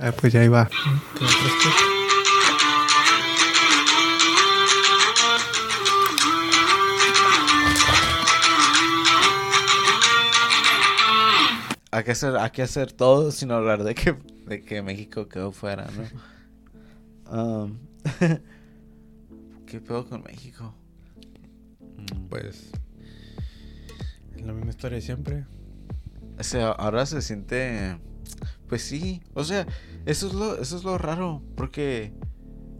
Ah, 0.00 0.12
pues 0.12 0.32
ya 0.32 0.42
iba. 0.44 0.68
Hay 11.92 12.04
que 12.04 12.12
hacer, 12.12 12.36
hay 12.36 12.50
que 12.50 12.62
hacer 12.62 12.92
todo 12.92 13.32
sin 13.32 13.50
hablar 13.50 13.82
de 13.82 13.94
que, 13.94 14.16
de 14.46 14.62
que 14.62 14.80
México 14.80 15.28
quedó 15.28 15.50
fuera, 15.50 15.88
¿no? 15.90 17.32
Um, 17.64 17.78
¿Qué 19.66 19.80
pedo 19.80 20.08
con 20.08 20.22
México? 20.22 20.72
Mm, 21.80 22.28
Pues. 22.28 22.70
Es 24.36 24.42
la 24.46 24.52
misma 24.52 24.70
historia 24.70 24.96
de 24.96 25.02
siempre. 25.02 25.44
O 26.38 26.42
sea, 26.44 26.70
ahora 26.70 27.04
se 27.06 27.20
siente. 27.22 27.98
Pues 28.70 28.82
sí. 28.82 29.20
O 29.34 29.42
sea, 29.42 29.66
eso 30.06 30.28
es 30.28 30.32
lo, 30.32 30.56
eso 30.56 30.76
es 30.76 30.84
lo 30.84 30.96
raro. 30.96 31.42
Porque 31.56 32.12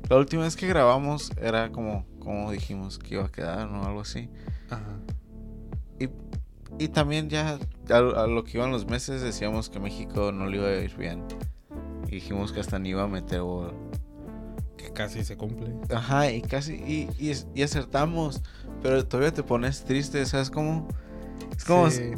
la 0.09 0.16
última 0.16 0.45
vez 0.45 0.55
que 0.55 0.69
grabamos 0.69 1.33
era 1.42 1.73
como, 1.73 2.06
como 2.20 2.52
dijimos 2.52 2.97
que 2.98 3.16
iba 3.16 3.24
a 3.24 3.28
quedar, 3.33 3.69
¿no? 3.69 3.84
Algo 3.84 4.00
así. 4.00 4.30
Ajá. 4.70 5.00
Y, 5.98 6.09
y 6.78 6.88
también 6.88 7.28
ya 7.28 7.59
a, 7.91 7.97
a 7.97 8.27
lo 8.28 8.45
que 8.45 8.56
iban 8.56 8.70
los 8.70 8.87
meses 8.87 9.20
decíamos 9.20 9.69
que 9.69 9.80
México 9.80 10.30
no 10.30 10.47
le 10.47 10.59
iba 10.59 10.69
a 10.69 10.77
ir 10.77 10.97
bien. 10.97 11.24
Y 12.06 12.12
dijimos 12.12 12.52
que 12.52 12.61
hasta 12.61 12.78
ni 12.78 12.91
iba 12.91 13.02
a 13.02 13.09
meter 13.09 13.42
gol. 13.42 13.75
Que 14.77 14.92
casi 14.92 15.25
se 15.25 15.36
cumple. 15.36 15.75
Ajá, 15.92 16.30
y 16.30 16.41
casi, 16.41 16.75
y, 16.75 17.09
y, 17.19 17.33
y 17.52 17.62
acertamos. 17.64 18.42
Pero 18.80 19.05
todavía 19.05 19.34
te 19.34 19.42
pones 19.42 19.84
triste, 19.84 20.25
¿sabes 20.25 20.50
cómo? 20.52 20.86
Es 21.56 21.64
como, 21.64 21.91
Sí, 21.91 22.12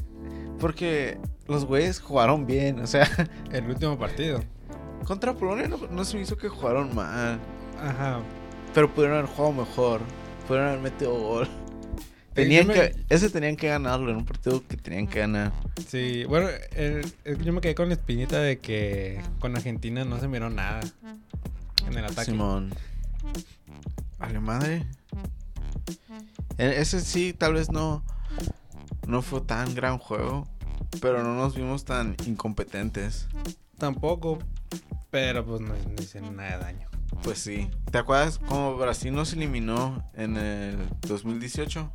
porque 0.61 1.19
los 1.49 1.65
güeyes 1.65 2.01
jugaron 2.01 2.47
bien, 2.47 2.81
o 2.81 2.87
sea, 2.87 3.09
el 3.53 3.67
último 3.69 3.99
partido. 3.99 4.43
contra 5.05 5.35
Polonia 5.35 5.69
no, 5.69 5.79
no 5.91 6.05
se 6.05 6.17
me 6.17 6.23
hizo 6.23 6.37
que 6.37 6.49
jugaron 6.49 6.95
mal. 6.95 7.41
Ajá. 7.81 8.21
Pero 8.75 8.93
pudieron 8.95 9.19
haber 9.19 9.31
jugado 9.31 9.53
mejor, 9.53 10.01
pudieron 10.47 10.69
haber 10.71 10.81
metido 10.81 11.13
gol. 11.15 11.49
Tenían 12.35 12.67
me- 12.67 12.73
que, 12.75 12.97
ese 13.11 13.29
tenían 13.29 13.57
que 13.57 13.69
ganarlo, 13.69 14.11
en 14.11 14.17
un 14.17 14.25
partido 14.25 14.67
que 14.67 14.79
tenían 14.79 15.07
que 15.07 15.19
ganar. 15.19 15.53
Sí, 15.87 16.25
bueno, 16.25 16.49
el- 16.75 17.05
el- 17.25 17.45
yo 17.45 17.53
me 17.53 17.61
quedé 17.61 17.75
con 17.75 17.89
la 17.89 17.95
espinita 17.95 18.39
de 18.41 18.59
que 18.59 19.21
con 19.39 19.55
Argentina 19.55 20.05
no 20.07 20.19
se 20.19 20.29
miró 20.29 20.49
nada 20.49 20.81
en 21.87 21.99
el 21.99 22.05
ataque. 22.07 22.31
Simón. 22.31 22.73
Vale 24.19 24.41
madre. 24.41 24.87
E- 26.59 26.81
Ese 26.81 27.01
sí, 27.01 27.35
tal 27.35 27.55
vez 27.55 27.71
no, 27.71 28.03
no 29.07 29.21
fue 29.21 29.41
tan 29.43 29.75
gran 29.75 29.99
juego, 29.99 30.47
pero 31.01 31.23
no 31.23 31.35
nos 31.35 31.55
vimos 31.55 31.85
tan 31.85 32.17
incompetentes. 32.27 33.29
Tampoco, 33.79 34.39
pero 35.11 35.45
pues 35.45 35.61
no, 35.61 35.75
no 35.75 36.03
hicieron 36.03 36.37
nada 36.37 36.59
de 36.59 36.65
daño. 36.65 36.89
Pues 37.23 37.39
sí. 37.39 37.71
¿Te 37.91 37.99
acuerdas 37.99 38.39
cómo 38.39 38.77
Brasil 38.77 39.15
nos 39.15 39.33
eliminó 39.33 40.11
en 40.15 40.37
el 40.37 40.79
2018? 41.03 41.93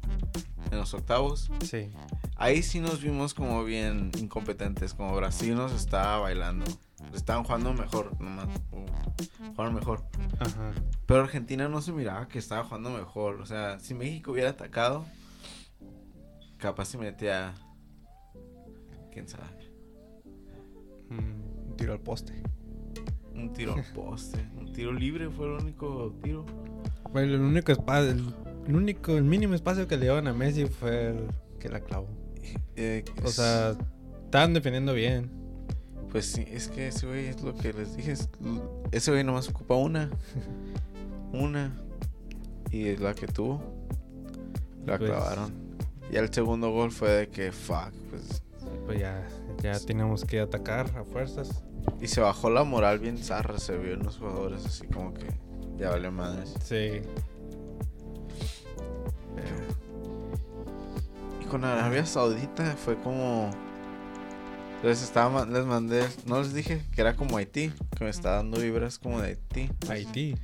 En 0.71 0.77
los 0.77 0.93
octavos. 0.93 1.49
Sí. 1.63 1.89
Ahí 2.35 2.61
sí 2.61 2.79
nos 2.79 3.01
vimos 3.01 3.33
como 3.33 3.63
bien 3.63 4.11
incompetentes, 4.17 4.93
como 4.93 5.15
Brasil 5.15 5.55
nos 5.55 5.71
estaba 5.73 6.19
bailando. 6.19 6.65
Estaban 7.13 7.43
jugando 7.43 7.73
mejor, 7.73 8.19
nomás. 8.21 8.47
Jugaron 9.49 9.75
mejor. 9.75 10.05
Ajá. 10.39 10.71
Pero 11.05 11.21
Argentina 11.21 11.67
no 11.67 11.81
se 11.81 11.91
miraba 11.91 12.27
que 12.27 12.39
estaba 12.39 12.63
jugando 12.63 12.89
mejor. 12.89 13.41
O 13.41 13.45
sea, 13.45 13.79
si 13.79 13.93
México 13.93 14.31
hubiera 14.31 14.51
atacado, 14.51 15.05
capaz 16.57 16.85
se 16.85 16.97
metía. 16.97 17.53
Quién 19.17 19.27
sabe. 19.27 19.45
Mm, 21.09 21.75
tiro 21.75 21.93
al 21.93 21.99
poste. 21.99 22.33
Un 23.33 23.51
tiro 23.51 23.73
al 23.73 23.83
poste. 23.95 24.37
Un 24.55 24.71
tiro 24.73 24.93
libre 24.93 25.27
fue 25.31 25.47
el 25.47 25.53
único 25.63 26.13
tiro. 26.21 26.45
Bueno, 27.11 27.33
el 27.33 27.41
único 27.41 27.71
espacio, 27.71 28.11
el, 28.11 28.23
el 28.67 28.75
único, 28.75 29.17
el 29.17 29.23
mínimo 29.23 29.55
espacio 29.55 29.87
que 29.87 29.95
le 29.97 30.03
dieron 30.03 30.27
a 30.27 30.33
Messi 30.33 30.67
fue 30.67 31.07
el 31.09 31.27
que 31.59 31.67
la 31.67 31.79
clavó. 31.79 32.07
Eh, 32.75 33.03
O 33.23 33.27
es- 33.27 33.33
sea, 33.33 33.75
estaban 34.25 34.53
defendiendo 34.53 34.93
bien. 34.93 35.31
Pues 36.11 36.27
sí, 36.27 36.45
es 36.47 36.67
que 36.67 36.89
ese 36.89 37.07
güey 37.07 37.25
es 37.25 37.41
lo 37.41 37.55
que 37.55 37.73
les 37.73 37.95
dije. 37.97 38.11
es- 38.11 38.29
ese 38.91 39.09
güey 39.09 39.23
nomás 39.23 39.49
ocupa 39.49 39.73
una. 39.73 40.11
Una. 41.33 41.75
Y 42.69 42.85
es 42.89 42.99
la 42.99 43.15
que 43.15 43.25
tuvo. 43.25 43.63
La 44.85 44.99
Pues- 44.99 45.09
clavaron. 45.09 45.51
Y 46.11 46.17
el 46.17 46.31
segundo 46.31 46.69
gol 46.71 46.91
fue 46.91 47.09
de 47.09 47.27
que 47.29 47.51
fuck. 47.51 47.91
Pues, 48.11 48.43
Pues 48.87 49.01
ya, 49.01 49.27
ya 49.61 49.77
teníamos 49.81 50.23
que 50.23 50.39
atacar 50.39 50.89
a 50.97 51.03
fuerzas. 51.03 51.61
y 51.99 52.07
se 52.07 52.21
bajó 52.21 52.49
la 52.49 52.63
moral 52.63 52.99
bien 52.99 53.17
zarra. 53.17 53.59
Se 53.59 53.77
vio 53.77 53.93
en 53.93 54.03
los 54.03 54.17
jugadores 54.17 54.65
así 54.65 54.87
como 54.87 55.13
que 55.13 55.27
ya 55.77 55.89
vale 55.89 56.09
madres. 56.09 56.55
Sí. 56.63 57.01
Y 61.41 61.45
con 61.45 61.65
Arabia 61.65 62.05
Saudita 62.05 62.77
fue 62.77 62.97
como. 62.97 63.51
Les 64.83 65.03
estaba 65.03 65.45
les 65.45 65.65
mandé. 65.65 66.05
No 66.25 66.39
les 66.39 66.53
dije 66.53 66.81
que 66.95 67.01
era 67.01 67.13
como 67.17 67.35
Haití. 67.35 67.73
Que 67.97 68.05
me 68.05 68.09
está 68.09 68.35
dando 68.35 68.61
vibras 68.61 68.99
como 68.99 69.19
de 69.19 69.31
Haití. 69.31 69.69
Haití. 69.89 70.35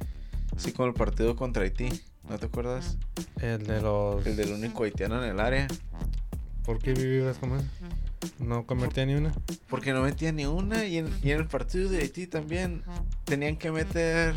Sí, 0.58 0.74
como 0.74 0.90
el 0.90 0.94
partido 0.94 1.38
contra 1.38 1.64
Haití. 1.64 1.90
¿No 2.28 2.38
te 2.38 2.48
acuerdas? 2.48 2.98
El 3.42 3.66
de 3.66 3.82
los... 3.82 4.26
El 4.26 4.36
del 4.36 4.52
único 4.52 4.84
haitiano 4.84 5.24
en 5.24 5.30
el 5.30 5.40
área. 5.40 5.68
¿Por 6.66 6.80
qué 6.80 6.94
vivas 6.94 7.38
como 7.38 7.56
él? 7.56 7.64
No 8.40 8.66
convertía 8.66 9.06
ni 9.06 9.16
una. 9.16 9.34
Porque 9.70 9.94
no 9.94 10.02
metía 10.02 10.32
ni 10.32 10.46
una. 10.46 10.86
Y 10.86 10.98
en, 10.98 11.10
y 11.24 11.32
en 11.32 11.40
el 11.40 11.48
partido 11.48 11.90
de 11.90 12.00
Haití 12.00 12.28
también 12.28 12.84
tenían 13.26 13.58
que 13.58 13.72
meter 13.72 14.36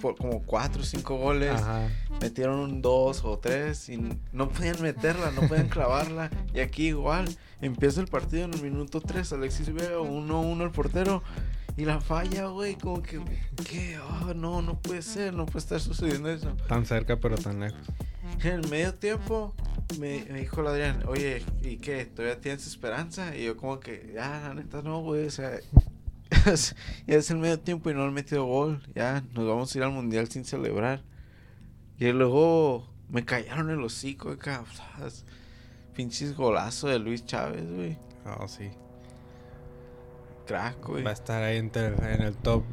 por 0.00 0.16
como 0.16 0.42
cuatro 0.42 0.82
o 0.82 0.84
cinco 0.84 1.16
goles. 1.16 1.52
Ajá. 1.52 1.88
Metieron 2.20 2.58
un 2.58 2.82
dos 2.82 3.24
o 3.24 3.38
tres. 3.38 3.88
Y 3.88 3.98
no 4.32 4.48
podían 4.48 4.80
meterla, 4.82 5.30
no 5.30 5.42
podían 5.42 5.68
clavarla. 5.68 6.30
Y 6.54 6.60
aquí 6.60 6.88
igual. 6.88 7.28
Empieza 7.60 8.00
el 8.00 8.06
partido 8.06 8.44
en 8.44 8.54
el 8.54 8.62
minuto 8.62 9.00
3. 9.00 9.32
Alexis 9.32 9.72
Vega 9.72 9.98
1-1 9.98 10.62
el 10.62 10.70
portero. 10.70 11.22
Y 11.76 11.84
la 11.84 12.00
falla, 12.00 12.46
güey. 12.46 12.76
Como 12.76 13.02
que. 13.02 13.20
¿Qué? 13.68 13.98
Oh, 13.98 14.34
no, 14.34 14.62
no 14.62 14.78
puede 14.78 15.02
ser. 15.02 15.34
No 15.34 15.46
puede 15.46 15.58
estar 15.58 15.80
sucediendo 15.80 16.30
eso. 16.30 16.56
Tan 16.68 16.86
cerca 16.86 17.16
pero 17.16 17.36
tan 17.36 17.60
lejos. 17.60 17.80
En 18.40 18.52
el 18.52 18.68
medio 18.68 18.94
tiempo 18.94 19.52
me, 19.98 20.24
dijo 20.24 20.60
el 20.60 20.68
Adrián, 20.68 21.02
oye, 21.06 21.42
¿y 21.60 21.78
qué? 21.78 22.06
¿Todavía 22.06 22.40
tienes 22.40 22.66
esperanza? 22.66 23.36
Y 23.36 23.44
yo 23.44 23.56
como 23.56 23.80
que, 23.80 24.12
ya, 24.14 24.40
la 24.40 24.54
neta 24.54 24.80
no, 24.80 25.00
güey, 25.00 25.26
o 25.26 25.30
sea, 25.30 25.58
ya 27.06 27.16
es 27.16 27.30
el 27.30 27.38
medio 27.38 27.58
tiempo 27.58 27.90
y 27.90 27.94
no 27.94 28.04
han 28.04 28.14
metido 28.14 28.44
gol, 28.44 28.80
ya, 28.94 29.24
nos 29.34 29.46
vamos 29.46 29.74
a 29.74 29.78
ir 29.78 29.84
al 29.84 29.90
mundial 29.90 30.28
sin 30.28 30.44
celebrar. 30.44 31.02
Y 31.98 32.12
luego 32.12 32.88
me 33.08 33.24
callaron 33.24 33.70
el 33.70 33.82
hocico 33.82 34.30
acá, 34.30 34.64
pinches 35.94 36.36
golazo 36.36 36.86
de 36.86 37.00
Luis 37.00 37.26
Chávez, 37.26 37.68
güey, 37.68 37.98
Oh, 38.24 38.46
sí. 38.46 38.70
Güey. 40.86 41.02
Va 41.02 41.10
a 41.10 41.14
estar 41.14 41.42
ahí 41.42 41.58
en 41.58 42.22
el 42.22 42.36
top 42.36 42.64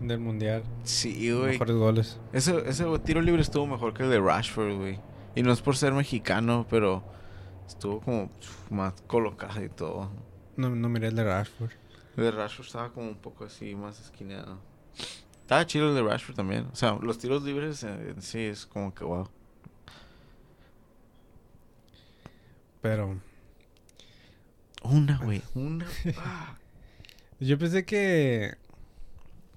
del 0.00 0.20
mundial. 0.20 0.62
Sí, 0.84 1.32
güey. 1.32 1.52
Mejores 1.52 1.76
goles. 1.76 2.20
Ese, 2.32 2.68
ese 2.68 2.84
tiro 3.00 3.20
libre 3.20 3.42
estuvo 3.42 3.66
mejor 3.66 3.94
que 3.94 4.02
el 4.02 4.10
de 4.10 4.20
Rashford, 4.20 4.76
güey. 4.76 5.00
Y 5.34 5.42
no 5.42 5.52
es 5.52 5.60
por 5.60 5.76
ser 5.76 5.92
mexicano, 5.92 6.66
pero 6.68 7.02
estuvo 7.66 8.00
como 8.00 8.30
más 8.70 8.94
colocado 9.06 9.62
y 9.64 9.68
todo. 9.68 10.10
No, 10.56 10.70
no 10.70 10.88
miré 10.88 11.08
el 11.08 11.16
de 11.16 11.24
Rashford. 11.24 11.72
El 12.16 12.24
de 12.24 12.30
Rashford 12.30 12.66
estaba 12.66 12.92
como 12.92 13.08
un 13.08 13.16
poco 13.16 13.44
así, 13.44 13.74
más 13.74 14.00
esquineado. 14.00 14.58
Estaba 15.40 15.66
chido 15.66 15.88
el 15.88 15.94
de 15.94 16.02
Rashford 16.02 16.36
también. 16.36 16.68
O 16.72 16.76
sea, 16.76 16.98
los 17.00 17.18
tiros 17.18 17.42
libres 17.42 17.82
en 17.82 18.22
sí 18.22 18.40
es 18.40 18.66
como 18.66 18.94
que 18.94 19.04
wow. 19.04 19.28
Pero 22.80 23.18
Una, 24.82 25.18
güey. 25.18 25.42
Una. 25.54 25.86
Ah. 26.18 26.56
Yo 27.46 27.58
pensé 27.58 27.84
que... 27.84 28.54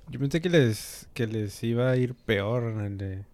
Yo 0.09 0.19
pensé 0.19 0.39
que 0.41 0.49
les, 0.49 1.09
que 1.13 1.27
les 1.27 1.61
iba 1.63 1.89
a 1.91 1.97
ir 1.97 2.15
peor 2.15 2.63
en 2.71 2.79
el 2.79 2.97
de... 2.97 3.25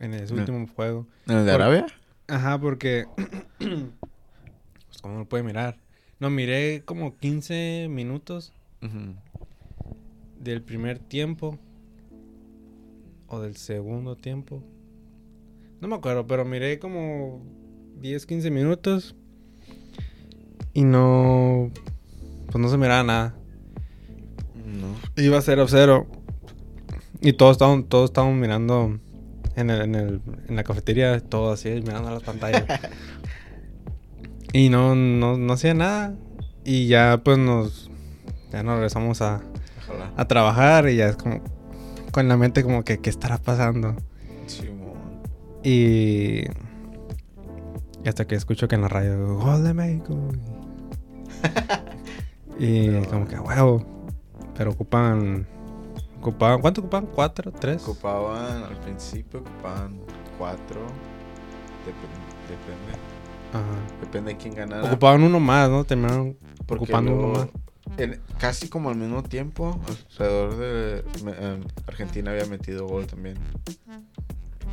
En 0.00 0.14
ese 0.14 0.34
No. 0.34 0.40
último 0.40 0.66
juego. 0.76 1.06
¿En 1.26 1.38
el 1.38 1.46
de 1.46 1.52
Por- 1.52 1.62
Arabia? 1.62 1.86
Ajá, 2.28 2.60
porque... 2.60 3.06
pues 3.58 5.00
como 5.02 5.16
no 5.18 5.24
puede 5.28 5.42
mirar. 5.42 5.78
No, 6.20 6.30
miré 6.30 6.82
como 6.84 7.16
15 7.16 7.86
minutos 7.90 8.52
del 10.40 10.62
primer 10.62 10.98
tiempo. 10.98 11.58
O 13.28 13.40
del 13.40 13.56
segundo 13.56 14.16
tiempo. 14.16 14.62
No 15.80 15.88
me 15.88 15.94
acuerdo, 15.96 16.26
pero 16.26 16.44
miré 16.44 16.78
como 16.78 17.42
10, 18.00 18.26
15 18.26 18.50
minutos. 18.50 19.14
Y 20.74 20.84
no... 20.84 21.70
Pues 22.46 22.58
no 22.62 22.68
se 22.68 22.76
miraba 22.78 23.02
nada. 23.02 23.37
No. 24.68 25.22
Iba 25.22 25.38
0-0. 25.38 26.06
Y 27.20 27.32
todos 27.32 27.52
estaban, 27.52 27.84
todos 27.84 28.10
estaban 28.10 28.38
mirando 28.38 28.98
en, 29.56 29.70
el, 29.70 29.80
en, 29.82 29.94
el, 29.94 30.20
en 30.48 30.56
la 30.56 30.62
cafetería, 30.64 31.18
todos 31.20 31.58
así, 31.58 31.70
mirando 31.80 32.10
las 32.10 32.22
pantallas. 32.22 32.64
y 34.52 34.68
no, 34.68 34.94
no, 34.94 35.36
no 35.36 35.52
hacía 35.52 35.74
nada. 35.74 36.14
Y 36.64 36.86
ya 36.86 37.20
pues 37.24 37.38
nos, 37.38 37.90
ya 38.52 38.62
nos 38.62 38.74
regresamos 38.74 39.22
a, 39.22 39.40
Ojalá. 39.88 40.12
a 40.16 40.28
trabajar 40.28 40.88
y 40.88 40.96
ya 40.96 41.08
es 41.08 41.16
como 41.16 41.40
con 42.12 42.28
la 42.28 42.36
mente 42.36 42.62
como 42.62 42.84
que 42.84 42.98
qué 42.98 43.10
estará 43.10 43.38
pasando. 43.38 43.96
Simón. 44.46 45.22
Y, 45.64 46.42
y 48.04 48.08
hasta 48.08 48.26
que 48.26 48.34
escucho 48.34 48.68
que 48.68 48.74
en 48.76 48.82
la 48.82 48.88
radio 48.88 49.36
gol 49.38 49.64
de 49.64 49.74
México. 49.74 50.16
y 52.58 52.88
Pero- 52.90 53.08
como 53.08 53.26
que 53.26 53.38
huevo. 53.38 53.97
Pero 54.58 54.72
ocupan 54.72 55.46
ocupaban 56.20 56.60
¿cuánto 56.60 56.80
ocupaban? 56.82 57.08
¿Cuatro? 57.14 57.52
¿Tres? 57.52 57.82
Ocupaban, 57.84 58.64
al 58.64 58.76
principio 58.80 59.40
ocupaban 59.40 59.98
cuatro. 60.36 60.80
Dep- 61.86 62.48
depende. 62.50 62.98
Ajá. 63.52 64.00
Depende 64.00 64.32
de 64.32 64.36
quién 64.36 64.54
ganara. 64.54 64.84
Ocupaban 64.84 65.22
uno 65.22 65.38
más, 65.40 65.70
¿no? 65.70 65.84
Terminaron 65.84 66.36
Porque 66.66 66.84
ocupando 66.84 67.12
uno 67.14 67.28
más. 67.34 67.48
en- 67.98 68.20
casi 68.38 68.68
como 68.68 68.90
al 68.90 68.96
mismo 68.96 69.22
tiempo, 69.22 69.80
alrededor 70.18 70.56
de 70.56 70.98
em, 71.20 71.60
Argentina 71.86 72.32
había 72.32 72.46
metido 72.46 72.86
gol 72.86 73.06
también. 73.06 73.38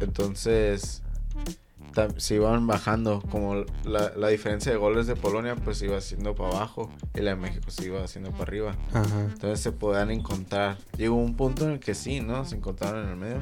Entonces, 0.02 1.04
se 2.18 2.36
iban 2.36 2.68
bajando, 2.68 3.22
como 3.32 3.64
la, 3.86 4.12
la 4.18 4.28
diferencia 4.30 4.72
de 4.72 4.78
goles 4.78 5.08
de 5.08 5.16
Polonia 5.16 5.56
pues 5.56 5.82
iba 5.82 5.98
haciendo 5.98 6.36
para 6.36 6.50
abajo 6.58 6.92
y 7.14 7.22
la 7.22 7.32
de 7.32 7.36
México 7.38 7.72
se 7.72 7.86
iba 7.86 8.04
haciendo 8.04 8.32
para 8.32 8.44
arriba. 8.44 8.76
Ajá. 8.94 9.22
Entonces 9.22 9.60
se 9.62 9.72
podían 9.72 10.12
encontrar. 10.12 10.78
Llegó 10.98 11.16
un 11.16 11.36
punto 11.36 11.66
en 11.66 11.72
el 11.72 11.80
que 11.80 11.96
sí, 11.96 12.20
¿no? 12.20 12.44
Se 12.46 12.56
encontraron 12.56 13.04
en 13.06 13.10
el 13.12 13.16
medio. 13.16 13.38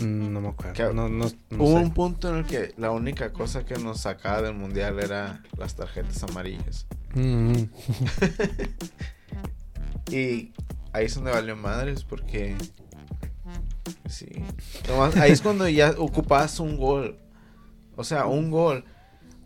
Mm, 0.00 0.32
No 0.32 0.40
me 0.40 0.48
acuerdo. 0.48 0.72
¿Qué? 0.74 0.84
No, 0.94 1.08
no, 1.08 1.26
no 1.50 1.62
Hubo 1.64 1.78
sé. 1.78 1.84
un 1.84 1.92
punto 1.92 2.28
en 2.30 2.36
el 2.36 2.44
que 2.46 2.72
la 2.76 2.90
única 2.92 3.32
cosa 3.32 3.64
que 3.64 3.74
nos 3.78 4.00
sacaba 4.00 4.42
del 4.42 4.54
mundial 4.54 4.98
era 5.00 5.42
las 5.58 5.74
tarjetas 5.74 6.22
amarillas. 6.22 6.86
Mm. 7.14 7.62
Y 10.10 10.52
ahí 10.92 11.06
es 11.06 11.14
donde 11.14 11.30
valió 11.30 11.56
madres 11.56 12.04
porque. 12.04 12.56
Sí. 14.08 14.26
Nomás- 14.88 15.16
ahí 15.16 15.32
es 15.32 15.40
cuando 15.40 15.68
ya 15.68 15.94
ocupabas 15.96 16.58
un 16.60 16.76
gol. 16.76 17.18
O 17.96 18.04
sea, 18.04 18.26
un 18.26 18.50
gol. 18.50 18.84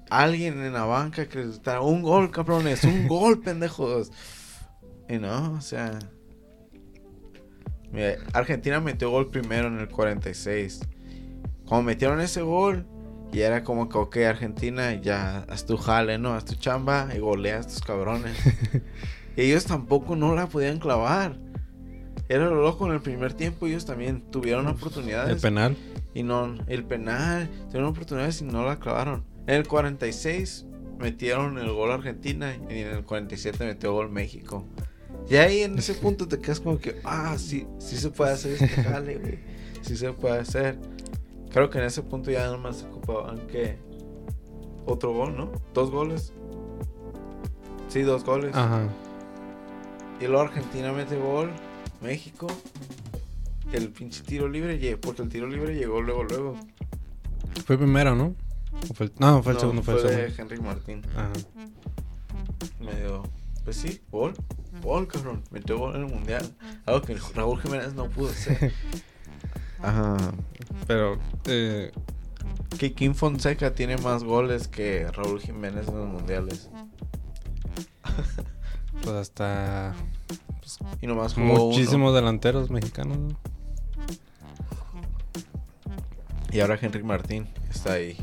Alguien 0.09 0.63
en 0.63 0.73
la 0.73 0.85
banca 0.85 1.29
que 1.29 1.41
un 1.81 2.03
gol, 2.03 2.31
cabrones, 2.31 2.85
un 2.85 3.09
gol, 3.09 3.41
pendejos. 3.41 4.13
Y 5.09 5.19
no, 5.19 5.53
o 5.53 5.61
sea. 5.61 5.99
Mira, 7.93 8.17
Argentina 8.33 8.81
metió 8.81 9.11
gol 9.11 9.31
primero 9.31 9.69
en 9.69 9.79
el 9.79 9.89
46. 9.89 10.81
Cuando 11.67 11.85
metieron 11.85 12.21
ese 12.21 12.43
gol, 12.43 12.87
y 13.33 13.41
era 13.41 13.65
como 13.65 13.89
que, 13.89 13.99
ok, 13.99 14.17
Argentina, 14.19 14.95
ya 14.95 15.39
haz 15.49 15.67
tu 15.67 15.77
jale, 15.77 16.19
¿no? 16.19 16.35
Haz 16.35 16.45
tu 16.45 16.55
chamba 16.55 17.09
y 17.15 17.19
golea 17.19 17.57
a 17.57 17.61
estos 17.61 17.81
cabrones. 17.81 18.37
Y 19.37 19.43
ellos 19.43 19.67
tampoco 19.67 20.17
no 20.17 20.35
la 20.35 20.47
podían 20.47 20.79
clavar. 20.79 21.37
Era 22.29 22.47
lo 22.47 22.61
loco 22.63 22.87
en 22.87 22.93
el 22.93 23.01
primer 23.01 23.33
tiempo. 23.35 23.67
Ellos 23.67 23.85
también 23.87 24.23
tuvieron 24.31 24.67
El 24.67 24.73
oportunidades. 24.75 25.41
penal. 25.41 25.77
y 26.15 26.23
no, 26.23 26.55
el 26.67 26.85
penal. 26.85 27.49
Tuvieron 27.69 27.91
oportunidades 27.91 28.41
y 28.41 28.45
no 28.45 28.65
la 28.65 28.79
clavaron. 28.79 29.25
En 29.47 29.55
el 29.57 29.69
46 29.69 30.67
metieron 30.99 31.59
el 31.59 31.71
gol 31.73 31.93
Argentina. 31.93 32.55
Y 32.69 32.81
en 32.81 32.89
el 32.89 33.05
47 33.05 33.65
metió 33.65 33.93
gol 33.93 34.11
México. 34.11 34.65
Y 35.29 35.37
ahí 35.37 35.63
en 35.63 35.79
ese 35.79 35.95
punto 35.95 36.27
te 36.29 36.39
quedas 36.39 36.61
como 36.61 36.79
que, 36.79 37.01
ah, 37.05 37.37
sí, 37.39 37.67
sí 37.79 37.97
se 37.97 38.11
puede 38.11 38.33
hacer 38.33 38.53
este 38.53 38.69
jale, 38.83 39.19
güey. 39.19 39.39
Sí 39.83 39.97
se 39.97 40.13
puede 40.13 40.39
hacer. 40.41 40.79
Creo 41.53 41.71
que 41.71 41.79
en 41.79 41.85
ese 41.85 42.03
punto 42.03 42.31
ya 42.31 42.47
nomás 42.49 42.79
se 42.79 42.87
ocupaban 42.87 43.47
que 43.47 43.77
otro 44.85 45.13
gol, 45.13 45.37
¿no? 45.37 45.53
Dos 45.75 45.91
goles. 45.91 46.33
Sí, 47.89 48.03
dos 48.03 48.25
goles. 48.25 48.55
Ajá. 48.55 48.89
Y 50.21 50.27
luego 50.27 50.43
Argentina 50.43 50.93
mete 50.93 51.17
gol, 51.17 51.51
México. 52.01 52.47
El 53.73 53.89
pinche 53.91 54.23
tiro 54.23 54.49
libre, 54.49 54.97
porque 54.97 55.23
el 55.23 55.29
tiro 55.29 55.47
libre 55.49 55.75
llegó 55.75 56.01
luego, 56.01 56.25
luego. 56.25 56.57
Fue 57.65 57.77
primero, 57.77 58.15
¿no? 58.15 58.35
¿O 58.91 58.95
fue 58.95 59.07
el- 59.07 59.13
No, 59.19 59.43
fue 59.43 59.53
el 59.53 59.57
No, 59.57 59.61
segundo, 59.61 59.83
fue, 59.83 59.95
el 59.97 60.03
de 60.03 60.31
segundo. 60.31 60.55
Henry 60.55 60.61
Martín. 60.65 61.03
Ajá. 61.17 61.33
Medio. 62.81 63.25
Pues 63.65 63.77
sí, 63.79 64.01
gol. 64.13 64.35
Gol, 64.83 65.09
cabrón. 65.09 65.43
Metió 65.51 65.79
gol 65.79 65.97
en 65.97 66.03
el 66.07 66.13
mundial. 66.13 66.55
Algo 66.85 67.03
que 67.03 67.17
Raúl 67.35 67.61
Jiménez 67.61 67.95
no 67.95 68.09
pudo 68.09 68.31
hacer. 68.31 68.73
Ajá. 69.83 70.17
Pero, 70.87 71.19
eh, 71.47 71.91
Que 72.79 72.93
Kim 72.93 73.15
Fonseca 73.15 73.75
tiene 73.75 73.97
más 73.97 74.23
goles 74.23 74.69
que 74.69 75.11
Raúl 75.11 75.41
Jiménez 75.41 75.89
en 75.89 75.97
los 75.99 76.09
mundiales. 76.09 76.71
pues 79.03 79.15
hasta 79.17 79.95
Y 81.01 81.07
nomás 81.07 81.35
jugó 81.35 81.67
muchísimos 81.67 82.15
delanteros 82.15 82.71
mexicanos. 82.71 83.35
Y 86.53 86.61
ahora 86.61 86.79
Henry 86.81 87.03
Martín 87.03 87.49
está 87.69 87.95
ahí. 87.95 88.17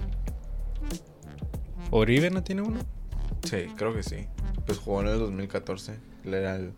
¿Oribe 1.92 2.32
no 2.32 2.44
tiene 2.44 2.64
uno? 2.64 2.80
Sí, 3.44 3.68
creo 3.76 3.94
que 3.94 4.02
sí. 4.02 4.28
Pues 4.66 4.80
jugó 4.80 5.02
en 5.02 5.10
el 5.10 5.20
2014. 5.20 6.00
Él 6.24 6.34
era 6.34 6.56
el. 6.56 6.74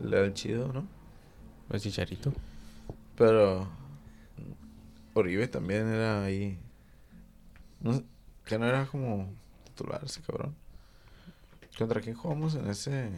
Él 0.00 0.14
era 0.14 0.24
el 0.24 0.32
chido, 0.32 0.72
¿no? 0.72 0.86
El 1.70 1.80
chicharito. 1.80 2.32
Pero. 3.16 3.68
Oribe 5.14 5.48
también 5.48 5.88
era 5.88 6.24
ahí. 6.24 6.58
No, 7.80 8.02
que 8.46 8.58
no 8.58 8.66
era 8.66 8.86
como 8.86 9.28
titular 9.64 10.02
ese 10.04 10.22
cabrón. 10.22 10.54
¿Contra 11.76 12.00
quién 12.00 12.14
jugamos 12.14 12.54
en 12.54 12.68
ese? 12.70 13.10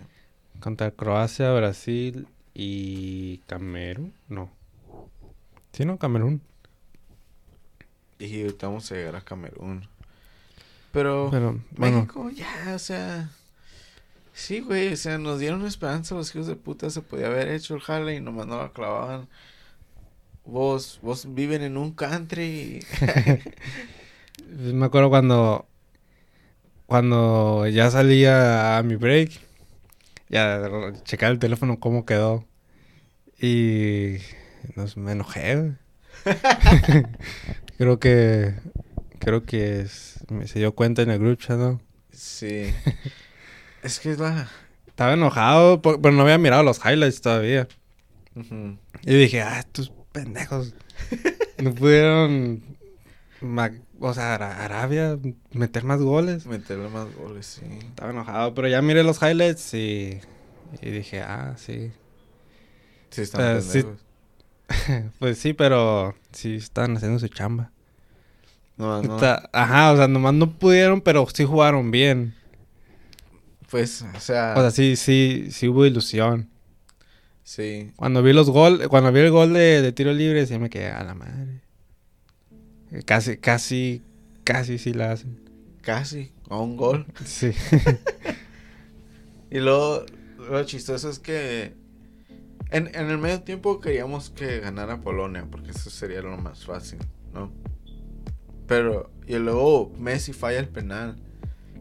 Contra 0.61 0.91
Croacia, 0.91 1.53
Brasil 1.53 2.27
y 2.55 3.39
Camerún. 3.47 4.15
No. 4.29 4.51
Sí, 5.73 5.85
no, 5.85 5.99
Camerún. 5.99 6.41
Y 8.19 8.43
ahorita 8.43 8.69
vamos 8.69 8.91
a 8.91 8.95
llegar 8.95 9.17
a 9.17 9.21
Camerún. 9.21 9.87
Pero. 10.93 11.29
Pero, 11.31 11.61
bueno, 11.77 11.97
México, 11.97 12.31
ya, 12.31 12.75
o 12.75 12.79
sea. 12.79 13.31
Sí, 14.33 14.61
güey, 14.61 14.93
o 14.93 14.97
sea, 14.97 15.19
nos 15.19 15.39
dieron 15.39 15.65
esperanza 15.67 16.15
los 16.15 16.35
hijos 16.35 16.47
de 16.47 16.57
puta. 16.57 16.91
Se 16.91 17.03
podía 17.03 17.27
haber 17.27 17.49
hecho 17.49 17.75
el 17.75 17.81
jale 17.81 18.15
y 18.17 18.21
nomás 18.21 18.47
no 18.47 18.57
la 18.57 18.71
clavaban. 18.71 19.29
Vos, 20.45 20.99
vos 21.03 21.35
viven 21.35 21.63
en 21.63 21.77
un 21.77 21.93
country. 21.93 22.85
me 24.49 24.87
acuerdo 24.87 25.11
cuando. 25.11 25.67
Cuando 26.87 27.67
ya 27.69 27.91
salía 27.91 28.79
a 28.79 28.83
mi 28.83 28.97
break. 28.97 29.33
Ya 30.29 30.93
checar 31.05 31.31
el 31.33 31.39
teléfono 31.39 31.79
cómo 31.81 32.05
quedó. 32.07 32.45
Y. 33.41 34.17
No 34.77 34.89
sé, 34.89 34.99
me 35.01 35.13
enojé, 35.13 35.73
creo 37.79 37.99
que. 37.99 38.55
Creo 39.19 39.43
que 39.45 39.81
es- 39.81 40.25
me 40.31 40.47
se 40.47 40.59
dio 40.59 40.75
cuenta 40.75 41.03
en 41.03 41.11
el 41.11 41.19
group 41.19 41.39
chat, 41.39 41.59
¿no? 41.59 41.81
Sí. 42.13 42.73
es 43.83 44.01
que 44.01 44.11
es 44.13 44.19
la. 44.19 44.49
Estaba 44.87 45.15
enojado, 45.15 45.83
por- 45.83 46.01
pero 46.01 46.15
no 46.15 46.23
había 46.23 46.39
mirado 46.39 46.63
los 46.63 46.79
highlights 46.85 47.21
todavía. 47.21 47.67
Y 49.05 49.15
dije, 49.15 49.43
ah, 49.43 49.61
estos 49.61 49.93
pendejos. 50.13 50.75
No 51.59 51.73
pudieron. 51.73 52.63
O 54.07 54.15
sea, 54.15 54.35
Ara- 54.35 54.65
Arabia 54.65 55.19
meter 55.53 55.85
más 55.85 56.01
goles. 56.01 56.47
Meterle 56.47 56.89
más 56.89 57.15
goles, 57.15 57.47
sí. 57.47 57.65
Estaba 57.89 58.11
enojado, 58.11 58.55
pero 58.55 58.69
ya 58.69 58.83
miré 58.83 59.03
los 59.03 59.21
highlights 59.23 59.75
y. 59.75 60.21
Y 60.83 60.91
dije, 60.91 61.21
ah, 61.23 61.55
sí. 61.57 61.93
Sí, 63.11 63.23
están 63.23 63.57
Eh, 63.57 63.61
sí. 63.63 63.85
Pues 65.19 65.39
sí, 65.39 65.53
pero 65.53 66.15
sí 66.33 66.57
están 66.57 66.97
haciendo 66.97 67.19
su 67.19 67.29
chamba. 67.29 67.71
No, 68.77 69.01
no. 69.03 69.19
Ajá, 69.53 69.93
o 69.93 69.97
sea, 69.97 70.09
nomás 70.09 70.35
no 70.35 70.51
pudieron, 70.51 71.01
pero 71.01 71.27
sí 71.33 71.45
jugaron 71.45 71.91
bien. 71.91 72.35
Pues, 73.71 74.03
o 74.03 74.21
sea, 74.21 74.55
O 74.57 74.61
sea, 74.61 74.71
sí, 74.71 74.97
sí, 74.97 75.49
sí 75.51 75.69
hubo 75.69 75.87
ilusión. 75.87 76.49
sí. 77.43 77.93
Cuando 77.97 78.23
vi 78.23 78.33
los 78.33 78.51
gol, 78.51 78.89
cuando 78.89 79.13
vi 79.13 79.21
el 79.21 79.31
gol 79.31 79.53
de, 79.53 79.83
de 79.83 79.93
tiro 79.93 80.13
libre, 80.13 80.47
sí 80.47 80.59
me 80.59 80.71
quedé 80.71 80.91
a 80.91 81.05
la 81.05 81.15
madre. 81.15 81.61
Eh, 82.95 83.03
Casi, 83.05 83.37
casi, 83.39 84.03
casi 84.45 84.79
sí 84.79 84.95
la 84.95 85.13
hacen. 85.13 85.41
Casi, 85.83 86.33
a 86.49 86.59
un 86.59 86.77
gol. 86.77 87.07
Sí. 87.25 87.51
Y 89.51 89.61
luego, 89.61 90.05
lo 90.51 90.65
chistoso 90.65 91.09
es 91.09 91.21
que 91.21 91.75
en, 92.71 92.89
en 92.93 93.09
el 93.09 93.19
medio 93.19 93.43
tiempo 93.43 93.79
queríamos 93.79 94.31
que 94.31 94.59
ganara 94.59 95.01
Polonia, 95.01 95.47
porque 95.49 95.71
eso 95.71 95.91
sería 95.91 96.23
lo 96.23 96.37
más 96.39 96.65
fácil, 96.65 96.99
¿no? 97.33 97.53
Pero, 98.67 99.13
y 99.29 99.37
luego 99.37 99.93
Messi 99.97 100.33
falla 100.33 100.59
el 100.59 100.69
penal. 100.69 101.17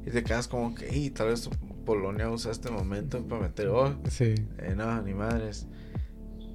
Y 0.05 0.11
te 0.11 0.23
quedas 0.23 0.47
como 0.47 0.75
que, 0.75 0.87
"Ey, 0.87 1.09
tal 1.09 1.29
vez 1.29 1.49
Polonia 1.83 2.29
usa 2.29 2.51
este 2.51 2.69
momento 2.69 3.25
para 3.27 3.41
meter 3.41 3.69
gol. 3.69 3.97
Sí. 4.07 4.35
Eh, 4.59 4.73
no, 4.75 5.01
ni 5.01 5.15
madres. 5.15 5.65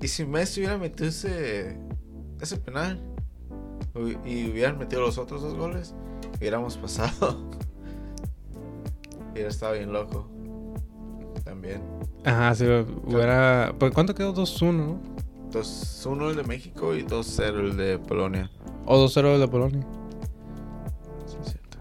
Y 0.01 0.07
si 0.07 0.25
Messi 0.25 0.61
hubiera 0.61 0.79
metido 0.79 1.09
ese, 1.09 1.77
ese 2.41 2.59
penal 2.59 3.03
y 4.25 4.51
hubieran 4.51 4.79
metido 4.79 5.03
los 5.03 5.19
otros 5.19 5.43
dos 5.43 5.55
goles, 5.55 5.95
hubiéramos 6.39 6.77
pasado. 6.77 7.39
Hubiera 9.33 9.51
estado 9.51 9.75
bien 9.75 9.93
loco. 9.93 10.27
También. 11.45 11.81
Ajá, 12.25 12.55
sí, 12.57 12.65
hubiera... 13.05 13.73
Pues, 13.79 13.93
¿Cuánto 13.93 14.15
quedó? 14.15 14.35
2-1, 14.35 14.73
¿no? 14.73 15.01
2-1 15.53 16.31
el 16.31 16.37
de 16.37 16.43
México 16.43 16.95
y 16.95 17.05
2-0 17.05 17.43
el 17.61 17.77
de 17.77 17.99
Polonia. 17.99 18.51
O 18.85 18.97
2-0 19.07 19.35
el 19.35 19.41
de 19.41 19.49
Polonia. 19.49 19.87
Sí, 21.27 21.37
es 21.41 21.51
cierto. 21.53 21.79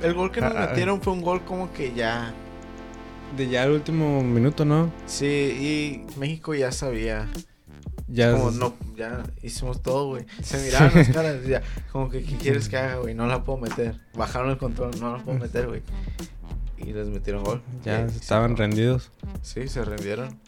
El 0.00 0.14
gol 0.14 0.30
que 0.30 0.40
nos 0.40 0.52
Ah, 0.54 0.56
ah. 0.62 0.66
metieron 0.68 1.00
fue 1.00 1.12
un 1.12 1.22
gol 1.22 1.42
como 1.44 1.72
que 1.72 1.92
ya... 1.92 2.32
De 3.36 3.48
ya 3.48 3.64
el 3.64 3.72
último 3.72 4.22
minuto, 4.22 4.64
¿no? 4.64 4.90
Sí, 5.06 5.26
y 5.26 6.18
México 6.18 6.54
ya 6.54 6.70
sabía. 6.72 7.28
Ya 8.10 8.32
como 8.32 8.48
es- 8.50 8.56
no, 8.56 8.74
ya 8.96 9.22
hicimos 9.42 9.82
todo, 9.82 10.06
güey. 10.08 10.24
Se 10.42 10.58
miraban 10.64 10.92
las 10.94 11.08
caras, 11.14 11.44
ya, 11.46 11.62
como 11.92 12.08
que, 12.08 12.22
¿qué 12.24 12.36
quieres 12.36 12.68
que 12.68 12.76
haga, 12.78 12.96
güey? 12.96 13.14
No 13.14 13.26
la 13.26 13.44
puedo 13.44 13.58
meter. 13.58 14.00
Bajaron 14.14 14.50
el 14.50 14.58
control, 14.58 14.92
no 15.00 15.16
la 15.16 15.22
puedo 15.22 15.38
meter, 15.38 15.66
güey. 15.68 15.82
Y 16.78 16.92
les 16.92 17.08
metieron 17.08 17.42
gol. 17.44 17.62
Ya 17.84 18.02
estaban 18.06 18.56
rendidos. 18.56 19.10
Sí, 19.42 19.68
se 19.68 19.84
rendieron. 19.84 20.38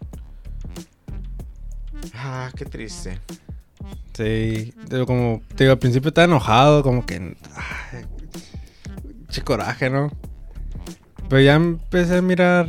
Ah, 2.15 2.51
qué 2.57 2.65
triste. 2.65 3.19
Sí, 4.15 4.73
pero 4.89 5.07
como 5.07 5.43
te 5.57 5.65
digo, 5.65 5.73
al 5.73 5.79
principio 5.79 6.09
estaba 6.09 6.25
enojado, 6.27 6.83
como 6.83 7.05
que. 7.05 7.37
che 9.29 9.43
coraje, 9.43 9.91
¿no? 9.91 10.11
Pero 11.29 11.43
ya 11.43 11.55
empecé 11.55 12.17
a 12.19 12.23
mirar. 12.23 12.69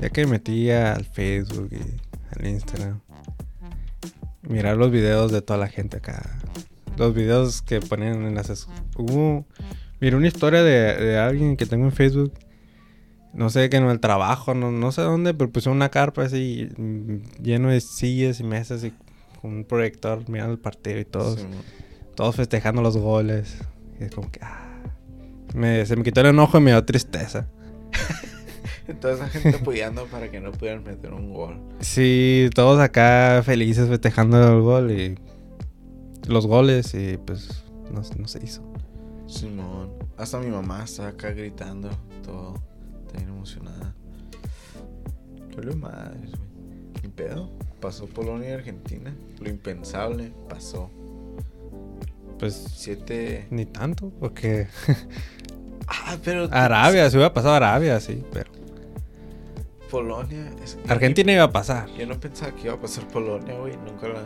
Ya 0.00 0.10
que 0.10 0.24
me 0.24 0.32
metí 0.32 0.70
al 0.70 1.04
Facebook 1.04 1.70
y 1.72 2.38
al 2.38 2.46
Instagram. 2.46 3.00
Mirar 4.48 4.76
los 4.76 4.90
videos 4.90 5.30
de 5.30 5.42
toda 5.42 5.58
la 5.58 5.68
gente 5.68 5.98
acá. 5.98 6.38
Los 6.96 7.14
videos 7.14 7.62
que 7.62 7.80
ponen 7.80 8.24
en 8.26 8.34
las. 8.34 8.66
Hubo. 8.96 9.46
Miré 10.00 10.16
una 10.16 10.26
historia 10.28 10.62
de, 10.62 10.94
de 10.96 11.18
alguien 11.18 11.56
que 11.56 11.66
tengo 11.66 11.84
en 11.84 11.92
Facebook. 11.92 12.32
No 13.34 13.50
sé, 13.50 13.68
que 13.68 13.76
en 13.76 13.84
el 13.84 14.00
trabajo, 14.00 14.54
no, 14.54 14.72
no 14.72 14.90
sé 14.90 15.02
dónde, 15.02 15.34
pero 15.34 15.50
puso 15.50 15.70
una 15.70 15.90
carpa 15.90 16.22
así 16.24 16.68
mm, 16.76 17.42
lleno 17.42 17.68
de 17.68 17.80
sillas 17.80 18.40
y 18.40 18.44
mesas 18.44 18.82
y 18.84 18.92
con 19.40 19.52
un 19.52 19.64
proyector 19.64 20.28
mirando 20.28 20.54
el 20.54 20.58
partido 20.58 20.98
y 20.98 21.04
todos, 21.04 21.38
Sí, 21.40 21.46
todos 22.16 22.34
festejando 22.36 22.80
los 22.82 22.96
goles. 22.96 23.58
Y 24.00 24.04
es 24.04 24.10
como 24.12 24.30
que, 24.30 24.40
ah, 24.42 24.80
me- 25.54 25.84
se 25.84 25.94
me 25.94 26.02
quitó 26.02 26.20
el 26.22 26.28
enojo 26.28 26.58
y 26.58 26.62
me 26.62 26.70
dio 26.70 26.84
tristeza. 26.84 27.46
Toda 29.00 29.14
esa 29.14 29.28
gente 29.28 29.56
apoyando 29.58 30.06
para 30.06 30.30
que 30.30 30.40
no 30.40 30.52
pudieran 30.52 30.82
meter 30.84 31.12
un 31.12 31.32
gol. 31.32 31.60
Sí, 31.80 32.48
todos 32.54 32.80
acá 32.80 33.42
felices 33.44 33.88
festejando 33.88 34.42
el 34.56 34.62
gol 34.62 34.90
y 34.90 35.18
los 36.26 36.46
goles 36.46 36.94
y 36.94 37.16
pues 37.18 37.64
no, 37.92 38.02
no 38.18 38.28
se 38.28 38.44
hizo. 38.44 38.62
Simón. 39.26 39.90
Hasta 40.16 40.38
mi 40.38 40.48
mamá 40.48 40.84
estaba 40.84 41.08
acá 41.08 41.30
gritando. 41.30 41.90
Todo. 42.24 42.54
Está 43.06 43.18
bien 43.18 43.28
emocionada. 43.30 43.94
Madres, 45.76 46.30
güey. 46.30 46.48
Ni 47.02 47.08
pedo. 47.08 47.50
Pasó 47.80 48.06
Polonia 48.06 48.50
y 48.50 48.52
Argentina. 48.52 49.14
Lo 49.40 49.48
impensable 49.50 50.32
pasó. 50.48 50.90
Pues 52.38 52.54
Siete. 52.54 53.48
ni 53.50 53.66
tanto, 53.66 54.10
porque 54.20 54.68
Ah, 55.88 56.16
pero. 56.22 56.48
Arabia, 56.52 57.10
se 57.10 57.16
hubiera 57.16 57.32
pasado 57.32 57.54
Arabia, 57.54 57.98
sí, 58.00 58.22
pero 58.32 58.50
Polonia. 59.90 60.50
es- 60.62 60.78
Argentina 60.88 61.32
iba 61.32 61.44
a 61.44 61.50
pasar. 61.52 61.88
Yo 61.98 62.06
no 62.06 62.18
pensaba 62.18 62.52
que 62.54 62.64
iba 62.64 62.74
a 62.74 62.80
pasar 62.80 63.06
Polonia, 63.08 63.54
güey. 63.54 63.74
Nunca 63.76 64.08
la. 64.08 64.22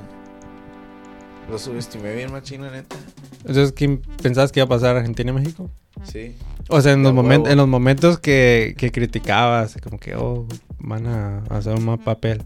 Lo 1.51 1.59
subestimé 1.59 2.15
bien, 2.15 2.31
machina, 2.33 2.71
neta. 2.71 2.97
Entonces, 3.41 3.73
¿quién 3.73 4.01
pensabas 4.23 4.53
que 4.53 4.61
iba 4.61 4.67
a 4.67 4.69
pasar 4.69 4.97
Argentina 4.97 5.31
y 5.31 5.35
México? 5.35 5.71
Sí. 6.05 6.37
O 6.69 6.81
sea, 6.81 6.93
en 6.93 7.03
los, 7.03 7.13
momen- 7.13 7.41
huevo. 7.43 7.49
en 7.49 7.57
los 7.59 7.69
momentos 7.69 8.19
que, 8.19 8.75
que 8.79 8.93
criticabas, 8.93 9.77
como 9.83 9.99
que, 9.99 10.15
oh, 10.15 10.47
van 10.79 11.07
a 11.07 11.39
hacer 11.51 11.75
un 11.75 11.85
mal 11.85 11.99
papel. 11.99 12.43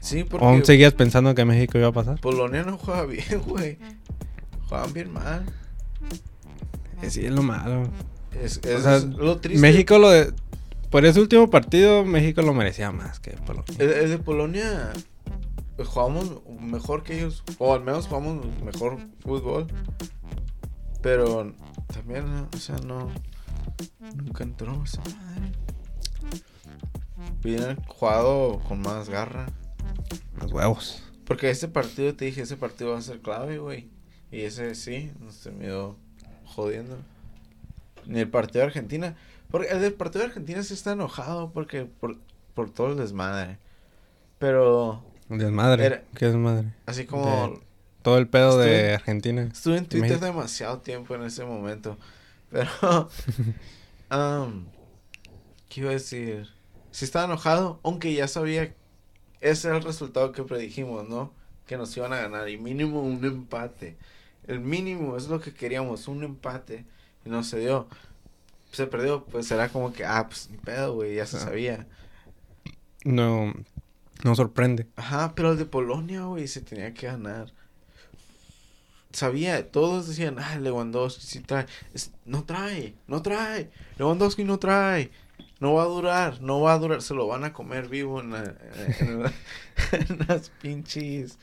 Sí, 0.00 0.22
¿O 0.22 0.26
porque. 0.26 0.44
aún 0.46 0.64
seguías 0.64 0.92
pensando 0.94 1.34
que 1.34 1.44
México 1.44 1.78
iba 1.78 1.88
a 1.88 1.92
pasar? 1.92 2.20
Polonia 2.20 2.64
no 2.64 2.76
juega 2.76 3.04
bien, 3.06 3.40
güey. 3.46 3.78
Juegan 4.68 4.92
bien 4.92 5.12
mal. 5.12 5.44
Sí, 7.08 7.24
es 7.24 7.32
lo 7.32 7.42
malo. 7.42 7.84
Es, 8.42 8.60
O 8.64 8.68
es 8.68 8.82
sea, 8.82 8.98
lo 8.98 9.38
triste. 9.38 9.60
México 9.60 9.98
lo 9.98 10.10
de... 10.10 10.32
Por 10.90 11.04
ese 11.04 11.20
último 11.20 11.50
partido, 11.50 12.04
México 12.04 12.42
lo 12.42 12.54
merecía 12.54 12.90
más 12.92 13.20
que 13.20 13.32
Polonia. 13.32 13.74
El, 13.78 13.90
el 13.90 14.10
de 14.10 14.18
Polonia 14.18 14.92
pues, 15.78 15.86
jugamos 15.88 16.42
mejor 16.60 17.04
que 17.04 17.18
ellos. 17.18 17.44
O 17.58 17.72
al 17.72 17.84
menos 17.84 18.08
jugamos 18.08 18.44
mejor 18.64 18.98
fútbol. 19.20 19.68
Pero 21.02 21.54
también, 21.86 22.48
o 22.52 22.56
sea, 22.58 22.76
no. 22.78 23.08
Nunca 24.16 24.42
entró 24.42 24.82
esa 24.82 25.00
madre. 25.02 25.52
Hubieran 27.40 27.76
jugado 27.84 28.58
con 28.66 28.80
más 28.80 29.08
garra. 29.08 29.46
Los 30.40 30.52
huevos. 30.52 31.04
Porque 31.24 31.50
ese 31.50 31.68
partido, 31.68 32.14
te 32.14 32.24
dije, 32.24 32.42
ese 32.42 32.56
partido 32.56 32.90
va 32.90 32.98
a 32.98 33.02
ser 33.02 33.20
clave, 33.20 33.58
güey. 33.58 33.88
Y 34.32 34.40
ese 34.40 34.74
sí, 34.74 35.12
nos 35.20 35.38
terminó 35.40 35.96
jodiendo. 36.44 36.96
Ni 38.06 38.18
el 38.18 38.30
partido 38.30 38.62
de 38.62 38.66
Argentina. 38.66 39.16
Porque 39.50 39.68
el 39.68 39.94
partido 39.94 40.20
de 40.24 40.28
Argentina 40.28 40.62
sí 40.62 40.74
está 40.74 40.92
enojado 40.92 41.50
porque 41.52 41.84
por, 41.86 42.16
por 42.54 42.70
todo 42.70 42.88
el 42.92 42.96
desmadre. 42.98 43.58
Pero 44.38 45.02
Desmadre. 45.28 45.84
Era- 45.86 46.02
¿Qué 46.14 46.26
desmadre? 46.26 46.72
así 46.86 47.06
como 47.06 47.24
De- 47.26 47.60
Todo 48.02 48.18
el 48.18 48.28
pedo 48.28 48.58
de 48.58 48.94
Argentina. 48.94 49.42
estuve 49.52 49.78
en 49.78 49.86
Twitter 49.86 50.10
México. 50.10 50.26
demasiado 50.26 50.78
tiempo 50.80 51.14
en 51.14 51.22
ese 51.24 51.44
momento. 51.44 51.96
Pero... 52.50 52.70
um, 54.10 54.64
¿Qué 55.68 55.80
iba 55.80 55.90
a 55.90 55.94
decir? 55.94 56.48
Sí 56.90 57.04
estaba 57.04 57.26
enojado, 57.26 57.80
aunque 57.82 58.12
ya 58.14 58.28
sabía... 58.28 58.74
Ese 59.40 59.68
era 59.68 59.76
el 59.76 59.84
resultado 59.84 60.32
que 60.32 60.42
predijimos, 60.42 61.08
¿no? 61.08 61.32
Que 61.66 61.76
nos 61.76 61.94
iban 61.96 62.12
a 62.12 62.16
ganar. 62.16 62.48
Y 62.48 62.56
mínimo 62.58 63.02
un 63.02 63.24
empate. 63.24 63.96
El 64.46 64.60
mínimo 64.60 65.16
es 65.16 65.28
lo 65.28 65.40
que 65.40 65.52
queríamos, 65.54 66.08
un 66.08 66.24
empate. 66.24 66.84
Y 67.24 67.28
no 67.30 67.42
se 67.44 67.58
dio. 67.60 67.86
Se 68.78 68.86
perdió, 68.86 69.24
pues 69.24 69.50
era 69.50 69.68
como 69.70 69.92
que, 69.92 70.04
ah, 70.04 70.28
pues 70.28 70.48
ni 70.50 70.56
pedo, 70.56 70.94
güey, 70.94 71.16
ya 71.16 71.26
se 71.26 71.36
Ah. 71.38 71.40
sabía. 71.40 71.86
No, 73.04 73.52
no 74.22 74.34
sorprende. 74.36 74.86
Ajá, 74.94 75.32
pero 75.34 75.50
el 75.50 75.58
de 75.58 75.64
Polonia, 75.64 76.22
güey, 76.26 76.46
se 76.46 76.60
tenía 76.60 76.94
que 76.94 77.08
ganar. 77.08 77.52
Sabía, 79.12 79.68
todos 79.70 80.06
decían, 80.06 80.36
ah, 80.38 80.58
Lewandowski 80.60 81.26
sí 81.26 81.40
trae. 81.40 81.66
Es- 81.92 82.12
no 82.24 82.44
trae, 82.44 82.94
no 83.08 83.20
trae. 83.20 83.70
Lewandowski 83.98 84.44
no 84.44 84.58
trae. 84.60 85.10
No 85.60 85.74
va 85.74 85.82
a 85.82 85.86
durar, 85.86 86.40
no 86.40 86.60
va 86.60 86.74
a 86.74 86.78
durar. 86.78 87.02
Se 87.02 87.14
lo 87.14 87.26
van 87.26 87.42
a 87.42 87.52
comer 87.52 87.88
vivo 87.88 88.20
en, 88.20 88.30
la- 88.30 88.54
en 89.00 89.22
la- 89.24 89.32
en 89.92 90.18
las 90.28 90.50
pinches. 90.62 91.38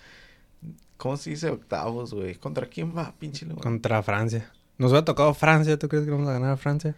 ¿Cómo 0.96 1.18
se 1.18 1.32
dice? 1.32 1.50
Octavos, 1.50 2.14
güey. 2.14 2.36
¿Contra 2.36 2.68
quién 2.68 2.96
va, 2.96 3.14
pinche 3.20 3.46
Lewandowski? 3.46 3.64
Contra 3.70 4.02
Francia. 4.04 4.50
Nos 4.78 4.92
hubiera 4.92 5.04
tocado 5.06 5.34
Francia. 5.34 5.78
¿Tú 5.78 5.90
crees 5.90 6.06
que 6.06 6.12
vamos 6.12 6.30
a 6.30 6.34
ganar 6.34 6.52
a 6.52 6.58
Francia? 6.58 6.96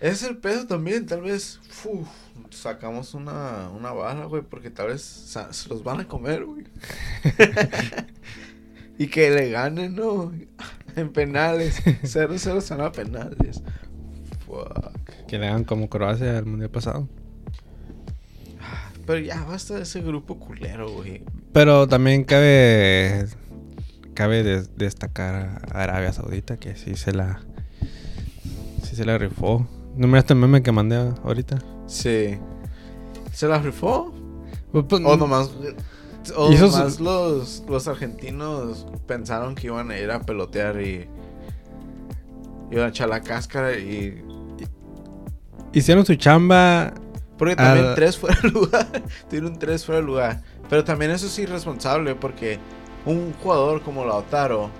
Es 0.00 0.22
el 0.22 0.36
pedo 0.36 0.66
también, 0.66 1.06
tal 1.06 1.22
vez 1.22 1.58
uf, 1.84 2.06
sacamos 2.50 3.14
una, 3.14 3.68
una 3.70 3.92
bala, 3.92 4.26
güey, 4.26 4.42
porque 4.42 4.70
tal 4.70 4.88
vez 4.88 5.02
se 5.02 5.68
los 5.68 5.82
van 5.82 6.00
a 6.00 6.06
comer, 6.08 6.44
güey. 6.44 6.64
y 8.98 9.08
que 9.08 9.30
le 9.30 9.50
ganen, 9.50 9.94
¿no? 9.96 10.32
En 10.96 11.12
penales. 11.12 11.80
0-0 11.84 12.60
son 12.60 12.80
a 12.80 12.90
penales. 12.90 13.62
Fuck. 14.46 15.26
Que 15.28 15.38
le 15.38 15.46
hagan 15.46 15.62
como 15.62 15.88
Croacia 15.88 16.38
el 16.38 16.46
mundial 16.46 16.70
pasado. 16.70 17.08
Pero 19.06 19.20
ya 19.20 19.44
basta 19.44 19.74
de 19.76 19.82
ese 19.82 20.00
grupo 20.00 20.40
culero, 20.40 20.90
güey. 20.90 21.22
Pero 21.52 21.86
también 21.86 22.24
cabe 22.24 23.26
cabe 24.14 24.42
des- 24.42 24.76
destacar 24.76 25.62
a 25.72 25.82
Arabia 25.84 26.12
Saudita 26.12 26.56
que 26.56 26.74
sí 26.74 26.96
se 26.96 27.12
la 27.12 27.42
sí 28.82 28.96
se 28.96 29.04
la 29.04 29.16
rifó. 29.18 29.68
¿No 29.98 30.06
miraste 30.06 30.32
el 30.32 30.38
meme 30.38 30.62
que 30.62 30.70
mandé 30.72 30.96
ahorita? 31.24 31.58
Sí. 31.86 32.38
¿Se 33.32 33.48
la 33.48 33.58
rifó? 33.58 34.14
Pues, 34.72 34.84
pues, 34.88 35.02
O 35.04 35.16
nomás... 35.16 35.50
O 36.36 36.50
Y 36.50 36.54
esos- 36.54 36.72
nomás 36.72 37.00
los, 37.00 37.64
los 37.68 37.88
argentinos 37.88 38.86
pensaron 39.06 39.54
que 39.54 39.66
iban 39.66 39.90
a 39.90 39.98
ir 39.98 40.10
a 40.10 40.20
pelotear 40.20 40.80
y... 40.80 41.08
Iban 42.70 42.86
a 42.86 42.88
echar 42.90 43.08
la 43.08 43.22
cáscara 43.22 43.76
y 43.76 44.22
Hicieron 45.72 46.06
su 46.06 46.14
chamba. 46.14 46.94
Porque 47.36 47.56
también 47.56 47.94
tres 47.94 48.16
fuera 48.16 48.38
de 48.42 48.50
lugar. 48.50 48.86
Tuvieron 49.28 49.58
tres 49.58 49.84
fuera 49.84 50.00
de 50.00 50.06
lugar. 50.06 50.42
Pero 50.70 50.84
también 50.84 51.10
eso 51.10 51.26
es 51.26 51.38
irresponsable 51.38 52.14
porque 52.14 52.58
un 53.04 53.32
jugador 53.42 53.82
como 53.82 54.04
Lautaro 54.04 54.70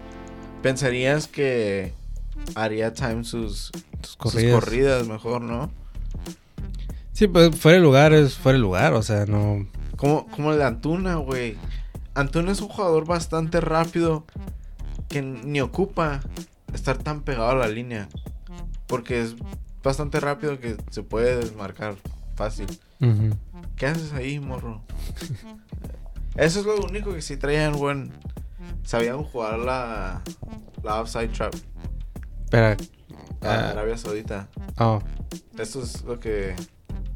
pensarías 0.62 1.26
que 1.26 1.92
haría 2.54 2.92
time 2.92 3.24
sus, 3.24 3.70
Sus 4.02 4.10
sus 4.10 4.18
corridas. 4.18 4.54
corridas 4.54 5.06
mejor, 5.06 5.42
¿no? 5.42 5.70
Sí, 7.12 7.26
pues 7.26 7.56
fuera 7.56 7.78
de 7.78 7.82
lugar 7.82 8.12
es 8.12 8.36
fuera 8.36 8.56
de 8.56 8.62
lugar. 8.62 8.92
O 8.94 9.02
sea, 9.02 9.26
no. 9.26 9.66
Como, 9.96 10.26
como 10.28 10.52
el 10.52 10.58
de 10.58 10.64
Antuna, 10.64 11.16
güey. 11.16 11.56
Antuna 12.14 12.52
es 12.52 12.60
un 12.60 12.68
jugador 12.68 13.06
bastante 13.06 13.60
rápido 13.60 14.24
que 15.08 15.22
ni 15.22 15.60
ocupa 15.60 16.20
estar 16.72 16.98
tan 16.98 17.22
pegado 17.22 17.50
a 17.50 17.54
la 17.54 17.68
línea. 17.68 18.08
Porque 18.86 19.20
es 19.20 19.34
bastante 19.82 20.20
rápido 20.20 20.60
que 20.60 20.76
se 20.90 21.02
puede 21.02 21.36
desmarcar 21.36 21.96
fácil. 22.36 22.66
¿Qué 23.76 23.86
haces 23.86 24.12
ahí, 24.12 24.38
morro? 24.40 24.82
Eso 26.36 26.60
es 26.60 26.66
lo 26.66 26.76
único 26.76 27.12
que 27.12 27.22
sí 27.22 27.36
traían 27.36 27.72
buen. 27.72 28.12
Sabían 28.84 29.22
jugar 29.24 29.58
la, 29.58 30.22
la 30.82 31.00
offside 31.00 31.30
trap 31.32 31.54
Pero, 32.50 32.76
a 33.42 33.46
Ah. 33.54 33.70
Arabia 33.70 33.96
Saudita. 33.96 34.48
oh, 34.78 35.00
Esto 35.58 35.82
es 35.82 36.02
lo 36.04 36.18
que. 36.20 36.54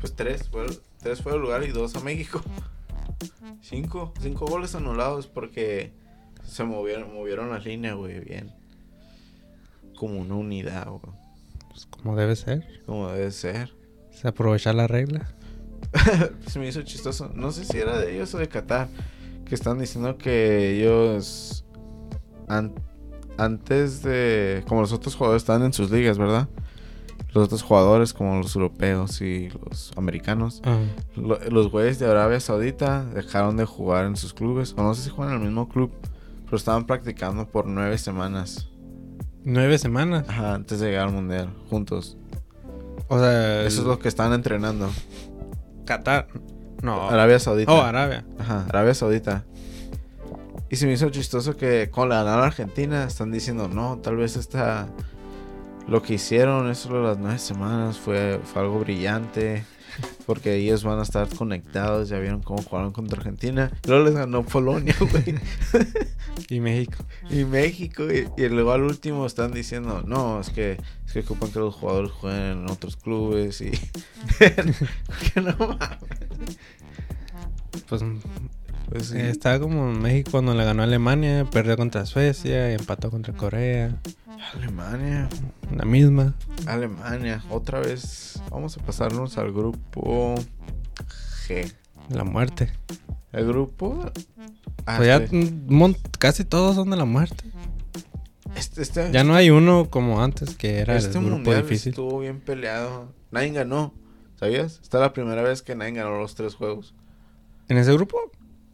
Pues 0.00 0.14
tres, 0.17 0.49
fue, 0.49 0.67
tres 1.00 1.23
fue 1.23 1.35
el 1.35 1.41
lugar 1.41 1.62
y 1.64 1.69
dos 1.69 1.95
a 1.97 2.00
México. 2.00 2.43
Cinco, 3.61 4.12
cinco 4.21 4.47
goles 4.47 4.75
anulados 4.75 5.29
porque 5.29 5.93
se 6.45 6.64
movieron, 6.64 7.14
movieron 7.14 7.50
la 7.50 7.59
línea, 7.61 7.95
güey, 7.95 8.19
bien. 8.21 8.52
Como 9.97 10.19
una 10.21 10.35
unidad, 10.35 10.88
güey. 10.88 11.14
pues 11.71 11.87
como 11.87 12.17
debe 12.17 12.35
ser. 12.35 12.67
Como 12.87 13.09
debe 13.12 13.31
ser. 13.31 13.73
Se 14.11 14.26
aprovechar 14.29 14.75
la 14.75 14.88
regla. 14.88 15.33
Se 16.49 16.59
me 16.59 16.67
hizo 16.69 16.83
chistoso. 16.83 17.31
No 17.35 17.52
sé 17.52 17.64
si 17.64 17.79
era 17.79 17.99
de 17.99 18.14
ellos 18.14 18.35
o 18.35 18.38
de 18.38 18.49
Qatar. 18.49 18.88
Que 19.45 19.55
están 19.55 19.79
diciendo 19.79 20.19
que 20.19 20.76
ellos. 20.81 21.64
an- 22.49 22.75
antes 23.44 24.02
de. 24.02 24.64
Como 24.68 24.80
los 24.82 24.92
otros 24.92 25.14
jugadores 25.16 25.42
están 25.42 25.62
en 25.62 25.72
sus 25.72 25.90
ligas, 25.90 26.18
¿verdad? 26.18 26.49
Los 27.34 27.44
otros 27.46 27.62
jugadores, 27.62 28.12
como 28.12 28.37
los 28.37 28.54
europeos 28.56 29.20
y 29.22 29.49
los 29.50 29.92
americanos. 29.96 30.61
Lo- 31.16 31.38
los 31.50 31.70
güeyes 31.70 31.99
de 31.99 32.11
Arabia 32.11 32.40
Saudita 32.40 33.04
dejaron 33.06 33.56
de 33.56 33.64
jugar 33.64 34.04
en 34.06 34.16
sus 34.16 34.34
clubes. 34.34 34.75
O 34.76 34.82
no 34.82 34.94
sé 34.94 35.02
si 35.04 35.11
juegan 35.11 35.34
en 35.37 35.40
el 35.42 35.46
mismo 35.49 35.68
club. 35.68 35.92
Pero 36.44 36.56
estaban 36.58 36.87
practicando 36.87 37.49
por 37.49 37.66
nueve 37.66 37.96
semanas. 37.96 38.68
Nueve 39.44 39.78
semanas. 39.78 40.26
Ajá, 40.28 40.54
antes 40.54 40.80
de 40.80 40.88
llegar 40.90 41.08
al 41.08 41.14
mundial. 41.14 41.49
Juntos. 41.70 42.18
O 43.08 43.18
sea, 43.18 43.62
Eso 43.64 43.80
es 43.80 43.87
lo 43.87 43.99
que 43.99 44.08
están 44.08 44.32
entrenando. 44.34 44.90
Qatar. 45.87 46.28
No. 46.82 47.08
Arabia 47.08 47.38
Saudita. 47.38 47.72
Oh, 47.72 47.80
Arabia. 47.80 48.25
Ajá, 48.38 48.66
Arabia 48.68 48.92
Saudita. 48.94 49.44
Y 50.73 50.76
se 50.76 50.87
me 50.87 50.95
hizo 50.95 51.11
chistoso 51.11 51.55
que 51.55 51.91
con 51.91 52.09
la 52.09 52.23
ganada 52.23 52.47
Argentina 52.47 53.05
están 53.05 53.31
diciendo, 53.31 53.69
no, 53.69 53.99
tal 53.99 54.17
vez 54.17 54.37
esta... 54.37 54.88
Lo 55.87 56.00
que 56.00 56.14
hicieron 56.14 56.71
eso 56.71 56.95
de 56.95 57.02
las 57.02 57.19
nueve 57.19 57.38
semanas 57.38 57.99
fue, 57.99 58.41
fue 58.43 58.62
algo 58.62 58.81
brillante. 58.81 59.67
Porque 60.25 60.55
ellos 60.55 60.83
van 60.83 60.99
a 60.99 61.02
estar 61.02 61.29
conectados, 61.29 62.09
ya 62.09 62.19
vieron 62.19 62.41
cómo 62.41 62.62
jugaron 62.62 62.91
contra 62.91 63.19
Argentina. 63.19 63.71
Luego 63.87 64.05
les 64.07 64.14
ganó 64.14 64.45
Polonia, 64.47 64.97
güey. 65.11 65.38
Y 66.49 66.61
México. 66.61 67.05
y 67.29 67.45
México. 67.45 68.05
Y, 68.11 68.29
y 68.43 68.49
luego 68.49 68.73
al 68.73 68.85
último 68.85 69.26
están 69.26 69.52
diciendo, 69.52 70.02
no, 70.07 70.41
es 70.41 70.49
que, 70.49 70.79
es 71.05 71.12
que 71.12 71.21
ocupan 71.21 71.50
que 71.50 71.59
los 71.59 71.75
jugadores 71.75 72.12
jueguen 72.12 72.61
en 72.61 72.71
otros 72.71 72.97
clubes. 72.97 73.61
Y... 73.61 73.73
que 75.35 75.41
no 75.43 75.55
mames. 75.59 76.57
Pues 77.91 78.02
Pues 78.92 79.06
sí. 79.06 79.16
eh, 79.18 79.30
estaba 79.30 79.58
como 79.58 79.90
en 79.90 80.00
México 80.02 80.32
cuando 80.32 80.54
le 80.54 80.64
ganó 80.64 80.82
a 80.82 80.84
Alemania, 80.84 81.46
perdió 81.50 81.76
contra 81.76 82.04
Suecia 82.04 82.70
y 82.70 82.75
empató 82.75 83.11
contra 83.11 83.32
Corea. 83.32 83.96
Alemania. 84.54 85.28
La 85.75 85.84
misma. 85.84 86.34
Alemania, 86.66 87.42
otra 87.49 87.80
vez. 87.80 88.40
Vamos 88.50 88.76
a 88.76 88.82
pasarnos 88.84 89.38
al 89.38 89.52
grupo 89.52 90.34
G. 91.49 91.72
La 92.11 92.25
muerte. 92.25 92.70
El 93.32 93.46
grupo. 93.46 94.11
Ah, 94.84 94.96
Pues 94.99 95.08
ya 95.08 95.22
mon- 95.68 95.96
casi 96.18 96.44
todos 96.44 96.75
son 96.75 96.90
de 96.90 96.96
la 96.96 97.04
muerte. 97.06 97.44
este, 98.56 98.82
este- 98.82 99.11
Ya 99.12 99.25
no 99.25 99.34
hay 99.34 99.49
uno 99.50 99.88
como 99.88 100.22
antes 100.22 100.54
que 100.56 100.80
era 100.80 100.96
este 100.96 101.16
el 101.18 101.25
grupo 101.25 101.37
mundial 101.37 101.62
difícil. 101.62 101.90
estuvo 101.90 102.18
bien 102.18 102.40
peleado. 102.40 103.14
Nadie 103.30 103.52
ganó, 103.52 103.94
¿sabías? 104.38 104.80
Esta 104.82 104.99
es 104.99 105.00
la 105.02 105.12
primera 105.14 105.40
vez 105.42 105.62
que 105.62 105.75
nadie 105.75 105.92
ganó 105.92 106.18
los 106.18 106.34
tres 106.34 106.54
juegos. 106.54 106.94
¿En 107.68 107.78
ese 107.78 107.92
grupo? 107.94 108.18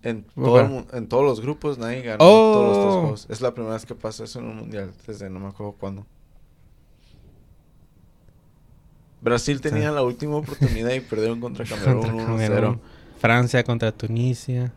En, 0.02 0.24
Oh, 0.36 0.42
todo 0.44 0.60
el 0.60 0.84
en 0.92 1.08
todos 1.08 1.24
los 1.24 1.40
grupos 1.40 1.76
nadie 1.78 2.02
ganó 2.02 2.18
Oh. 2.24 2.52
todos 2.52 2.66
los 2.68 2.78
tres 2.86 2.94
juegos. 3.00 3.26
Es 3.30 3.40
la 3.40 3.52
primera 3.54 3.74
vez 3.74 3.84
que 3.86 3.94
pasa 3.94 4.24
eso 4.24 4.38
en 4.38 4.46
un 4.46 4.56
mundial, 4.56 4.92
desde 5.06 5.28
no 5.28 5.40
me 5.40 5.48
acuerdo 5.48 5.72
cuándo. 5.72 6.06
Brasil 9.20 9.60
tenía 9.60 9.90
la 9.90 10.02
última 10.02 10.36
oportunidad 10.36 10.92
y 10.92 11.00
perdieron 11.00 11.40
contra 11.40 11.64
Camerún 11.68 12.02
Contra 12.02 12.24
1-0. 12.24 12.26
Camerún. 12.48 12.80
Francia 13.18 13.64
contra 13.64 13.90
Tunisia. 13.92 14.72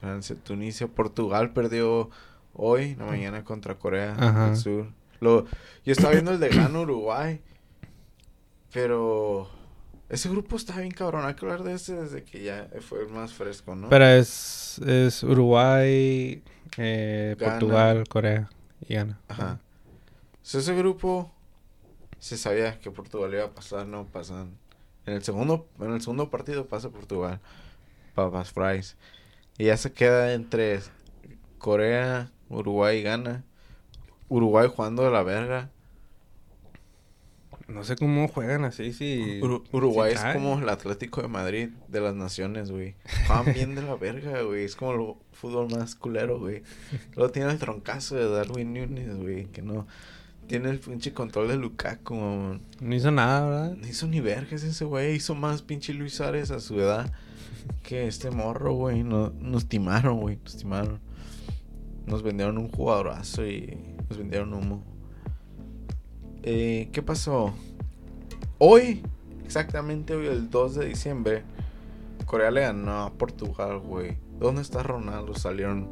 Francia, 0.00 0.36
Tunisia, 0.42 0.86
Portugal 0.86 1.52
perdió 1.52 2.10
hoy, 2.54 2.94
la 2.96 3.06
mañana 3.06 3.44
contra 3.44 3.76
Corea 3.76 4.14
Ajá. 4.18 4.46
del 4.46 4.56
Sur. 4.56 4.86
Lo, 5.20 5.44
yo 5.84 5.92
estaba 5.92 6.12
viendo 6.12 6.32
el 6.32 6.40
de 6.40 6.48
Ghana 6.48 6.80
Uruguay, 6.80 7.40
pero 8.72 9.48
ese 10.12 10.28
grupo 10.28 10.56
está 10.56 10.78
bien 10.78 10.92
cabrón. 10.92 11.24
Hay 11.24 11.34
que 11.34 11.46
hablar 11.46 11.62
de 11.62 11.72
ese 11.72 11.94
desde 11.94 12.22
que 12.22 12.42
ya 12.42 12.68
fue 12.86 13.00
el 13.00 13.08
más 13.08 13.32
fresco, 13.32 13.74
¿no? 13.74 13.88
Pero 13.88 14.04
es, 14.04 14.78
es 14.86 15.22
Uruguay, 15.22 16.42
eh. 16.76 17.34
Portugal, 17.38 18.06
Corea 18.06 18.50
y 18.86 18.92
Ghana. 18.94 19.18
Ajá. 19.28 19.58
So, 20.42 20.58
ese 20.58 20.74
grupo 20.76 21.32
se 22.18 22.36
sabía 22.36 22.78
que 22.78 22.90
Portugal 22.90 23.32
iba 23.32 23.44
a 23.44 23.50
pasar, 23.52 23.86
no 23.86 24.04
pasan. 24.06 24.58
En 25.06 25.14
el 25.14 25.22
segundo, 25.22 25.66
en 25.80 25.92
el 25.92 26.02
segundo 26.02 26.28
partido 26.28 26.66
pasa 26.66 26.90
Portugal. 26.90 27.40
Papas 28.14 28.52
fries. 28.52 28.96
Y 29.56 29.64
ya 29.64 29.78
se 29.78 29.94
queda 29.94 30.34
entre 30.34 30.80
Corea, 31.56 32.30
Uruguay 32.50 32.98
y 32.98 33.02
Ghana. 33.02 33.44
Uruguay 34.28 34.68
jugando 34.68 35.04
de 35.04 35.10
la 35.10 35.22
verga. 35.22 35.70
No 37.72 37.84
sé 37.84 37.96
cómo 37.96 38.28
juegan 38.28 38.64
así, 38.64 38.92
si... 38.92 39.40
Uru- 39.40 39.64
Uruguay 39.72 40.14
si 40.16 40.26
es 40.26 40.34
como 40.34 40.58
el 40.58 40.68
Atlético 40.68 41.22
de 41.22 41.28
Madrid 41.28 41.68
de 41.88 42.00
las 42.00 42.14
naciones, 42.14 42.70
güey. 42.70 42.94
Juegan 43.26 43.54
bien 43.54 43.74
de 43.74 43.82
la 43.82 43.94
verga, 43.96 44.42
güey. 44.42 44.64
Es 44.64 44.76
como 44.76 44.92
el 44.92 45.14
fútbol 45.32 45.68
más 45.70 45.94
culero, 45.94 46.38
güey. 46.38 46.62
Luego 47.16 47.32
tiene 47.32 47.50
el 47.50 47.58
troncazo 47.58 48.14
de 48.16 48.28
Darwin 48.28 48.74
Nunes, 48.74 49.16
güey. 49.16 49.46
Que 49.46 49.62
no... 49.62 49.86
Tiene 50.46 50.70
el 50.70 50.80
pinche 50.80 51.12
control 51.14 51.48
de 51.48 51.56
Lukaku, 51.56 52.14
mamón. 52.14 52.62
No 52.80 52.94
hizo 52.94 53.10
nada, 53.10 53.48
¿verdad? 53.48 53.76
No 53.76 53.86
hizo 53.88 54.06
ni 54.06 54.20
vergas 54.20 54.62
ese 54.64 54.84
güey. 54.84 55.14
Hizo 55.14 55.34
más 55.34 55.62
pinche 55.62 55.94
Luis 55.94 56.14
Suárez 56.14 56.50
a 56.50 56.60
su 56.60 56.78
edad 56.80 57.10
que 57.84 58.06
este 58.06 58.30
morro, 58.30 58.74
güey. 58.74 59.02
No, 59.02 59.32
nos 59.40 59.68
timaron, 59.68 60.20
güey. 60.20 60.38
Nos 60.42 60.56
timaron. 60.56 60.98
Nos 62.06 62.22
vendieron 62.22 62.58
un 62.58 62.68
jugadorazo 62.68 63.46
y 63.46 63.78
nos 64.08 64.18
vendieron 64.18 64.52
humo. 64.52 64.84
Eh, 66.42 66.88
¿Qué 66.92 67.02
pasó? 67.02 67.52
Hoy, 68.58 69.02
exactamente 69.44 70.14
hoy, 70.14 70.26
el 70.26 70.50
2 70.50 70.74
de 70.76 70.86
diciembre, 70.86 71.42
Corea 72.26 72.50
le 72.50 72.62
ganó 72.62 73.02
a 73.04 73.12
Portugal, 73.12 73.78
güey. 73.78 74.16
¿Dónde 74.38 74.62
está 74.62 74.82
Ronaldo? 74.82 75.34
Salieron, 75.34 75.88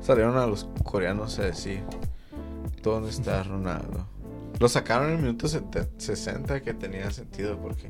salieron 0.00 0.36
a 0.36 0.46
los 0.46 0.64
coreanos 0.84 1.38
a 1.38 1.44
decir. 1.44 1.82
¿Dónde 2.82 3.10
está 3.10 3.42
Ronaldo? 3.42 4.06
Lo 4.58 4.68
sacaron 4.68 5.08
en 5.08 5.16
el 5.16 5.22
minuto 5.22 5.48
sete- 5.48 5.88
60 5.98 6.62
que 6.62 6.74
tenía 6.74 7.10
sentido 7.10 7.58
porque 7.58 7.88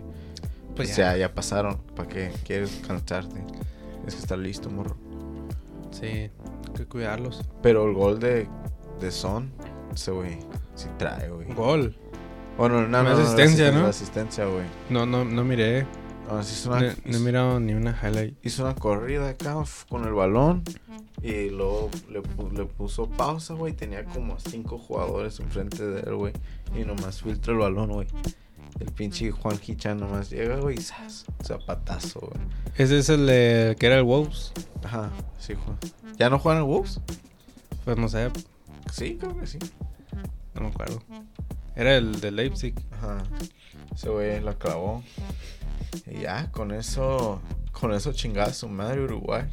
Pues 0.74 0.88
pues 0.88 0.96
ya. 0.96 1.12
ya, 1.12 1.18
ya 1.28 1.34
pasaron. 1.34 1.78
¿Para 1.94 2.08
qué 2.08 2.32
quieres 2.44 2.80
cansarte? 2.86 3.44
Es 4.06 4.14
que 4.14 4.20
está 4.20 4.36
listo, 4.36 4.70
morro. 4.70 4.96
Sí, 5.90 6.06
hay 6.06 6.30
que 6.76 6.86
cuidarlos. 6.86 7.42
Pero 7.62 7.86
el 7.86 7.94
gol 7.94 8.18
de, 8.20 8.48
de 9.00 9.10
Son, 9.10 9.52
ese 9.94 10.10
güey, 10.12 10.38
sí 10.82 10.88
trae, 10.98 11.28
güey. 11.28 11.46
Gol. 11.54 11.96
Bueno, 12.58 12.82
no, 12.82 12.88
no, 12.88 13.00
Una 13.00 13.14
no, 13.14 13.18
asistencia, 13.18 13.68
asisten- 13.70 13.80
¿no? 13.82 13.86
Asistencia, 13.86 14.44
güey. 14.46 14.64
No, 14.90 15.06
no, 15.06 15.24
no 15.24 15.44
miré. 15.44 15.86
No, 16.28 16.42
sí 16.42 16.54
hizo 16.54 16.70
No, 16.70 16.76
una, 16.76 16.94
no 17.04 17.16
he 17.16 17.20
mirado 17.20 17.60
ni 17.60 17.74
una 17.74 17.98
highlight. 18.02 18.36
hizo 18.44 18.62
una 18.64 18.74
corrida 18.74 19.28
acá 19.30 19.56
con 19.88 20.04
el 20.04 20.12
balón 20.12 20.62
y 21.22 21.50
luego 21.50 21.90
le, 22.10 22.22
pu- 22.22 22.52
le 22.52 22.64
puso 22.64 23.08
pausa, 23.08 23.54
güey. 23.54 23.72
Tenía 23.72 24.04
como 24.04 24.38
cinco 24.38 24.78
jugadores 24.78 25.40
enfrente 25.40 25.84
de 25.84 26.00
él, 26.00 26.14
güey. 26.16 26.32
Y 26.76 26.84
nomás 26.84 27.22
filtra 27.22 27.52
el 27.52 27.58
balón, 27.58 27.90
güey. 27.90 28.06
El 28.80 28.90
pinche 28.92 29.30
Juan 29.30 29.58
Hichan 29.64 29.98
nomás 29.98 30.30
llega, 30.30 30.56
güey, 30.56 30.78
y 30.78 30.80
¡zas! 30.82 31.26
zapatazo, 31.44 32.20
güey. 32.20 32.46
Ese 32.76 32.98
es 32.98 33.08
el 33.10 33.26
de, 33.26 33.76
que 33.78 33.86
era 33.86 33.96
el 33.98 34.02
Wolves. 34.04 34.52
Ajá, 34.82 35.10
sí, 35.38 35.54
Juan. 35.54 35.76
¿Ya 36.16 36.30
no 36.30 36.38
juegan 36.38 36.62
en 36.62 36.68
Wolves? 36.68 37.00
Pues 37.84 37.96
no 37.98 38.08
sé, 38.08 38.30
Sí, 38.90 39.16
creo 39.20 39.36
que 39.38 39.46
sí. 39.46 39.58
No 40.54 40.60
me 40.62 40.68
acuerdo. 40.68 41.02
Era 41.74 41.96
el 41.96 42.20
de 42.20 42.30
Leipzig. 42.30 42.74
Ajá. 42.92 43.22
Ese 43.94 44.08
güey 44.08 44.40
la 44.40 44.54
clavó. 44.54 45.02
Y 46.06 46.20
ya, 46.20 46.50
con 46.50 46.72
eso. 46.72 47.40
Con 47.72 47.92
eso 47.92 48.12
chingada 48.12 48.52
su 48.52 48.68
madre 48.68 49.02
Uruguay. 49.02 49.44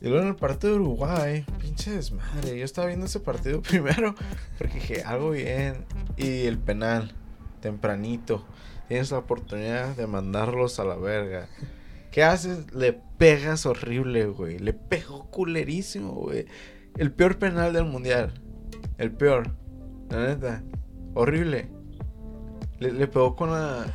Y 0.00 0.08
luego 0.08 0.22
en 0.22 0.28
el 0.28 0.36
partido 0.36 0.74
de 0.74 0.80
Uruguay, 0.80 1.44
pinche 1.60 1.92
desmadre. 1.92 2.58
Yo 2.58 2.64
estaba 2.64 2.88
viendo 2.88 3.06
ese 3.06 3.20
partido 3.20 3.62
primero. 3.62 4.14
Porque 4.58 4.74
dije, 4.74 5.02
algo 5.02 5.30
bien. 5.30 5.84
Y 6.16 6.46
el 6.46 6.58
penal, 6.58 7.12
tempranito. 7.60 8.44
Tienes 8.88 9.10
la 9.10 9.18
oportunidad 9.18 9.96
de 9.96 10.06
mandarlos 10.06 10.78
a 10.78 10.84
la 10.84 10.96
verga. 10.96 11.48
¿Qué 12.10 12.22
haces? 12.22 12.72
Le 12.74 12.92
pegas 12.92 13.66
horrible, 13.66 14.26
güey. 14.26 14.58
Le 14.58 14.72
pegó 14.72 15.30
culerísimo, 15.30 16.12
güey. 16.12 16.46
El 16.96 17.10
peor 17.10 17.38
penal 17.38 17.72
del 17.72 17.84
mundial. 17.84 18.40
El 18.98 19.12
peor. 19.12 19.50
La 20.10 20.28
neta. 20.28 20.62
Horrible. 21.14 21.68
Le, 22.78 22.92
le 22.92 23.06
pegó 23.08 23.34
con 23.36 23.50
la. 23.50 23.86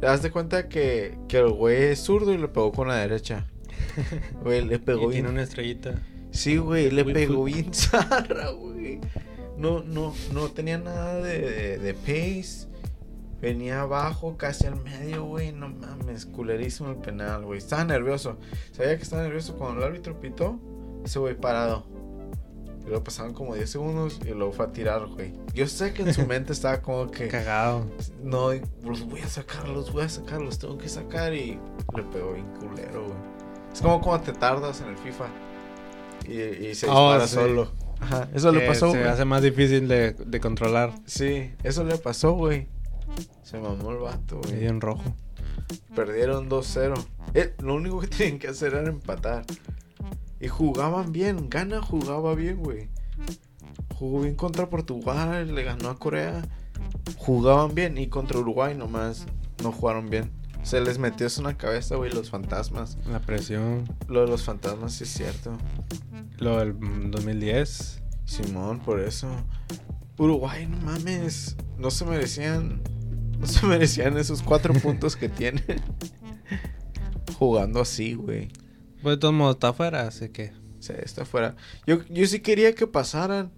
Te 0.00 0.06
das 0.06 0.22
de 0.22 0.30
cuenta 0.30 0.68
que, 0.68 1.18
que 1.28 1.38
el 1.38 1.50
güey 1.50 1.84
es 1.84 2.00
zurdo 2.00 2.32
y 2.32 2.38
le 2.38 2.48
pegó 2.48 2.72
con 2.72 2.88
la 2.88 2.96
derecha. 2.96 3.46
Güey, 4.42 4.64
le 4.64 4.78
pegó 4.78 5.04
Y 5.04 5.06
bien. 5.08 5.12
tiene 5.12 5.28
una 5.30 5.42
estrellita. 5.42 5.94
Sí, 6.30 6.58
güey, 6.58 6.90
le 6.90 7.04
pegó 7.04 7.44
bien 7.44 7.72
zarra, 7.74 8.50
güey. 8.50 9.00
No, 9.56 9.82
no, 9.82 10.14
no 10.32 10.48
tenía 10.48 10.78
nada 10.78 11.16
de, 11.16 11.40
de, 11.40 11.78
de 11.78 11.94
pace. 11.94 12.68
Venía 13.40 13.80
abajo, 13.82 14.36
casi 14.36 14.66
al 14.66 14.76
medio, 14.82 15.24
güey. 15.24 15.52
No 15.52 15.68
mames, 15.70 16.24
culerísimo 16.26 16.90
el 16.90 16.96
penal, 16.96 17.44
güey. 17.44 17.58
Estaba 17.58 17.84
nervioso. 17.84 18.38
Sabía 18.72 18.96
que 18.96 19.02
estaba 19.02 19.22
nervioso 19.22 19.56
cuando 19.56 19.78
el 19.80 19.86
árbitro 19.86 20.18
pitó. 20.20 20.58
Ese 21.04 21.18
güey 21.18 21.34
parado. 21.34 21.86
Luego 22.90 23.04
pasaron 23.04 23.32
como 23.34 23.54
10 23.54 23.70
segundos 23.70 24.18
y 24.24 24.30
luego 24.30 24.50
fue 24.50 24.64
a 24.66 24.72
tirar, 24.72 25.06
güey. 25.06 25.32
Yo 25.54 25.68
sé 25.68 25.92
que 25.94 26.02
en 26.02 26.12
su 26.12 26.26
mente 26.26 26.52
estaba 26.52 26.82
como 26.82 27.08
que... 27.08 27.28
Cagado. 27.28 27.86
No, 28.20 28.48
los 28.82 29.06
voy 29.08 29.20
a 29.20 29.28
sacar, 29.28 29.68
los 29.68 29.92
voy 29.92 30.02
a 30.02 30.08
sacar, 30.08 30.42
los 30.42 30.58
tengo 30.58 30.76
que 30.76 30.88
sacar 30.88 31.32
y 31.32 31.56
le 31.96 32.02
pegó 32.12 32.32
bien 32.32 32.46
culero, 32.58 33.04
güey. 33.04 33.16
Es 33.72 33.80
como 33.80 34.00
cuando 34.00 34.24
te 34.24 34.32
tardas 34.36 34.80
en 34.80 34.88
el 34.88 34.96
FIFA 34.98 35.26
y, 36.28 36.66
y 36.66 36.74
se 36.74 36.88
Oh, 36.88 37.12
dispara 37.12 37.28
sí. 37.28 37.34
solo. 37.36 37.70
Ajá, 38.00 38.28
eso 38.34 38.50
le 38.50 38.66
pasó, 38.66 38.90
Se 38.90 39.04
hace 39.04 39.24
más 39.24 39.42
difícil 39.42 39.86
de, 39.86 40.12
de 40.14 40.40
controlar. 40.40 40.92
Sí, 41.06 41.52
eso 41.62 41.84
le 41.84 41.96
pasó, 41.96 42.32
güey. 42.32 42.66
Se 43.44 43.56
mamó 43.60 43.92
el 43.92 43.98
vato, 43.98 44.40
güey. 44.42 44.66
en 44.66 44.80
rojo. 44.80 45.14
Perdieron 45.94 46.50
2-0. 46.50 46.94
Eh, 47.34 47.54
lo 47.62 47.76
único 47.76 48.00
que 48.00 48.06
tenían 48.08 48.40
que 48.40 48.48
hacer 48.48 48.74
era 48.74 48.88
empatar. 48.88 49.44
Y 50.40 50.48
jugaban 50.48 51.12
bien, 51.12 51.50
Gana 51.50 51.82
jugaba 51.82 52.34
bien, 52.34 52.58
güey. 52.58 52.88
Jugó 53.94 54.22
bien 54.22 54.34
contra 54.34 54.70
Portugal, 54.70 55.54
le 55.54 55.62
ganó 55.62 55.90
a 55.90 55.98
Corea. 55.98 56.42
Jugaban 57.18 57.74
bien 57.74 57.98
y 57.98 58.08
contra 58.08 58.38
Uruguay 58.38 58.74
nomás 58.74 59.26
no 59.62 59.72
jugaron 59.72 60.08
bien. 60.08 60.30
Se 60.62 60.80
les 60.80 60.98
metió 60.98 61.26
eso 61.26 61.40
en 61.40 61.46
la 61.46 61.56
cabeza, 61.56 61.96
güey, 61.96 62.12
los 62.12 62.30
fantasmas. 62.30 62.98
La 63.10 63.20
presión. 63.20 63.84
Lo 64.08 64.22
de 64.22 64.26
los 64.28 64.44
fantasmas 64.44 64.92
sí 64.94 65.04
es 65.04 65.10
cierto. 65.10 65.56
Lo 66.38 66.58
del 66.58 66.74
mm, 66.74 67.10
2010. 67.10 68.02
Simón, 68.24 68.80
por 68.80 69.00
eso. 69.00 69.28
Uruguay, 70.18 70.66
no 70.66 70.76
mames. 70.78 71.56
No 71.78 71.90
se 71.90 72.04
merecían. 72.04 72.82
No 73.38 73.46
se 73.46 73.66
merecían 73.66 74.18
esos 74.18 74.42
cuatro 74.42 74.74
puntos 74.74 75.16
que 75.16 75.28
tienen. 75.28 75.64
Jugando 77.38 77.80
así, 77.80 78.14
güey. 78.14 78.48
Pues 79.02 79.16
de 79.16 79.20
todos 79.20 79.34
modos 79.34 79.56
está 79.56 79.68
afuera, 79.68 80.02
así 80.02 80.28
que. 80.28 80.52
Sea, 80.78 80.96
está 80.96 81.24
fuera. 81.24 81.56
Yo, 81.86 82.02
yo 82.08 82.26
sí 82.26 82.40
quería 82.40 82.74
que 82.74 82.86
pasaran. 82.86 83.50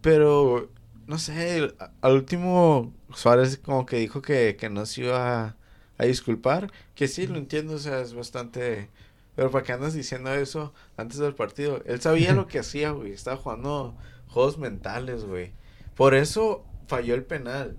Pero. 0.00 0.70
No 1.06 1.18
sé. 1.18 1.72
al 2.00 2.12
último. 2.12 2.92
Suárez 3.14 3.58
como 3.58 3.86
que 3.86 3.96
dijo 3.96 4.22
que, 4.22 4.56
que 4.58 4.70
no 4.70 4.86
se 4.86 5.02
iba 5.02 5.44
a, 5.44 5.56
a 5.98 6.04
disculpar. 6.04 6.72
Que 6.94 7.08
sí, 7.08 7.26
lo 7.26 7.38
entiendo. 7.38 7.74
O 7.74 7.78
sea, 7.78 8.00
es 8.00 8.14
bastante. 8.14 8.90
Pero 9.36 9.50
¿para 9.50 9.64
qué 9.64 9.72
andas 9.72 9.94
diciendo 9.94 10.32
eso 10.32 10.72
antes 10.96 11.18
del 11.18 11.34
partido? 11.34 11.82
Él 11.86 12.00
sabía 12.00 12.34
lo 12.34 12.46
que 12.46 12.60
hacía, 12.60 12.90
güey. 12.92 13.12
Estaba 13.12 13.36
jugando 13.36 13.96
juegos 14.28 14.58
mentales, 14.58 15.24
güey. 15.24 15.52
Por 15.96 16.14
eso 16.14 16.64
falló 16.86 17.14
el 17.14 17.24
penal. 17.24 17.76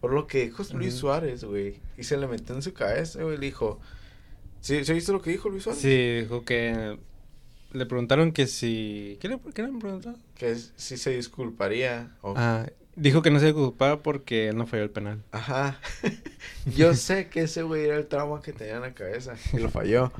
Por 0.00 0.12
lo 0.12 0.26
que 0.26 0.44
dijo 0.44 0.62
Luis 0.74 0.94
Ujú. 0.94 1.00
Suárez, 1.00 1.44
güey. 1.44 1.80
Y 1.96 2.04
se 2.04 2.16
le 2.16 2.26
metió 2.26 2.54
en 2.54 2.62
su 2.62 2.74
cabeza, 2.74 3.22
güey. 3.22 3.38
Le 3.38 3.46
dijo... 3.46 3.80
¿Sí, 4.62 4.84
¿sí 4.84 4.92
viste 4.94 5.12
lo 5.12 5.20
que 5.20 5.30
dijo 5.30 5.48
Luis 5.50 5.64
Suárez? 5.64 5.82
Sí, 5.82 6.20
dijo 6.22 6.44
que. 6.44 6.96
Le 7.72 7.86
preguntaron 7.86 8.32
que 8.32 8.46
si. 8.46 9.18
¿Qué 9.20 9.28
le, 9.28 9.38
qué 9.54 9.62
le 9.62 9.78
preguntaron? 9.78 10.18
Que 10.36 10.56
si 10.76 10.96
se 10.96 11.10
disculparía. 11.10 12.10
o- 12.22 12.34
Ah, 12.36 12.66
dijo 12.96 13.22
que 13.22 13.30
no 13.30 13.38
se 13.40 13.46
disculpaba 13.46 14.02
porque 14.02 14.48
él 14.48 14.56
no 14.56 14.66
falló 14.66 14.82
el 14.84 14.90
penal. 14.90 15.22
Ajá. 15.32 15.78
yo 16.76 16.94
sé 16.94 17.28
que 17.28 17.42
ese 17.42 17.62
güey 17.62 17.84
era 17.84 17.96
el 17.96 18.06
trauma 18.06 18.40
que 18.42 18.52
tenía 18.52 18.76
en 18.76 18.82
la 18.82 18.92
cabeza. 18.94 19.34
Y 19.52 19.58
lo 19.58 19.68
falló. 19.70 20.12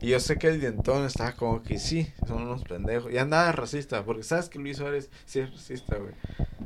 Y 0.00 0.08
yo 0.08 0.20
sé 0.20 0.38
que 0.38 0.48
el 0.48 0.60
dientón 0.60 1.04
estaba 1.04 1.32
como 1.32 1.62
que 1.62 1.78
sí, 1.78 2.12
son 2.28 2.42
unos 2.44 2.62
pendejos. 2.64 3.12
Y 3.12 3.18
andaba 3.18 3.50
racista. 3.52 4.04
Porque 4.04 4.22
sabes 4.22 4.48
que 4.48 4.58
Luis 4.58 4.76
Suárez 4.78 5.10
sí 5.26 5.40
es 5.40 5.50
racista, 5.50 5.96
güey. 5.96 6.12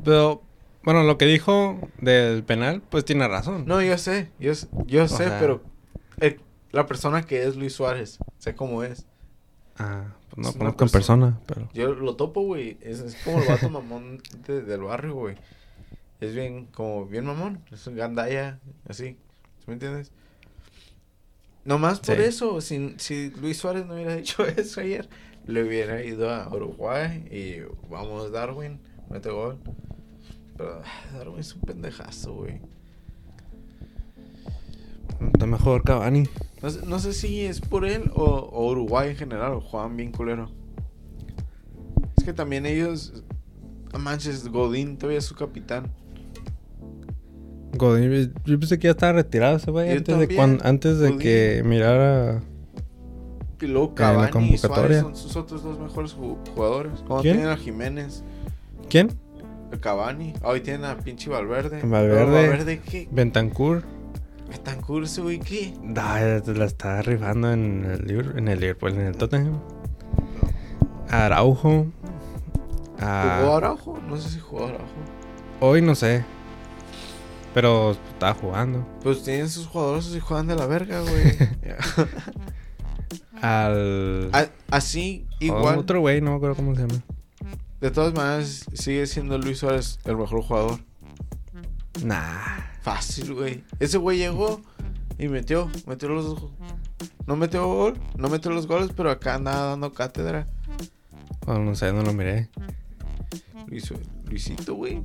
Pero, 0.04 0.42
bueno, 0.82 1.02
lo 1.04 1.16
que 1.18 1.24
dijo 1.24 1.80
del 2.00 2.44
penal, 2.44 2.82
pues 2.90 3.04
tiene 3.04 3.26
razón. 3.28 3.64
No, 3.66 3.80
yo 3.82 3.96
sé. 3.98 4.28
Yo, 4.38 4.52
yo 4.86 5.08
sé, 5.08 5.16
sea- 5.16 5.38
pero... 5.40 5.62
el- 6.20 6.40
la 6.72 6.86
persona 6.86 7.22
que 7.22 7.44
es 7.44 7.56
Luis 7.56 7.72
Suárez. 7.74 8.18
Sé 8.38 8.54
cómo 8.54 8.82
es. 8.82 9.06
Ah, 9.78 10.14
pues 10.30 10.46
no 10.46 10.52
conozco 10.58 10.84
en 10.84 10.90
persona, 10.90 11.40
pero. 11.46 11.68
Yo 11.72 11.94
lo 11.94 12.16
topo, 12.16 12.42
güey. 12.42 12.78
Es, 12.80 13.00
es 13.00 13.16
como 13.24 13.40
el 13.40 13.48
vato 13.48 13.70
mamón 13.70 14.20
de- 14.46 14.62
del 14.62 14.82
barrio, 14.82 15.14
güey. 15.14 15.36
Es 16.20 16.34
bien, 16.34 16.66
como 16.66 17.06
bien 17.06 17.24
mamón. 17.24 17.62
Es 17.70 17.86
un 17.86 17.94
gandaya, 17.96 18.58
así. 18.88 19.16
¿Sí 19.60 19.64
me 19.68 19.74
entiendes? 19.74 20.10
Nomás 21.64 22.00
por 22.00 22.16
Sí. 22.16 22.22
eso, 22.22 22.60
si, 22.60 22.94
si 22.98 23.30
Luis 23.30 23.58
Suárez 23.58 23.86
no 23.86 23.94
hubiera 23.94 24.16
dicho 24.16 24.44
eso 24.46 24.80
ayer, 24.80 25.08
le 25.46 25.62
hubiera 25.62 26.02
ido 26.02 26.28
a 26.32 26.48
Uruguay 26.48 27.26
y 27.30 27.60
vamos, 27.88 28.32
Darwin, 28.32 28.80
mete 29.10 29.30
gol. 29.30 29.58
Pero 30.56 30.82
ah, 30.84 31.16
Darwin 31.16 31.38
es 31.38 31.54
un 31.54 31.60
pendejazo, 31.60 32.34
güey. 32.34 32.60
Está 35.32 35.46
mejor 35.46 35.82
Cavani. 35.84 36.24
No 36.62 36.70
sé, 36.70 36.80
no 36.86 36.98
sé 36.98 37.12
si 37.12 37.44
es 37.44 37.60
por 37.60 37.84
él 37.84 38.10
o, 38.14 38.24
o 38.24 38.70
Uruguay 38.70 39.10
en 39.10 39.16
general, 39.16 39.52
o 39.54 39.60
juegan 39.60 39.96
bien 39.96 40.10
culero. 40.12 40.50
Es 42.16 42.24
que 42.24 42.32
también 42.32 42.66
ellos, 42.66 43.22
no 43.92 43.98
manches, 44.00 44.48
Godín 44.48 44.96
todavía 44.98 45.18
es 45.18 45.24
su 45.24 45.34
capitán. 45.36 45.92
Godín, 47.76 48.32
yo 48.44 48.58
pensé 48.58 48.78
que 48.78 48.86
ya 48.86 48.92
estaba 48.92 49.12
retirado 49.12 49.56
ese 49.56 49.70
güey 49.70 49.90
antes 49.90 50.18
de, 50.28 50.58
antes 50.64 50.98
de 50.98 51.06
Godín. 51.08 51.18
que 51.20 51.62
mirara. 51.64 52.42
Y 53.60 53.66
luego 53.66 53.94
Cavani 53.94 54.54
y. 54.54 54.58
Suárez 54.58 55.00
son 55.00 55.16
sus 55.16 55.36
otros 55.36 55.62
dos 55.62 55.78
mejores 55.78 56.16
ju- 56.16 56.38
jugadores. 56.54 57.00
Cuando 57.06 57.22
¿Quién? 57.22 57.36
tienen 57.36 57.52
a 57.52 57.56
Jiménez, 57.56 58.24
¿Quién? 58.88 59.10
el 59.72 59.80
Cavani. 59.80 60.32
Hoy 60.42 60.60
tienen 60.60 60.84
a 60.84 60.96
pinche 60.98 61.28
Valverde. 61.30 61.82
Valverde. 61.82 62.24
Valverde, 62.48 62.80
¿qué? 62.80 63.08
Bentancur. 63.10 63.82
Betancourt, 64.48 65.04
ese 65.06 65.20
güey, 65.20 65.38
¿qué? 65.38 65.74
Ah, 65.96 66.40
la 66.46 66.64
está 66.64 67.02
rifando 67.02 67.52
en 67.52 67.84
el, 67.84 68.04
Liver- 68.06 68.38
en 68.38 68.48
el 68.48 68.60
Liverpool, 68.60 68.92
en 68.92 69.00
el 69.00 69.16
Tottenham. 69.16 69.60
Araujo. 71.10 71.86
Ah, 73.00 73.38
¿Jugó 73.40 73.56
Araujo? 73.56 73.98
No 74.08 74.16
sé 74.16 74.30
si 74.30 74.40
jugó 74.40 74.66
Araujo. 74.66 74.84
Hoy 75.60 75.82
no 75.82 75.94
sé. 75.94 76.24
Pero 77.54 77.92
estaba 77.92 78.34
jugando. 78.34 78.86
Pues 79.02 79.22
tienen 79.22 79.48
sus 79.48 79.66
jugadores 79.66 80.14
y 80.14 80.20
juegan 80.20 80.46
de 80.46 80.54
la 80.56 80.66
verga, 80.66 81.00
güey. 81.00 81.36
Al. 83.40 84.30
A- 84.32 84.48
Así, 84.70 85.26
igual. 85.40 85.78
Otro 85.78 86.00
güey, 86.00 86.20
no 86.20 86.30
me 86.32 86.36
acuerdo 86.36 86.56
cómo 86.56 86.74
se 86.74 86.82
llama. 86.82 87.00
De 87.80 87.90
todas 87.90 88.12
maneras, 88.12 88.66
sigue 88.74 89.06
siendo 89.06 89.38
Luis 89.38 89.58
Suárez 89.58 89.98
el 90.04 90.16
mejor 90.16 90.42
jugador. 90.42 90.80
Nah. 92.04 92.58
Fácil, 92.82 93.34
güey. 93.34 93.64
Ese 93.80 93.98
güey 93.98 94.18
llegó 94.18 94.62
y 95.18 95.28
metió, 95.28 95.70
metió 95.86 96.08
los. 96.08 96.36
No 97.26 97.36
metió 97.36 97.66
gol, 97.66 98.00
no 98.16 98.28
metió 98.28 98.50
los 98.50 98.66
goles, 98.66 98.90
pero 98.96 99.10
acá 99.10 99.34
andaba 99.34 99.66
dando 99.70 99.92
cátedra. 99.92 100.46
Oh, 101.46 101.58
no 101.58 101.74
sé, 101.74 101.92
no 101.92 102.02
lo 102.02 102.12
miré. 102.14 102.48
Luis, 103.66 103.92
Luisito, 104.26 104.74
güey. 104.74 105.02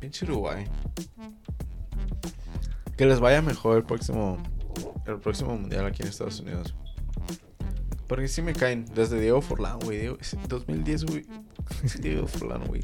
Pinche 0.00 0.24
Uruguay. 0.26 0.64
Que 2.96 3.06
les 3.06 3.20
vaya 3.20 3.40
mejor 3.42 3.78
el 3.78 3.84
próximo 3.84 4.38
el 5.06 5.18
próximo 5.18 5.56
mundial 5.56 5.86
aquí 5.86 6.02
en 6.02 6.08
Estados 6.08 6.40
Unidos. 6.40 6.74
Porque 8.06 8.28
sí 8.28 8.42
me 8.42 8.52
caen. 8.52 8.84
Desde 8.94 9.20
Diego 9.20 9.40
Forlán, 9.40 9.78
güey. 9.80 9.98
Diego- 9.98 10.18
2010, 10.48 11.04
güey. 11.04 11.26
Diego 12.00 12.26
Forlán, 12.26 12.66
güey. 12.66 12.82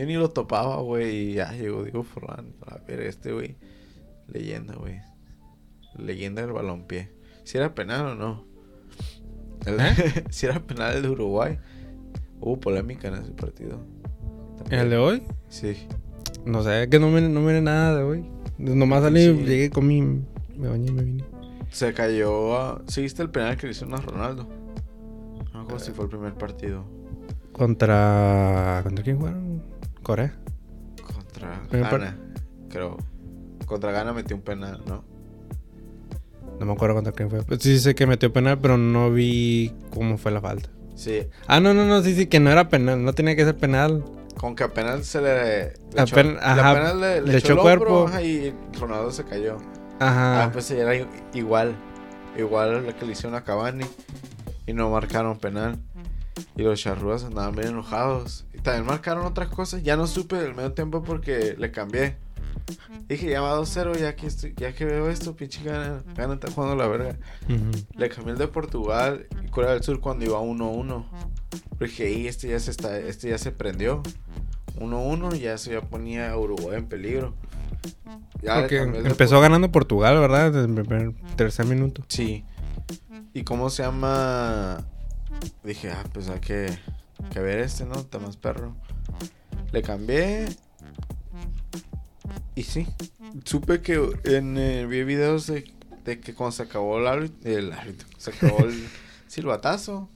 Yo 0.00 0.06
ni 0.06 0.14
lo 0.14 0.30
topaba, 0.30 0.76
güey. 0.80 1.14
Y 1.14 1.34
ya 1.34 1.52
llegó 1.52 1.82
Diego 1.84 2.02
Forlán. 2.04 2.54
A 2.66 2.78
ver, 2.88 3.00
este, 3.02 3.32
güey. 3.32 3.58
Leyenda, 4.28 4.74
güey. 4.74 4.98
Leyenda 5.98 6.40
del 6.40 6.52
balompié. 6.52 7.12
Si 7.44 7.58
era 7.58 7.74
penal 7.74 8.06
o 8.06 8.14
no. 8.14 8.46
El- 9.66 9.78
¿Eh? 9.78 10.24
si 10.30 10.46
era 10.46 10.58
penal 10.60 10.96
el 10.96 11.02
de 11.02 11.10
Uruguay. 11.10 11.58
Hubo 12.40 12.58
polémica 12.58 13.08
en 13.08 13.14
ese 13.16 13.32
partido. 13.32 13.78
También. 14.56 14.80
¿El 14.80 14.88
de 14.88 14.96
hoy? 14.96 15.22
Sí. 15.48 15.76
No 16.46 16.62
sé, 16.62 16.88
que 16.88 16.98
no 16.98 17.10
miré, 17.10 17.28
no 17.28 17.40
miré 17.42 17.60
nada 17.60 17.98
de 17.98 18.02
hoy. 18.02 18.24
Nomás 18.56 19.02
salí, 19.02 19.24
Sí. 19.24 19.44
llegué, 19.44 19.68
comí, 19.68 20.00
me 20.56 20.68
bañé 20.68 20.88
y 20.88 20.92
me 20.94 21.02
vine. 21.02 21.24
Se 21.68 21.92
cayó 21.92 22.56
a... 22.58 22.82
¿Sí 22.86 23.02
viste 23.02 23.20
el 23.22 23.28
penal 23.28 23.58
que 23.58 23.66
le 23.66 23.72
hicieron 23.72 23.92
a 23.92 23.98
Ronaldo? 23.98 24.48
No 25.52 25.64
me 25.66 25.78
si 25.78 25.90
fue 25.90 26.06
el 26.06 26.10
primer 26.10 26.32
partido. 26.34 26.86
Contra. 27.52 28.80
¿Contra 28.82 29.04
quién 29.04 29.18
jugaron? 29.18 29.62
Corea. 30.02 30.34
Contra 31.14 31.60
Ghana, 31.70 32.16
creo. 32.68 32.96
Contra 33.66 33.92
Ghana 33.92 34.12
metió 34.12 34.34
un 34.36 34.42
penal, 34.42 34.82
¿no? 34.86 35.04
No 36.58 36.66
me 36.66 36.72
acuerdo 36.72 36.96
contra 36.96 37.12
quién 37.12 37.30
fue. 37.30 37.42
Pues 37.42 37.62
sí 37.62 37.78
sé 37.78 37.94
que 37.94 38.06
metió 38.06 38.32
penal, 38.32 38.58
pero 38.60 38.76
no 38.76 39.10
vi 39.10 39.72
cómo 39.90 40.18
fue 40.18 40.30
la 40.32 40.40
falta. 40.40 40.68
Sí. 40.94 41.26
Ah, 41.46 41.60
no, 41.60 41.72
no, 41.72 41.86
no, 41.86 42.02
sí, 42.02 42.14
sí, 42.14 42.26
que 42.26 42.40
no 42.40 42.50
era 42.50 42.68
penal. 42.68 43.02
No 43.02 43.12
tenía 43.14 43.34
que 43.36 43.44
ser 43.44 43.56
penal. 43.56 44.04
Con 44.36 44.54
que 44.54 44.64
apenas 44.64 45.06
se 45.06 45.20
le. 45.20 45.64
le 45.64 45.72
echó- 46.02 46.16
Apen- 46.16 46.38
ajá, 46.40 46.70
apenas 46.70 46.96
le, 46.96 47.20
le 47.22 47.32
le 47.32 47.38
echó 47.38 47.52
echó 47.54 47.62
cuerpo. 47.62 48.06
ajá, 48.08 48.22
y 48.22 48.54
Ronaldo 48.78 49.10
se 49.10 49.24
cayó. 49.24 49.56
Ajá. 49.98 50.44
Ah, 50.44 50.50
pues 50.52 50.70
era 50.70 50.92
igual. 51.34 51.74
Igual 52.36 52.94
que 52.98 53.06
le 53.06 53.12
hicieron 53.12 53.34
a 53.34 53.44
Cavani. 53.44 53.84
Y 54.66 54.72
no 54.72 54.90
marcaron 54.90 55.38
penal. 55.38 55.78
Y 56.56 56.62
los 56.62 56.80
charrúas 56.80 57.24
andaban 57.24 57.54
bien 57.54 57.68
enojados. 57.68 58.46
Y 58.54 58.58
también 58.58 58.86
marcaron 58.86 59.26
otras 59.26 59.48
cosas. 59.48 59.82
Ya 59.82 59.96
no 59.96 60.06
supe 60.06 60.36
del 60.36 60.54
medio 60.54 60.72
tiempo 60.72 61.02
porque 61.02 61.54
le 61.58 61.70
cambié. 61.70 62.16
Dije, 63.08 63.28
ya 63.28 63.40
va 63.40 63.58
2-0, 63.58 63.98
ya 63.98 64.14
que, 64.14 64.26
estoy, 64.26 64.54
ya 64.56 64.72
que 64.72 64.84
veo 64.84 65.10
esto, 65.10 65.34
pinche 65.34 65.62
gana, 65.64 66.02
gana 66.14 66.34
está 66.34 66.50
jugando 66.50 66.76
la 66.76 66.86
verga. 66.86 67.16
Le 67.96 68.08
cambié 68.08 68.32
el 68.32 68.38
de 68.38 68.46
Portugal 68.46 69.26
y 69.44 69.48
Corea 69.48 69.72
del 69.72 69.82
Sur 69.82 70.00
cuando 70.00 70.24
iba 70.24 70.40
1-1. 70.40 71.04
Pero 71.78 71.90
dije, 71.90 72.12
y 72.12 72.28
este 72.28 72.48
ya 72.48 72.60
se 72.60 72.70
está, 72.70 72.96
este 72.98 73.30
ya 73.30 73.38
se 73.38 73.50
prendió. 73.50 74.02
1-1 74.78 75.36
y 75.36 75.40
ya 75.40 75.58
se 75.58 75.72
ya 75.72 75.80
ponía 75.80 76.30
a 76.30 76.38
Uruguay 76.38 76.78
en 76.78 76.86
peligro. 76.86 77.34
Ya 78.42 78.60
Porque 78.60 78.78
empezó 78.78 79.40
ganando 79.40 79.72
Portugal, 79.72 80.18
¿verdad? 80.18 80.52
Desde 80.52 80.66
el 80.66 80.74
primer, 80.86 81.14
tercer 81.36 81.66
minuto. 81.66 82.04
Sí. 82.08 82.44
¿Y 83.32 83.42
cómo 83.42 83.70
se 83.70 83.82
llama? 83.82 84.84
Dije, 85.62 85.90
ah, 85.90 86.04
pues 86.12 86.28
hay 86.28 86.40
que, 86.40 86.78
que 87.30 87.40
ver 87.40 87.60
este, 87.60 87.84
¿no? 87.84 87.94
Está 87.94 88.18
más 88.18 88.36
perro. 88.36 88.74
Le 89.72 89.82
cambié. 89.82 90.48
Y 92.54 92.62
sí. 92.62 92.86
Supe 93.44 93.80
que 93.80 94.10
en, 94.24 94.56
eh, 94.58 94.86
vi 94.86 95.04
videos 95.04 95.46
de, 95.46 95.72
de 96.04 96.20
que 96.20 96.34
cuando 96.34 96.52
se 96.52 96.62
acabó 96.62 96.98
el 96.98 97.06
árbitro, 97.06 97.50
el 97.50 97.72
árbitro, 97.72 98.08
se 98.18 98.30
acabó 98.30 98.64
el 98.64 98.88
silbatazo. 99.28 100.08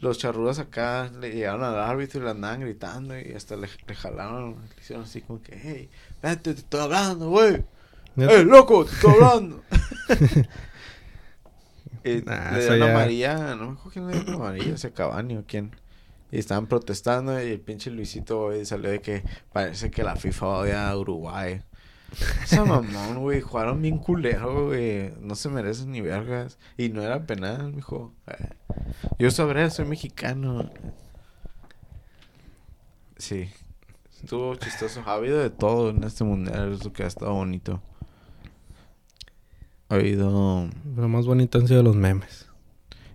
Los 0.00 0.18
charrudas 0.18 0.58
acá 0.58 1.10
le 1.20 1.30
llegaron 1.30 1.62
al 1.62 1.78
árbitro 1.78 2.20
y 2.20 2.24
le 2.24 2.30
andaban 2.30 2.60
gritando 2.60 3.18
y 3.18 3.32
hasta 3.34 3.56
le, 3.56 3.68
le 3.86 3.94
jalaron, 3.94 4.56
le 4.74 4.82
hicieron 4.82 5.04
así 5.04 5.20
como 5.20 5.40
que, 5.40 5.58
hey, 5.62 5.90
vete, 6.20 6.54
te 6.54 6.60
estoy 6.60 6.80
hablando, 6.80 7.30
güey. 7.30 7.64
¡Eh, 8.16 8.44
loco! 8.44 8.84
¡Te 8.84 8.94
estoy 8.94 9.14
hablando! 9.14 9.62
Eh, 12.04 12.22
Nah, 12.26 12.50
le 12.52 12.60
dieron 12.60 12.78
ya- 12.80 12.90
amarilla, 12.90 13.54
no 13.56 13.66
me 13.66 13.72
acuerdo 13.72 13.90
quién 13.92 14.06
le 14.08 14.20
dio 14.20 14.34
amarilla, 14.34 14.74
ese 14.74 14.92
Cavani 14.92 15.36
o 15.36 15.44
quién. 15.46 15.74
Y 16.30 16.38
estaban 16.38 16.66
protestando 16.66 17.40
y 17.42 17.50
el 17.50 17.60
pinche 17.60 17.90
Luisito, 17.90 18.44
güey, 18.46 18.64
salió 18.64 18.90
de 18.90 19.00
que 19.00 19.22
parece 19.52 19.90
que 19.90 20.02
la 20.02 20.16
FIFA 20.16 20.46
odia 20.48 20.88
a 20.88 20.96
Uruguay. 20.96 21.62
Esa 22.42 22.64
mamón, 22.64 23.20
güey, 23.20 23.40
jugaron 23.40 23.80
bien 23.82 23.98
culero, 23.98 24.66
güey. 24.68 25.12
No 25.20 25.34
se 25.34 25.48
merecen 25.50 25.92
ni 25.92 26.00
vergas. 26.00 26.58
Y 26.76 26.88
no 26.88 27.02
era 27.02 27.26
penal, 27.26 27.72
mijo. 27.72 28.14
Eh, 28.26 28.48
Yo 29.18 29.30
sabré, 29.30 29.68
soy 29.70 29.84
mexicano. 29.86 30.70
Sí. 33.16 33.50
Estuvo 34.22 34.54
chistoso. 34.56 35.02
Ha 35.06 35.14
habido 35.14 35.38
de 35.38 35.50
todo 35.50 35.90
en 35.90 36.02
este 36.04 36.24
mundial, 36.24 36.72
es 36.72 36.84
lo 36.84 36.92
que 36.92 37.04
ha 37.04 37.06
estado 37.06 37.34
bonito. 37.34 37.82
Ha 39.92 39.96
habido... 39.96 40.68
Lo 40.96 41.08
más 41.08 41.26
bonito 41.26 41.58
han 41.58 41.68
sido 41.68 41.82
los 41.82 41.96
memes. 41.96 42.48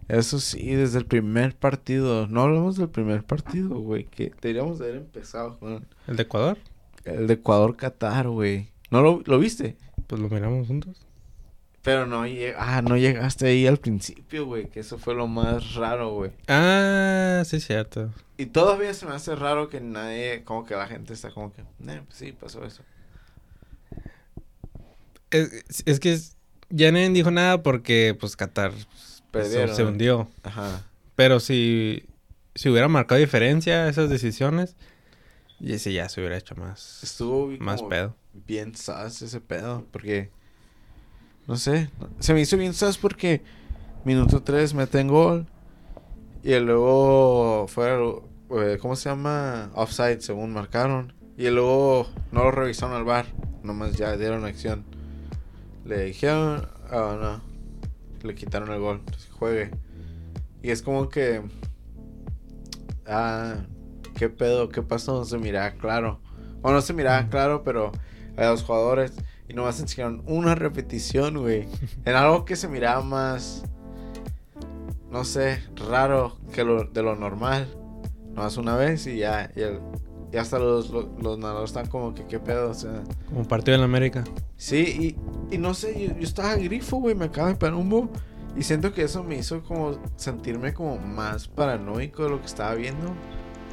Eso 0.07 0.39
sí, 0.39 0.73
desde 0.75 0.99
el 0.99 1.05
primer 1.05 1.55
partido. 1.55 2.27
No 2.27 2.43
hablamos 2.43 2.77
del 2.77 2.89
primer 2.89 3.23
partido, 3.23 3.79
güey. 3.79 4.05
Que 4.05 4.31
deberíamos 4.41 4.77
de 4.79 4.85
haber 4.85 4.97
empezado 4.97 5.57
con 5.59 5.85
¿El 6.07 6.15
de 6.15 6.23
Ecuador? 6.23 6.57
el 7.03 7.25
de 7.27 7.33
Ecuador-Qatar, 7.33 8.27
güey. 8.29 8.69
¿No 8.91 9.01
lo, 9.01 9.21
lo 9.25 9.39
viste? 9.39 9.75
Pues 10.05 10.21
lo 10.21 10.29
miramos 10.29 10.67
juntos. 10.67 10.97
Pero 11.81 12.05
no, 12.05 12.23
ah, 12.57 12.81
no 12.81 12.97
llegaste 12.97 13.47
ahí 13.47 13.65
al 13.65 13.77
principio, 13.77 14.45
güey. 14.45 14.67
Que 14.69 14.81
eso 14.81 14.97
fue 14.97 15.15
lo 15.15 15.25
más 15.27 15.73
raro, 15.75 16.13
güey. 16.13 16.31
Ah, 16.47 17.43
sí, 17.45 17.59
cierto. 17.59 18.11
Y 18.37 18.45
todavía 18.47 18.93
se 18.93 19.05
me 19.05 19.13
hace 19.13 19.35
raro 19.35 19.67
que 19.67 19.81
nadie, 19.81 20.43
como 20.43 20.65
que 20.65 20.75
la 20.75 20.85
gente 20.87 21.13
está 21.13 21.31
como 21.31 21.51
que, 21.53 21.61
eh, 21.61 22.01
pues 22.05 22.17
sí, 22.17 22.33
pasó 22.33 22.63
eso. 22.65 22.83
Es, 25.31 25.83
es 25.85 25.99
que 25.99 26.13
es- 26.13 26.36
ya 26.69 26.91
nadie 26.91 27.09
dijo 27.09 27.31
nada 27.31 27.63
porque, 27.63 28.15
pues, 28.19 28.35
Qatar 28.35 28.71
pues, 29.31 29.49
se 29.51 29.83
hundió. 29.83 30.29
Ajá. 30.43 30.83
Pero 31.15 31.39
si, 31.39 32.03
si 32.55 32.69
hubiera 32.69 32.87
marcado 32.87 33.19
diferencia 33.19 33.87
esas 33.87 34.09
decisiones, 34.09 34.75
y 35.59 35.73
ese 35.73 35.91
ya 35.91 36.07
se 36.09 36.21
hubiera 36.21 36.37
hecho 36.37 36.55
más, 36.55 37.01
Estuvo 37.03 37.47
bien 37.47 37.63
más 37.63 37.81
pedo. 37.81 38.15
bien 38.45 38.75
sas 38.75 39.21
ese 39.21 39.41
pedo. 39.41 39.85
Porque, 39.91 40.29
no 41.47 41.57
sé, 41.57 41.89
se 42.19 42.33
me 42.33 42.41
hizo 42.41 42.57
bien 42.57 42.73
sas 42.73 42.97
porque 42.97 43.41
minuto 44.05 44.43
3 44.43 44.73
meten 44.73 45.07
gol. 45.07 45.47
Y 46.43 46.57
luego 46.59 47.67
fue, 47.67 47.89
eh, 48.51 48.77
¿cómo 48.79 48.95
se 48.95 49.09
llama? 49.09 49.71
Offside, 49.73 50.21
según 50.21 50.53
marcaron. 50.53 51.13
Y 51.37 51.49
luego 51.49 52.07
no 52.31 52.43
lo 52.43 52.51
revisaron 52.51 52.95
al 52.95 53.03
bar. 53.03 53.25
Nomás 53.63 53.93
ya 53.97 54.15
dieron 54.15 54.45
acción. 54.45 54.85
Le 55.87 56.03
dijeron, 56.05 56.67
ah, 56.91 57.17
no. 57.19 58.27
Le 58.27 58.35
quitaron 58.35 58.71
el 58.71 58.79
gol. 58.79 58.97
Entonces, 58.99 59.29
juegue. 59.31 59.71
Y 60.61 60.71
es 60.71 60.81
como 60.81 61.07
que. 61.09 61.41
Ah, 63.05 63.55
¿qué 64.15 64.29
pedo? 64.29 64.69
¿Qué 64.69 64.81
pasó? 64.81 65.23
Se 65.23 65.37
miraba 65.37 65.71
claro. 65.71 66.19
O 66.61 66.71
no 66.71 66.81
se 66.81 66.93
miraba 66.93 67.29
claro, 67.29 67.63
pero 67.63 67.91
a 68.35 68.45
los 68.47 68.63
jugadores. 68.63 69.13
Y 69.47 69.53
nomás 69.53 69.79
enseñaron 69.79 70.23
una 70.25 70.55
repetición, 70.55 71.37
güey. 71.37 71.67
En 72.03 72.15
algo 72.15 72.43
que 72.43 72.55
se 72.57 72.67
miraba 72.67 73.01
más. 73.01 73.63
No 75.09 75.23
sé, 75.23 75.63
raro 75.89 76.37
que 76.53 76.65
lo, 76.65 76.83
de 76.83 77.01
lo 77.01 77.15
normal. 77.15 77.73
Nomás 78.33 78.57
una 78.57 78.75
vez 78.75 79.07
y 79.07 79.19
ya. 79.19 79.51
Y, 79.55 79.61
el- 79.61 79.79
y 80.31 80.37
hasta 80.37 80.59
los, 80.59 80.89
los, 80.89 81.05
los 81.21 81.37
narradores 81.37 81.69
están 81.69 81.87
como 81.87 82.13
que, 82.13 82.25
¿qué 82.25 82.39
pedo? 82.39 82.71
O 82.71 82.73
sea. 82.73 83.03
Como 83.29 83.47
partido 83.47 83.77
en 83.77 83.83
América. 83.83 84.23
Sí, 84.57 85.15
y, 85.51 85.55
y 85.55 85.57
no 85.57 85.73
sé, 85.73 85.93
yo, 85.99 86.13
yo 86.15 86.23
estaba 86.23 86.55
grifo, 86.55 86.97
güey, 86.97 87.15
me 87.15 87.25
acaba 87.25 87.49
de 87.49 87.55
pegar 87.55 87.75
un 87.75 87.89
bo. 87.89 88.09
Y 88.57 88.63
siento 88.63 88.91
que 88.91 89.03
eso 89.03 89.23
me 89.23 89.37
hizo 89.37 89.61
como 89.63 89.99
sentirme 90.15 90.73
como 90.73 90.97
más 90.97 91.47
paranoico 91.47 92.23
de 92.23 92.29
lo 92.31 92.39
que 92.39 92.47
estaba 92.47 92.73
viendo. 92.73 93.13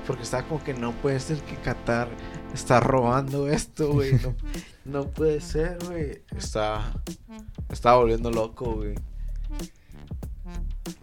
Porque 0.07 0.23
estaba 0.23 0.47
como 0.47 0.63
que 0.63 0.75
no 0.75 0.93
puede 0.93 1.19
ser 1.19 1.39
que 1.39 1.57
Qatar 1.57 2.09
está 2.53 2.81
robando 2.81 3.49
esto, 3.49 3.93
güey. 3.93 4.13
No, 4.13 4.35
no 4.85 5.11
puede 5.11 5.41
ser, 5.41 5.79
güey. 5.87 6.23
Estaba, 6.37 6.93
estaba 7.71 7.97
volviendo 7.97 8.31
loco, 8.31 8.75
güey. 8.75 8.95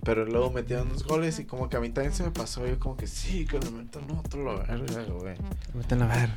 Pero 0.03 0.25
luego 0.25 0.51
metieron 0.51 0.89
dos 0.89 1.03
goles 1.03 1.39
y 1.39 1.45
como 1.45 1.69
que 1.69 1.77
a 1.77 1.79
mí 1.79 1.89
también 1.89 2.13
se 2.13 2.23
me 2.23 2.31
pasó. 2.31 2.65
Yo 2.67 2.79
como 2.79 2.97
que 2.97 3.07
sí, 3.07 3.45
que 3.45 3.59
le 3.59 3.69
metan 3.71 4.09
otro, 4.11 4.43
la 4.43 4.63
verga, 4.63 5.03
güey. 5.03 5.35
Meten 5.73 6.01
a 6.01 6.07
ver. 6.07 6.29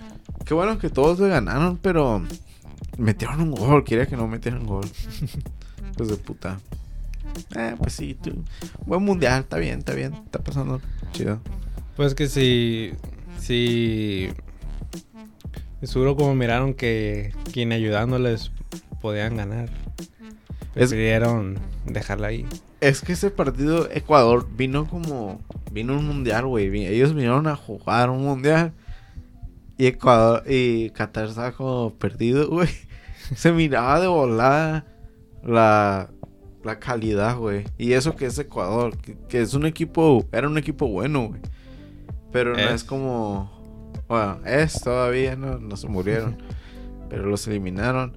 Qué 0.45 0.55
bueno 0.55 0.79
que 0.79 0.91
todos 0.91 1.19
le 1.21 1.29
ganaron, 1.29 1.79
pero 1.79 2.23
metieron 2.99 3.41
un 3.41 3.51
gol. 3.53 3.85
Quería 3.85 4.07
que 4.07 4.17
no 4.17 4.27
metieran 4.27 4.67
gol. 4.67 4.89
Pues 5.97 6.09
de 6.09 6.17
puta. 6.17 6.59
Eh, 7.57 7.77
pues 7.79 7.93
sí, 7.93 8.15
tú. 8.15 8.45
Buen 8.85 9.05
mundial, 9.05 9.43
está 9.43 9.59
bien, 9.59 9.79
está 9.79 9.95
bien. 9.95 10.13
Está 10.13 10.41
pasando 10.41 10.81
chido. 11.13 11.41
Pues 11.97 12.17
que 12.17 12.27
si. 12.27 12.93
Si. 13.39 14.31
Seguro 15.83 16.17
como 16.17 16.35
miraron 16.35 16.75
que 16.75 17.33
quien 17.53 17.71
ayudándoles 17.71 18.51
podían 19.01 19.37
ganar. 19.37 19.69
Es- 20.75 20.89
Prefirieron 20.91 21.59
dejarla 21.87 22.29
ahí. 22.29 22.47
Es 22.81 23.01
que 23.01 23.13
ese 23.15 23.31
partido, 23.31 23.89
Ecuador, 23.91 24.47
vino 24.57 24.87
como. 24.87 25.41
Vino 25.73 25.97
un 25.99 26.07
mundial, 26.07 26.47
güey. 26.47 26.87
Ellos 26.87 27.15
vinieron 27.15 27.47
a 27.47 27.57
jugar 27.57 28.11
un 28.11 28.23
mundial. 28.25 28.73
Y 29.79 29.87
Ecuador. 29.87 30.43
Y 30.47 30.91
Qatar 30.91 31.27
estaba 31.29 31.53
como 31.53 31.95
perdido, 31.95 32.49
güey. 32.51 32.69
Se 33.35 33.53
miraba 33.53 34.01
de 34.01 34.07
volada 34.09 34.85
la. 35.43 36.11
La 36.63 36.79
calidad, 36.81 37.37
güey. 37.37 37.65
Y 37.77 37.93
eso 37.93 38.17
que 38.17 38.25
es 38.27 38.39
Ecuador. 38.39 38.97
Que, 38.97 39.17
que 39.29 39.43
es 39.43 39.53
un 39.55 39.67
equipo. 39.67 40.25
Era 40.33 40.49
un 40.49 40.57
equipo 40.57 40.87
bueno, 40.89 41.29
güey. 41.29 41.41
Pero 42.33 42.53
no 42.55 42.59
Es. 42.59 42.73
es 42.73 42.85
como. 42.85 43.53
Bueno, 44.09 44.41
es 44.47 44.81
todavía, 44.81 45.37
¿no? 45.37 45.59
No 45.59 45.77
se 45.77 45.89
murieron. 45.89 46.37
pero 47.11 47.27
los 47.27 47.47
eliminaron. 47.47 48.17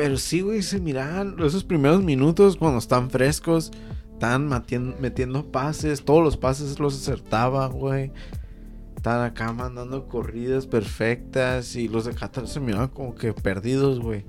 Pero 0.00 0.16
sí, 0.16 0.40
güey, 0.40 0.62
se 0.62 0.80
miraban 0.80 1.36
esos 1.44 1.62
primeros 1.62 2.02
minutos 2.02 2.56
cuando 2.56 2.78
están 2.78 3.10
frescos. 3.10 3.70
Están 4.14 4.48
metiendo 4.48 5.52
pases. 5.52 6.06
Todos 6.06 6.24
los 6.24 6.38
pases 6.38 6.78
los 6.78 6.96
acertaban, 6.98 7.72
güey. 7.72 8.10
Estaban 8.96 9.26
acá 9.26 9.52
mandando 9.52 10.08
corridas 10.08 10.66
perfectas. 10.66 11.76
Y 11.76 11.86
los 11.86 12.06
de 12.06 12.14
Qatar 12.14 12.48
se 12.48 12.60
miraban 12.60 12.88
como 12.88 13.14
que 13.14 13.34
perdidos, 13.34 14.00
güey. 14.00 14.24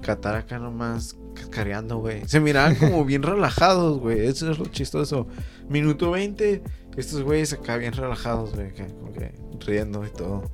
Qatar 0.00 0.34
acá 0.34 0.58
nomás 0.58 1.16
cascareando, 1.36 1.98
güey. 1.98 2.26
Se 2.26 2.40
miraban 2.40 2.74
como 2.80 3.04
bien 3.04 3.22
relajados, 3.22 4.00
güey. 4.00 4.26
Eso 4.26 4.50
es 4.50 4.58
lo 4.58 4.66
chistoso. 4.66 5.28
Minuto 5.68 6.10
20. 6.10 6.64
Estos 6.96 7.22
güeyes 7.22 7.52
acá 7.52 7.76
bien 7.76 7.92
relajados, 7.92 8.56
güey. 8.56 8.72
Como 8.72 9.12
que 9.12 9.32
riendo 9.64 10.04
y 10.04 10.10
todo. 10.10 10.50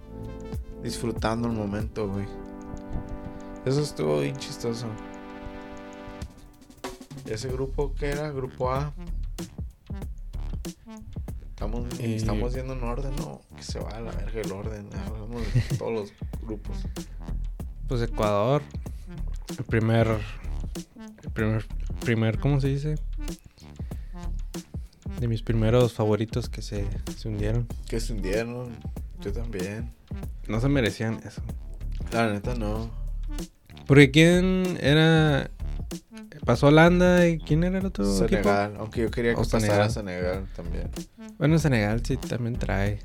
Disfrutando 0.83 1.49
el 1.49 1.55
momento, 1.55 2.07
güey. 2.07 2.42
Eso 3.65 3.81
estuvo 3.81 4.21
bien 4.21 4.37
chistoso. 4.37 4.87
¿Y 7.27 7.31
ese 7.33 7.49
grupo 7.49 7.95
qué 7.95 8.11
era? 8.11 8.31
Grupo 8.31 8.71
A. 8.73 8.93
Estamos, 11.51 11.87
Y- 12.01 12.15
estamos 12.15 12.55
yendo 12.55 12.73
en 12.73 12.83
orden, 12.83 13.15
¿no? 13.17 13.41
Que 13.57 13.63
se 13.63 13.79
va 13.79 13.91
a 13.91 14.01
la 14.01 14.11
verga 14.11 14.41
el 14.41 14.51
orden. 14.51 14.89
Hablamos 15.07 15.43
de 15.55 15.77
todos 15.79 15.93
los 15.93 16.13
grupos. 16.43 16.77
Pues 17.89 18.03
Ecuador. 18.03 18.63
El 19.57 19.65
primer. 19.65 20.09
El 21.23 21.31
primer. 21.31 21.65
Primer, 22.01 22.41
¿cómo 22.41 22.61
se 22.61 22.67
dice? 22.69 22.97
De 25.21 25.29
mis 25.29 25.43
primeros 25.43 25.93
favoritos 25.93 26.49
que 26.49 26.63
se, 26.63 26.85
se 27.17 27.29
hundieron. 27.29 27.69
Que 27.87 28.01
se 28.01 28.13
hundieron. 28.13 28.73
Yo 29.21 29.33
también. 29.33 29.93
No 30.49 30.61
se 30.61 30.69
merecían 30.69 31.21
eso. 31.25 31.43
La 32.11 32.27
neta 32.33 32.57
no. 32.57 32.91
Porque 33.87 34.11
quién 34.11 34.79
era. 34.81 35.51
Pasó 36.45 36.69
Holanda 36.69 37.29
y 37.29 37.39
quién 37.39 37.63
era 37.63 37.79
el 37.79 37.87
otro 37.87 38.05
equipo? 38.05 38.29
Senegal. 38.29 38.75
Aunque 38.79 39.03
yo 39.03 39.11
quería 39.11 39.35
que 39.35 39.41
O 39.41 39.45
pasara 39.45 39.89
Senegal. 39.89 39.91
Senegal 39.91 40.49
también. 40.57 40.91
Bueno, 41.39 41.59
Senegal 41.59 42.05
sí 42.05 42.17
también 42.17 42.57
trae. 42.57 43.01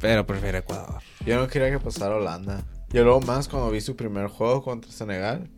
Pero 0.00 0.26
prefiero 0.26 0.58
Ecuador. 0.58 1.00
Yo 1.24 1.40
no 1.40 1.48
quería 1.48 1.70
que 1.70 1.78
pasara 1.78 2.16
Holanda. 2.16 2.64
Yo 2.90 3.04
luego 3.04 3.20
más 3.20 3.48
cuando 3.48 3.70
vi 3.70 3.80
su 3.80 3.96
primer 3.96 4.28
juego 4.28 4.62
contra 4.62 4.90
Senegal. 4.90 5.48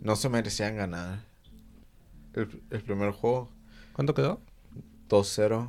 No 0.00 0.16
se 0.16 0.28
merecían 0.28 0.76
ganar. 0.76 1.20
El, 2.34 2.62
el 2.70 2.82
primer 2.82 3.12
juego. 3.12 3.50
¿Cuánto 3.92 4.14
quedó? 4.14 4.40
2-0. 5.08 5.68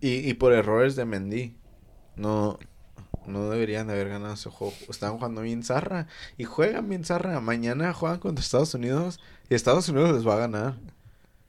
Y, 0.00 0.28
y 0.28 0.34
por 0.34 0.52
errores 0.52 0.94
de 0.94 1.04
Mendy. 1.04 1.56
No, 2.16 2.58
no 3.26 3.48
deberían 3.50 3.86
de 3.86 3.94
haber 3.94 4.08
ganado 4.08 4.34
ese 4.34 4.50
juego. 4.50 4.74
Estaban 4.88 5.16
jugando 5.18 5.40
bien 5.42 5.62
zarra. 5.62 6.06
Y 6.38 6.44
juegan 6.44 6.88
bien 6.88 7.04
zarra. 7.04 7.40
Mañana 7.40 7.92
juegan 7.92 8.18
contra 8.18 8.42
Estados 8.44 8.74
Unidos. 8.74 9.20
Y 9.48 9.54
Estados 9.54 9.88
Unidos 9.88 10.12
les 10.12 10.26
va 10.26 10.34
a 10.34 10.38
ganar. 10.38 10.74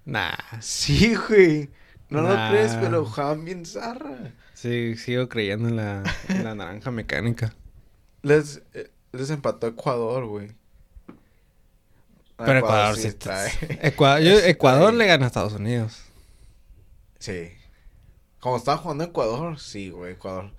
Nah. 0.05 0.35
Sí, 0.61 1.15
güey. 1.15 1.69
No 2.09 2.21
Nah. 2.21 2.45
lo 2.45 2.51
crees, 2.51 2.73
pero 2.75 3.05
juegan 3.05 3.43
bien 3.45 3.65
zarra. 3.65 4.31
Sí, 4.53 4.95
sigo 4.97 5.29
creyendo 5.29 5.67
en 5.69 5.75
la, 5.75 6.03
en 6.29 6.43
la 6.43 6.55
naranja 6.55 6.89
mecánica. 6.91 7.53
Les, 8.23 8.61
eh, 8.73 8.89
les 9.11 9.29
empató 9.29 9.67
Ecuador, 9.67 10.25
güey. 10.25 10.51
Pero 12.37 12.59
Ecuador 12.59 12.95
sí. 12.97 13.11
trae. 13.13 13.51
Ecuador, 13.81 14.21
yo- 14.21 14.39
Ecuador 14.39 14.93
le 14.93 15.05
gana 15.07 15.25
a 15.25 15.27
Estados 15.27 15.53
Unidos. 15.53 16.03
Sí. 17.19 17.49
Como 18.39 18.57
estaba 18.57 18.77
jugando 18.77 19.03
Ecuador, 19.03 19.59
sí, 19.59 19.89
güey, 19.89 20.13
Ecuador. 20.13 20.51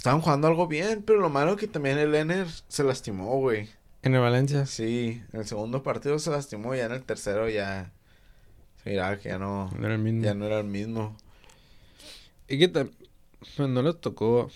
Estaban 0.00 0.22
jugando 0.22 0.48
algo 0.48 0.66
bien, 0.66 1.02
pero 1.02 1.20
lo 1.20 1.28
malo 1.28 1.56
que 1.56 1.66
también 1.66 1.98
el 1.98 2.14
Ener 2.14 2.46
se 2.68 2.82
lastimó, 2.84 3.36
güey. 3.36 3.68
En 4.00 4.14
el 4.14 4.22
Valencia. 4.22 4.64
Sí, 4.64 5.22
en 5.30 5.40
el 5.40 5.46
segundo 5.46 5.82
partido 5.82 6.18
se 6.18 6.30
lastimó, 6.30 6.74
ya 6.74 6.86
en 6.86 6.92
el 6.92 7.02
tercero 7.02 7.50
ya... 7.50 7.92
Miraba 8.86 9.18
que 9.18 9.28
ya 9.28 9.38
no... 9.38 9.70
No 9.78 9.84
era 9.84 9.96
el 9.96 10.00
mismo. 10.00 10.24
Ya 10.24 10.32
no 10.32 10.46
era 10.46 10.60
el 10.60 10.66
mismo. 10.66 11.18
Y 12.48 12.58
que 12.58 12.72
tam- 12.72 12.92
pues 13.58 13.68
no 13.68 13.82
les 13.82 14.00
tocó. 14.00 14.50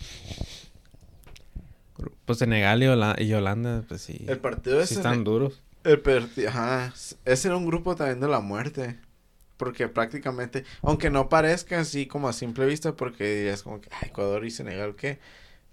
Pues 2.24 2.38
Senegal 2.38 2.83
y 2.83 2.87
Holanda, 2.87 3.22
y 3.22 3.35
Holanda 3.35 3.85
pues 3.87 4.00
sí. 4.00 4.24
El 4.26 4.38
partido 4.38 4.78
sí 4.78 4.85
ese... 4.85 4.94
están 4.94 5.24
duros. 5.24 5.61
El 5.85 6.00
partido... 6.00 6.48
Ajá. 6.48 6.94
Ese 7.26 7.48
era 7.48 7.59
un 7.59 7.66
grupo 7.66 7.94
también 7.96 8.20
de 8.20 8.28
la 8.28 8.40
muerte. 8.40 8.96
Porque 9.56 9.88
prácticamente... 9.88 10.64
Aunque 10.82 11.10
no 11.10 11.28
parezca 11.28 11.80
así 11.80 12.06
como 12.06 12.28
a 12.28 12.32
simple 12.32 12.66
vista, 12.66 12.94
porque 12.94 13.36
dirías 13.36 13.62
como 13.62 13.80
que... 13.80 13.88
Ay, 13.92 14.08
Ecuador 14.10 14.44
y 14.44 14.50
Senegal, 14.50 14.96
¿qué? 14.96 15.18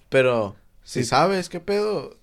Pero... 0.09 0.55
Si 0.83 1.03
sabes 1.03 1.49
qué 1.49 1.59
pedo... 1.59 2.17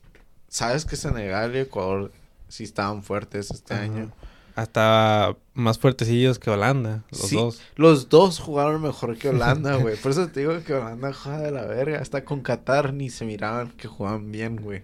Sabes 0.48 0.84
que 0.84 0.96
Senegal 0.96 1.54
y 1.54 1.60
Ecuador 1.60 2.12
sí 2.48 2.64
estaban 2.64 3.02
fuertes 3.02 3.50
este 3.50 3.74
Ajá. 3.74 3.82
año. 3.82 4.12
Hasta 4.54 5.36
más 5.54 5.78
fuertecillos 5.78 6.40
que 6.40 6.50
Holanda, 6.50 7.04
los 7.10 7.20
Sí, 7.20 7.36
dos. 7.36 7.60
Los 7.76 8.08
dos 8.08 8.40
jugaron 8.40 8.82
mejor 8.82 9.16
que 9.16 9.28
Holanda, 9.28 9.76
güey. 9.80 9.96
Por 9.96 10.10
eso 10.10 10.26
te 10.28 10.40
digo 10.40 10.60
que 10.64 10.74
Holanda 10.74 11.12
juega 11.12 11.38
de 11.38 11.52
la 11.52 11.64
verga. 11.64 12.00
Hasta 12.00 12.24
con 12.24 12.40
Qatar 12.40 12.92
ni 12.92 13.08
se 13.10 13.24
miraban 13.24 13.70
que 13.70 13.86
jugaban 13.86 14.32
bien, 14.32 14.56
güey. 14.56 14.82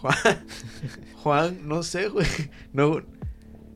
Juan, 0.00 0.46
Juan, 1.22 1.68
no 1.68 1.82
sé, 1.84 2.08
güey. 2.08 2.26
No, 2.72 3.00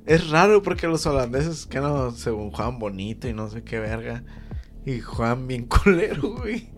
es 0.05 0.31
raro 0.31 0.63
porque 0.63 0.89
los 0.89 1.07
holandeses 1.07 1.67
que 1.67 1.81
no, 1.81 2.11
según 2.11 2.51
juegan 2.51 2.79
bonito 2.79 3.29
y 3.29 3.33
no 3.33 3.49
sé 3.49 3.63
qué 3.63 3.79
verga. 3.79 4.25
Y 4.85 5.01
juegan 5.01 5.47
bien 5.47 5.67
culero, 5.69 6.37
güey. 6.37 6.71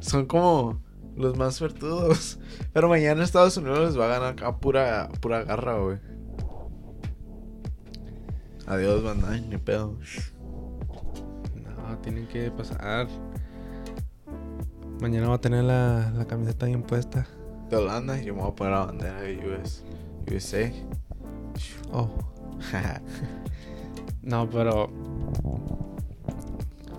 Son 0.00 0.26
como 0.26 0.82
los 1.16 1.36
más 1.36 1.54
suertudos. 1.54 2.38
Pero 2.72 2.88
mañana 2.88 3.24
Estados 3.24 3.56
Unidos 3.56 3.80
les 3.80 3.98
va 3.98 4.06
a 4.06 4.08
ganar 4.08 4.32
acá 4.34 4.56
pura, 4.58 5.08
pura 5.20 5.44
garra, 5.44 5.78
güey. 5.78 5.98
Adiós, 8.66 9.02
banda, 9.02 9.36
ni 9.38 9.56
pedo. 9.58 9.98
No, 11.54 11.98
tienen 11.98 12.26
que 12.26 12.50
pasar. 12.50 13.08
Mañana 15.00 15.28
va 15.28 15.34
a 15.34 15.40
tener 15.40 15.64
la, 15.64 16.12
la 16.14 16.26
camiseta 16.26 16.66
bien 16.66 16.82
puesta. 16.82 17.26
De 17.70 17.76
Holanda, 17.76 18.20
yo 18.20 18.34
me 18.34 18.42
voy 18.42 18.50
a 18.50 18.54
poner 18.54 18.72
la 18.72 18.86
bandera 18.86 19.20
de 19.20 19.36
US, 19.38 19.84
USA. 20.30 20.70
Oh. 21.92 22.33
No, 24.24 24.48
pero. 24.48 24.90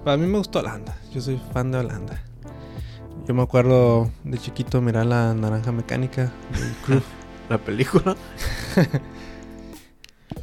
Para 0.04 0.18
mí 0.18 0.28
me 0.28 0.38
gustó 0.38 0.60
Holanda. 0.60 0.96
Yo 1.12 1.22
soy 1.22 1.42
fan 1.54 1.72
de 1.72 1.80
Holanda. 1.80 2.22
Yo 3.28 3.34
me 3.34 3.42
acuerdo 3.42 4.12
de 4.24 4.38
chiquito 4.38 4.80
mirar 4.80 5.08
la 5.08 5.34
naranja 5.34 5.72
mecánica 5.72 6.32
del 6.88 7.02
la 7.50 7.58
película. 7.58 8.16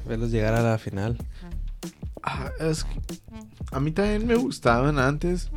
verlos 0.08 0.32
llegar 0.32 0.54
a 0.54 0.62
la 0.62 0.78
final. 0.78 1.16
Ah, 2.24 2.50
es 2.58 2.82
que 2.82 3.00
a 3.70 3.78
mí 3.78 3.92
también 3.92 4.26
me 4.26 4.34
gustaban 4.34 4.98
antes. 4.98 5.50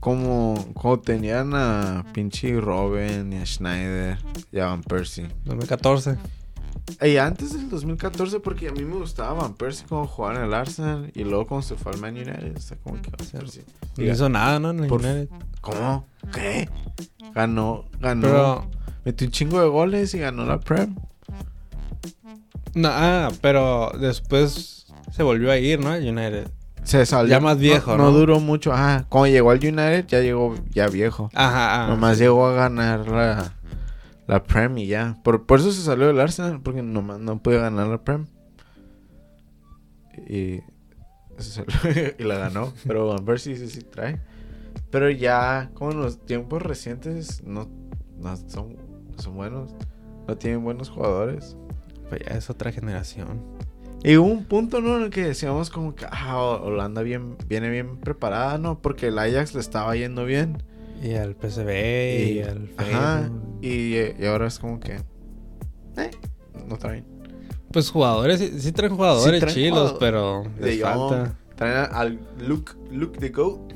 Como, 0.00 0.72
como 0.74 0.98
tenían 0.98 1.52
a 1.54 2.06
pinche 2.14 2.58
Robin 2.58 3.32
y 3.32 3.36
a 3.36 3.44
Schneider 3.44 4.18
y 4.50 4.58
a 4.58 4.66
Van 4.66 4.82
Persie. 4.82 5.28
2014. 5.44 6.16
Y 7.02 7.16
antes 7.16 7.52
del 7.52 7.70
2014, 7.70 8.40
porque 8.40 8.68
a 8.68 8.72
mí 8.72 8.84
me 8.84 8.96
gustaba 8.96 9.34
Van 9.34 9.54
Persie 9.54 9.86
como 9.86 10.06
jugaba 10.06 10.36
en 10.36 10.44
el 10.44 10.54
Arsenal. 10.54 11.10
Y 11.14 11.24
luego 11.24 11.46
cuando 11.46 11.66
se 11.66 11.76
fue 11.76 11.92
al 11.92 11.98
Man 11.98 12.14
United, 12.14 12.56
está 12.56 12.76
como 12.76 13.00
que 13.00 13.10
Van. 13.10 13.26
Persie. 13.26 13.64
No 13.96 14.04
hizo 14.04 14.28
nada, 14.28 14.58
¿no? 14.58 14.70
En 14.70 14.80
el 14.80 14.88
por- 14.88 15.00
United. 15.00 15.28
¿Cómo? 15.60 16.06
¿Qué? 16.32 16.68
Ganó, 17.34 17.84
ganó. 18.00 18.22
Pero. 18.22 18.70
Metió 19.04 19.26
un 19.26 19.32
chingo 19.32 19.60
de 19.60 19.68
goles 19.68 20.12
y 20.14 20.18
ganó 20.18 20.44
la 20.44 20.60
Prem. 20.60 20.94
No, 22.74 22.88
ah, 22.90 23.30
pero 23.40 23.92
después 23.98 24.86
se 25.10 25.22
volvió 25.22 25.50
a 25.50 25.56
ir, 25.56 25.80
¿no? 25.80 25.90
Al 25.90 26.06
United. 26.06 26.50
Se 26.84 27.04
salió. 27.06 27.30
Ya 27.30 27.40
más 27.40 27.58
viejo, 27.58 27.96
¿no? 27.96 28.04
No 28.04 28.12
duró 28.12 28.40
mucho. 28.40 28.72
Ajá. 28.72 29.06
Cuando 29.08 29.28
llegó 29.28 29.50
al 29.50 29.58
United, 29.58 30.06
ya 30.06 30.20
llegó 30.20 30.54
ya 30.70 30.88
viejo. 30.88 31.30
Ajá, 31.34 31.84
ah. 31.84 31.88
nomás 31.88 32.18
llegó 32.18 32.46
a 32.46 32.52
ganar 32.52 33.06
la, 33.08 33.54
la 34.30 34.44
Prem 34.44 34.78
y 34.78 34.86
ya. 34.86 35.18
Por, 35.24 35.44
por 35.44 35.58
eso 35.58 35.72
se 35.72 35.82
salió 35.82 36.06
del 36.06 36.20
Arsenal, 36.20 36.60
porque 36.62 36.82
nomás 36.82 37.18
no 37.18 37.42
puede 37.42 37.58
ganar 37.58 37.88
la 37.88 38.04
Prem. 38.04 38.26
Y, 40.28 40.60
se 41.36 41.64
salió 41.64 42.14
y 42.18 42.22
la 42.22 42.38
ganó. 42.38 42.72
Pero 42.86 43.08
Van 43.08 43.24
Persie 43.24 43.56
sí, 43.56 43.68
sí 43.68 43.82
trae. 43.82 44.20
Pero 44.92 45.10
ya, 45.10 45.72
como 45.74 45.90
en 45.90 46.00
los 46.00 46.24
tiempos 46.24 46.62
recientes, 46.62 47.42
no, 47.42 47.68
no 48.20 48.36
son, 48.36 48.76
no 49.10 49.20
son 49.20 49.34
buenos. 49.34 49.74
No 50.28 50.36
tienen 50.36 50.62
buenos 50.62 50.90
jugadores. 50.90 51.56
Pues 52.08 52.20
ya 52.24 52.36
es 52.36 52.50
otra 52.50 52.70
generación. 52.70 53.42
Y 54.04 54.16
hubo 54.16 54.28
un 54.28 54.44
punto, 54.44 54.80
¿no? 54.80 54.96
En 54.96 55.02
el 55.02 55.10
que 55.10 55.24
decíamos 55.24 55.70
como 55.70 55.96
que 55.96 56.06
ah, 56.08 56.38
Holanda 56.38 57.02
bien, 57.02 57.36
viene 57.48 57.68
bien 57.68 57.96
preparada, 57.98 58.58
¿no? 58.58 58.80
Porque 58.80 59.08
el 59.08 59.18
Ajax 59.18 59.56
le 59.56 59.60
estaba 59.60 59.96
yendo 59.96 60.24
bien. 60.24 60.62
Y 61.00 61.14
al 61.14 61.34
PSV 61.34 61.68
y, 61.70 62.32
Y- 62.38 62.42
al 62.42 62.70
Ajá. 62.76 63.22
Feyenoord. 63.22 63.64
Y, 63.64 64.22
y 64.22 64.26
ahora 64.26 64.46
es 64.46 64.58
como 64.58 64.78
que... 64.80 64.96
Eh, 65.96 66.10
no 66.66 66.76
traen. 66.76 67.04
Pues 67.72 67.90
jugadores, 67.90 68.38
sí, 68.40 68.60
sí 68.60 68.72
traen 68.72 68.96
jugadores 68.96 69.40
traen 69.40 69.54
chilos, 69.54 69.92
jugador- 69.92 69.98
pero 69.98 70.42
De 70.58 70.66
les 70.72 70.80
falta. 70.82 71.36
Traen 71.56 71.88
al 71.92 72.20
Luke, 72.38 72.72
Luke 72.90 73.18
the 73.18 73.28
Goat. 73.30 73.72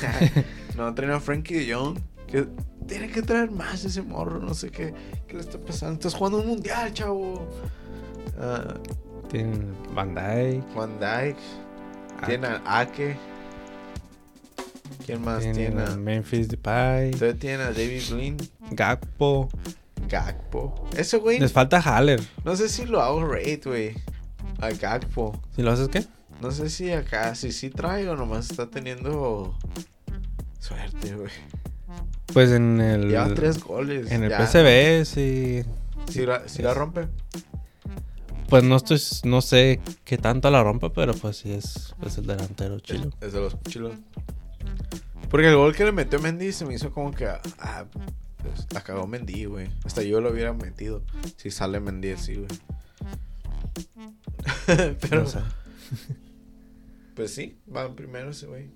no, 0.76 0.94
traen 0.94 1.12
a 1.12 1.20
Frankie 1.20 1.54
de 1.66 1.74
Jong. 1.74 1.98
Que 2.26 2.46
tiene 2.86 3.08
que 3.10 3.22
traer 3.22 3.50
más 3.50 3.84
ese 3.84 4.02
morro, 4.02 4.38
no 4.40 4.54
sé 4.54 4.70
qué, 4.70 4.92
qué 5.28 5.34
le 5.34 5.40
está 5.40 5.58
pasando. 5.58 5.94
Estás 5.94 6.14
jugando 6.14 6.40
un 6.40 6.46
mundial, 6.48 6.92
chavo. 6.92 7.46
Ah, 8.38 8.74
Tienen 9.30 9.66
Van 9.94 10.14
Dijk. 10.14 10.74
Van 10.74 10.92
Dyke. 10.98 11.36
ah, 12.20 12.26
Tiene 12.26 12.46
a 12.48 12.62
Ake. 12.80 13.16
¿Quién 15.04 15.22
más 15.24 15.40
tienen 15.40 15.74
tiene? 15.74 15.82
a 15.82 15.96
Memphis 15.96 16.48
Depay. 16.48 17.10
Todavía 17.12 17.38
tiene 17.38 17.62
a 17.64 17.72
David 17.72 18.02
Blin. 18.10 18.36
Gakpo. 18.70 19.48
Gakpo. 20.08 20.88
Ese 20.96 21.16
güey, 21.18 21.38
Les 21.38 21.52
falta 21.52 21.78
Haller. 21.80 22.20
no 22.44 22.56
sé 22.56 22.68
si 22.68 22.84
lo 22.86 23.00
hago 23.00 23.24
rate, 23.24 23.62
güey. 23.64 23.94
A 24.60 24.70
Gakpo. 24.70 25.40
Si 25.56 25.62
lo 25.62 25.72
haces, 25.72 25.88
¿qué? 25.88 26.04
No 26.40 26.50
sé 26.50 26.70
si 26.70 26.90
acá, 26.92 27.34
si 27.34 27.52
sí 27.52 27.70
trae 27.70 28.08
o 28.08 28.16
nomás 28.16 28.50
está 28.50 28.68
teniendo 28.68 29.56
suerte, 30.58 31.14
güey. 31.14 31.30
Pues 32.32 32.50
en 32.50 32.80
el. 32.80 33.08
Lleva 33.08 33.32
tres 33.34 33.62
goles. 33.62 34.10
En 34.10 34.24
el 34.24 34.30
ya. 34.30 34.46
PSV, 34.46 35.04
sí. 35.04 35.62
Si 36.08 36.26
la, 36.26 36.48
si 36.48 36.62
la 36.62 36.74
rompe. 36.74 37.06
pues 38.48 38.64
no 38.64 38.76
estoy, 38.76 39.00
no 39.24 39.40
sé 39.40 39.80
qué 40.04 40.18
tanto 40.18 40.50
la 40.50 40.62
rompa, 40.64 40.92
pero 40.92 41.14
pues 41.14 41.36
sí 41.38 41.52
es, 41.52 41.94
es 42.04 42.18
el 42.18 42.26
delantero 42.26 42.80
chilo. 42.80 43.10
Es 43.20 43.32
de 43.32 43.40
los 43.40 43.60
chilos. 43.62 43.92
Porque 45.30 45.48
el 45.48 45.56
gol 45.56 45.74
que 45.74 45.84
le 45.84 45.92
metió 45.92 46.18
Mendy 46.20 46.52
se 46.52 46.64
me 46.66 46.74
hizo 46.74 46.92
como 46.92 47.10
que. 47.12 47.26
Ah, 47.26 47.84
pues, 48.38 48.66
la 48.72 48.82
cagó 48.82 49.06
Mendy, 49.06 49.46
güey. 49.46 49.68
Hasta 49.84 50.02
yo 50.02 50.20
lo 50.20 50.30
hubiera 50.30 50.52
metido. 50.52 51.02
Si 51.36 51.50
sale 51.50 51.80
Mendy 51.80 52.10
así, 52.12 52.34
güey. 52.36 52.48
Pero. 55.00 55.22
No 55.22 55.26
sé. 55.28 55.38
Pues 57.14 57.34
sí, 57.34 57.58
van 57.66 57.94
primero 57.94 58.30
ese 58.30 58.46
güey. 58.46 58.70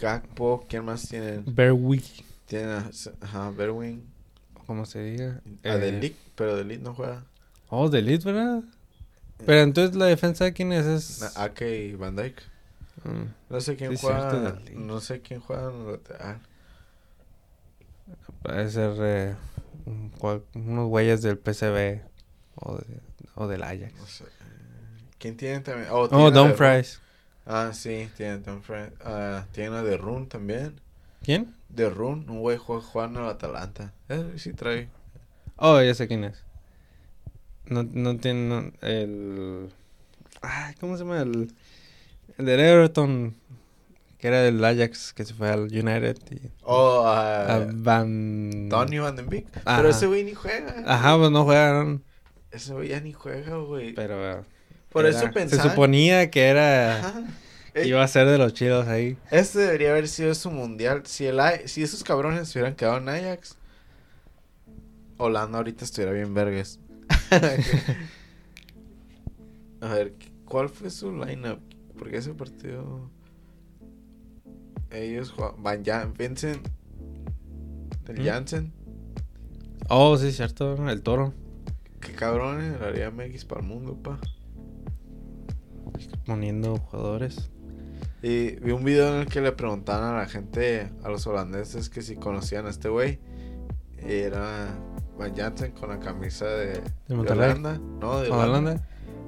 Gakpo, 0.00 0.64
¿quién 0.66 0.82
más 0.86 1.06
tienen? 1.06 1.44
Berwick, 1.46 2.24
Tienen 2.46 2.90
ajá, 3.20 3.50
Berwin. 3.50 4.02
como 4.66 4.86
se 4.86 5.02
diga. 5.02 5.42
A 5.62 5.74
Eh, 5.74 5.78
Delic, 5.78 6.14
pero 6.34 6.56
Delic 6.56 6.80
no 6.80 6.94
juega. 6.94 7.26
Oh, 7.68 7.90
de 7.90 8.00
Leeds, 8.00 8.24
¿verdad? 8.24 8.62
Pero 9.44 9.60
entonces 9.60 9.94
la 9.94 10.06
defensa 10.06 10.44
de 10.44 10.54
quién 10.54 10.72
es? 10.72 10.86
es... 10.86 11.36
Ake 11.36 11.88
y 11.88 11.94
Van 11.96 12.16
Dyke. 12.16 12.42
No 13.48 13.60
sé 13.60 13.76
quién 13.76 13.96
Sí, 13.96 14.06
juega. 14.06 14.58
No 14.74 15.00
sé 15.00 15.20
quién 15.20 15.40
juega 15.40 15.70
en 15.70 15.80
el 15.80 15.92
lateral. 15.92 16.40
Puede 18.42 18.70
ser 18.70 18.94
eh, 19.00 19.34
un 19.86 20.12
unos 20.54 20.88
güeyes 20.88 21.22
del 21.22 21.38
PCB 21.38 22.00
o, 22.56 22.76
de- 22.78 23.00
o 23.34 23.46
del 23.46 23.62
Ajax. 23.62 23.94
No 23.96 24.06
sé. 24.06 24.24
¿Quién 25.18 25.36
tiene 25.36 25.60
también? 25.60 25.88
Oh, 25.90 26.02
Oh, 26.02 26.08
tiene 26.08 26.30
Don 26.30 26.54
Fries. 26.54 27.00
Ah, 27.46 27.70
sí, 27.72 28.08
tiene 28.16 28.38
Don 28.38 28.62
Fries. 28.62 28.90
Ah, 29.04 29.44
tiene 29.52 29.76
a 29.76 29.82
De 29.82 29.96
Run 29.96 30.28
también. 30.28 30.80
¿Quién? 31.22 31.54
De 31.68 31.88
Run, 31.90 32.28
un 32.28 32.40
güey 32.40 32.56
juega, 32.56 33.04
en 33.06 33.16
el 33.16 33.28
Atalanta. 33.28 33.92
Eh, 34.08 34.34
sí 34.36 34.52
trae. 34.52 34.88
Oh, 35.56 35.80
ya 35.82 35.94
sé 35.94 36.08
quién 36.08 36.24
es. 36.24 36.42
No, 37.66 37.82
no 37.82 38.16
tiene 38.16 38.48
no, 38.48 38.72
el... 38.80 39.70
Ay, 40.40 40.74
¿cómo 40.80 40.96
se 40.96 41.04
llama? 41.04 41.20
El, 41.20 41.52
el 42.40 42.46
del 42.46 42.60
Everton, 42.60 43.34
que 44.18 44.28
era 44.28 44.40
del 44.42 44.64
Ajax, 44.64 45.12
que 45.12 45.24
se 45.24 45.34
fue 45.34 45.50
al 45.50 45.62
United. 45.64 46.16
Y, 46.30 46.40
Oh, 46.62 47.04
a 47.06 47.56
ah, 47.56 47.66
Van... 47.72 48.68
Van 48.68 48.88
den 49.16 49.28
Beek. 49.28 49.46
Ajá. 49.64 49.76
Pero 49.78 49.88
ese 49.90 50.06
güey 50.06 50.24
ni 50.24 50.34
juega. 50.34 50.82
Ajá, 50.86 51.16
pues 51.18 51.30
no 51.30 51.42
jugaron, 51.44 52.02
Ese 52.50 52.72
güey 52.74 52.88
ya 52.88 53.00
ni 53.00 53.12
juega, 53.12 53.56
güey. 53.56 53.94
pero... 53.94 54.40
eh, 54.40 54.44
Por 54.90 55.06
era- 55.06 55.16
eso 55.16 55.30
pensaba. 55.32 55.62
Se 55.62 55.68
suponía 55.70 56.30
que 56.30 56.42
era... 56.46 56.98
Ajá. 56.98 57.22
Eh, 57.74 57.86
Iba 57.86 58.02
a 58.02 58.08
ser 58.08 58.26
de 58.26 58.36
los 58.36 58.52
chidos 58.52 58.88
ahí. 58.88 59.16
Este 59.30 59.60
debería 59.60 59.90
haber 59.92 60.08
sido 60.08 60.34
su 60.34 60.50
mundial. 60.50 61.02
Si, 61.06 61.24
el, 61.26 61.40
si 61.66 61.84
esos 61.84 62.02
cabrones 62.02 62.48
se 62.48 62.58
hubieran 62.58 62.74
quedado 62.74 62.98
en 62.98 63.08
Ajax, 63.08 63.56
Holanda 65.18 65.58
ahorita 65.58 65.84
estuviera 65.84 66.10
bien 66.12 66.34
vergas. 66.34 66.80
A 69.80 69.88
ver, 69.94 70.14
¿cuál 70.44 70.68
fue 70.68 70.90
su 70.90 71.10
lineup? 71.12 71.60
Porque 72.00 72.16
ese 72.16 72.32
partido. 72.32 73.10
Ellos 74.90 75.30
jugaban. 75.32 75.62
Van 75.62 75.84
Jan, 75.84 76.14
Vincent. 76.14 76.66
El 78.08 78.22
¿Mm? 78.22 78.24
Jansen. 78.24 78.72
Oh, 79.88 80.16
sí, 80.16 80.32
cierto, 80.32 80.88
el 80.88 81.02
toro. 81.02 81.34
Qué 82.00 82.12
cabrones, 82.12 82.80
la 82.80 82.86
haría 82.86 83.10
MX 83.10 83.44
para 83.44 83.60
el 83.60 83.66
mundo, 83.66 83.96
pa. 84.02 84.18
Poniendo 86.24 86.78
jugadores. 86.78 87.50
Y 88.22 88.56
vi 88.60 88.72
un 88.72 88.82
video 88.82 89.14
en 89.14 89.20
el 89.20 89.26
que 89.26 89.42
le 89.42 89.52
preguntaban 89.52 90.14
a 90.14 90.18
la 90.18 90.26
gente, 90.26 90.90
a 91.04 91.10
los 91.10 91.26
holandeses, 91.26 91.90
que 91.90 92.00
si 92.00 92.16
conocían 92.16 92.66
a 92.66 92.70
este 92.70 92.88
güey. 92.88 93.20
Y 94.02 94.12
era 94.12 94.68
Van 95.18 95.36
Jansen 95.36 95.72
con 95.72 95.90
la 95.90 96.00
camisa 96.00 96.46
de, 96.46 96.82
de 97.08 97.14
Monterrey? 97.14 97.50
Holanda. 97.50 97.78
No, 98.00 98.20
de 98.20 98.30
¿O 98.30 98.38
Holanda. 98.38 98.82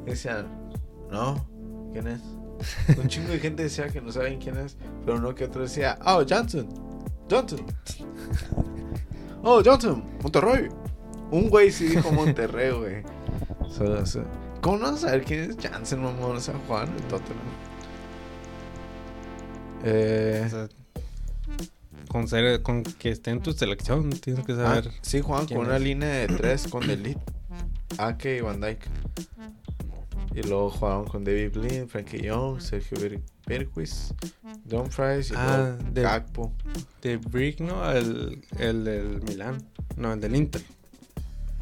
Decían, 0.07 0.71
no, 1.11 1.47
¿quién 1.93 2.09
es? 2.09 2.23
Un 3.03 3.09
chingo 3.09 3.29
de 3.29 3.39
gente 3.39 3.63
decía 3.65 3.89
que 3.89 4.01
no 4.01 4.11
saben 4.13 4.39
quién 4.39 4.57
es, 4.59 4.77
pero 5.05 5.19
uno 5.19 5.35
que 5.35 5.45
otro 5.45 5.63
decía, 5.63 5.99
oh, 6.05 6.25
Johnson, 6.29 6.69
Johnson. 7.31 7.61
Oh, 9.45 9.61
Johnson, 9.65 10.05
Monterrey. 10.23 10.69
Un 11.33 11.49
güey 11.51 11.73
sí 11.73 11.87
dijo 11.89 12.13
Monterrey, 12.13 12.71
güey. 12.79 13.03
So- 13.69 14.07
so- 14.07 14.25
¿Cómo 14.61 14.79
no 14.79 14.97
saber 14.97 15.25
quién 15.25 15.51
es 15.51 15.57
Jansen, 15.61 16.01
mamón? 16.01 16.37
O 16.37 16.41
sea, 16.41 16.55
Juan, 16.69 16.89
el 16.95 17.03
Tottenham. 17.09 17.39
Eh, 19.83 20.43
O 20.47 20.49
sea, 20.49 20.69
con, 22.07 22.29
ser, 22.29 22.63
con 22.63 22.85
que 22.85 23.11
esté 23.11 23.33
en 23.33 23.43
tu 23.43 23.53
selección, 23.53 24.11
tienes 24.11 24.45
que 24.47 24.53
ah, 24.53 24.57
saber. 24.57 24.91
sí, 25.01 25.21
jugaban 25.21 25.47
quién 25.47 25.59
con 25.59 25.67
una 25.69 25.81
línea 25.81 26.09
de 26.09 26.27
tres 26.29 26.69
con 26.69 26.87
Delit, 26.87 27.19
Ake 27.99 28.37
y 28.37 28.41
Van 28.43 28.61
Dyke. 28.61 28.87
Y 30.35 30.43
luego 30.43 30.71
jugaban 30.71 31.05
con 31.05 31.25
David 31.25 31.51
Blind, 31.53 31.89
Frankie 31.89 32.23
Young, 32.23 32.61
Sergio 32.61 32.99
Ber- 33.01 33.21
Berquist, 33.47 34.13
Don 34.65 34.91
Fries 34.91 35.31
y 35.31 35.35
Ah, 35.37 35.77
de- 35.93 36.03
Gakpo. 36.03 36.53
De 37.03 37.19
Brick, 37.19 37.61
¿no? 37.61 37.91
El, 37.93 38.43
el 38.59 38.85
del 38.85 39.23
Milán. 39.23 39.59
No, 39.97 40.13
el 40.13 40.21
del 40.21 40.35
Inter. 40.37 40.63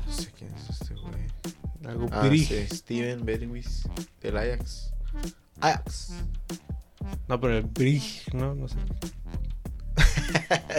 No 0.06 0.12
sé 0.12 0.30
quién 0.38 0.52
es 0.54 0.70
este 0.80 0.94
güey. 0.94 1.14
Algo 1.84 2.06
Ah, 2.12 2.28
sí, 2.30 2.66
Steven 2.70 3.24
Berquist 3.24 3.86
del 4.22 4.36
Ajax. 4.36 4.92
Ajax. 5.60 6.12
No, 7.26 7.40
pero 7.40 7.56
el 7.58 7.64
Brick, 7.64 8.32
¿no? 8.34 8.54
No 8.54 8.68
sé. 8.68 8.76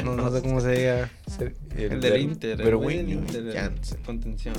No, 0.03 0.15
no 0.15 0.31
sé 0.31 0.41
cómo 0.41 0.61
se 0.61 0.71
diga. 0.71 1.09
El, 1.75 1.99
del 2.01 2.21
Inter. 2.21 2.61
El 2.61 2.75
güey 2.77 2.97
del 2.97 3.05
Berwinio 3.07 3.19
Inter. 3.19 3.47
el 3.47 3.53
Jansen. 3.53 4.01
Contención. 4.03 4.55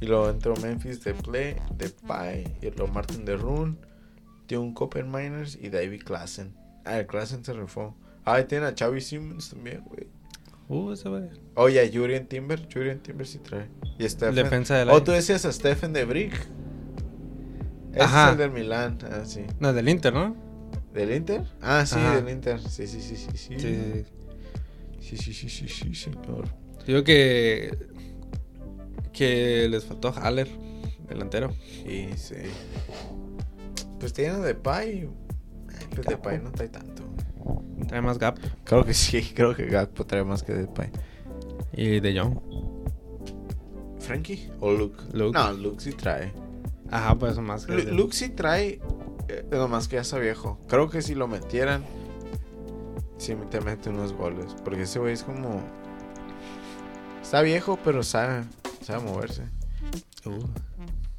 Y 0.00 0.06
luego 0.06 0.28
entró 0.28 0.54
Memphis 0.56 1.02
de 1.04 1.14
Play, 1.14 1.56
de 1.76 1.88
Pai, 1.88 2.44
y 2.60 2.70
luego 2.70 2.88
Martin 2.88 3.24
de 3.24 3.36
Rune, 3.36 3.76
Tion 4.46 4.74
Miners 5.10 5.58
y 5.60 5.70
David 5.70 6.02
Klassen. 6.04 6.54
Ah, 6.84 6.98
el 6.98 7.06
Klassen 7.06 7.44
se 7.44 7.52
refó. 7.52 7.96
Ah, 8.24 8.40
y 8.40 8.44
tiene 8.44 8.66
a 8.66 8.74
Xavi 8.76 9.00
Simmons 9.00 9.50
también, 9.50 9.82
güey. 9.84 10.06
Uh, 10.68 10.92
ese 10.92 11.08
güey. 11.08 11.28
Oye, 11.54 11.80
a 11.80 11.90
Julian 11.90 12.26
Timber. 12.26 12.68
Julian 12.72 12.98
Timber 12.98 13.26
sí 13.26 13.38
trae. 13.38 13.68
Y 13.98 14.08
Stephen. 14.08 14.34
defensa 14.34 14.76
del 14.76 14.90
Oh, 14.90 15.02
tú 15.02 15.12
decías 15.12 15.44
a 15.44 15.52
Stephen 15.52 15.92
de 15.92 16.04
Brick. 16.04 16.34
Ese 17.92 18.02
Ajá. 18.02 18.26
es 18.26 18.32
el 18.32 18.38
del 18.38 18.50
Milán. 18.50 18.98
Ah, 19.10 19.24
sí. 19.24 19.42
No, 19.60 19.72
del 19.72 19.88
Inter, 19.88 20.12
¿no? 20.12 20.36
¿Del 20.92 21.12
Inter? 21.14 21.44
Ah, 21.62 21.86
sí, 21.86 21.96
Ajá. 21.98 22.16
del 22.20 22.28
Inter. 22.28 22.60
Sí, 22.60 22.86
sí, 22.86 23.00
sí, 23.00 23.16
sí, 23.16 23.30
sí. 23.36 23.58
Sí, 23.58 23.58
sí, 23.58 24.04
sí. 25.00 25.16
Sí, 25.16 25.32
sí, 25.32 25.32
sí, 25.32 25.48
sí, 25.48 25.68
sí, 25.68 25.94
señor. 25.94 26.48
Digo 26.86 27.04
que. 27.04 27.76
Que 29.16 29.66
les 29.70 29.84
faltó 29.84 30.12
Haller, 30.14 30.48
delantero. 31.08 31.52
Sí, 31.84 32.10
sí. 32.16 32.34
Pues 33.98 34.12
tienen 34.12 34.42
de 34.42 34.54
Pai. 34.54 35.08
Pues 35.94 36.06
de. 36.06 36.16
Pai 36.18 36.38
no 36.42 36.50
trae 36.52 36.68
tanto. 36.68 37.02
Trae 37.88 38.02
más 38.02 38.18
gap. 38.18 38.38
Creo 38.64 38.84
que 38.84 38.92
sí, 38.94 39.22
creo 39.34 39.54
que 39.54 39.66
Gakpo 39.66 40.04
trae 40.04 40.24
más 40.24 40.42
que 40.42 40.52
Depay. 40.52 40.90
Y 41.72 42.00
De 42.00 42.18
Jong. 42.18 42.38
¿Frankie? 44.00 44.50
¿O 44.60 44.72
Luke? 44.72 45.02
Luke. 45.12 45.36
No, 45.38 45.52
Luke 45.52 45.80
sí 45.82 45.92
trae. 45.92 46.32
Ajá, 46.90 47.14
pues 47.16 47.38
más 47.38 47.66
que. 47.66 47.72
Lu- 47.74 47.92
Luke 47.94 48.14
sí 48.14 48.28
trae, 48.28 48.80
eh, 49.28 49.46
nomás 49.50 49.88
que 49.88 49.96
ya 49.96 50.02
está 50.02 50.18
viejo. 50.18 50.58
Creo 50.68 50.88
que 50.90 51.02
si 51.02 51.14
lo 51.14 51.26
metieran, 51.26 51.84
sí 53.18 53.34
te 53.50 53.60
mete 53.60 53.90
unos 53.90 54.12
goles. 54.12 54.54
Porque 54.64 54.82
ese 54.82 54.98
güey 54.98 55.14
es 55.14 55.22
como... 55.22 55.60
Está 57.22 57.42
viejo, 57.42 57.78
pero 57.84 58.02
sabe, 58.04 58.44
sabe 58.86 59.02
moverse. 59.04 59.42
Uh, 60.24 60.44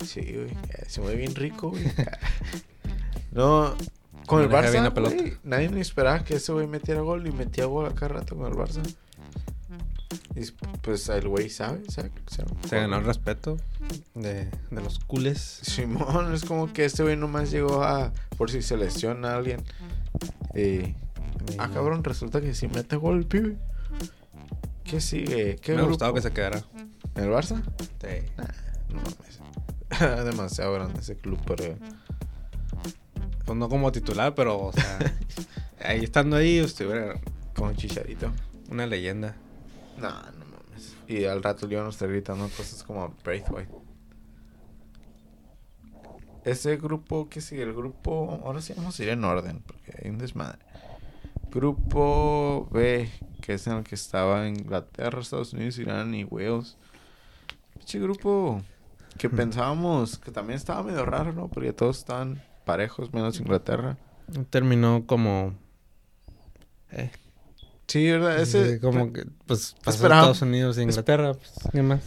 Sí, 0.05 0.22
güey. 0.22 0.51
eh, 0.51 0.86
Se 0.88 1.01
mueve 1.01 1.18
bien 1.18 1.36
rico, 1.36 1.72
güey. 1.72 1.84
no, 3.32 3.76
con 4.26 4.41
el 4.41 4.49
Barça, 4.49 4.91
güey, 5.09 5.38
nadie 5.43 5.70
me 5.70 5.82
esperaba 5.82 6.24
que 6.24 6.36
ese 6.36 6.51
güey 6.51 6.68
metiera 6.68 7.01
gol 7.01 7.26
y 7.28 7.32
metía 7.32 7.65
gol 7.65 7.86
a 7.88 7.93
cada 7.95 8.09
rato 8.09 8.36
con 8.36 8.45
el 8.47 8.53
Barça. 8.53 8.82
Y 10.36 10.41
pues 10.82 11.09
el 11.09 11.28
güey 11.28 11.49
sabe, 11.49 11.82
sabe, 11.89 12.11
sabe 12.28 12.49
se 12.70 12.76
ganó 12.78 12.97
el 12.97 13.03
respeto 13.05 13.57
de, 14.13 14.45
de 14.70 14.82
los 14.82 14.99
cules. 14.99 15.41
Simón, 15.63 16.34
es 16.34 16.45
como 16.45 16.72
que 16.72 16.86
este 16.86 17.03
güey 17.03 17.18
nomás 17.18 17.49
llegó 17.51 17.84
a. 17.84 18.13
Por 18.38 18.51
si 18.51 18.61
se 18.61 18.78
lesiona 18.78 19.32
a 19.32 19.38
alguien. 19.38 19.63
Y. 20.55 20.95
Ah, 21.57 21.70
cabrón, 21.74 22.03
resulta 22.03 22.39
que 22.39 22.53
si 22.53 22.68
mete 22.68 22.95
gol 22.97 23.26
pibe. 23.26 23.57
¿Qué 24.84 25.01
sigue? 25.01 25.55
¿Qué 25.57 25.74
Me 25.74 25.82
ha 25.82 25.86
gustado 25.86 26.13
que 26.13 26.22
se 26.22 26.32
quedara. 26.32 26.63
¿En 27.18 27.24
el 27.24 27.30
Barça? 27.32 27.61
Sí. 28.01 28.32
No 28.89 29.01
mames. 29.01 30.26
Demasiado 30.26 30.74
grande 30.74 30.99
ese 30.99 31.18
club, 31.18 31.39
pero. 31.45 31.76
Pues 33.45 33.57
no 33.57 33.70
como 33.70 33.91
titular, 33.91 34.36
pero, 34.36 34.59
o 34.59 34.74
sea, 34.74 34.99
ahí 35.84 36.03
estando 36.03 36.36
ahí, 36.36 36.57
estuviera 36.57 37.20
Como 37.55 37.74
chicharito. 37.74 38.32
una 38.70 38.86
leyenda. 38.86 39.36
No, 39.97 40.09
no 40.09 40.45
mames. 40.45 40.95
Y 41.07 41.26
al 41.26 41.41
rato 41.41 41.65
el 41.65 41.72
León 41.72 41.88
está 41.89 42.05
gritando 42.07 42.47
cosas 42.49 42.84
como 42.84 43.15
Braithwaite. 43.24 43.74
Ese 46.43 46.78
grupo, 46.78 47.28
¿qué 47.30 47.41
sigue? 47.41 47.63
El 47.63 47.74
grupo. 47.74 48.41
Ahora 48.45 48.61
sí 48.61 48.74
vamos 48.76 48.99
a 48.99 49.03
ir 49.03 49.09
en 49.09 49.24
orden, 49.24 49.61
porque 49.65 49.93
hay 50.01 50.09
un 50.09 50.18
desmadre. 50.18 50.59
Grupo 51.51 52.68
B, 52.72 53.09
que 53.41 53.53
es 53.53 53.65
en 53.68 53.74
el 53.78 53.84
que 53.84 53.95
estaba 53.95 54.47
Inglaterra, 54.47 55.20
Estados 55.22 55.53
Unidos, 55.53 55.78
Irán 55.80 56.13
y 56.13 56.24
Wales. 56.26 56.78
Pinche 57.88 57.99
grupo. 57.99 58.61
que 59.17 59.29
pensábamos 59.29 60.17
que 60.17 60.29
también 60.29 60.57
estaba 60.57 60.83
medio 60.83 61.05
raro, 61.05 61.31
¿no? 61.31 61.47
Porque 61.47 61.71
todos 61.71 61.99
estaban 61.99 62.43
parejos, 62.65 63.13
menos 63.13 63.39
Inglaterra. 63.39 63.95
Terminó 64.49 65.05
como... 65.07 65.53
Eh, 66.91 67.09
Sí, 67.88 68.11
¿verdad? 68.11 68.41
Ese, 68.41 68.81
como 68.81 69.13
que, 69.13 69.25
pues, 69.45 69.73
pasó 69.85 70.03
Estados 70.03 70.41
Unidos 70.41 70.77
e 70.77 70.83
Inglaterra, 70.83 71.33
pues, 71.35 71.53
¿qué 71.71 71.81
más? 71.81 72.01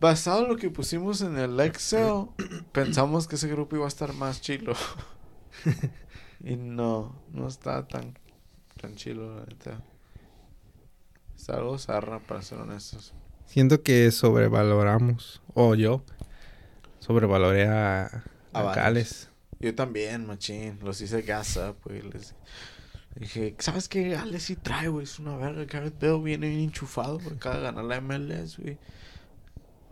Basado 0.00 0.44
en 0.44 0.48
lo 0.48 0.56
que 0.56 0.70
pusimos 0.70 1.20
en 1.20 1.36
el 1.36 1.60
Excel, 1.60 2.28
pensamos 2.72 3.28
que 3.28 3.34
ese 3.34 3.48
grupo 3.48 3.76
iba 3.76 3.84
a 3.84 3.88
estar 3.88 4.14
más 4.14 4.40
chilo. 4.40 4.72
y 6.42 6.56
no, 6.56 7.14
no 7.30 7.46
está 7.46 7.86
tan, 7.86 8.18
tan 8.80 8.94
chilo, 8.94 9.36
la 9.36 9.44
neta. 9.44 9.82
Está 11.36 11.58
algo 11.58 11.76
zarra, 11.76 12.20
para 12.20 12.40
ser 12.40 12.58
honestos. 12.58 13.12
Siento 13.46 13.82
que 13.82 14.10
sobrevaloramos, 14.10 15.42
o 15.54 15.74
yo, 15.74 16.02
sobrevaloré 16.98 17.68
a. 17.68 18.24
Gales. 18.52 19.28
Yo 19.60 19.74
también, 19.74 20.26
machín. 20.26 20.78
Los 20.82 21.00
hice 21.00 21.22
gasa, 21.22 21.74
pues. 21.82 22.04
Les 22.04 22.34
dije, 23.16 23.54
¿sabes 23.58 23.88
qué? 23.88 24.10
Gales 24.10 24.42
sí 24.44 24.56
trae, 24.56 24.88
güey. 24.88 25.04
Es 25.04 25.18
una 25.18 25.36
verga. 25.36 25.64
Gareth 25.64 26.00
Bale 26.00 26.22
viene 26.22 26.48
bien 26.48 26.60
enchufado, 26.60 27.18
güey. 27.18 27.36
Acaba 27.36 27.56
de 27.56 27.62
ganar 27.62 27.84
la 27.84 28.00
MLS, 28.00 28.58
güey. 28.58 28.78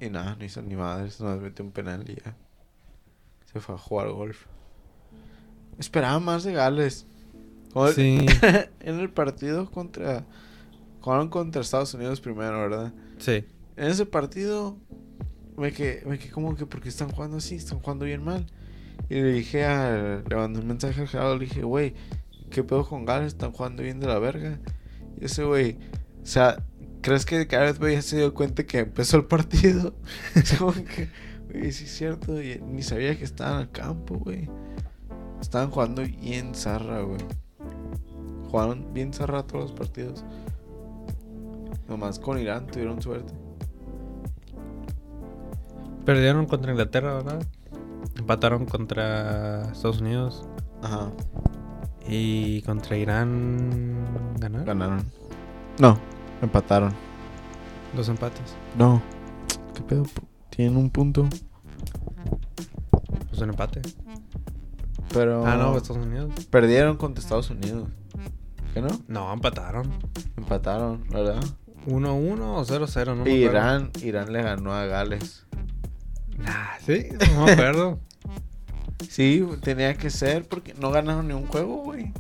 Y 0.00 0.10
nada, 0.10 0.36
no 0.36 0.44
hizo 0.44 0.60
ni 0.62 0.74
madres. 0.74 1.20
Nos 1.20 1.40
metió 1.40 1.64
un 1.64 1.72
penal 1.72 2.04
y 2.08 2.16
ya. 2.16 2.36
Se 3.52 3.60
fue 3.60 3.74
a 3.74 3.78
jugar 3.78 4.10
golf. 4.10 4.46
Esperaba 5.78 6.18
más 6.20 6.44
de 6.44 6.52
Gales. 6.52 7.06
Sí, 7.94 8.26
en 8.80 9.00
el 9.00 9.10
partido 9.10 9.70
contra... 9.70 10.26
Jugaron 11.00 11.28
contra 11.30 11.62
Estados 11.62 11.94
Unidos 11.94 12.20
primero, 12.20 12.60
¿verdad? 12.60 12.92
En 13.28 13.44
ese 13.76 14.06
partido 14.06 14.78
me 15.56 15.72
quedé, 15.72 16.04
me 16.06 16.18
quedé 16.18 16.30
como 16.30 16.54
que 16.56 16.66
porque 16.66 16.88
están 16.88 17.10
jugando 17.10 17.36
así, 17.36 17.56
están 17.56 17.78
jugando 17.80 18.04
bien 18.04 18.24
mal. 18.24 18.46
Y 19.08 19.14
le 19.14 19.32
dije 19.32 19.64
a, 19.64 20.22
le 20.28 20.36
mandé 20.36 20.60
un 20.60 20.66
mensaje 20.66 21.00
al 21.00 21.08
Gerardo, 21.08 21.38
le 21.38 21.44
dije, 21.44 21.62
güey, 21.62 21.94
¿qué 22.50 22.64
pedo 22.64 22.86
con 22.86 23.04
Gales? 23.04 23.28
Están 23.28 23.52
jugando 23.52 23.82
bien 23.82 24.00
de 24.00 24.06
la 24.06 24.18
verga. 24.18 24.58
Y 25.20 25.26
ese 25.26 25.44
güey, 25.44 25.78
o 26.22 26.26
sea, 26.26 26.64
¿crees 27.00 27.24
que 27.24 27.44
Gareth 27.44 27.78
Bale 27.78 27.94
ya 27.94 28.02
se 28.02 28.16
dio 28.16 28.34
cuenta 28.34 28.64
que 28.64 28.80
empezó 28.80 29.18
el 29.18 29.24
partido? 29.26 29.94
Como 30.58 30.72
que, 30.72 31.08
güey, 31.52 31.72
sí 31.72 31.84
es 31.84 31.96
cierto, 31.96 32.40
y 32.42 32.60
ni 32.60 32.82
sabía 32.82 33.16
que 33.16 33.24
estaban 33.24 33.60
al 33.60 33.70
campo, 33.70 34.18
güey. 34.18 34.48
Estaban 35.40 35.70
jugando 35.70 36.02
bien 36.02 36.54
zarra, 36.54 37.02
güey. 37.02 37.20
Jugaron 38.50 38.92
bien 38.92 39.12
zarra 39.12 39.46
todos 39.46 39.70
los 39.70 39.72
partidos. 39.72 40.24
Nomás 41.88 42.18
con 42.18 42.38
Irán 42.38 42.66
tuvieron 42.66 43.02
suerte. 43.02 43.32
Perdieron 46.04 46.46
contra 46.46 46.72
Inglaterra, 46.72 47.14
¿verdad? 47.14 47.46
Empataron 48.16 48.66
contra 48.66 49.70
Estados 49.72 50.00
Unidos 50.00 50.46
Ajá. 50.82 51.12
y 52.08 52.62
contra 52.62 52.96
Irán 52.96 54.04
ganaron. 54.38 54.66
Ganaron. 54.66 55.04
No, 55.78 55.98
empataron. 56.42 56.92
Dos 57.96 58.08
empates. 58.08 58.56
No. 58.76 59.02
¿Qué 59.74 59.82
pedo? 59.82 60.04
Tienen 60.50 60.76
un 60.76 60.90
punto. 60.90 61.28
Pues 63.28 63.40
un 63.40 63.50
empate. 63.50 63.80
Pero. 65.12 65.46
Ah, 65.46 65.56
no, 65.56 65.76
Estados 65.76 66.04
Unidos. 66.04 66.32
Perdieron 66.50 66.96
contra 66.96 67.22
Estados 67.22 67.50
Unidos. 67.50 67.88
¿Qué 68.74 68.80
no? 68.80 68.88
No, 69.08 69.32
empataron. 69.32 69.90
Empataron, 70.36 71.04
¿verdad? 71.10 71.42
1-1 71.86 72.40
o 72.40 72.64
0-0, 72.64 73.06
no 73.06 73.16
me 73.16 73.20
acuerdo. 73.22 73.34
Irán, 73.34 73.90
Irán 74.02 74.32
le 74.32 74.42
ganó 74.42 74.72
a 74.74 74.86
Gales. 74.86 75.46
Ah, 76.46 76.76
sí, 76.84 77.06
no 77.34 77.44
me 77.46 77.52
acuerdo. 77.52 77.98
Sí, 79.08 79.44
tenía 79.62 79.94
que 79.94 80.08
ser 80.10 80.46
porque 80.48 80.74
no 80.74 80.90
ganaron 80.92 81.26
ni 81.28 81.34
un 81.34 81.46
juego, 81.46 81.82
güey. 81.82 82.12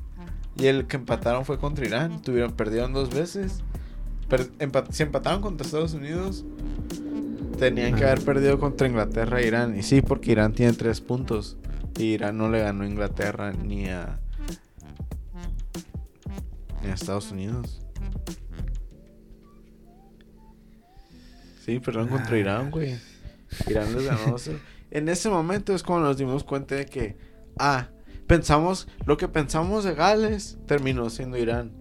Y 0.56 0.66
el 0.66 0.86
que 0.88 0.96
empataron 0.96 1.44
fue 1.46 1.56
contra 1.58 1.86
Irán. 1.86 2.20
Tuvieron, 2.20 2.52
perdieron 2.52 2.92
dos 2.92 3.08
veces. 3.14 3.62
Per- 4.28 4.50
empa- 4.58 4.90
si 4.90 5.04
empataron 5.04 5.40
contra 5.40 5.64
Estados 5.64 5.94
Unidos, 5.94 6.44
tenían 7.58 7.94
que 7.94 8.04
Ah. 8.04 8.08
haber 8.12 8.24
perdido 8.24 8.58
contra 8.58 8.88
Inglaterra 8.88 9.40
e 9.40 9.46
Irán. 9.46 9.78
Y 9.78 9.82
sí, 9.84 10.02
porque 10.02 10.32
Irán 10.32 10.52
tiene 10.52 10.72
tres 10.74 11.00
puntos. 11.00 11.56
Y 11.96 12.02
Irán 12.14 12.36
no 12.36 12.50
le 12.50 12.58
ganó 12.60 12.82
a 12.82 12.88
Inglaterra 12.88 13.52
ni 13.52 13.86
a. 13.88 14.18
ni 16.82 16.90
a 16.90 16.94
Estados 16.94 17.30
Unidos. 17.30 17.80
Sí, 21.64 21.78
perdieron 21.80 22.08
contra 22.08 22.34
Ah. 22.34 22.38
Irán, 22.38 22.70
güey. 22.70 22.96
Irán 23.68 23.92
les 23.94 24.06
ganó 24.06 24.18
2-0. 24.36 24.58
En 24.90 25.08
ese 25.08 25.28
momento 25.30 25.74
es 25.74 25.82
cuando 25.82 26.08
nos 26.08 26.16
dimos 26.18 26.44
cuenta 26.44 26.74
de 26.74 26.86
que, 26.86 27.16
ah, 27.58 27.88
pensamos, 28.26 28.88
lo 29.06 29.16
que 29.16 29.28
pensamos 29.28 29.84
de 29.84 29.94
Gales 29.94 30.58
terminó 30.66 31.08
siendo 31.10 31.36
Irán. 31.38 31.72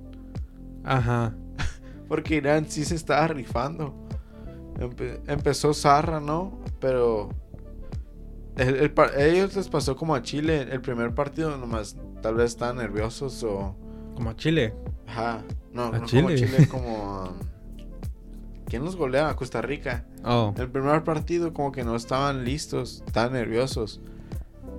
Ajá. 0.84 1.36
Porque 2.07 2.36
Irán 2.36 2.65
sí 2.69 2.86
se 2.86 2.95
estaba 2.95 3.27
rifando. 3.27 3.95
Empe- 4.79 5.19
empezó 5.27 5.73
Zarra, 5.73 6.19
¿no? 6.19 6.59
Pero 6.79 7.29
el, 8.57 8.91
ellos 9.17 9.55
les 9.55 9.69
pasó 9.69 9.95
como 9.95 10.13
a 10.15 10.21
Chile. 10.21 10.67
El 10.71 10.82
primer 10.82 11.13
partido 11.13 11.55
nomás 11.57 11.97
tal 12.21 12.36
vez 12.36 12.51
estaban 12.51 12.77
nerviosos 12.77 13.43
o... 13.43 13.75
Como 14.15 14.29
a 14.29 14.36
Chile. 14.36 14.73
Ajá. 15.07 15.41
No, 15.71 15.84
A 15.86 15.91
no 15.91 15.91
como 15.99 16.05
Chile. 16.07 16.36
Chile, 16.36 16.67
como... 16.67 17.23
um, 17.29 17.51
¿Quién 18.72 18.86
los 18.86 18.95
golea? 18.95 19.36
Costa 19.36 19.61
Rica. 19.61 20.05
Oh. 20.24 20.53
El 20.57 20.72
primer 20.72 21.03
partido 21.03 21.51
como 21.53 21.74
que 21.74 21.84
no 21.84 21.93
estaban 21.97 22.45
listos, 22.45 23.03
estaban 23.05 23.34
nerviosos. 23.34 23.99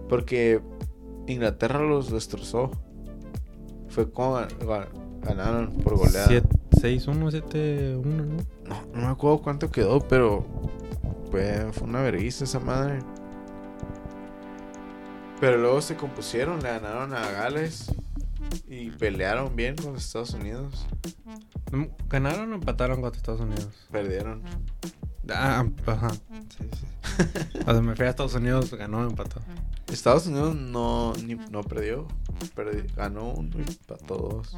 Porque 0.08 0.62
Inglaterra 1.26 1.80
los 1.82 2.10
destrozó. 2.10 2.70
Fue 3.88 4.10
como 4.10 4.38
ga- 4.38 4.88
ganaron 5.20 5.72
por 5.84 5.98
goleada. 5.98 6.26
6-1, 6.80 7.30
7-1, 7.30 8.02
¿no? 8.02 8.24
No, 8.64 8.86
no 8.94 9.00
me 9.02 9.06
acuerdo 9.08 9.42
cuánto 9.42 9.70
quedó, 9.70 10.00
pero 10.00 10.46
fue, 11.30 11.68
fue 11.72 11.86
una 11.86 12.00
vergüenza 12.00 12.44
esa 12.44 12.60
madre. 12.60 13.00
Pero 15.38 15.58
luego 15.58 15.82
se 15.82 15.96
compusieron, 15.96 16.62
le 16.62 16.70
ganaron 16.70 17.12
a 17.12 17.30
Gales 17.30 17.92
y 18.66 18.90
pelearon 18.90 19.54
bien 19.54 19.76
con 19.76 19.96
Estados 19.96 20.32
Unidos. 20.32 20.86
Mm, 21.72 21.84
¿Ganaron 22.08 22.52
o 22.52 22.54
empataron 22.56 23.00
contra 23.00 23.16
Estados 23.18 23.40
Unidos? 23.40 23.68
Perdieron. 23.90 24.42
Ah, 25.30 25.64
ajá. 25.86 26.10
Sí, 26.10 26.68
sí. 26.78 26.86
O 27.66 27.72
sea, 27.72 27.80
me 27.80 27.94
fui 27.96 28.06
a 28.06 28.10
Estados 28.10 28.34
Unidos, 28.34 28.72
ganó, 28.74 29.04
empató. 29.06 29.40
Estados 29.90 30.26
Unidos 30.26 30.54
no, 30.54 31.12
ni- 31.24 31.34
no 31.34 31.62
perdió, 31.62 32.06
perdi- 32.56 32.92
ganó 32.94 33.30
uno 33.32 33.50
y 33.58 33.62
empató 33.62 34.16
dos. 34.16 34.56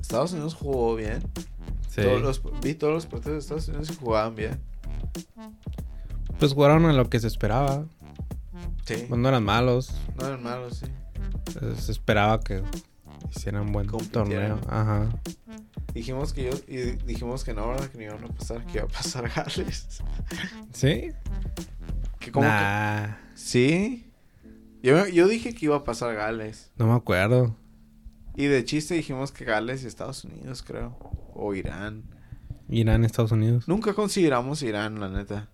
Estados 0.00 0.32
Unidos 0.32 0.54
jugó 0.54 0.94
bien. 0.96 1.22
Sí. 1.88 2.02
Todos 2.02 2.22
los, 2.22 2.42
vi 2.62 2.74
todos 2.74 2.92
los 2.94 3.06
partidos 3.06 3.32
de 3.34 3.38
Estados 3.40 3.68
Unidos 3.68 3.90
y 3.90 3.94
jugaban 3.96 4.34
bien. 4.34 4.60
Pues 6.38 6.54
jugaron 6.54 6.86
a 6.86 6.92
lo 6.92 7.08
que 7.10 7.20
se 7.20 7.26
esperaba. 7.28 7.84
Sí. 8.84 9.04
Pues 9.08 9.20
no 9.20 9.28
eran 9.28 9.44
malos. 9.44 9.94
No 10.18 10.26
eran 10.26 10.42
malos, 10.42 10.78
sí. 10.78 10.86
Se 11.78 11.92
esperaba 11.92 12.40
que 12.40 12.62
hicieran 13.30 13.62
un 13.66 13.72
buen 13.72 13.86
torneo. 13.86 14.60
Ajá. 14.68 15.08
Dijimos 15.94 16.32
que 16.32 16.44
yo, 16.44 16.50
y 16.68 16.76
dijimos 17.06 17.44
que 17.44 17.52
no, 17.54 17.68
¿verdad? 17.68 17.88
Que 17.88 17.98
no 17.98 18.04
iban 18.04 18.24
a 18.24 18.28
pasar, 18.28 18.64
que 18.66 18.78
iba 18.78 18.84
a 18.84 18.88
pasar 18.88 19.30
Gales. 19.34 20.00
¿Sí? 20.72 21.10
Que 22.18 22.32
como 22.32 22.46
que- 22.46 22.52
Nah, 22.52 23.16
Sí. 23.34 24.08
Yo, 24.82 25.06
yo 25.06 25.28
dije 25.28 25.54
que 25.54 25.66
iba 25.66 25.76
a 25.76 25.84
pasar 25.84 26.14
Gales. 26.14 26.70
no 26.76 26.86
me 26.86 26.94
acuerdo. 26.94 27.56
Y 28.34 28.46
de 28.46 28.64
chiste 28.64 28.94
dijimos 28.94 29.30
que 29.30 29.44
Gales 29.44 29.84
y 29.84 29.86
Estados 29.86 30.24
Unidos, 30.24 30.62
creo. 30.62 30.96
O 31.34 31.54
Irán. 31.54 32.04
Irán, 32.68 33.04
Estados 33.04 33.32
Unidos. 33.32 33.68
Nunca 33.68 33.92
consideramos 33.92 34.62
Irán, 34.62 34.98
la 35.00 35.08
neta. 35.10 35.50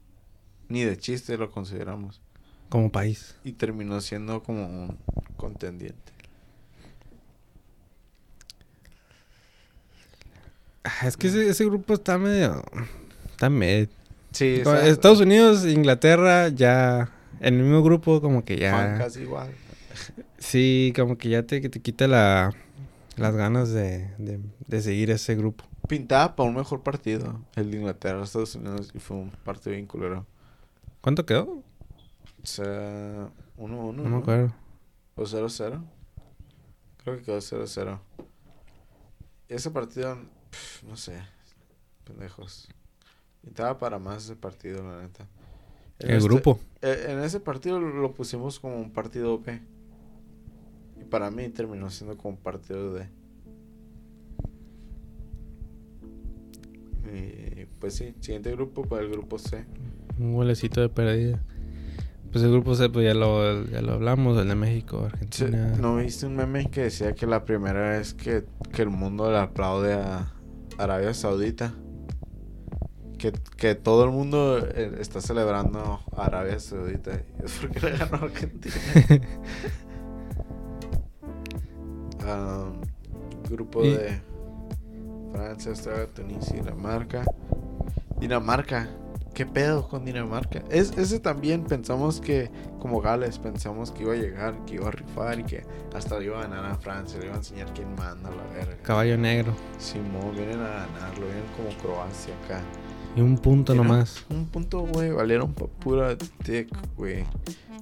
Ni 0.69 0.83
de 0.85 0.97
chiste 0.97 1.37
lo 1.37 1.51
consideramos. 1.51 2.21
Como 2.69 2.93
país. 2.93 3.35
Y 3.45 3.53
terminó 3.53 4.01
siendo 4.01 4.43
como 4.43 4.66
un 4.66 4.99
contendiente. 5.37 6.12
Es 11.05 11.16
que 11.16 11.28
ese, 11.28 11.49
ese 11.49 11.64
grupo 11.64 11.95
está 11.95 12.18
medio... 12.18 12.62
Está 13.30 13.51
medio... 13.51 13.89
Sí, 14.32 14.61
Como 14.62 14.76
Estados 14.76 15.20
Unidos, 15.20 15.66
Inglaterra, 15.66 16.49
ya... 16.49 17.11
En 17.41 17.55
el 17.55 17.62
mismo 17.62 17.82
grupo 17.82 18.20
como 18.20 18.45
que 18.45 18.57
ya... 18.57 18.99
casi 18.99 19.22
igual. 19.22 19.51
Sí, 20.39 20.93
como 20.97 21.16
que 21.18 21.28
ya 21.28 21.43
te, 21.45 21.61
te 21.68 21.80
quita 21.80 22.09
la, 22.09 22.53
las 23.16 23.34
ganas 23.34 23.70
de, 23.70 24.11
de, 24.18 24.41
de 24.66 24.80
seguir 24.80 25.11
ese 25.11 25.34
grupo. 25.36 25.64
Pintaba 25.89 26.36
para 26.36 26.49
un 26.49 26.57
mejor 26.57 26.82
partido. 26.82 27.41
El 27.57 27.70
de 27.70 27.78
Inglaterra, 27.78 28.22
Estados 28.22 28.55
Unidos. 28.55 28.91
Y 28.95 28.99
fue 28.99 29.16
un 29.16 29.30
partido 29.30 29.72
bien 29.72 29.86
culero. 29.86 30.26
¿Cuánto 31.01 31.24
quedó? 31.24 31.45
O 32.43 32.47
sea, 32.47 33.28
1-1. 33.57 33.95
No 33.95 34.05
me 34.05 34.16
acuerdo. 34.18 34.53
¿O 35.16 35.22
0-0? 35.22 35.82
Creo 37.03 37.16
que 37.16 37.22
quedó 37.22 37.39
0-0. 37.39 37.99
Ese 39.49 39.70
partido, 39.70 40.18
no 40.89 40.97
sé. 40.97 41.15
Pendejos. 42.05 42.69
Pintaba 43.43 43.79
para 43.79 43.99
más 43.99 44.25
ese 44.25 44.37
partido, 44.37 44.83
la 44.83 45.03
neta. 45.03 45.27
En 45.99 46.11
El 46.11 46.17
este- 46.19 46.29
grupo. 46.29 46.59
eh, 46.83 47.07
en 47.09 47.19
ese 47.21 47.41
partido 47.41 47.81
lo 47.81 48.13
pusimos 48.13 48.59
como 48.61 48.77
un 48.77 48.91
partido 48.93 49.39
B. 49.41 49.61
Y 51.01 51.05
para 51.05 51.31
mí 51.31 51.49
terminó 51.49 51.91
siendo 51.91 52.17
como 52.17 52.37
un 52.37 52.41
partido 52.41 52.93
D. 52.95 53.09
Y 57.13 57.65
pues 57.79 57.95
sí, 57.95 58.15
siguiente 58.21 58.51
grupo, 58.53 58.83
pues 58.83 59.03
el 59.03 59.11
grupo 59.11 59.39
C. 59.39 59.65
Un 60.19 60.35
golecito 60.35 60.81
de 60.81 60.89
pérdida. 60.89 61.41
Pues 62.31 62.45
el 62.45 62.51
grupo 62.53 62.75
C, 62.75 62.91
pues 62.91 63.07
ya 63.07 63.15
lo, 63.15 63.65
ya 63.67 63.81
lo 63.81 63.95
hablamos, 63.95 64.37
el 64.39 64.49
de 64.49 64.55
México, 64.55 65.05
Argentina. 65.07 65.75
¿No 65.81 65.97
viste 65.97 66.27
un 66.27 66.37
meme 66.37 66.71
que 66.71 66.83
decía 66.83 67.15
que 67.15 67.27
la 67.27 67.45
primera 67.47 67.91
vez 67.91 68.13
que, 68.13 68.45
que 68.73 68.83
el 68.83 68.91
mundo 68.91 69.31
le 69.31 69.39
aplaude 69.39 69.95
a 69.95 70.31
Arabia 70.79 71.12
Saudita? 71.14 71.74
Que, 73.18 73.33
que 73.57 73.74
todo 73.74 74.05
el 74.05 74.11
mundo 74.12 74.59
eh, 74.59 74.97
está 75.01 75.20
celebrando 75.20 76.01
a 76.16 76.24
Arabia 76.26 76.59
Saudita. 76.61 77.20
Es 77.43 77.59
porque 77.61 77.81
le 77.81 77.97
ganó 77.97 78.16
Argentina. 78.24 78.74
Ah, 82.31 82.70
grupo 83.49 83.83
Y- 83.83 83.93
de 83.95 84.20
Francia, 85.33 85.70
Australia, 85.70 86.07
Tunisia, 86.12 86.57
Dinamarca. 86.57 87.24
Dinamarca. 88.18 88.89
¿Qué 89.39 89.47
pedo 89.47 89.86
con 89.86 90.05
Dinamarca? 90.05 90.64
Es, 90.68 90.99
ese 90.99 91.20
también 91.20 91.62
pensamos 91.62 92.20
que, 92.20 92.51
como 92.80 93.01
Gales, 93.01 93.39
pensamos 93.39 93.93
que 93.93 94.03
iba 94.03 94.14
a 94.14 94.16
llegar, 94.16 94.64
que 94.64 94.74
iba 94.74 94.89
a 94.89 94.91
rifar 94.91 95.39
y 95.39 95.45
que 95.45 95.62
hasta 95.95 96.18
le 96.18 96.24
iba 96.24 96.41
a 96.41 96.49
ganar 96.49 96.64
a 96.64 96.74
Francia, 96.74 97.20
le 97.20 97.26
iba 97.26 97.36
a 97.36 97.39
enseñar 97.39 97.72
quién 97.72 97.95
manda 97.95 98.30
la 98.30 98.43
verga. 98.53 98.76
Caballo 98.82 99.16
negro. 99.16 99.55
Simón, 99.78 100.32
vienen 100.34 100.59
a 100.59 100.89
ganarlo, 100.89 101.26
vienen 101.26 101.45
como 101.57 101.68
Croacia 101.80 102.34
acá. 102.47 102.61
Y 103.14 103.20
un 103.20 103.39
punto 103.39 103.74
Mira, 103.74 103.84
nomás. 103.84 104.26
Un 104.28 104.47
punto, 104.47 104.80
güey, 104.80 105.12
valieron 105.12 105.55
pa' 105.55 105.68
pura 105.68 106.16
dick, 106.45 106.76
güey. 106.97 107.24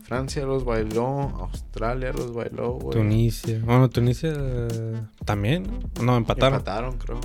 Francia 0.03 0.45
los 0.45 0.63
bailó, 0.63 1.09
Australia 1.41 2.13
los 2.13 2.35
bailó, 2.35 2.73
güey. 2.73 2.99
Tunisia. 2.99 3.63
Bueno, 3.65 3.89
Tunisia 3.89 4.31
eh, 4.37 5.01
también. 5.25 5.63
¿no? 5.97 6.03
No, 6.03 6.17
empataron. 6.19 6.59
Empataron, 6.59 6.99
creo. 6.99 7.19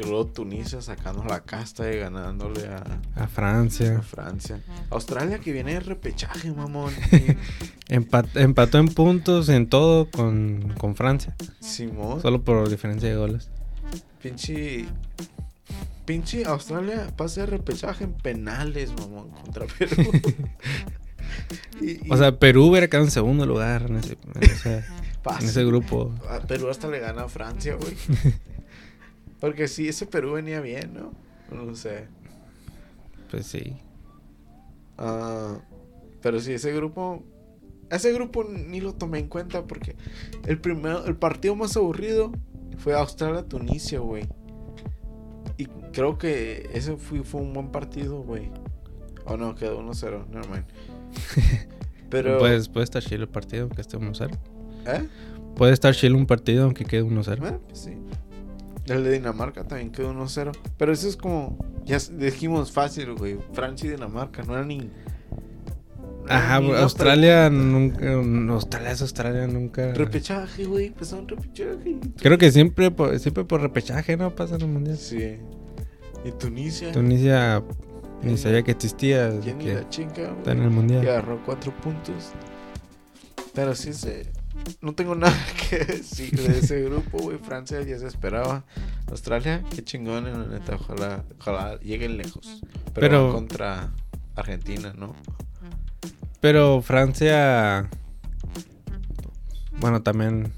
Y 0.00 0.08
luego 0.08 0.26
Tunisia 0.26 0.80
sacando 0.80 1.22
la 1.24 1.40
casta 1.40 1.92
y 1.92 1.98
ganándole 1.98 2.66
a, 2.68 2.84
A 3.16 3.24
a 3.24 3.28
Francia. 3.28 4.00
Francia. 4.00 4.58
Australia 4.88 5.40
que 5.40 5.52
viene 5.52 5.74
de 5.74 5.80
repechaje, 5.80 6.50
mamón. 6.52 6.92
Empat- 7.88 8.34
empató 8.40 8.78
en 8.78 8.88
puntos 8.88 9.48
en 9.50 9.68
todo 9.68 10.10
con, 10.10 10.72
con 10.78 10.96
Francia. 10.96 11.36
Simón. 11.60 12.22
Solo 12.22 12.40
por 12.42 12.68
diferencia 12.70 13.08
de 13.10 13.16
goles. 13.16 13.50
Pinche. 14.22 14.86
Pinche 16.06 16.44
Australia 16.46 17.08
pasa 17.16 17.42
de 17.42 17.46
repechaje 17.48 18.04
en 18.04 18.12
penales, 18.14 18.92
mamón, 18.98 19.28
contra 19.30 19.66
Perú. 19.66 20.10
Y- 21.80 22.06
y 22.06 22.10
O 22.10 22.16
sea, 22.16 22.38
Perú 22.38 22.66
hubiera 22.66 22.88
quedado 22.88 23.04
en 23.04 23.10
segundo 23.12 23.46
lugar 23.46 23.82
en 23.82 23.96
ese, 23.96 24.18
en 24.34 24.42
ese- 24.42 24.84
en 25.38 25.46
ese 25.46 25.64
grupo. 25.64 26.12
A 26.28 26.40
Perú 26.40 26.68
hasta 26.70 26.88
le 26.88 26.98
gana 26.98 27.22
a 27.22 27.28
Francia, 27.28 27.76
güey. 27.76 27.94
Porque 29.40 29.68
sí, 29.68 29.88
ese 29.88 30.06
Perú 30.06 30.32
venía 30.32 30.60
bien, 30.60 30.92
¿no? 30.94 31.12
No 31.50 31.74
sé. 31.74 32.06
Pues 33.30 33.46
sí. 33.46 33.76
Ah, 34.98 35.58
pero 36.22 36.40
sí, 36.40 36.52
ese 36.52 36.72
grupo. 36.72 37.22
Ese 37.90 38.12
grupo 38.12 38.44
ni 38.44 38.80
lo 38.80 38.94
tomé 38.94 39.18
en 39.18 39.26
cuenta 39.26 39.64
porque 39.64 39.96
el 40.46 40.60
primero, 40.60 41.04
el 41.06 41.16
partido 41.16 41.56
más 41.56 41.76
aburrido 41.76 42.30
fue 42.78 42.94
Australia-Tunisia, 42.94 43.98
güey. 43.98 44.28
Y 45.56 45.66
creo 45.92 46.16
que 46.16 46.70
ese 46.72 46.96
fue, 46.96 47.24
fue 47.24 47.40
un 47.40 47.52
buen 47.52 47.72
partido, 47.72 48.22
güey. 48.22 48.50
O 49.24 49.36
no, 49.36 49.56
quedó 49.56 49.82
1-0, 49.82 50.28
nevermind. 50.28 50.64
Pero. 52.10 52.38
Pues 52.38 52.68
puede 52.68 52.84
estar 52.84 53.02
chido 53.02 53.22
el 53.22 53.28
partido 53.28 53.64
aunque 53.64 53.80
esté 53.80 53.98
1-0. 53.98 54.38
¿Eh? 54.86 55.08
Puede 55.56 55.72
estar 55.72 55.94
chido 55.94 56.16
un 56.16 56.26
partido 56.26 56.64
aunque 56.64 56.84
quede 56.84 57.04
1-0. 57.04 57.38
Bueno, 57.38 57.60
pues 57.66 57.80
sí. 57.80 57.96
El 58.86 59.04
de 59.04 59.12
Dinamarca 59.12 59.64
también 59.64 59.90
quedó 59.92 60.12
1-0. 60.12 60.52
Pero 60.76 60.92
eso 60.92 61.08
es 61.08 61.16
como. 61.16 61.58
Ya 61.84 61.98
dijimos 62.12 62.72
fácil, 62.72 63.14
güey. 63.14 63.38
Francia 63.52 63.86
y 63.88 63.90
Dinamarca. 63.90 64.42
No 64.42 64.54
era 64.54 64.64
ni. 64.64 64.78
no 64.78 64.90
Ajá, 66.28 66.60
ni 66.60 66.72
Australia 66.72 67.48
pregunta. 67.48 68.04
nunca. 68.04 68.52
Australia 68.54 68.90
es 68.92 69.02
Australia 69.02 69.46
nunca. 69.46 69.92
Repechaje, 69.94 70.64
güey. 70.64 70.90
Pues 70.90 71.10
son 71.10 71.26
repechaje. 71.28 71.98
Creo 72.20 72.38
que 72.38 72.50
siempre 72.52 72.90
por, 72.90 73.18
siempre 73.18 73.44
por 73.44 73.60
repechaje, 73.60 74.16
¿no? 74.16 74.34
Pasa 74.34 74.56
en 74.56 74.62
el 74.62 74.68
mundial. 74.68 74.96
Sí. 74.98 75.36
Y 76.24 76.32
Tunisia. 76.32 76.92
Tunisia 76.92 77.62
ni 78.22 78.36
sabía 78.36 78.62
que 78.62 78.72
existía. 78.72 79.28
así 79.28 79.38
¿Quién 79.40 79.58
ni 79.58 79.64
que 79.64 79.74
la 79.74 79.88
chinga, 79.88 80.34
está 80.38 80.52
en 80.52 80.58
güey? 80.58 80.66
el 80.66 80.72
Y 80.72 80.74
mundial. 80.74 81.08
agarró 81.08 81.42
cuatro 81.44 81.72
puntos. 81.80 82.32
Pero 83.54 83.74
sí 83.74 83.92
se. 83.92 84.30
No 84.80 84.94
tengo 84.94 85.14
nada 85.14 85.36
que 85.70 85.78
decir 85.78 86.40
de 86.40 86.58
ese 86.58 86.82
grupo, 86.82 87.18
güey. 87.18 87.38
Francia 87.38 87.82
ya 87.82 87.98
se 87.98 88.06
esperaba. 88.06 88.64
Australia, 89.08 89.62
qué 89.74 89.84
chingón, 89.84 90.24
la 90.24 90.46
neta. 90.58 90.76
Ojalá, 90.76 91.24
ojalá 91.38 91.78
lleguen 91.80 92.16
lejos. 92.16 92.62
Pero, 92.94 93.32
contra 93.32 93.90
Argentina, 94.36 94.92
¿no? 94.96 95.14
Pero 96.40 96.80
Francia. 96.82 97.88
Bueno, 99.78 100.02
también. 100.02 100.52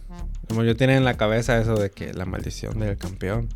Como 0.48 0.64
yo 0.64 0.76
tenía 0.76 0.96
en 0.96 1.04
la 1.04 1.16
cabeza 1.16 1.58
eso 1.58 1.76
de 1.76 1.90
que 1.90 2.12
la 2.12 2.26
maldición 2.26 2.78
del 2.78 2.98
campeón. 2.98 3.48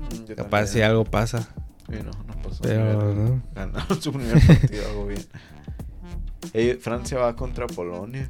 Mm, 0.00 0.24
yo 0.26 0.36
Capaz 0.36 0.66
si 0.66 0.82
algo 0.82 1.04
pasa. 1.04 1.48
Sí, 1.88 1.96
no, 2.04 2.10
no 2.26 2.42
pasó. 2.42 2.62
Pero. 2.62 3.40
Ganaron 3.54 4.02
su 4.02 4.12
primer 4.12 4.44
partido, 4.46 4.88
algo 4.90 5.06
bien. 5.06 6.80
Francia 6.80 7.18
va 7.18 7.36
contra 7.36 7.66
Polonia. 7.66 8.28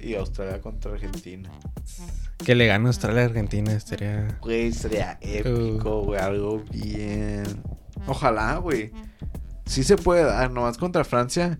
Y 0.00 0.14
Australia 0.14 0.60
contra 0.60 0.92
Argentina. 0.92 1.50
Que 2.44 2.54
le 2.54 2.66
gane 2.66 2.86
Australia 2.88 3.22
a 3.22 3.24
Argentina 3.26 3.72
estaría. 3.72 4.38
Güey, 4.40 4.72
sería 4.72 5.18
épico, 5.20 6.02
güey, 6.02 6.20
algo 6.20 6.62
bien. 6.70 7.44
Ojalá, 8.06 8.56
güey. 8.56 8.92
Sí 9.64 9.82
se 9.84 9.96
puede 9.96 10.22
dar, 10.24 10.50
nomás 10.50 10.78
contra 10.78 11.04
Francia. 11.04 11.58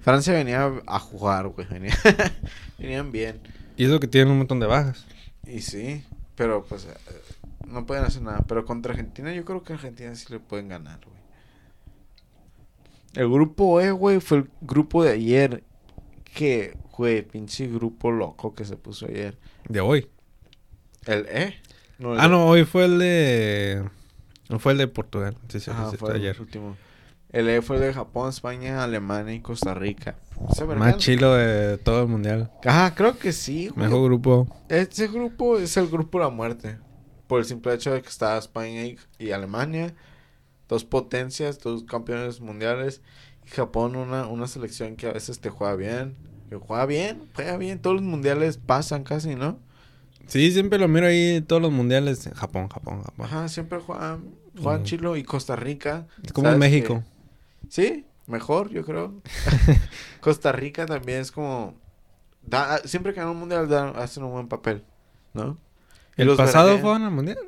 Francia 0.00 0.32
venía 0.34 0.70
a 0.86 0.98
jugar, 0.98 1.48
güey. 1.48 1.66
venía- 1.68 1.96
Venían 2.78 3.12
bien. 3.12 3.40
Y 3.76 3.84
eso 3.84 4.00
que 4.00 4.08
tienen 4.08 4.32
un 4.32 4.38
montón 4.38 4.58
de 4.60 4.66
bajas. 4.66 5.06
Y 5.46 5.60
sí, 5.60 6.04
pero 6.34 6.64
pues 6.64 6.84
eh, 6.84 7.22
no 7.66 7.86
pueden 7.86 8.04
hacer 8.04 8.22
nada. 8.22 8.44
Pero 8.48 8.64
contra 8.66 8.92
Argentina, 8.92 9.32
yo 9.32 9.44
creo 9.44 9.62
que 9.62 9.72
Argentina 9.74 10.14
sí 10.14 10.26
le 10.30 10.40
pueden 10.40 10.68
ganar, 10.68 10.98
güey. 11.06 11.12
El 13.14 13.28
grupo 13.30 13.80
E, 13.80 13.90
güey, 13.90 14.20
fue 14.20 14.38
el 14.38 14.50
grupo 14.60 15.04
de 15.04 15.12
ayer. 15.12 15.62
Que, 16.34 16.76
güey, 16.92 17.22
pinche 17.22 17.66
grupo 17.66 18.10
loco 18.10 18.54
que 18.54 18.64
se 18.64 18.76
puso 18.76 19.06
ayer. 19.06 19.38
De 19.68 19.80
hoy. 19.80 20.08
¿El 21.06 21.26
E? 21.26 21.60
el 21.98 22.20
Ah, 22.20 22.28
no, 22.28 22.46
hoy 22.46 22.64
fue 22.64 22.84
el 22.84 22.98
de. 22.98 23.84
No 24.48 24.58
fue 24.58 24.72
el 24.72 24.78
de 24.78 24.88
Portugal. 24.88 25.36
Sí, 25.48 25.60
sí, 25.60 25.70
fue 25.98 26.10
el 26.10 26.16
ayer. 26.16 26.40
último. 26.40 26.76
El 27.30 27.48
E 27.48 27.62
fue 27.62 27.76
el 27.76 27.82
de 27.82 27.94
Japón, 27.94 28.28
España, 28.28 28.84
Alemania 28.84 29.34
y 29.34 29.40
Costa 29.40 29.72
Rica. 29.72 30.16
Más 30.76 30.98
chilo 30.98 31.34
de 31.34 31.78
todo 31.78 32.02
el 32.02 32.08
mundial. 32.08 32.50
Ajá, 32.64 32.94
creo 32.94 33.18
que 33.18 33.32
sí, 33.32 33.68
güey. 33.68 33.86
Mejor 33.86 34.04
grupo. 34.04 34.46
Ese 34.68 35.08
grupo 35.08 35.58
es 35.58 35.76
el 35.76 35.88
grupo 35.88 36.18
de 36.18 36.24
la 36.24 36.30
muerte. 36.30 36.78
Por 37.26 37.40
el 37.40 37.46
simple 37.46 37.72
hecho 37.72 37.92
de 37.92 38.02
que 38.02 38.08
está 38.08 38.36
España 38.36 38.84
y, 38.84 38.98
y 39.18 39.30
Alemania. 39.30 39.94
Dos 40.68 40.84
potencias, 40.84 41.58
dos 41.60 41.84
campeones 41.84 42.40
mundiales. 42.40 43.00
Y 43.46 43.50
Japón, 43.50 43.96
una, 43.96 44.26
una 44.26 44.46
selección 44.46 44.96
que 44.96 45.06
a 45.06 45.12
veces 45.12 45.40
te 45.40 45.48
juega 45.48 45.74
bien. 45.74 46.16
Que 46.52 46.58
juega 46.58 46.84
bien, 46.84 47.22
juega 47.34 47.56
bien. 47.56 47.78
Todos 47.80 47.96
los 47.96 48.04
mundiales 48.04 48.58
pasan 48.58 49.04
casi, 49.04 49.36
¿no? 49.36 49.58
Sí, 50.26 50.50
siempre 50.52 50.78
lo 50.78 50.86
miro 50.86 51.06
ahí 51.06 51.36
en 51.36 51.46
todos 51.46 51.62
los 51.62 51.72
mundiales. 51.72 52.28
Japón, 52.34 52.68
Japón, 52.68 53.02
Japón. 53.02 53.24
Ajá, 53.26 53.48
siempre 53.48 53.78
juegan, 53.80 54.34
juegan 54.62 54.82
chilo. 54.84 55.16
Y 55.16 55.24
Costa 55.24 55.56
Rica. 55.56 56.06
Es 56.22 56.30
como 56.34 56.48
¿sabes 56.48 56.58
México. 56.60 57.02
que- 57.02 57.66
Sí, 57.70 58.06
mejor, 58.26 58.68
yo 58.68 58.84
creo. 58.84 59.14
Costa 60.20 60.52
Rica 60.52 60.84
también 60.84 61.20
es 61.22 61.32
como. 61.32 61.74
da- 62.42 62.78
siempre 62.84 63.14
que 63.14 63.20
ganan 63.20 63.32
un 63.34 63.40
mundial 63.40 63.66
dan- 63.66 63.96
hacen 63.96 64.22
un 64.24 64.32
buen 64.32 64.48
papel, 64.48 64.84
¿no? 65.32 65.56
¿El 66.18 66.26
los 66.26 66.36
pasado 66.36 66.66
verguean. 66.66 66.82
fue 66.86 66.96
en 66.96 67.02
el 67.04 67.10
mundial? 67.12 67.38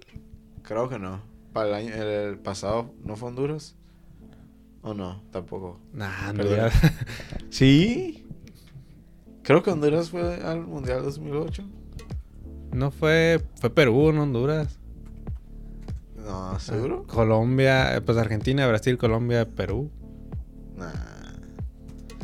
Creo 0.62 0.88
que 0.88 0.98
no. 0.98 1.20
Para 1.52 1.68
el 1.68 1.74
año, 1.74 1.94
el, 1.94 2.08
el 2.30 2.38
pasado, 2.38 2.94
¿no 3.04 3.16
fue 3.16 3.28
Honduras? 3.28 3.76
¿O 4.80 4.94
no? 4.94 5.22
Tampoco. 5.30 5.78
Nah. 5.92 6.30
Honduras. 6.30 6.72
¿Sí? 7.50 8.26
Creo 9.44 9.62
que 9.62 9.70
Honduras 9.70 10.10
fue 10.10 10.42
al 10.42 10.66
Mundial 10.66 11.02
2008. 11.02 11.62
No 12.72 12.90
fue. 12.90 13.40
Fue 13.60 13.70
Perú, 13.70 14.12
no 14.12 14.22
Honduras. 14.24 14.78
No, 16.16 16.58
¿seguro? 16.58 17.04
Colombia, 17.06 17.94
eh, 17.96 18.00
pues 18.00 18.16
Argentina, 18.18 18.66
Brasil, 18.66 18.96
Colombia, 18.98 19.46
Perú. 19.48 19.90
Nah. 20.76 20.90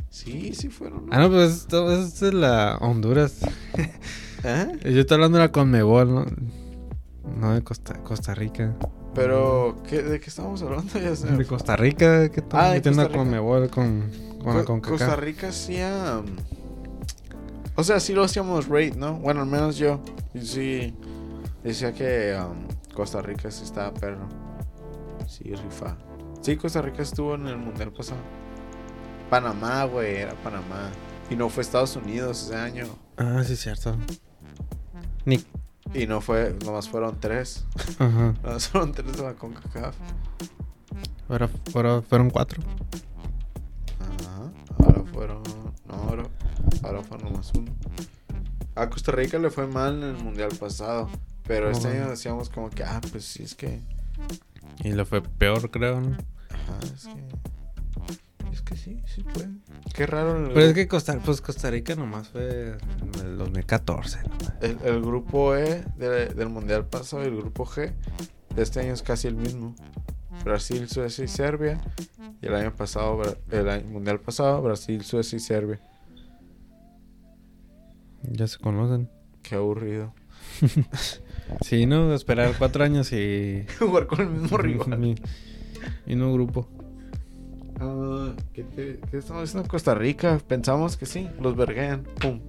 Sí, 0.08 0.54
sí 0.54 0.68
fueron. 0.70 1.06
¿no? 1.06 1.12
Ah, 1.12 1.18
no, 1.20 1.28
pues 1.30 1.52
esto, 1.52 1.92
esto 1.92 2.28
es 2.28 2.34
la 2.34 2.78
Honduras. 2.80 3.40
¿Eh? 4.44 4.78
Yo 4.84 5.00
estoy 5.00 5.16
hablando 5.16 5.38
de 5.38 5.44
la 5.44 5.52
Conmebol, 5.52 6.14
¿no? 6.14 6.26
No 7.38 7.54
de 7.54 7.62
Costa, 7.62 8.02
Costa 8.02 8.34
Rica. 8.34 8.74
Pero, 9.14 9.82
¿qué, 9.88 10.02
¿de 10.02 10.18
qué 10.20 10.30
estamos 10.30 10.62
hablando? 10.62 10.92
Ya 10.98 11.10
De. 11.10 11.44
Costa 11.44 11.76
Rica, 11.76 12.30
que 12.30 12.40
estamos 12.40 12.66
Ah, 12.66 12.70
metiendo 12.72 13.02
Costa 13.02 13.16
con 13.18 13.26
Rica. 13.26 13.36
Mebol, 13.36 13.70
con, 13.70 14.10
con 14.64 14.80
Co-. 14.80 14.90
Costa 14.90 15.16
Rica 15.16 15.52
sí. 15.52 15.76
um, 15.82 16.26
o 17.80 17.84
sea, 17.84 17.98
sí 17.98 18.12
lo 18.12 18.22
hacíamos 18.22 18.68
rate, 18.68 18.92
¿no? 18.96 19.14
Bueno, 19.14 19.40
al 19.40 19.46
menos 19.46 19.78
yo. 19.78 20.00
Y 20.34 20.42
sí. 20.42 20.94
Decía 21.64 21.94
que 21.94 22.38
um, 22.38 22.68
Costa 22.94 23.22
Rica 23.22 23.50
sí 23.50 23.64
estaba 23.64 23.92
perro. 23.94 24.28
Sí, 25.26 25.44
rifa. 25.44 25.96
Sí, 26.42 26.56
Costa 26.56 26.82
Rica 26.82 27.02
estuvo 27.02 27.34
en 27.34 27.46
el 27.46 27.56
mundial 27.56 27.90
pasado. 27.90 28.20
Panamá, 29.30 29.84
güey, 29.84 30.16
era 30.16 30.34
Panamá. 30.42 30.90
Y 31.30 31.36
no 31.36 31.48
fue 31.48 31.62
Estados 31.62 31.96
Unidos 31.96 32.42
ese 32.44 32.56
año. 32.56 32.84
Ah, 33.16 33.42
sí, 33.44 33.56
cierto. 33.56 33.96
Ni... 35.24 35.42
Y 35.94 36.06
no 36.06 36.20
fue, 36.20 36.54
nomás 36.64 36.86
fueron 36.88 37.18
tres. 37.18 37.64
Ajá. 37.98 38.34
Nomás 38.42 38.68
fueron 38.68 38.92
tres 38.92 39.16
de 39.16 39.22
la 39.22 39.32
CONCACAF. 39.34 39.96
Ahora, 41.30 41.48
ahora 41.74 42.02
fueron 42.02 42.28
cuatro. 42.28 42.62
Ajá. 44.00 44.52
Ahora 44.78 45.02
fueron. 45.12 45.42
No, 45.88 45.94
ahora, 45.94 46.24
ahora 46.82 47.02
fue 47.02 47.18
nomás 47.18 47.52
uno. 47.54 47.72
A 48.74 48.88
Costa 48.88 49.12
Rica 49.12 49.38
le 49.38 49.50
fue 49.50 49.66
mal 49.66 50.02
en 50.02 50.16
el 50.16 50.22
mundial 50.24 50.50
pasado. 50.58 51.08
Pero 51.46 51.70
este 51.70 51.88
año 51.88 52.08
decíamos 52.10 52.48
como 52.48 52.70
que, 52.70 52.84
ah, 52.84 53.00
pues 53.10 53.24
sí, 53.24 53.42
es 53.42 53.54
que. 53.54 53.80
Y 54.84 54.92
le 54.92 55.04
fue 55.04 55.20
peor, 55.22 55.70
creo, 55.70 56.00
¿no? 56.00 56.16
Ajá, 56.50 56.78
es 56.94 57.06
que. 57.06 58.50
Es 58.52 58.62
que 58.62 58.76
sí, 58.76 59.02
sí 59.06 59.22
puede. 59.22 59.48
Qué 59.94 60.06
raro 60.06 60.36
el, 60.36 60.52
Pero 60.52 60.66
es 60.66 60.74
que 60.74 60.86
Costa, 60.88 61.18
pues 61.24 61.40
Costa 61.40 61.70
Rica 61.70 61.94
nomás 61.96 62.28
fue 62.28 62.76
en 63.14 63.20
el 63.26 63.38
2014. 63.38 64.18
nomás. 64.22 64.52
el, 64.60 64.78
el 64.84 65.00
grupo 65.02 65.56
E 65.56 65.84
de- 65.96 66.26
del 66.28 66.48
mundial 66.48 66.86
pasado 66.86 67.22
y 67.24 67.26
el 67.26 67.36
grupo 67.36 67.64
G 67.66 67.92
de 68.54 68.62
este 68.62 68.80
año 68.80 68.92
es 68.94 69.02
casi 69.02 69.26
el 69.28 69.34
mismo. 69.36 69.74
Brasil, 70.44 70.88
Suecia 70.88 71.24
y 71.24 71.28
Serbia. 71.28 71.80
Y 72.40 72.46
el 72.46 72.54
año 72.54 72.74
pasado, 72.74 73.20
el 73.50 73.68
año 73.68 73.86
mundial 73.88 74.20
pasado, 74.20 74.62
Brasil, 74.62 75.04
Suecia 75.04 75.36
y 75.36 75.40
Serbia. 75.40 75.80
Ya 78.22 78.46
se 78.46 78.58
conocen. 78.58 79.08
Qué 79.42 79.54
aburrido. 79.56 80.12
Sí, 81.62 81.84
¿no? 81.84 82.14
Esperar 82.14 82.54
cuatro 82.56 82.84
años 82.84 83.12
y... 83.12 83.64
Jugar 83.80 84.06
con 84.06 84.20
el 84.20 84.28
mismo 84.28 84.56
rival. 84.56 85.16
y, 86.06 86.14
no 86.14 86.32
grupo. 86.32 86.68
Ah, 87.80 88.32
¿qué, 88.52 88.62
te- 88.62 89.00
qué 89.10 89.18
estamos 89.18 89.42
diciendo? 89.42 89.68
Costa 89.68 89.94
Rica. 89.96 90.40
Pensamos 90.46 90.96
que 90.96 91.06
sí, 91.06 91.28
los 91.40 91.56
verguean. 91.56 92.04
Pum. 92.20 92.40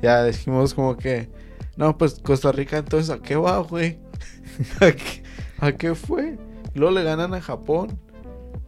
Ya 0.00 0.24
dijimos 0.24 0.72
como 0.72 0.96
que. 0.96 1.28
No, 1.76 1.98
pues 1.98 2.18
Costa 2.20 2.50
Rica, 2.50 2.78
entonces 2.78 3.10
¿a 3.10 3.20
qué 3.20 3.36
va, 3.36 3.58
güey? 3.58 3.98
¿A 4.80 4.90
qué, 4.92 5.22
a 5.58 5.72
qué 5.72 5.94
fue? 5.94 6.38
Luego 6.74 6.94
le 6.94 7.02
ganan 7.04 7.34
a 7.34 7.42
Japón. 7.42 7.98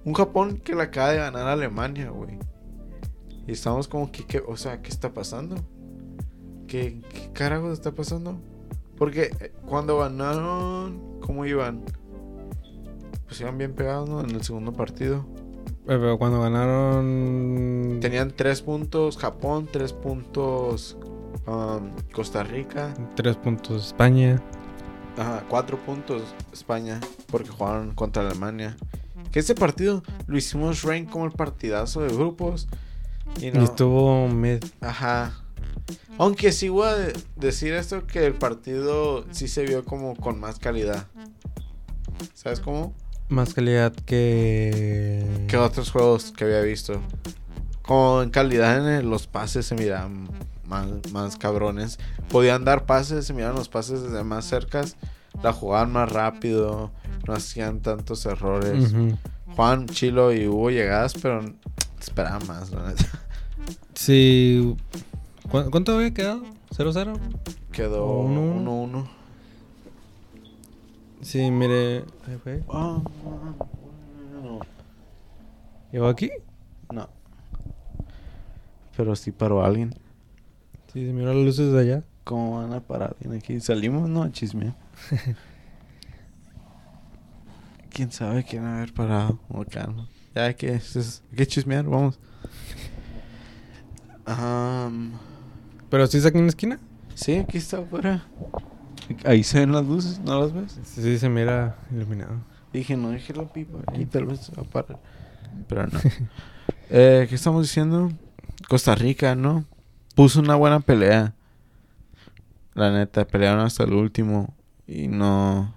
Un 0.05 0.13
Japón 0.13 0.59
que 0.59 0.75
le 0.75 0.83
acaba 0.83 1.13
de 1.13 1.19
ganar 1.19 1.47
a 1.49 1.53
Alemania, 1.55 2.11
güey. 2.11 2.39
Y 3.47 3.53
estamos 3.53 3.89
como 3.89 4.13
que, 4.13 4.27
¿qué- 4.27 4.43
o 4.47 4.57
sea, 4.59 4.83
¿qué 4.83 4.91
está 4.91 5.15
pasando? 5.15 5.55
¿Qué, 6.73 7.03
qué 7.13 7.31
carajo 7.35 7.71
está 7.71 7.93
pasando? 7.93 8.41
Porque 8.97 9.25
eh, 9.41 9.53
cuando 9.67 9.99
ganaron, 9.99 11.21
¿cómo 11.21 11.45
iban? 11.45 11.83
Pues 13.27 13.39
iban 13.43 13.59
bien 13.59 13.75
pegados, 13.75 14.09
¿no? 14.09 14.23
En 14.23 14.31
el 14.31 14.43
segundo 14.43 14.73
partido. 14.73 15.27
Eh, 15.67 15.99
Pero 16.01 16.17
cuando 16.17 16.41
ganaron... 16.41 17.99
Tenían 18.01 18.33
tres 18.35 18.63
puntos 18.63 19.19
Japón, 19.19 19.69
tres 19.71 19.93
puntos 19.93 20.97
um, 21.47 21.91
Costa 22.11 22.43
Rica, 22.43 22.95
Tres 23.17 23.37
puntos 23.37 23.89
España. 23.89 24.43
ajá, 25.19 25.45
cuatro 25.51 25.77
puntos 25.77 26.23
España, 26.55 27.01
porque 27.31 27.51
jugaron 27.51 27.93
contra 27.95 28.23
Alemania. 28.23 28.79
Que 29.31 29.41
ese 29.41 29.55
partido 29.55 30.03
lo 30.27 30.39
hicimos 30.39 30.85
rank 30.85 31.11
como 31.11 31.27
el 31.27 31.33
partidazo 31.33 32.01
de 32.01 32.15
grupos. 32.15 32.67
Y 33.39 33.49
Y 33.49 33.53
no, 33.53 33.63
estuvo 33.63 34.27
med... 34.29 34.65
ajá. 34.81 35.35
Aunque 36.23 36.53
sí 36.53 36.69
voy 36.69 36.87
a 36.87 36.95
de- 36.95 37.13
decir 37.35 37.73
esto 37.75 38.07
que 38.07 38.25
el 38.25 38.35
partido 38.35 39.25
sí 39.33 39.49
se 39.49 39.65
vio 39.65 39.85
como 39.85 40.15
con 40.15 40.39
más 40.39 40.61
calidad. 40.61 41.09
¿Sabes 42.33 42.61
cómo? 42.61 42.95
más 43.29 43.55
calidad 43.55 43.93
que... 43.93 45.27
Que 45.49 45.57
otros 45.57 45.91
juegos 45.91 46.33
que 46.37 46.45
había 46.45 46.61
visto. 46.61 47.01
Como 47.83 48.23
en 48.23 48.31
calidad 48.31 48.99
en 49.01 49.11
los 49.11 49.27
pases 49.27 49.67
se 49.67 49.75
miraban 49.75 50.29
más, 50.65 50.87
más 51.13 51.37
cabrones. 51.39 51.99
Podían 52.29 52.65
dar 52.65 52.85
pases, 52.87 53.27
se 53.27 53.33
miraban 53.33 53.57
los 53.57 53.69
pases 53.69 54.03
desde 54.03 54.23
más 54.23 54.45
cercas. 54.45 54.97
La 55.43 55.53
jugaban 55.53 55.91
más 55.93 56.13
rápido. 56.13 56.93
No 57.27 57.35
hacían 57.35 57.81
tantos 57.81 58.27
errores. 58.27 58.95
Juan, 59.57 59.87
Chilo 59.89 60.33
y 60.33 60.47
hubo 60.47 60.71
llegadas, 60.71 61.15
pero 61.21 61.41
esperaba 62.01 62.39
más, 62.47 62.71
la 62.71 62.91
neta. 62.91 63.09
Sí. 63.95 64.77
¿Cu- 65.53 65.71
¿Cuánto 65.71 65.95
había 65.97 66.13
quedado? 66.13 66.43
¿0-0? 66.71 67.19
Quedó 67.73 68.07
Uno, 68.21 68.87
1-1. 68.87 69.07
Sí, 71.21 71.51
mire. 71.51 72.05
Ahí 72.27 72.39
fue. 72.43 72.63
Ah, 72.69 73.01
no. 74.43 74.61
¿Llegó 75.93 76.09
aquí? 76.09 76.31
No. 76.93 77.09
Pero 78.97 79.15
sí 79.15 79.31
paró 79.31 79.65
alguien. 79.65 79.95
Sí, 80.93 81.07
se 81.07 81.13
miró 81.13 81.33
las 81.33 81.45
luces 81.45 81.73
de 81.73 81.81
allá. 81.81 82.03
¿Cómo 82.25 82.59
van 82.61 82.73
a 82.73 82.81
parar 82.81 83.15
alguien 83.21 83.39
aquí? 83.39 83.61
Salimos, 83.61 84.09
no, 84.09 84.29
chisme. 84.31 84.75
¿Quién 87.91 88.11
sabe 88.11 88.43
quién 88.45 88.65
haber 88.65 88.93
parado? 88.95 89.39
O 89.49 89.65
calma. 89.65 90.09
Ya 90.35 90.45
hay 90.47 90.55
que, 90.55 90.73
es- 90.75 91.23
hay 91.31 91.37
que 91.37 91.47
chismear, 91.47 91.85
vamos. 91.85 92.19
Am, 94.27 95.13
¿Pero 95.93 96.07
sí 96.07 96.17
está 96.17 96.31
aquí 96.31 96.39
en 96.39 96.45
la 96.45 96.49
esquina? 96.49 96.79
sí, 97.15 97.35
aquí 97.35 97.59
está 97.59 97.77
afuera. 97.77 98.25
Ahí 99.27 99.43
se 99.43 99.61
ven 99.61 99.73
las 99.73 99.85
luces, 99.85 100.19
¿no 100.21 100.41
las 100.41 100.51
ves? 100.55 100.81
Sí, 100.85 101.19
se 101.19 101.29
mira 101.29 101.77
iluminado. 101.91 102.37
Dije, 102.73 102.97
no 102.97 103.11
dejé 103.11 103.35
la 103.35 103.45
pipa 103.45 103.81
aquí, 103.87 104.07
tal 104.07 104.25
vez 104.25 104.41
se 104.41 104.55
va 104.55 104.63
a 104.63 104.65
parar. 104.65 104.99
Pero 105.69 105.87
no. 105.89 106.01
eh, 106.89 107.27
¿Qué 107.29 107.35
estamos 107.35 107.61
diciendo? 107.61 108.11
Costa 108.71 108.95
Rica, 108.95 109.35
¿no? 109.35 109.67
Puso 110.15 110.41
una 110.41 110.55
buena 110.55 110.81
pelea. 110.81 111.35
La 112.73 112.91
neta, 112.91 113.27
pelearon 113.27 113.61
hasta 113.61 113.85
el 113.85 113.93
último. 113.93 114.55
Y 114.87 115.09
no. 115.09 115.75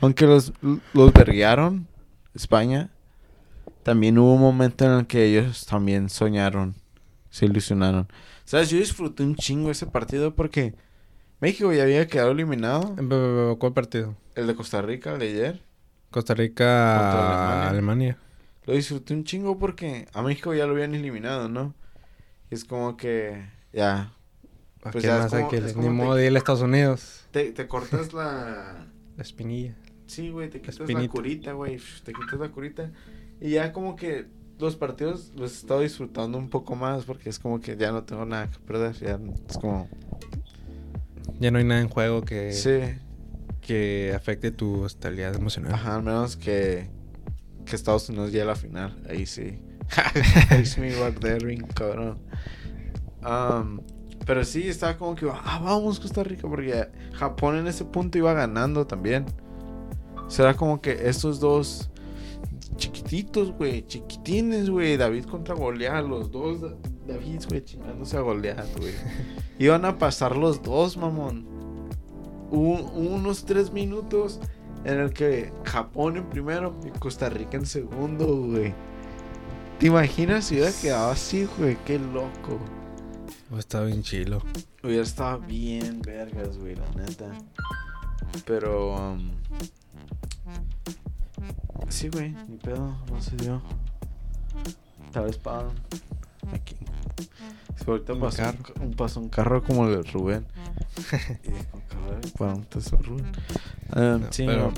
Aunque 0.00 0.24
los, 0.24 0.52
los 0.94 1.12
verguearon, 1.12 1.88
España, 2.32 2.90
también 3.82 4.18
hubo 4.18 4.34
un 4.34 4.40
momento 4.40 4.84
en 4.84 5.00
el 5.00 5.06
que 5.08 5.24
ellos 5.24 5.66
también 5.66 6.10
soñaron. 6.10 6.76
Se 7.28 7.46
ilusionaron. 7.46 8.06
¿Sabes? 8.48 8.70
Yo 8.70 8.78
disfruté 8.78 9.22
un 9.24 9.34
chingo 9.36 9.70
ese 9.70 9.84
partido 9.84 10.34
porque 10.34 10.74
México 11.38 11.70
ya 11.74 11.82
había 11.82 12.06
quedado 12.06 12.30
eliminado. 12.30 12.94
Eh, 12.94 13.02
pe- 13.02 13.04
pe- 13.08 13.56
¿Cuál 13.58 13.74
partido? 13.74 14.16
El 14.34 14.46
de 14.46 14.54
Costa 14.54 14.80
Rica, 14.80 15.12
el 15.12 15.18
de 15.18 15.28
ayer. 15.28 15.62
Costa 16.10 16.32
Rica, 16.32 17.28
Alemania. 17.68 17.68
Alemania. 17.68 18.18
Lo 18.64 18.72
disfruté 18.72 19.12
un 19.12 19.24
chingo 19.24 19.58
porque 19.58 20.06
a 20.14 20.22
México 20.22 20.54
ya 20.54 20.64
lo 20.66 20.72
habían 20.72 20.94
eliminado, 20.94 21.50
¿no? 21.50 21.74
Y 22.50 22.54
es 22.54 22.64
como 22.64 22.96
que 22.96 23.44
ya. 23.70 24.14
¿Para 24.80 24.92
Pues 24.92 25.04
ya 25.04 25.16
es 25.16 25.22
más 25.24 25.34
hay 25.34 25.40
como- 25.40 25.50
que 25.50 25.56
es 25.58 25.72
como 25.74 25.86
Ni 25.86 25.94
modo 25.94 26.14
de 26.14 26.26
ir 26.26 26.34
a 26.34 26.38
Estados 26.38 26.62
Unidos. 26.62 27.26
Te, 27.30 27.52
te 27.52 27.68
cortas 27.68 28.14
la. 28.14 28.86
La 29.18 29.22
espinilla. 29.24 29.74
Sí, 30.06 30.30
güey, 30.30 30.48
te 30.48 30.60
quitas 30.62 30.78
la 30.78 30.84
espinita. 30.86 31.12
curita, 31.12 31.52
güey. 31.52 31.78
Te 32.02 32.14
quitas 32.14 32.40
la 32.40 32.48
curita. 32.50 32.90
Y 33.42 33.50
ya 33.50 33.72
como 33.74 33.94
que 33.94 34.26
los 34.58 34.76
partidos 34.76 35.32
los 35.36 35.52
he 35.52 35.54
estado 35.56 35.80
disfrutando 35.80 36.36
un 36.38 36.48
poco 36.50 36.74
más 36.76 37.04
porque 37.04 37.28
es 37.30 37.38
como 37.38 37.60
que 37.60 37.76
ya 37.76 37.92
no 37.92 38.02
tengo 38.04 38.24
nada 38.24 38.50
que 38.50 38.58
perder. 38.58 38.94
Ya 38.96 39.18
es 39.48 39.58
como. 39.58 39.88
Ya 41.40 41.50
no 41.50 41.58
hay 41.58 41.64
nada 41.64 41.80
en 41.80 41.88
juego 41.88 42.22
que, 42.22 42.52
Sí. 42.52 42.80
que 43.60 44.12
afecte 44.16 44.50
tu 44.50 44.84
estabilidad 44.86 45.34
emocional. 45.36 45.72
Ajá, 45.74 45.96
al 45.96 46.02
menos 46.02 46.36
que. 46.36 46.90
Que 47.64 47.76
Estados 47.76 48.08
Unidos 48.08 48.32
llegue 48.32 48.42
a 48.42 48.46
la 48.46 48.56
final. 48.56 49.00
Ahí 49.08 49.26
sí. 49.26 49.58
Ahí 50.50 50.64
sí 50.66 50.80
me 50.80 50.94
guardé 50.96 51.38
ring, 51.38 51.66
cabrón. 51.74 52.18
Pero 54.26 54.44
sí, 54.44 54.68
estaba 54.68 54.96
como 54.98 55.14
que, 55.14 55.26
ah, 55.30 55.60
vamos 55.62 55.98
Costa 56.00 56.22
Rica, 56.22 56.48
porque 56.48 56.88
Japón 57.14 57.56
en 57.56 57.66
ese 57.66 57.84
punto 57.84 58.18
iba 58.18 58.32
ganando 58.34 58.86
también. 58.86 59.24
Será 60.28 60.54
como 60.54 60.80
que 60.82 61.08
estos 61.08 61.40
dos 61.40 61.90
chiquititos, 62.76 63.52
güey, 63.52 63.86
chiquitines, 63.86 64.70
güey, 64.70 64.96
David 64.96 65.24
contra 65.24 65.54
Goliat, 65.54 66.04
los 66.06 66.30
dos 66.30 66.60
Da- 66.60 66.76
David, 67.06 67.42
güey, 67.48 67.64
chingándose 67.64 68.16
a 68.16 68.20
Goliat, 68.20 68.66
güey. 68.78 68.92
Iban 69.58 69.84
a 69.84 69.98
pasar 69.98 70.36
los 70.36 70.62
dos, 70.62 70.96
mamón. 70.96 71.46
Hubo 72.50 72.80
unos 72.92 73.44
tres 73.44 73.72
minutos 73.72 74.40
en 74.84 75.00
el 75.00 75.12
que 75.12 75.52
Japón 75.64 76.16
en 76.16 76.28
primero 76.30 76.78
y 76.86 76.96
Costa 76.98 77.28
Rica 77.28 77.56
en 77.56 77.66
segundo, 77.66 78.26
güey. 78.26 78.72
¿Te 79.78 79.86
imaginas 79.88 80.46
si 80.46 80.54
hubiera 80.56 80.72
quedado 80.72 81.10
así, 81.10 81.46
güey? 81.58 81.76
Qué 81.84 81.98
loco. 81.98 82.58
Está 83.58 83.82
bien 83.82 84.02
chilo. 84.02 84.42
Hubiera 84.82 85.02
estado 85.02 85.40
bien 85.40 86.00
vergas, 86.02 86.58
güey, 86.58 86.74
la 86.76 86.88
neta. 87.02 87.30
Pero, 88.44 88.94
um, 88.94 89.30
Sí, 91.88 92.08
güey, 92.08 92.30
ni 92.48 92.56
pedo, 92.58 92.96
no 93.10 93.20
se 93.20 93.36
dio. 93.36 93.62
Tal 95.12 95.24
vez 95.24 95.36
para 95.38 95.68
aquí. 96.52 96.76
Es 97.76 97.84
que 97.84 97.90
ahorita 97.90 98.12
Un 98.14 98.20
pasó 98.20 98.42
un, 98.42 98.52
carro. 98.52 98.62
ca- 98.74 98.82
un, 98.82 98.90
pasó 98.94 99.20
un 99.20 99.28
carro 99.28 99.62
como 99.64 99.86
el 99.88 100.02
de 100.02 100.10
Rubén. 100.12 100.46
y 101.44 101.50
dijo, 101.50 101.82
cabrón, 101.88 102.20
para 102.38 102.54
un 102.54 102.64
tesoro 102.64 103.02
Rubén. 103.02 103.32
No, 103.94 104.32
sí, 104.32 104.44
pero- 104.46 104.72
no. 104.72 104.74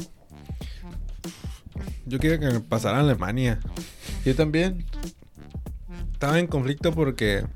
Yo 2.06 2.18
quería 2.18 2.38
que 2.38 2.46
me 2.46 2.61
pasara 2.61 2.98
a 2.98 3.00
Alemania. 3.00 3.61
Yo 4.24 4.34
también. 4.34 4.84
Estaba 6.12 6.38
en 6.38 6.46
conflicto 6.48 6.92
porque 6.92 7.46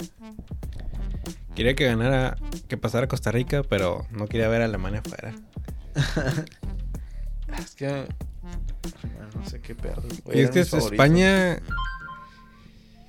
quería 1.54 1.74
que 1.74 1.84
ganara, 1.84 2.36
que 2.68 2.76
pasara 2.76 3.08
Costa 3.08 3.30
Rica, 3.30 3.62
pero 3.68 4.06
no 4.10 4.26
quería 4.26 4.48
ver 4.48 4.62
a 4.62 4.64
Alemania 4.66 5.00
afuera. 5.04 5.34
Es 7.58 7.74
que. 7.74 8.06
No 9.44 9.50
sé 9.50 9.60
qué 9.60 9.74
güey, 10.24 10.38
Y 10.38 10.42
es 10.42 10.50
que. 10.50 10.60
España, 10.60 11.60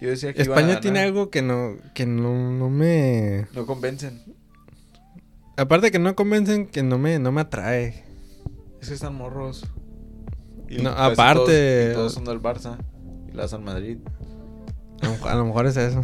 Yo 0.01 0.09
decía 0.09 0.33
que 0.33 0.43
iban 0.43 0.57
a 0.57 0.61
España 0.61 0.79
tiene 0.81 0.99
algo 0.99 1.29
que 1.29 1.41
no, 1.41 1.77
que 1.93 2.05
no, 2.05 2.51
no 2.51 2.69
me, 2.69 3.47
No 3.53 3.65
convencen. 3.65 4.21
aparte 5.57 5.91
que 5.91 5.99
no 5.99 6.15
convencen, 6.15 6.67
que 6.67 6.83
no 6.83 6.97
me, 6.97 7.17
no 7.19 7.31
me 7.31 7.41
atrae. 7.41 8.03
Es 8.81 8.89
que 8.89 8.93
están 8.95 9.15
morros. 9.15 9.65
No, 10.69 10.93
casi 10.95 11.13
aparte- 11.13 11.43
Todos, 11.45 11.91
y 11.91 11.93
todos 11.93 12.13
son 12.13 12.25
del 12.25 12.41
Barça. 12.41 12.77
Y 13.31 13.35
la 13.35 13.47
San 13.47 13.63
Madrid. 13.63 13.97
A 15.01 15.05
lo, 15.05 15.11
mejor- 15.13 15.31
a 15.31 15.35
lo 15.35 15.45
mejor 15.45 15.65
es 15.67 15.77
eso. 15.77 16.01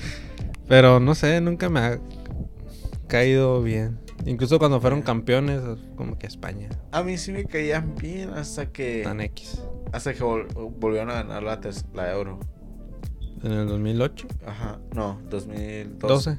Pero 0.68 0.98
no 1.00 1.14
sé, 1.14 1.40
nunca 1.40 1.68
me 1.68 1.80
ha 1.80 2.00
caído 3.06 3.62
bien. 3.62 3.98
Incluso 4.26 4.58
cuando 4.58 4.80
fueron 4.80 5.02
campeones, 5.02 5.60
como 5.96 6.16
que 6.18 6.26
España, 6.26 6.68
A 6.92 7.02
mí 7.02 7.18
sí 7.18 7.30
me 7.32 7.44
caían 7.44 7.94
bien 7.94 8.30
hasta 8.30 8.72
que. 8.72 9.02
tan 9.04 9.20
X. 9.20 9.62
Hasta 9.92 10.14
que 10.14 10.20
vol- 10.24 10.48
volvieron 10.78 11.10
a 11.10 11.22
ganar 11.22 11.42
la, 11.42 12.12
Euro. 12.12 12.40
En 13.42 13.52
el 13.52 13.68
2008, 13.68 14.26
Ajá. 14.46 14.80
No, 14.94 15.20
2012. 15.28 16.30
12. 16.30 16.38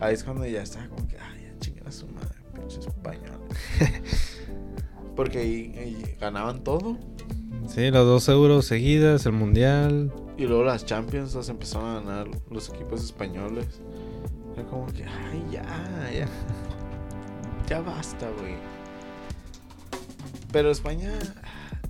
Ahí 0.00 0.14
es 0.14 0.24
cuando 0.24 0.44
ya 0.44 0.62
estaba 0.62 0.88
como 0.88 1.06
que. 1.06 1.16
Ay, 1.18 1.42
ya 1.52 1.58
chinguen 1.60 1.86
a 1.86 1.92
su 1.92 2.08
madre, 2.08 2.34
pinche 2.54 2.80
español. 2.80 3.40
Porque 5.16 5.38
ahí, 5.38 5.74
ahí 5.78 6.16
ganaban 6.20 6.64
todo. 6.64 6.98
Sí, 7.68 7.90
los 7.90 8.04
dos 8.04 8.28
euros 8.28 8.66
seguidas, 8.66 9.24
el 9.26 9.32
mundial. 9.32 10.12
Y 10.36 10.46
luego 10.46 10.64
las 10.64 10.84
Champions 10.84 11.34
las 11.36 11.48
empezaron 11.48 11.88
a 11.88 12.00
ganar 12.00 12.26
los 12.50 12.68
equipos 12.70 13.02
españoles. 13.04 13.80
Era 14.54 14.64
como 14.64 14.86
que, 14.86 15.04
ay, 15.04 15.44
ya, 15.52 15.62
ya. 16.12 16.28
Ya 17.68 17.80
basta, 17.80 18.28
güey. 18.40 18.54
Pero 20.52 20.70
España. 20.70 21.12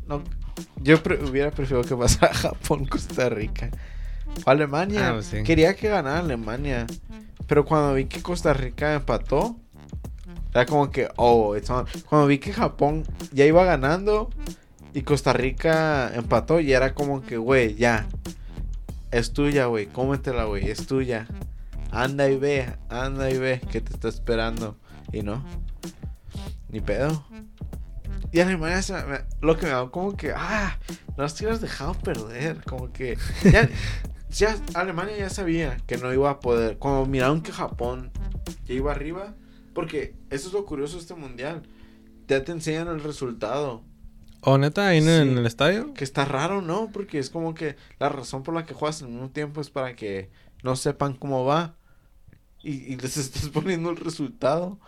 No. 0.06 0.22
Yo 0.82 1.02
pre- 1.02 1.22
hubiera 1.24 1.50
preferido 1.50 1.82
que 1.86 1.96
pasara 1.96 2.32
Japón, 2.34 2.86
Costa 2.86 3.28
Rica. 3.28 3.70
O 4.46 4.50
Alemania. 4.50 5.10
Ah, 5.10 5.12
pues 5.14 5.26
sí. 5.26 5.42
Quería 5.42 5.74
que 5.74 5.88
ganara 5.88 6.20
Alemania. 6.20 6.86
Pero 7.46 7.64
cuando 7.64 7.94
vi 7.94 8.06
que 8.06 8.22
Costa 8.22 8.52
Rica 8.54 8.94
empató. 8.94 9.56
Era 10.52 10.66
como 10.66 10.90
que, 10.90 11.08
oh, 11.16 11.56
it's 11.56 11.68
on. 11.68 11.84
Cuando 12.08 12.28
vi 12.28 12.38
que 12.38 12.52
Japón 12.52 13.04
ya 13.32 13.44
iba 13.44 13.64
ganando. 13.64 14.30
Y 14.94 15.02
Costa 15.02 15.32
Rica 15.32 16.12
empató. 16.14 16.60
Y 16.60 16.72
era 16.72 16.94
como 16.94 17.22
que, 17.22 17.36
güey, 17.36 17.74
ya. 17.74 18.06
Es 19.10 19.32
tuya, 19.32 19.66
güey. 19.66 19.86
Cómetela, 19.86 20.44
güey. 20.44 20.70
Es 20.70 20.86
tuya. 20.86 21.26
Anda 21.90 22.28
y 22.30 22.36
ve. 22.38 22.72
Anda 22.88 23.30
y 23.30 23.38
ve. 23.38 23.60
Que 23.70 23.80
te 23.80 23.92
está 23.92 24.08
esperando. 24.08 24.76
Y 25.14 25.22
no. 25.22 25.42
Ni 26.68 26.80
pedo. 26.80 27.24
Y 28.32 28.40
Alemania, 28.40 28.82
se 28.82 28.94
me- 29.04 29.20
lo 29.40 29.56
que 29.56 29.66
me 29.66 29.72
da 29.72 29.88
como 29.90 30.16
que, 30.16 30.32
ah, 30.34 30.78
no 31.16 31.22
las 31.22 31.38
hubieras 31.40 31.60
dejado 31.60 31.94
perder. 31.94 32.62
Como 32.64 32.92
que, 32.92 33.16
ya, 33.44 33.68
ya, 34.30 34.56
Alemania 34.74 35.16
ya 35.16 35.30
sabía 35.30 35.76
que 35.86 35.98
no 35.98 36.12
iba 36.12 36.30
a 36.30 36.40
poder. 36.40 36.78
Cuando 36.78 37.06
miraron 37.06 37.42
que 37.42 37.52
Japón 37.52 38.10
ya 38.66 38.74
iba 38.74 38.90
arriba, 38.90 39.34
porque 39.72 40.16
eso 40.30 40.48
es 40.48 40.54
lo 40.54 40.64
curioso 40.66 40.96
de 40.96 41.02
este 41.02 41.14
mundial. 41.14 41.62
Ya 42.26 42.42
te 42.42 42.50
enseñan 42.52 42.88
el 42.88 43.02
resultado. 43.04 43.82
¿O 44.40 44.58
neta 44.58 44.88
ahí 44.88 45.00
Sí. 45.00 45.08
en 45.08 45.38
el 45.38 45.46
estadio? 45.46 45.94
Que 45.94 46.04
está 46.04 46.24
raro, 46.24 46.60
¿no? 46.60 46.90
Porque 46.92 47.18
es 47.18 47.30
como 47.30 47.54
que 47.54 47.76
la 48.00 48.08
razón 48.08 48.42
por 48.42 48.54
la 48.54 48.64
que 48.66 48.74
juegas 48.74 49.00
al 49.02 49.08
mismo 49.10 49.30
tiempo 49.30 49.60
es 49.60 49.70
para 49.70 49.94
que 49.94 50.30
no 50.62 50.74
sepan 50.76 51.14
cómo 51.14 51.44
va. 51.44 51.76
Y, 52.62 52.72
y 52.92 52.96
les 52.96 53.16
estás 53.16 53.48
poniendo 53.50 53.90
el 53.90 53.96
resultado. 53.96 54.80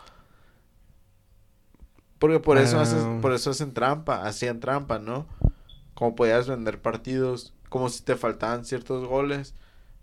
Porque 2.19 2.41
por 2.41 2.59
eso 2.59 2.79
Ah. 2.79 2.83
haces, 2.83 3.03
por 3.21 3.33
eso 3.33 3.51
hacen 3.51 3.73
trampa, 3.73 4.27
hacían 4.27 4.61
trampa, 4.61 4.99
¿no? 4.99 5.27
Como 5.95 6.15
podías 6.15 6.49
vender 6.49 6.81
partidos, 6.81 7.55
como 7.69 7.89
si 7.89 8.03
te 8.03 8.17
faltaban 8.17 8.65
ciertos 8.65 9.07
goles, 9.07 9.55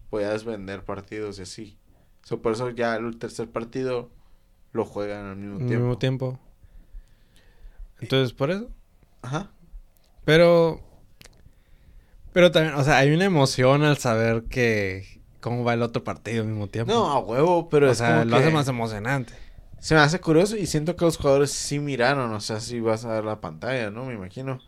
podías 0.10 0.44
vender 0.46 0.84
partidos 0.84 1.40
y 1.40 1.44
así. 1.44 1.78
So, 2.24 2.42
por 2.42 2.54
eso 2.54 2.70
ya 2.70 2.96
el 2.96 3.18
tercer 3.18 3.50
partido 3.50 4.10
lo 4.72 4.86
juegan 4.86 5.26
al 5.26 5.36
mismo 5.38 5.60
Al 5.60 5.68
tiempo. 5.68 5.86
mismo 5.86 5.98
tiempo. 5.98 6.40
Entonces, 8.00 8.34
por 8.34 8.52
eso. 8.52 8.70
Ajá. 9.22 9.50
Pero. 10.26 10.80
Pero 12.34 12.52
también, 12.52 12.76
o 12.76 12.84
sea, 12.84 12.98
hay 12.98 13.14
una 13.14 13.26
emoción 13.26 13.84
al 13.84 13.98
saber 13.98 14.44
que. 14.46 15.22
cómo 15.40 15.64
va 15.64 15.74
el 15.74 15.82
otro 15.82 16.04
partido 16.04 16.42
al 16.44 16.50
mismo 16.50 16.68
tiempo. 16.68 16.94
No, 16.94 17.12
a 17.12 17.20
huevo, 17.20 17.70
pero 17.70 17.88
o 17.90 17.92
es 17.92 17.98
sea, 17.98 18.20
como 18.20 18.26
lo 18.32 18.38
hace 18.38 18.50
más 18.52 18.68
emocionante. 18.68 19.34
Se 19.84 19.96
me 19.96 20.00
hace 20.00 20.22
curioso 20.22 20.56
y 20.56 20.66
siento 20.66 20.96
que 20.96 21.04
los 21.04 21.18
jugadores 21.18 21.52
sí 21.52 21.78
miraron, 21.78 22.32
o 22.32 22.40
sea, 22.40 22.62
sí 22.62 22.80
vas 22.80 23.04
a 23.04 23.10
ver 23.16 23.26
la 23.26 23.42
pantalla, 23.42 23.92
¿no? 23.92 24.06
Me 24.06 24.14
imagino. 24.14 24.60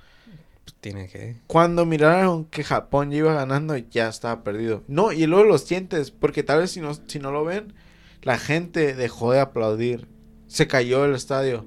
Pues 0.66 0.76
tiene 0.82 1.08
que. 1.08 1.38
Cuando 1.48 1.86
miraron 1.86 2.44
que 2.44 2.66
Japón 2.66 3.12
ya 3.12 3.18
iba 3.20 3.34
ganando, 3.34 3.78
ya 3.78 4.10
estaba 4.10 4.44
perdido. 4.44 4.84
No, 4.90 5.14
y 5.14 5.26
luego 5.26 5.46
lo 5.46 5.58
sientes, 5.58 6.12
porque 6.12 6.44
tal 6.44 6.60
vez 6.60 6.72
si 6.72 6.82
no, 6.82 6.94
si 7.08 7.20
no 7.20 7.32
lo 7.32 7.46
ven, 7.46 7.72
la 8.24 8.38
gente 8.38 8.94
dejó 8.94 9.32
de 9.32 9.40
aplaudir. 9.40 10.10
Se 10.48 10.68
cayó 10.68 11.06
el 11.06 11.16
estadio. 11.16 11.66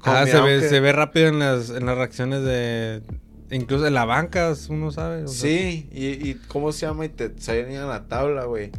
Ah, 0.00 0.24
se 0.24 0.40
ve, 0.40 0.60
que- 0.60 0.68
se 0.70 0.80
ve 0.80 0.92
rápido 0.92 1.28
en 1.28 1.38
las, 1.40 1.68
en 1.68 1.84
las 1.84 1.98
reacciones 1.98 2.42
de. 2.42 3.02
Incluso 3.50 3.86
en 3.86 3.92
la 3.92 4.06
banca, 4.06 4.54
uno 4.70 4.90
sabe. 4.92 5.24
o 5.24 5.28
sea, 5.28 5.46
Sí, 5.50 5.90
y, 5.92 6.06
y 6.30 6.34
¿cómo 6.48 6.72
se 6.72 6.86
llama? 6.86 7.04
Y 7.04 7.10
te 7.10 7.38
salían 7.38 7.82
a 7.82 7.86
la 7.86 8.08
tabla, 8.08 8.46
güey. 8.46 8.70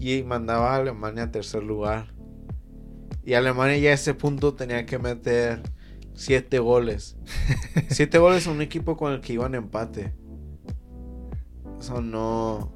Y 0.00 0.22
mandaba 0.22 0.72
a 0.72 0.76
Alemania 0.76 1.24
a 1.24 1.30
tercer 1.30 1.62
lugar. 1.62 2.10
Y 3.24 3.34
Alemania 3.34 3.76
ya 3.78 3.90
a 3.90 3.94
ese 3.94 4.14
punto 4.14 4.54
tenía 4.54 4.84
que 4.86 4.98
meter 4.98 5.62
siete 6.14 6.58
goles. 6.58 7.16
siete 7.88 8.18
goles 8.18 8.46
a 8.46 8.50
un 8.50 8.62
equipo 8.62 8.96
con 8.96 9.12
el 9.12 9.20
que 9.20 9.34
iban 9.34 9.54
empate. 9.54 10.12
Eso 11.80 12.00
no. 12.00 12.72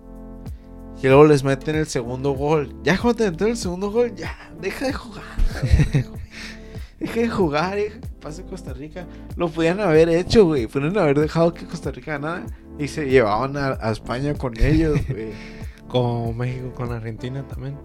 Y 1.02 1.06
luego 1.06 1.26
les 1.26 1.44
meten 1.44 1.76
el 1.76 1.86
segundo 1.86 2.32
gol. 2.32 2.74
Ya 2.82 2.98
cuando 2.98 3.24
te 3.24 3.30
meten 3.30 3.48
el 3.48 3.56
segundo 3.56 3.90
gol, 3.90 4.14
ya, 4.14 4.34
deja 4.60 4.86
de 4.86 4.92
jugar. 4.92 5.24
güey. 5.92 6.26
Deja 6.98 7.20
de 7.20 7.28
jugar, 7.28 7.78
eh. 7.78 8.00
Pase 8.20 8.44
Costa 8.44 8.72
Rica. 8.72 9.06
Lo 9.36 9.48
podían 9.48 9.80
haber 9.80 10.08
hecho, 10.08 10.46
güey. 10.46 10.66
Podrían 10.66 10.96
haber 10.96 11.20
dejado 11.20 11.52
que 11.52 11.66
Costa 11.66 11.90
Rica 11.90 12.12
ganara. 12.12 12.46
Y 12.78 12.88
se 12.88 13.06
llevaban 13.08 13.56
a, 13.56 13.78
a 13.80 13.92
España 13.92 14.34
con 14.34 14.58
ellos, 14.58 14.98
güey. 15.08 15.32
Como 15.88 16.32
México 16.32 16.72
con 16.74 16.92
Argentina 16.92 17.42
también. 17.46 17.78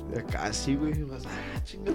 Sí, 0.52 0.76
güey. 0.76 0.93
Ah, 1.26 1.62
chinga. 1.64 1.91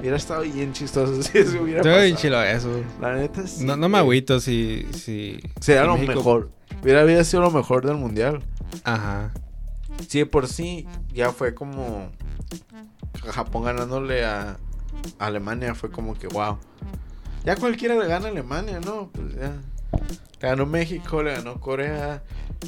Hubiera 0.00 0.16
estado 0.16 0.42
bien 0.42 0.72
chistoso 0.72 1.22
si 1.22 1.38
eso 1.38 1.62
hubiera 1.62 1.80
Estoy 1.80 2.04
bien 2.06 2.16
chilo 2.16 2.42
eso. 2.42 2.70
La 3.00 3.14
neta 3.14 3.46
sí. 3.46 3.64
No, 3.64 3.76
no 3.76 3.88
me 3.88 3.98
agüito 3.98 4.40
si. 4.40 4.86
si 4.92 5.40
Sería 5.60 5.82
si 5.82 5.86
lo 5.86 5.94
México- 5.94 6.14
mejor. 6.14 6.50
Hubiera, 6.82 7.04
hubiera 7.04 7.24
sido 7.24 7.42
lo 7.42 7.50
mejor 7.50 7.86
del 7.86 7.96
mundial. 7.96 8.42
Ajá. 8.84 9.32
Sí, 10.08 10.18
de 10.18 10.26
por 10.26 10.46
sí 10.48 10.86
ya 11.14 11.32
fue 11.32 11.54
como 11.54 12.10
Japón 13.32 13.64
ganándole 13.64 14.24
a 14.24 14.58
Alemania. 15.18 15.74
Fue 15.74 15.90
como 15.90 16.14
que 16.14 16.26
wow. 16.28 16.58
Ya 17.44 17.56
cualquiera 17.56 17.94
le 17.94 18.06
gana 18.08 18.26
a 18.26 18.30
Alemania, 18.30 18.80
¿no? 18.80 19.08
Pues 19.12 19.34
ya. 19.36 19.52
Le 20.40 20.48
ganó 20.48 20.66
México, 20.66 21.22
le 21.22 21.32
ganó 21.32 21.60
Corea, 21.60 22.22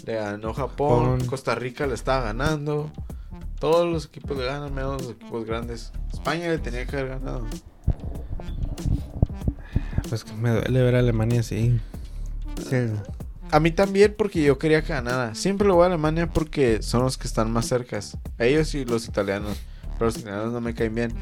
le 0.06 0.14
ganó 0.14 0.54
Japón, 0.54 1.12
Japón. 1.12 1.26
Costa 1.26 1.54
Rica 1.54 1.86
le 1.86 1.94
estaba 1.94 2.24
ganando. 2.24 2.90
Todos 3.58 3.92
los 3.92 4.06
equipos 4.06 4.36
le 4.36 4.44
ganan, 4.44 4.74
menos 4.74 5.02
los 5.02 5.12
equipos 5.12 5.44
grandes. 5.44 5.92
España 6.12 6.48
le 6.48 6.58
tenía 6.58 6.86
que 6.86 6.96
haber 6.96 7.18
ganado. 7.18 7.46
Pues 10.08 10.24
que 10.24 10.32
me 10.32 10.50
duele 10.50 10.82
ver 10.82 10.96
a 10.96 11.00
Alemania 11.00 11.40
así. 11.40 11.78
Sí. 12.68 12.76
A 13.50 13.60
mí 13.60 13.70
también 13.70 14.14
porque 14.16 14.42
yo 14.42 14.58
quería 14.58 14.82
que 14.82 14.92
ganara. 14.92 15.34
Siempre 15.34 15.66
lo 15.66 15.74
voy 15.74 15.84
a 15.84 15.86
Alemania 15.86 16.28
porque 16.28 16.82
son 16.82 17.02
los 17.02 17.18
que 17.18 17.26
están 17.26 17.50
más 17.50 17.66
cercas. 17.66 18.16
Ellos 18.38 18.74
y 18.74 18.84
los 18.84 19.08
italianos. 19.08 19.56
Pero 19.94 20.06
los 20.06 20.18
italianos 20.18 20.52
no 20.52 20.60
me 20.60 20.74
caen 20.74 20.94
bien. 20.94 21.14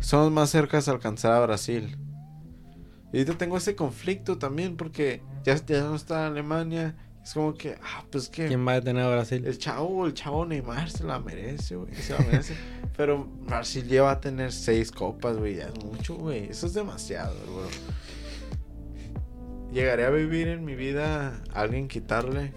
Son 0.00 0.24
los 0.24 0.32
más 0.32 0.50
cercas 0.50 0.88
a 0.88 0.92
alcanzar 0.92 1.32
a 1.32 1.40
Brasil. 1.40 1.96
Y 3.16 3.20
ahorita 3.20 3.38
tengo 3.38 3.56
ese 3.56 3.74
conflicto 3.74 4.36
también 4.36 4.76
porque 4.76 5.22
ya, 5.42 5.56
ya 5.64 5.84
no 5.84 5.94
está 5.94 6.26
Alemania. 6.26 6.94
Es 7.24 7.32
como 7.32 7.54
que, 7.54 7.78
ah, 7.82 8.04
pues 8.12 8.28
que 8.28 8.46
¿Quién 8.46 8.68
va 8.68 8.72
a 8.72 8.74
detener 8.74 9.04
a 9.04 9.08
Brasil? 9.08 9.42
el 9.46 9.56
chavo, 9.56 10.06
el 10.06 10.12
chavo 10.12 10.44
Neymar 10.44 10.90
se 10.90 11.02
la 11.02 11.18
merece, 11.18 11.76
güey. 11.76 11.94
Se 11.94 12.12
la 12.12 12.18
merece. 12.18 12.54
Pero 12.94 13.26
Brasil 13.46 13.88
lleva 13.88 14.10
a 14.10 14.20
tener 14.20 14.52
seis 14.52 14.92
copas, 14.92 15.38
güey. 15.38 15.54
Ya 15.54 15.68
es 15.68 15.82
mucho, 15.82 16.16
güey. 16.16 16.50
Eso 16.50 16.66
es 16.66 16.74
demasiado, 16.74 17.34
güey. 17.54 17.70
¿Llegaré 19.72 20.04
a 20.04 20.10
vivir 20.10 20.48
en 20.48 20.66
mi 20.66 20.74
vida 20.74 21.42
a 21.54 21.62
alguien 21.62 21.88
quitarle, 21.88 22.52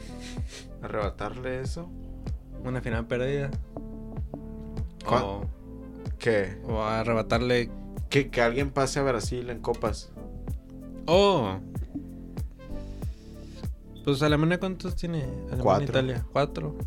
arrebatarle 0.82 1.62
eso? 1.62 1.90
Una 2.66 2.82
final 2.82 3.08
perdida. 3.08 3.50
¿Cuál? 5.06 5.24
O, 5.24 5.46
¿Qué? 6.18 6.58
o 6.66 6.84
arrebatarle. 6.84 7.72
Que, 8.10 8.30
que 8.30 8.42
alguien 8.42 8.72
pase 8.72 9.00
a 9.00 9.04
Brasil 9.04 9.50
en 9.52 9.62
copas. 9.62 10.12
Oh. 11.12 11.58
Pues 14.06 14.22
Alemania, 14.24 14.60
¿cuántos 14.60 14.96
tiene? 14.96 15.24
Alemania, 15.24 15.64
Cuatro. 15.64 15.86
Italia. 15.86 16.26
Cuatro. 16.32 16.78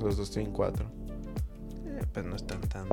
Los 0.00 0.16
dos 0.16 0.30
tienen 0.30 0.52
cuatro. 0.52 0.86
Eh, 1.86 2.02
pues 2.12 2.24
no 2.26 2.36
están 2.36 2.60
tan. 2.62 2.88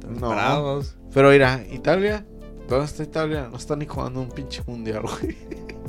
tan 0.00 0.14
No. 0.20 0.30
bravos. 0.30 0.96
Pero 1.12 1.30
mira, 1.30 1.62
Italia. 1.70 2.24
¿Dónde 2.68 2.86
está 2.86 3.02
Italia? 3.02 3.48
No 3.50 3.56
está 3.58 3.76
ni 3.76 3.86
jugando 3.86 4.20
un 4.22 4.30
pinche 4.30 4.62
mundial, 4.66 5.02
güey. 5.02 5.36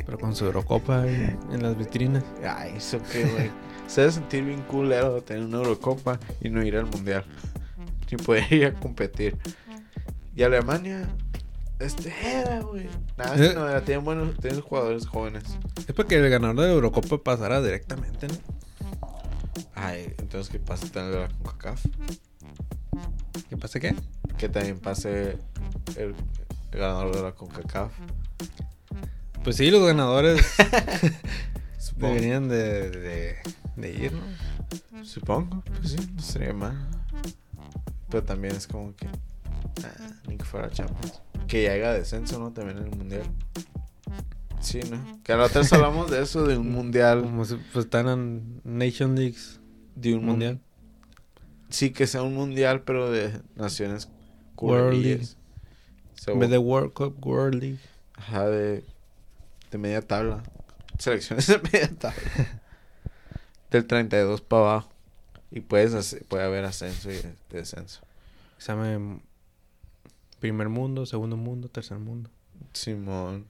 Pero 0.06 0.20
con 0.20 0.36
su 0.36 0.46
Eurocopa 0.46 1.06
en 1.08 1.62
las 1.64 1.78
vitrinas. 1.78 2.24
Ay, 2.48 2.74
eso 2.78 3.00
qué, 3.12 3.24
güey. 3.26 3.52
Se 3.88 4.02
debe 4.02 4.14
sentir 4.14 4.44
bien 4.44 4.62
culero 4.64 5.22
tener 5.22 5.44
una 5.46 5.58
Eurocopa 5.58 6.20
y 6.42 6.50
no 6.50 6.64
ir 6.64 6.76
al 6.76 6.86
mundial. 6.88 7.24
Ni 8.12 8.18
poder 8.18 8.52
ir 8.52 8.66
a 8.68 8.74
competir. 8.74 9.38
Y 10.36 10.44
Alemania. 10.44 11.08
Este 11.80 12.14
era, 12.24 12.62
güey. 12.62 12.88
Nada, 13.18 13.36
Eh. 13.36 13.54
no 13.54 13.68
era. 13.70 13.84
Tienen 13.84 14.06
buenos 14.06 14.38
tienen 14.40 14.62
jugadores 14.62 15.06
jóvenes. 15.08 15.44
Es 15.88 15.94
porque 15.94 16.16
el 16.16 16.30
ganador 16.30 16.56
de 16.58 16.68
la 16.68 16.74
Eurocopa 16.74 17.18
pasará 17.22 17.62
directamente, 17.62 18.28
¿no? 18.28 18.36
Ay, 19.76 20.14
entonces 20.18 20.50
que 20.52 20.60
pase 20.60 20.90
también 20.90 21.14
de 21.22 21.28
la 21.28 21.34
CONCACAF. 21.44 21.86
¿Qué 23.50 23.58
pasa 23.58 23.80
qué? 23.80 23.96
Que 24.38 24.48
también 24.50 24.80
pase 24.80 25.38
el, 25.98 26.16
el 26.72 26.80
ganador 26.80 27.16
de 27.16 27.22
la 27.24 27.32
CONCACAF. 27.34 27.92
Pues 29.44 29.58
sí, 29.58 29.70
los 29.70 29.86
ganadores 29.86 30.44
deberían 31.98 32.48
de, 32.50 32.90
de, 32.90 33.36
de 33.76 33.92
ir, 33.92 34.14
¿no? 34.14 35.06
Supongo, 35.06 35.62
pues 35.78 35.92
sí, 35.92 36.12
no 36.16 36.22
sería 36.22 36.54
mal. 36.54 36.88
Pero 38.10 38.24
también 38.24 38.56
es 38.56 38.66
como 38.66 38.96
que. 38.96 39.08
ah, 39.08 40.10
ni 40.28 40.38
que 40.38 40.46
fuera 40.46 40.70
Champions. 40.72 41.22
Que 41.48 41.64
ya 41.64 41.72
haya 41.74 41.94
descenso, 41.94 42.40
¿no? 42.40 42.52
También 42.52 42.78
en 42.80 42.86
el 42.86 42.96
mundial. 42.98 43.24
Sí, 44.62 44.80
¿no? 44.90 45.22
Que 45.24 45.34
a 45.34 45.38
la 45.38 45.46
otra 45.46 45.62
vez 45.62 45.72
hablamos 45.74 46.10
de 46.10 46.22
eso, 46.24 46.44
de 46.46 46.58
un 46.58 46.72
mundial. 46.72 47.22
Como 47.22 47.46
si 47.46 47.56
pues 47.72 47.86
están 47.86 48.08
en 48.08 48.62
Nation 48.64 49.16
Leagues 49.16 49.60
De 49.96 50.16
un 50.16 50.26
mundial. 50.26 50.60
Sí, 51.70 51.92
que 51.92 52.08
sea 52.08 52.24
un 52.24 52.34
mundial, 52.34 52.82
pero 52.84 53.12
de 53.12 53.42
naciones 53.56 54.10
World 54.58 54.92
culerillas. 54.96 55.38
So, 56.16 56.32
En 56.32 56.40
vez 56.40 56.50
de 56.50 56.58
World 56.58 56.94
Cup, 56.94 57.18
World 57.26 57.62
League. 57.62 57.80
Ajá, 58.16 58.48
de, 58.48 58.84
de 59.72 59.78
media 59.78 60.02
tabla. 60.02 60.42
Selecciones 60.98 61.46
de 61.48 61.60
media 61.60 61.90
tabla. 61.98 62.20
Del 63.72 63.86
32 63.86 64.42
para 64.42 64.62
abajo. 64.64 64.90
Y 65.52 65.60
puedes 65.60 65.94
hacer- 65.94 66.24
puede 66.26 66.44
haber 66.44 66.66
ascenso 66.66 67.12
y 67.12 67.20
descenso. 67.50 68.02
Em, 68.68 69.20
primer 70.46 70.70
mundo, 70.70 71.08
segundo 71.08 71.38
mundo, 71.38 71.70
tercer 71.70 71.98
mundo. 71.98 72.30
Simón. 72.72 73.48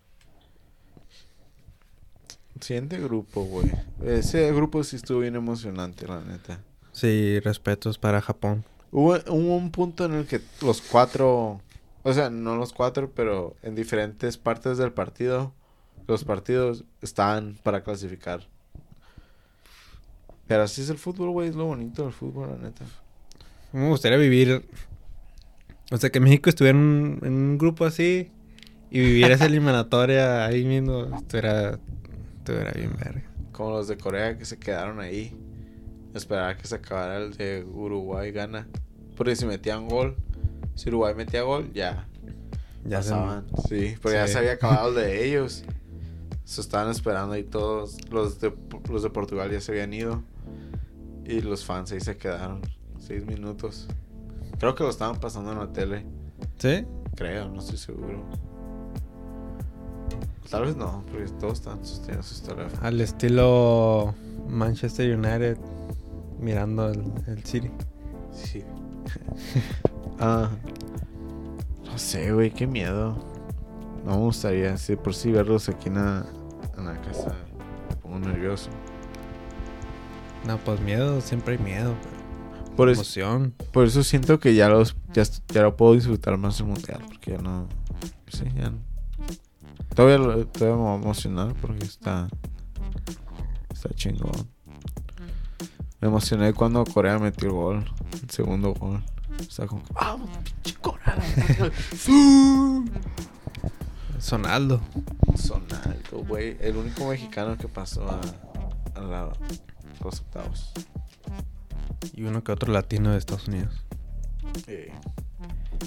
Siguiente 2.62 2.98
grupo, 3.02 3.43
güey. 3.43 3.70
Ese 4.02 4.50
grupo 4.54 4.82
sí 4.82 4.96
estuvo 4.96 5.20
bien 5.20 5.36
emocionante, 5.36 6.08
la 6.08 6.22
neta. 6.22 6.62
Sí, 6.93 7.41
respetos 7.41 7.98
para 7.98 8.22
Japón. 8.22 8.64
Hubo, 8.93 9.16
hubo 9.28 9.58
un 9.58 9.72
punto 9.72 10.06
en 10.06 10.14
el 10.14 10.26
que 10.26 10.39
los 10.62 10.82
cuatro, 10.82 11.60
o 12.04 12.14
sea, 12.14 12.30
no 12.30 12.56
los 12.56 12.72
cuatro, 12.72 13.12
pero 13.14 13.58
en 13.62 13.76
diferentes 13.76 14.38
partes 14.38 14.78
del 14.78 14.93
partido, 14.93 15.52
los 16.08 16.24
partidos 16.24 16.86
estaban 17.02 17.58
para 17.62 17.84
clasificar. 17.84 18.48
Pero 20.48 20.64
así 20.64 20.82
es 20.82 20.89
el 20.89 20.98
fútbol, 20.98 21.32
güey, 21.32 21.50
es 21.50 21.56
lo 21.56 21.66
bonito 21.66 22.04
del 22.04 22.14
fútbol, 22.14 22.52
la 22.52 22.70
neta. 22.70 22.86
Me 23.74 23.89
gustaría 23.89 24.18
vivir. 24.18 24.66
O 25.92 25.98
sea, 25.98 26.10
que 26.10 26.20
México 26.20 26.50
estuviera 26.50 26.78
en 26.78 26.84
un, 26.84 27.20
en 27.24 27.34
un 27.34 27.58
grupo 27.58 27.86
así 27.86 28.32
y 28.90 29.00
vivir 29.00 29.32
esa 29.32 29.46
eliminatoria 29.48 30.46
ahí 30.46 30.66
mismo. 30.66 31.16
Estuviera, 31.16 31.80
estuviera 32.38 32.72
bien 32.72 32.94
verga. 33.04 33.24
Como 33.52 33.72
los 33.72 33.88
de 33.88 33.98
Corea 33.98 34.38
que 34.38 34.46
se 34.46 34.58
quedaron 34.58 35.00
ahí. 35.00 35.36
Esperar 36.14 36.52
a 36.52 36.58
que 36.58 36.66
se 36.68 36.76
acabara 36.76 37.18
el 37.18 37.36
de 37.36 37.66
Uruguay 37.70 38.32
gana. 38.32 38.68
Porque 39.18 39.36
si 39.36 39.46
metían 39.46 39.88
gol, 39.88 40.16
si 40.76 40.90
Uruguay 40.90 41.14
metía 41.16 41.42
gol, 41.44 41.72
ya 41.74 42.08
Ya 42.86 43.02
se- 43.04 43.12
pasaban. 43.12 43.46
Sí, 43.68 43.96
porque 44.02 44.18
ya 44.18 44.28
Sí. 44.28 44.34
se 44.34 44.40
había 44.40 44.54
acabado 44.54 44.90
el 44.90 44.96
de 44.96 45.26
ellos. 45.30 45.64
Se 46.46 46.62
estaban 46.62 46.90
esperando 46.92 47.34
ahí 47.34 47.44
todos. 47.44 47.98
Los 48.12 48.40
de, 48.40 48.54
los 48.90 49.04
de 49.04 49.10
Portugal 49.10 49.52
ya 49.52 49.60
se 49.62 49.72
habían 49.72 49.94
ido. 49.94 50.24
Y 51.26 51.42
los 51.42 51.66
fans 51.66 51.92
ahí 51.92 52.00
se 52.00 52.16
quedaron. 52.18 52.62
Seis 53.00 53.26
minutos. 53.26 53.88
Creo 54.60 54.76
que 54.76 54.84
lo 54.84 54.89
estaban 54.89 55.20
pasando 55.20 55.51
en 55.51 55.60
la 55.60 55.68
tele. 55.72 56.06
¿Sí? 56.58 56.86
Creo, 57.16 57.49
no 57.49 57.60
estoy 57.60 57.78
seguro. 57.78 58.24
Tal 60.49 60.66
vez 60.66 60.76
no, 60.76 61.03
porque 61.12 61.28
todos 61.39 61.60
están 61.60 61.84
sosteniendo 61.84 62.24
sus 62.24 62.41
teléfonos. 62.41 62.84
Al 62.84 63.01
estilo 63.01 64.14
Manchester 64.47 65.18
United 65.18 65.58
mirando 66.39 66.89
el, 66.89 67.03
el 67.28 67.43
City. 67.43 67.72
Sí. 68.32 68.64
ah. 70.20 70.49
No 71.86 71.97
sé, 71.97 72.34
güey, 72.34 72.51
qué 72.51 72.68
miedo. 72.68 73.16
No 74.06 74.18
me 74.18 74.24
gustaría, 74.26 74.78
sí, 74.78 74.95
por 74.95 75.16
sí 75.16 75.32
verlos 75.32 75.70
aquí 75.70 75.88
en 75.88 75.95
la, 75.95 76.26
en 76.78 76.86
la 76.86 77.01
casa. 77.01 77.34
Me 77.89 77.95
pongo 77.95 78.20
nervioso. 78.20 78.70
No, 80.45 80.58
pues 80.60 80.80
miedo, 80.82 81.22
siempre 81.22 81.53
hay 81.53 81.64
miedo. 81.64 81.95
pero 82.03 82.14
Por 82.76 82.90
eso, 82.90 83.02
emoción. 83.02 83.54
por 83.72 83.86
eso 83.86 84.04
siento 84.04 84.40
que 84.40 84.54
ya 84.56 84.70
los 84.70 84.96
ya, 85.14 85.24
ya 85.50 85.62
lo 85.64 85.76
puedo 85.78 85.94
disfrutar 85.94 86.38
más 86.38 86.60
el 86.60 86.68
mundial. 86.68 87.02
Porque 87.08 87.32
ya 87.32 87.38
no. 87.40 87.68
Sí, 88.28 88.44
ya 88.56 88.70
no. 88.70 88.78
Todavía, 89.96 90.18
lo- 90.18 90.46
todavía 90.48 90.76
me 90.78 90.84
va 90.84 90.92
a 90.94 90.96
emocionar 90.96 91.54
porque 91.62 91.86
está. 91.86 92.28
Está 93.74 93.90
chingón. 93.96 94.48
Me 96.02 96.08
emocioné 96.10 96.54
cuando 96.54 96.84
Corea 96.86 97.18
metió 97.20 97.48
el 97.48 97.54
gol. 97.54 97.86
El 98.22 98.30
segundo 98.30 98.74
gol. 98.74 99.02
Está 99.40 99.68
como. 99.68 99.84
que, 99.84 99.94
¡Vamos, 99.94 100.30
pinche 100.64 100.80
Corea! 100.82 101.16
Sonaldo. 104.20 104.82
Son 105.38 105.64
alto, 105.86 106.24
güey. 106.28 106.58
El 106.60 106.78
único 106.78 107.08
mexicano 107.10 107.58
que 107.58 107.68
pasó 107.68 108.10
a, 108.10 108.20
a 108.96 109.02
la- 109.02 109.32
los 110.04 110.20
octavos. 110.22 110.72
Y 112.14 112.24
uno 112.24 112.43
que 112.43 112.51
otro 112.51 112.72
latino 112.72 113.12
de 113.12 113.18
Estados 113.18 113.47
Unidos. 113.47 113.74
Eh, 114.68 114.91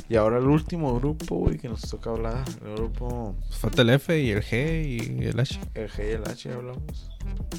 Y 0.08 0.16
ahora 0.16 0.38
el 0.38 0.44
último 0.46 0.94
grupo, 0.98 1.36
güey, 1.36 1.58
que 1.58 1.68
nos 1.68 1.82
toca 1.82 2.10
hablar. 2.10 2.44
El 2.64 2.74
grupo. 2.74 3.34
Falta 3.50 3.82
el 3.82 3.90
F 3.90 4.20
y 4.20 4.30
el 4.30 4.42
G 4.42 4.84
y 5.20 5.24
el 5.26 5.38
H. 5.40 5.60
El 5.74 5.88
G 5.90 6.08
y 6.08 6.12
el 6.12 6.22
H 6.28 6.52
hablamos. 6.52 7.10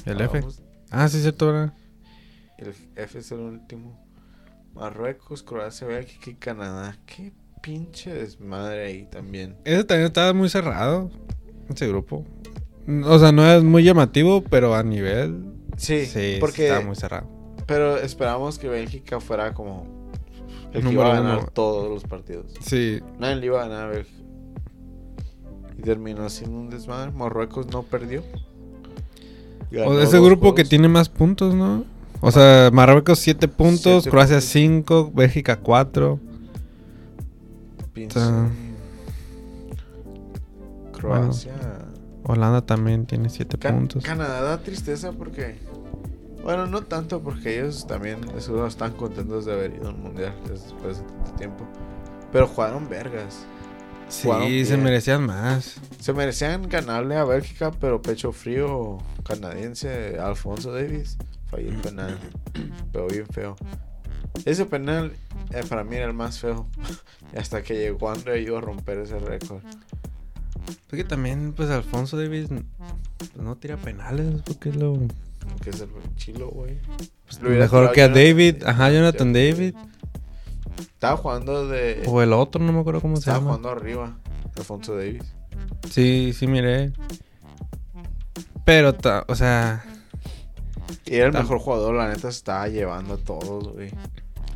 El 0.04 0.20
F. 0.20 0.40
Ah, 0.90 1.08
sí, 1.08 1.20
cierto, 1.20 1.46
¿verdad? 1.46 1.72
El 2.58 2.74
F 2.96 3.18
es 3.18 3.32
el 3.32 3.38
último. 3.40 3.98
Marruecos, 4.74 5.42
Croacia, 5.42 5.86
Bélgica 5.86 6.30
y 6.30 6.34
Canadá. 6.34 6.96
Qué 7.06 7.32
pinche 7.62 8.12
desmadre 8.14 8.86
ahí 8.86 9.06
también. 9.10 9.56
Ese 9.64 9.84
también 9.84 10.06
estaba 10.08 10.32
muy 10.32 10.48
cerrado. 10.48 11.10
Ese 11.68 11.88
grupo. 11.88 12.24
O 13.04 13.18
sea, 13.18 13.32
no 13.32 13.44
es 13.50 13.62
muy 13.62 13.84
llamativo, 13.84 14.42
pero 14.42 14.74
a 14.74 14.82
nivel. 14.82 15.44
Sí, 15.76 16.06
Sí, 16.06 16.36
porque. 16.40 16.66
estaba 16.68 16.84
muy 16.84 16.96
cerrado. 16.96 17.28
Pero 17.70 17.96
esperamos 17.98 18.58
que 18.58 18.68
Bélgica 18.68 19.20
fuera 19.20 19.54
como. 19.54 19.86
El 20.72 20.82
que 20.84 20.92
iba 20.92 21.06
a 21.08 21.14
ganar 21.14 21.38
uno. 21.38 21.46
todos 21.52 21.88
los 21.88 22.02
partidos. 22.02 22.52
Sí, 22.60 22.98
Nadie 23.20 23.36
le 23.36 23.46
iba 23.46 23.62
a 23.62 23.68
ganar 23.68 23.84
a 23.86 23.90
Bélgica. 23.90 24.18
Y 25.78 25.82
terminó 25.82 26.28
siendo 26.28 26.58
un 26.58 26.68
desmadre. 26.68 27.12
Marruecos 27.12 27.68
no 27.68 27.82
perdió. 27.84 28.24
Ganó 29.70 29.90
O 29.92 30.00
ese 30.00 30.18
grupo 30.20 30.52
que 30.56 30.64
tiene 30.64 30.88
más 30.88 31.08
puntos, 31.08 31.54
¿no? 31.54 31.84
O 32.20 32.32
sea, 32.32 32.70
Marruecos 32.72 33.20
7 33.20 33.46
puntos, 33.46 34.02
Siete 34.02 34.10
Croacia 34.10 34.36
puntos. 34.38 34.50
5, 34.50 35.12
Bélgica 35.14 35.56
4. 35.60 36.18
Pinche- 37.94 38.18
Está- 38.18 38.50
Croacia. 40.92 41.52
Holanda 42.24 42.60
también 42.62 43.06
tiene 43.06 43.28
7 43.28 43.58
Ca- 43.58 43.70
puntos. 43.72 44.04
Canadá 44.04 44.42
da 44.42 44.58
tristeza 44.62 45.12
porque. 45.12 45.56
Bueno, 46.42 46.66
no 46.66 46.82
tanto 46.82 47.20
porque 47.20 47.58
ellos 47.58 47.86
también 47.86 48.20
seguro 48.40 48.66
están 48.66 48.92
contentos 48.92 49.44
de 49.44 49.52
haber 49.52 49.74
ido 49.74 49.88
al 49.88 49.96
mundial 49.96 50.34
después 50.48 50.98
de 50.98 51.04
tanto 51.04 51.32
tiempo. 51.32 51.68
Pero 52.32 52.46
jugaron 52.46 52.88
vergas. 52.88 53.44
jugaron 54.22 54.48
Sí, 54.48 54.64
se 54.64 54.74
bien. 54.74 54.84
merecían 54.84 55.26
más. 55.26 55.76
Se 56.00 56.12
merecían 56.12 56.68
ganarle 56.68 57.16
a 57.16 57.24
Bélgica, 57.24 57.70
pero 57.70 58.00
pecho 58.00 58.32
frío 58.32 58.98
canadiense 59.24 60.18
Alfonso 60.18 60.72
Davis 60.72 61.18
falló 61.50 61.68
el 61.68 61.76
penal. 61.80 62.18
Pero 62.92 63.06
bien 63.08 63.26
feo. 63.26 63.56
Ese 64.44 64.64
penal 64.64 65.12
eh, 65.52 65.62
para 65.68 65.84
mí 65.84 65.96
era 65.96 66.06
el 66.06 66.14
más 66.14 66.38
feo. 66.38 66.66
Hasta 67.36 67.62
que 67.62 67.74
llegó 67.74 68.10
André 68.10 68.40
iba 68.40 68.58
a 68.58 68.60
romper 68.60 68.98
ese 68.98 69.18
récord. 69.18 69.62
Es 70.68 70.96
que 70.96 71.04
también, 71.04 71.52
pues 71.52 71.68
Alfonso 71.70 72.16
Davis 72.16 72.48
pues, 73.18 73.36
no 73.36 73.56
tira 73.56 73.76
penales, 73.76 74.42
porque 74.44 74.70
es 74.70 74.76
lo. 74.76 74.98
Que 75.62 75.70
es 75.70 75.80
el 75.80 75.88
chilo, 76.16 76.48
güey. 76.50 76.78
pues, 77.26 77.40
mejor 77.42 77.92
que 77.92 78.02
a 78.02 78.06
Jonathan 78.06 78.14
David. 78.14 78.62
Ajá, 78.64 78.90
Jonathan 78.90 79.32
David. 79.32 79.74
Estaba 80.78 81.16
jugando 81.16 81.68
de. 81.68 82.02
O 82.06 82.22
el 82.22 82.32
otro, 82.32 82.62
no 82.62 82.72
me 82.72 82.80
acuerdo 82.80 83.00
cómo 83.00 83.16
se 83.16 83.20
Estaba 83.20 83.38
llama. 83.38 83.50
jugando 83.50 83.70
arriba. 83.70 84.16
Alfonso 84.56 84.96
Davis. 84.96 85.22
Sí, 85.90 86.32
sí, 86.34 86.46
miré. 86.46 86.92
Pero, 88.64 88.94
ta- 88.94 89.24
o 89.28 89.34
sea, 89.34 89.84
Y 91.06 91.16
era 91.16 91.26
el 91.26 91.32
mejor 91.32 91.58
jugador, 91.58 91.94
la 91.94 92.08
neta 92.08 92.22
se 92.22 92.38
estaba 92.38 92.68
llevando 92.68 93.14
a 93.14 93.16
todos, 93.18 93.68
güey. 93.72 93.90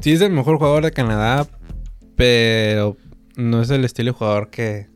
sí 0.01 0.13
es 0.13 0.21
el 0.21 0.31
mejor 0.33 0.57
jugador 0.59 0.85
de 0.85 0.93
Canadá, 0.93 1.47
pero 2.17 2.97
no 3.37 3.63
es 3.63 3.71
el 3.71 3.85
estilo 3.85 4.13
de 4.13 4.19
jugador 4.19 4.51
que. 4.51 4.89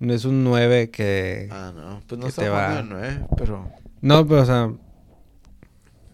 No 0.00 0.12
es 0.14 0.24
un 0.24 0.42
9 0.42 0.90
que. 0.90 1.48
Ah, 1.52 1.72
no. 1.74 2.00
Pues 2.08 2.20
no 2.20 2.26
está 2.26 2.46
jugando 2.48 2.76
de 2.76 2.82
nueve, 2.84 3.26
pero. 3.36 3.70
No, 4.00 4.26
pero, 4.26 4.42
o 4.42 4.46
sea, 4.46 4.72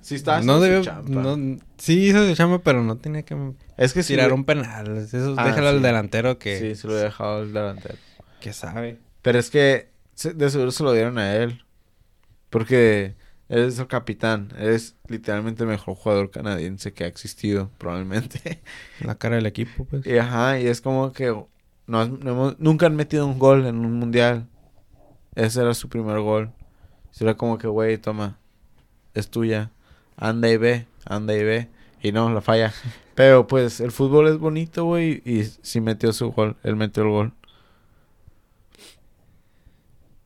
Sí 0.08 0.14
está 0.14 0.40
no 0.40 0.58
debió. 0.60 0.82
No, 1.02 1.58
sí 1.76 2.06
hizo 2.08 2.26
su 2.26 2.34
chamba, 2.34 2.60
pero 2.60 2.82
no 2.82 2.96
tenía 2.96 3.22
que 3.24 3.36
Es 3.76 3.92
que 3.92 4.02
tirar 4.02 4.32
un 4.32 4.44
penal. 4.44 4.96
Eso 4.96 5.34
Ah, 5.36 5.46
déjalo 5.46 5.68
al 5.68 5.82
delantero 5.82 6.38
que, 6.38 6.58
Sí, 6.58 6.74
se 6.74 6.86
lo 6.88 6.98
he 6.98 7.02
dejado 7.02 7.42
el 7.42 7.52
delantero. 7.52 7.94
que 8.40 8.52
sabe. 8.52 8.98
Pero 9.22 9.38
es 9.38 9.50
que 9.50 9.90
de 10.34 10.50
seguro 10.50 10.70
se 10.70 10.82
lo 10.82 10.92
dieron 10.92 11.18
a 11.18 11.34
él. 11.36 11.62
Porque 12.50 13.14
es 13.48 13.78
el 13.78 13.86
capitán. 13.86 14.52
Es 14.58 14.96
literalmente 15.08 15.62
el 15.64 15.68
mejor 15.68 15.94
jugador 15.94 16.30
canadiense 16.30 16.92
que 16.92 17.04
ha 17.04 17.06
existido, 17.06 17.70
probablemente. 17.78 18.62
La 19.00 19.16
cara 19.16 19.36
del 19.36 19.46
equipo, 19.46 19.84
pues. 19.84 20.06
y 20.06 20.16
ajá, 20.18 20.58
y 20.58 20.66
es 20.66 20.80
como 20.80 21.12
que 21.12 21.34
no, 21.86 22.02
hemos- 22.02 22.58
nunca 22.58 22.86
han 22.86 22.96
metido 22.96 23.26
un 23.26 23.38
gol 23.38 23.66
en 23.66 23.78
un 23.84 23.92
mundial. 23.94 24.46
Ese 25.34 25.60
era 25.60 25.74
su 25.74 25.88
primer 25.88 26.18
gol. 26.20 26.50
Y 27.20 27.24
era 27.24 27.36
como 27.36 27.58
que, 27.58 27.66
güey, 27.66 27.98
toma, 27.98 28.38
es 29.14 29.28
tuya. 29.28 29.70
Anda 30.18 30.50
y 30.50 30.56
ve, 30.56 30.86
anda 31.04 31.34
y 31.34 31.44
ve. 31.44 31.68
Y 32.02 32.12
no, 32.12 32.30
la 32.32 32.40
falla. 32.40 32.72
Pero 33.14 33.46
pues 33.46 33.80
el 33.80 33.90
fútbol 33.90 34.28
es 34.28 34.38
bonito, 34.38 34.84
güey. 34.84 35.22
Y 35.24 35.44
sí 35.44 35.80
metió 35.80 36.12
su 36.12 36.30
gol. 36.32 36.56
Él 36.62 36.76
metió 36.76 37.04
el 37.04 37.08
gol. 37.08 37.32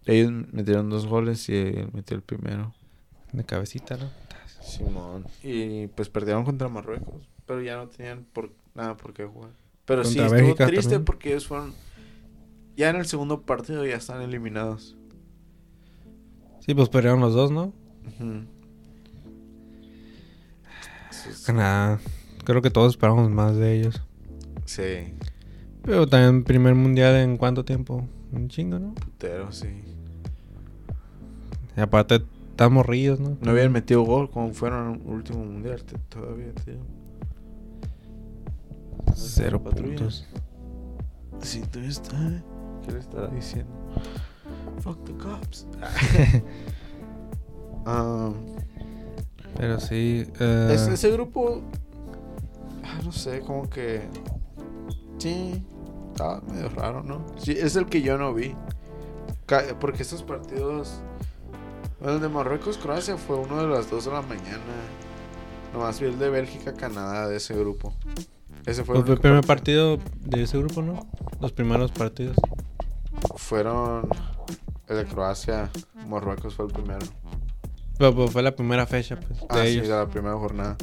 Ellos 0.05 0.32
metieron 0.53 0.90
dos 0.90 1.07
goles 1.07 1.49
y 1.49 1.55
él 1.55 1.90
metió 1.93 2.16
el 2.16 2.22
primero. 2.22 2.74
De 3.32 3.45
cabecita, 3.45 3.97
¿no? 3.97 4.11
Simón. 4.61 5.26
Y 5.43 5.86
pues 5.88 6.09
perdieron 6.09 6.45
contra 6.45 6.68
Marruecos. 6.68 7.22
Pero 7.47 7.62
ya 7.62 7.76
no 7.76 7.88
tenían 7.88 8.26
por, 8.32 8.51
nada 8.74 8.97
por 8.97 9.12
qué 9.12 9.24
jugar. 9.24 9.51
Pero 9.84 10.05
sí, 10.05 10.18
estuvo 10.18 10.55
triste 10.55 10.82
también. 10.82 11.05
porque 11.05 11.30
ellos 11.30 11.47
fueron. 11.47 11.74
Ya 12.76 12.90
en 12.90 12.97
el 12.97 13.07
segundo 13.07 13.43
partido 13.43 13.84
ya 13.84 13.97
están 13.97 14.22
eliminados. 14.22 14.97
Sí, 16.61 16.74
pues 16.74 16.88
perdieron 16.88 17.20
los 17.20 17.34
dos, 17.34 17.51
¿no? 17.51 17.72
Canadá. 21.47 22.01
Creo 22.45 22.63
que 22.63 22.71
todos 22.71 22.93
esperamos 22.93 23.31
más 23.31 23.57
de 23.57 23.79
ellos. 23.79 24.03
Sí, 24.65 25.15
Pero 25.83 26.07
también 26.07 26.45
primer 26.45 26.75
mundial 26.75 27.17
en 27.17 27.37
cuánto 27.37 27.65
tiempo? 27.65 28.07
Un 28.33 28.49
chingo, 28.49 28.79
¿no? 28.79 28.95
putero, 28.95 29.53
sí. 29.53 29.69
Y 31.77 31.81
aparte, 31.81 32.23
están 32.51 32.73
morrillos, 32.73 33.19
¿no? 33.19 33.37
No 33.41 33.51
habían 33.51 33.73
metido 33.73 34.03
gol 34.03 34.31
como 34.31 34.53
fueron 34.53 34.95
en 34.95 35.01
el 35.03 35.07
último 35.09 35.45
mundial 35.45 35.83
todavía, 36.09 36.53
tío. 36.65 36.77
Cero 39.15 39.63
puntos. 39.63 40.27
Sí, 41.41 41.63
tú 41.71 41.81
está. 41.81 42.17
¿Qué 42.85 42.93
le 42.93 42.99
estará 42.99 43.29
diciendo? 43.29 43.73
Fuck 44.81 45.05
the 45.05 45.13
cops. 45.15 45.67
Um, 47.85 48.35
Pero 49.57 49.78
sí. 49.80 50.26
Es- 50.40 50.88
ese 50.88 51.11
grupo, 51.11 51.61
ah, 52.84 52.98
no 53.05 53.12
sé, 53.12 53.40
como 53.40 53.68
que 53.68 54.03
sí, 55.18 55.64
estaba 56.12 56.40
medio 56.42 56.68
raro, 56.70 57.03
¿no? 57.03 57.24
Sí, 57.36 57.53
es 57.53 57.76
el 57.76 57.86
que 57.86 58.03
yo 58.03 58.18
no 58.18 58.32
vi. 58.34 58.55
Porque 59.80 60.03
estos 60.03 60.22
partidos, 60.22 61.00
bueno, 62.00 62.14
el 62.16 62.20
de 62.22 62.28
Marruecos, 62.28 62.78
Croacia 62.78 63.16
fue 63.18 63.36
uno 63.36 63.61
de 63.61 63.68
las 63.68 63.90
2 63.90 64.07
de 64.07 64.11
la 64.12 64.22
mañana. 64.22 64.59
Nomás 65.74 66.00
vi 66.00 66.07
el 66.07 66.18
de 66.18 66.30
Bélgica, 66.30 66.72
Canadá 66.74 67.28
de 67.28 67.36
ese 67.36 67.55
grupo. 67.55 67.92
Ese 68.66 68.84
fue 68.84 68.94
pues 68.94 68.98
el 68.98 69.05
el 69.05 69.11
único 69.12 69.22
primer 69.22 69.44
partido. 69.44 69.98
partido 69.98 70.20
de 70.30 70.42
ese 70.44 70.59
grupo, 70.59 70.82
¿no? 70.82 71.07
Los 71.40 71.53
primeros 71.53 71.90
partidos. 71.92 72.36
Fueron 73.36 74.09
el 74.88 74.96
de 74.96 75.05
Croacia, 75.07 75.70
Marruecos 76.09 76.55
fue 76.55 76.66
el 76.66 76.72
primero. 76.72 77.05
Pero, 78.03 78.16
pues, 78.16 78.32
fue 78.32 78.42
la 78.42 78.57
primera 78.57 78.84
fecha, 78.84 79.14
pues, 79.14 79.38
de 79.38 79.46
Ah, 79.48 79.62
sí, 79.62 79.68
ellos. 79.68 79.86
de 79.86 79.94
la 79.94 80.09
primera 80.09 80.34
jornada. 80.36 80.76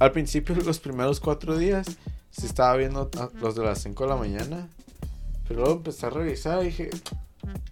Al 0.00 0.10
principio, 0.10 0.56
los 0.56 0.80
primeros 0.80 1.20
cuatro 1.20 1.56
días, 1.56 1.86
sí 2.32 2.46
estaba 2.46 2.74
viendo 2.74 3.08
los 3.40 3.54
de 3.54 3.62
las 3.62 3.78
5 3.80 4.02
de 4.02 4.10
la 4.10 4.16
mañana. 4.16 4.68
Pero 5.46 5.60
luego 5.60 5.76
empecé 5.76 6.06
a 6.06 6.10
revisar 6.10 6.62
y 6.62 6.66
dije, 6.66 6.90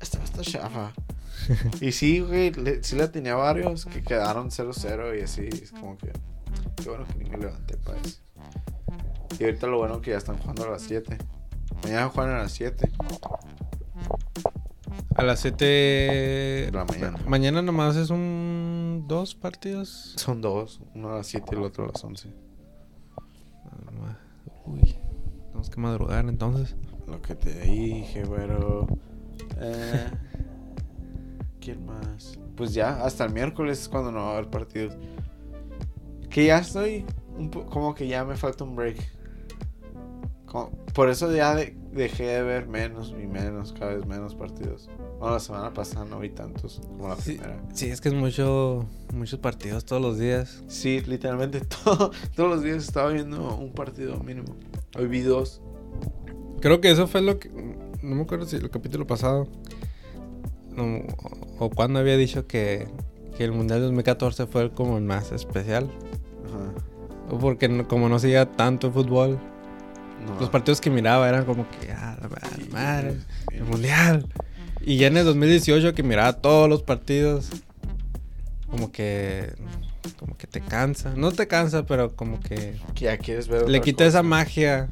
esta 0.00 0.22
está 0.22 0.42
chafa. 0.42 0.92
y 1.80 1.90
sí, 1.90 2.20
güey, 2.20 2.52
le- 2.52 2.84
sí 2.84 2.94
la 2.94 3.10
tenía 3.10 3.34
varios 3.34 3.86
que 3.86 4.04
quedaron 4.04 4.50
0-0 4.52 5.18
y 5.18 5.22
así. 5.22 5.48
Es 5.50 5.72
como 5.72 5.98
que, 5.98 6.12
qué 6.76 6.88
bueno 6.90 7.06
que 7.08 7.24
ni 7.24 7.28
me 7.28 7.38
levanté 7.38 7.76
para 7.78 7.98
eso. 7.98 8.20
Y 9.40 9.42
ahorita 9.42 9.66
lo 9.66 9.78
bueno 9.78 10.00
que 10.00 10.12
ya 10.12 10.18
están 10.18 10.38
jugando 10.38 10.62
a 10.62 10.70
las 10.70 10.82
7. 10.82 11.18
Mañana 11.82 12.08
juegan 12.08 12.34
a 12.36 12.38
las 12.42 12.52
7. 12.52 12.88
A 15.14 15.22
las 15.22 15.40
7 15.40 15.64
De 15.64 16.70
la 16.72 16.84
mañana. 16.84 17.18
Mañana 17.26 17.62
nomás 17.62 17.96
es 17.96 18.10
un. 18.10 19.04
Dos 19.08 19.34
partidos. 19.34 20.14
Son 20.16 20.40
dos, 20.40 20.80
uno 20.94 21.12
a 21.12 21.16
las 21.18 21.26
7 21.28 21.46
y 21.52 21.54
el 21.56 21.62
otro 21.62 21.84
a 21.84 21.88
las 21.88 22.02
11. 22.04 22.28
Uy. 24.66 24.96
Tenemos 25.46 25.70
que 25.70 25.80
madrugar 25.80 26.26
entonces. 26.28 26.76
Lo 27.06 27.20
que 27.22 27.34
te 27.34 27.60
dije, 27.60 28.22
pero. 28.28 28.86
Eh, 29.60 30.06
¿Quién 31.60 31.84
más? 31.86 32.38
Pues 32.56 32.74
ya, 32.74 33.02
hasta 33.04 33.24
el 33.24 33.32
miércoles 33.32 33.80
es 33.82 33.88
cuando 33.88 34.12
no 34.12 34.20
va 34.20 34.28
a 34.30 34.32
haber 34.38 34.50
partidos. 34.50 34.96
Que 36.30 36.46
ya 36.46 36.58
estoy. 36.58 37.04
Un 37.36 37.48
como 37.50 37.94
que 37.94 38.06
ya 38.08 38.24
me 38.24 38.36
falta 38.36 38.64
un 38.64 38.76
break. 38.76 38.96
Como- 40.46 40.70
por 40.94 41.08
eso 41.08 41.32
ya 41.32 41.54
de- 41.54 41.76
dejé 41.92 42.24
de 42.26 42.42
ver 42.42 42.68
menos 42.68 43.14
y 43.20 43.26
menos, 43.26 43.72
cada 43.72 43.94
vez 43.94 44.06
menos 44.06 44.34
partidos. 44.34 44.88
Bueno, 45.18 45.34
la 45.34 45.40
semana 45.40 45.72
pasada 45.72 46.04
no 46.04 46.18
vi 46.20 46.28
tantos 46.30 46.80
como 46.86 47.08
la 47.08 47.16
Sí, 47.16 47.32
primera. 47.34 47.60
sí, 47.72 47.86
es 47.90 48.00
que 48.00 48.08
es 48.08 48.14
mucho. 48.14 48.86
Muchos 49.14 49.38
partidos 49.40 49.84
todos 49.84 50.02
los 50.02 50.18
días. 50.18 50.62
Sí, 50.68 51.00
literalmente 51.06 51.60
todo, 51.84 52.10
todos 52.36 52.50
los 52.50 52.62
días 52.62 52.84
estaba 52.84 53.10
viendo 53.10 53.56
un 53.56 53.72
partido 53.72 54.18
mínimo. 54.20 54.54
Hoy 54.98 55.06
vi 55.06 55.20
dos. 55.22 55.60
Creo 56.60 56.80
que 56.80 56.90
eso 56.90 57.06
fue 57.06 57.22
lo 57.22 57.38
que. 57.38 57.48
No 58.02 58.14
me 58.16 58.22
acuerdo 58.22 58.46
si 58.46 58.56
el 58.56 58.70
capítulo 58.70 59.06
pasado. 59.06 59.48
no, 60.74 61.00
o, 61.58 61.70
cuando 61.70 61.98
había 61.98 62.16
dicho 62.16 62.46
que, 62.46 62.86
que 63.36 63.44
el 63.44 63.52
Mundial 63.52 63.80
2014 63.82 64.46
fue 64.46 64.62
el 64.62 64.70
como 64.72 64.98
el 64.98 65.04
más 65.04 65.32
especial. 65.32 65.90
Ajá. 66.46 67.34
O 67.34 67.38
porque 67.38 67.68
no- 67.68 67.88
como 67.88 68.08
no 68.08 68.18
seguía 68.18 68.52
tanto 68.52 68.92
fútbol. 68.92 69.38
No. 70.28 70.40
Los 70.40 70.50
partidos 70.50 70.80
que 70.80 70.90
miraba 70.90 71.28
eran 71.28 71.44
como 71.44 71.66
que. 71.70 71.90
Ah, 71.92 72.16
la 72.20 72.28
madre, 72.28 72.48
Sí, 72.64 72.68
madre, 72.70 73.16
el 73.52 73.64
Mundial. 73.64 74.26
Y 74.80 74.96
ya 74.96 75.08
en 75.08 75.16
el 75.16 75.24
2018 75.24 75.94
que 75.94 76.02
miraba 76.02 76.34
todos 76.34 76.68
los 76.68 76.82
partidos. 76.82 77.48
Como 78.70 78.92
que. 78.92 79.54
Como 80.18 80.36
que 80.36 80.46
te 80.46 80.60
cansa. 80.60 81.12
No 81.16 81.32
te 81.32 81.46
cansa, 81.46 81.84
pero 81.86 82.14
como 82.14 82.40
que. 82.40 82.76
Que 82.94 83.04
ya 83.06 83.18
quieres 83.18 83.48
ver. 83.48 83.68
Le 83.68 83.80
quita 83.80 84.04
esa 84.04 84.22
magia. 84.22 84.90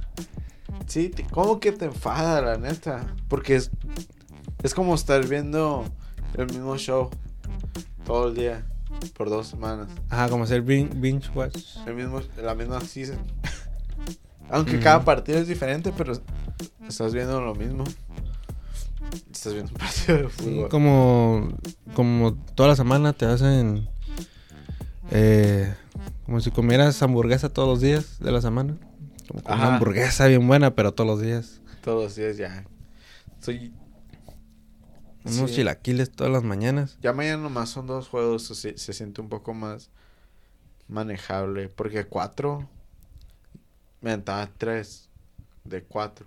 Sí, 0.86 1.08
te- 1.08 1.24
como 1.24 1.58
que 1.60 1.72
te 1.72 1.86
enfada, 1.86 2.40
la 2.42 2.56
neta. 2.58 3.04
Porque 3.28 3.56
es, 3.56 3.70
es 4.62 4.74
como 4.74 4.94
estar 4.94 5.26
viendo 5.26 5.84
el 6.36 6.46
mismo 6.46 6.76
show 6.78 7.10
todo 8.04 8.28
el 8.28 8.34
día 8.34 8.64
por 9.16 9.28
dos 9.30 9.48
semanas. 9.48 9.88
Ajá, 10.10 10.28
como 10.28 10.44
hacer 10.44 10.62
bin- 10.62 10.90
binge 11.00 11.28
watch. 11.34 11.76
El 11.86 11.94
mismo, 11.94 12.20
la 12.42 12.54
misma 12.54 12.80
season. 12.80 13.18
Aunque 14.50 14.78
cada 14.80 15.04
partido 15.04 15.38
es 15.38 15.48
diferente, 15.48 15.92
pero 15.96 16.12
estás 16.88 17.12
viendo 17.12 17.40
lo 17.40 17.54
mismo. 17.54 17.84
Estás 19.32 19.52
viendo 19.54 19.72
un 19.72 19.78
partido 19.78 20.18
de 20.18 20.30
Sí, 20.30 20.42
fútbol. 20.44 20.68
como, 20.68 21.48
como 21.94 22.34
toda 22.54 22.70
la 22.70 22.76
semana 22.76 23.12
te 23.12 23.26
hacen 23.26 23.88
eh, 25.10 25.72
como 26.24 26.40
si 26.40 26.50
comieras 26.50 27.00
hamburguesa 27.02 27.48
todos 27.48 27.68
los 27.68 27.80
días 27.80 28.18
de 28.20 28.32
la 28.32 28.40
semana. 28.40 28.76
Como 29.28 29.42
una 29.54 29.74
hamburguesa 29.76 30.26
bien 30.26 30.46
buena, 30.46 30.74
pero 30.74 30.92
todos 30.94 31.08
los 31.08 31.20
días. 31.20 31.60
Todos 31.82 32.04
los 32.04 32.14
días 32.16 32.36
ya. 32.36 32.64
Soy. 33.40 33.72
Unos 35.24 35.50
Sí. 35.50 35.56
chilaquiles 35.56 36.10
todas 36.12 36.32
las 36.32 36.44
mañanas. 36.44 36.98
Ya 37.02 37.12
mañana 37.12 37.42
nomás 37.42 37.68
son 37.70 37.86
dos 37.88 38.08
juegos, 38.08 38.44
se, 38.44 38.78
se 38.78 38.92
siente 38.92 39.20
un 39.20 39.28
poco 39.28 39.54
más 39.54 39.90
manejable. 40.88 41.68
Porque 41.68 42.04
cuatro, 42.04 42.68
me 44.00 44.10
aventaba 44.10 44.48
tres 44.56 45.08
de 45.64 45.82
cuatro. 45.82 46.26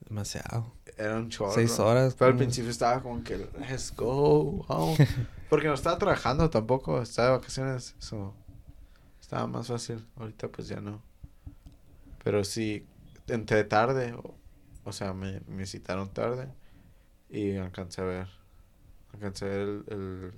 Demasiado. 0.00 0.72
Era 0.96 1.16
un 1.16 1.28
chorro. 1.28 1.52
Seis 1.52 1.78
horas. 1.78 2.14
Pero 2.18 2.30
al 2.30 2.36
principio 2.36 2.70
estaba 2.70 3.02
como 3.02 3.22
que, 3.22 3.36
let's 3.58 3.94
go, 3.94 4.64
home. 4.66 4.96
Porque 5.48 5.68
no 5.68 5.74
estaba 5.74 5.98
trabajando 5.98 6.50
tampoco, 6.50 7.00
estaba 7.00 7.28
de 7.28 7.36
vacaciones. 7.36 7.94
Eso 7.98 8.34
estaba 9.20 9.46
más 9.46 9.68
fácil. 9.68 10.04
Ahorita 10.16 10.48
pues 10.48 10.68
ya 10.68 10.80
no. 10.80 11.02
Pero 12.24 12.42
sí, 12.44 12.86
entré 13.26 13.64
tarde. 13.64 14.12
O, 14.14 14.34
o 14.84 14.92
sea, 14.92 15.12
me, 15.12 15.40
me 15.46 15.66
citaron 15.66 16.08
tarde. 16.12 16.48
Y 17.28 17.56
alcancé 17.56 18.00
a 18.00 18.04
ver. 18.04 18.28
Alcancé 19.12 19.44
a 19.44 19.48
ver 19.48 19.60
el, 19.60 19.84
el, 19.88 20.32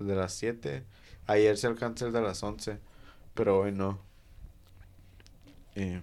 el 0.00 0.06
de 0.06 0.14
las 0.14 0.32
7. 0.34 0.84
Ayer 1.26 1.56
se 1.56 1.66
alcancé 1.66 2.06
el 2.06 2.12
de 2.12 2.20
las 2.20 2.42
11. 2.42 2.78
Pero 3.34 3.60
hoy 3.60 3.72
no. 3.72 4.07
Y, 5.78 6.00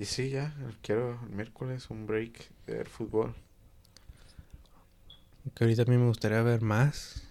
y 0.00 0.04
sí, 0.04 0.30
ya. 0.30 0.54
Quiero 0.80 1.18
el 1.24 1.30
miércoles 1.30 1.90
un 1.90 2.06
break 2.06 2.50
de 2.66 2.74
ver 2.74 2.88
fútbol. 2.88 3.34
Que 5.54 5.64
ahorita 5.64 5.82
a 5.82 5.86
mí 5.86 5.96
me 5.96 6.06
gustaría 6.06 6.40
ver 6.42 6.62
más 6.62 7.24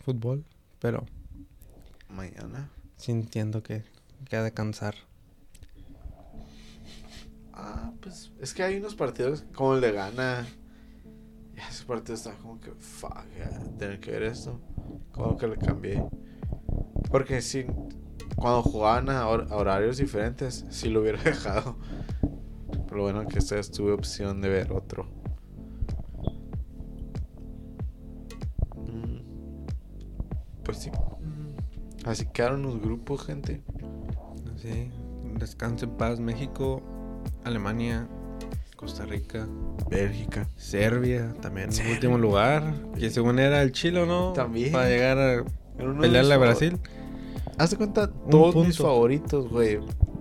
fútbol, 0.00 0.44
pero 0.80 1.06
Mañana. 2.08 2.68
sí 2.96 3.12
entiendo 3.12 3.62
que, 3.62 3.84
que 4.28 4.36
ha 4.36 4.42
de 4.42 4.52
cansar. 4.52 4.96
Ah, 7.52 7.92
pues 8.00 8.32
es 8.40 8.52
que 8.52 8.64
hay 8.64 8.78
unos 8.78 8.94
partidos 8.96 9.44
como 9.54 9.74
el 9.74 9.80
de 9.80 9.92
Gana. 9.92 10.46
Y 11.54 11.60
ese 11.60 11.84
partido 11.84 12.14
está 12.14 12.34
como 12.38 12.60
que, 12.60 12.72
fuck, 12.72 13.24
tener 13.78 14.00
que 14.00 14.10
ver 14.10 14.24
esto. 14.24 14.60
Como 15.12 15.36
que 15.36 15.46
le 15.46 15.56
cambié. 15.56 16.02
Porque 17.10 17.40
si 17.42 17.66
cuando 18.36 18.62
jugaban 18.62 19.08
a, 19.10 19.26
hor- 19.28 19.46
a 19.50 19.56
horarios 19.56 19.96
diferentes, 19.98 20.64
sí 20.70 20.88
lo 20.88 21.00
hubiera 21.00 21.22
dejado. 21.22 21.76
Pero 22.88 23.02
bueno, 23.02 23.26
que 23.26 23.38
esta 23.38 23.54
vez 23.56 23.70
tuve 23.70 23.92
opción 23.92 24.40
de 24.40 24.48
ver 24.48 24.72
otro. 24.72 25.06
Mm, 28.76 29.18
Pues 30.64 30.78
sí. 30.78 30.90
Así 32.04 32.26
quedaron 32.32 32.62
los 32.62 32.80
grupos, 32.80 33.24
gente. 33.24 33.62
Sí, 34.56 34.90
descanse 35.38 35.84
en 35.84 35.92
paz 35.92 36.18
México, 36.20 36.82
Alemania, 37.44 38.08
Costa 38.76 39.04
Rica, 39.06 39.46
Bélgica. 39.88 40.48
Serbia 40.56 41.32
también 41.40 41.70
en 41.72 41.90
último 41.92 42.18
lugar, 42.18 42.74
que 42.98 43.10
según 43.10 43.38
era 43.38 43.62
el 43.62 43.70
Chile, 43.72 44.04
¿no? 44.06 44.32
También. 44.32 44.72
Para 44.72 44.88
llegar 44.88 45.18
a 45.18 45.44
pelearle 46.00 46.34
a 46.34 46.38
Brasil. 46.38 46.78
Haz 47.58 47.70
de 47.70 47.76
cuenta, 47.76 48.10
todos 48.30 48.66
mis 48.66 48.78
favoritos, 48.78 49.48
güey. 49.48 49.78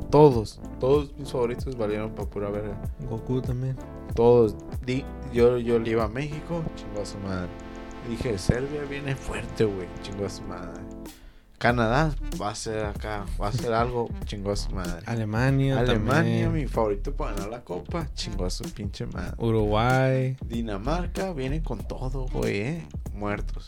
Todos. 0.10 0.60
Todos 0.80 1.14
mis 1.18 1.32
favoritos 1.32 1.78
valieron 1.78 2.12
para 2.12 2.30
pura 2.30 2.50
verga. 2.50 2.82
Goku 3.10 3.42
también. 3.42 3.78
Todos. 4.16 4.56
Di- 4.86 5.06
yo, 5.34 5.58
yo 5.58 5.80
le 5.80 5.92
iba 5.92 6.04
a 6.04 6.08
México, 6.10 6.62
chingó 6.76 7.02
a 7.02 7.06
su 7.06 7.18
madre. 7.20 7.48
Dije, 8.10 8.38
Serbia 8.38 8.84
viene 8.90 9.16
fuerte, 9.16 9.64
güey. 9.64 9.88
Chingó 10.04 10.26
a 10.26 10.30
su 10.30 10.42
madre. 10.44 10.82
Canadá 11.58 12.14
va 12.42 12.50
a 12.50 12.56
ser 12.56 12.84
acá, 12.86 13.24
va 13.40 13.50
a 13.50 13.52
ser 13.52 13.72
algo, 13.72 14.10
chingó 14.26 14.52
a 14.52 14.56
su 14.56 14.72
madre. 14.72 15.04
Alemania, 15.06 15.78
Alemania, 15.80 16.46
también. 16.46 16.54
mi 16.54 16.66
favorito 16.68 17.14
para 17.14 17.34
ganar 17.36 17.50
la 17.52 17.64
copa, 17.64 18.10
chingó 18.16 18.46
a 18.46 18.50
su 18.50 18.64
pinche 18.64 19.06
madre. 19.06 19.36
Uruguay. 19.38 20.36
Dinamarca 20.44 21.32
viene 21.34 21.62
con 21.62 21.88
todo, 21.88 22.26
güey, 22.34 22.62
eh. 22.62 22.88
Muertos. 23.14 23.68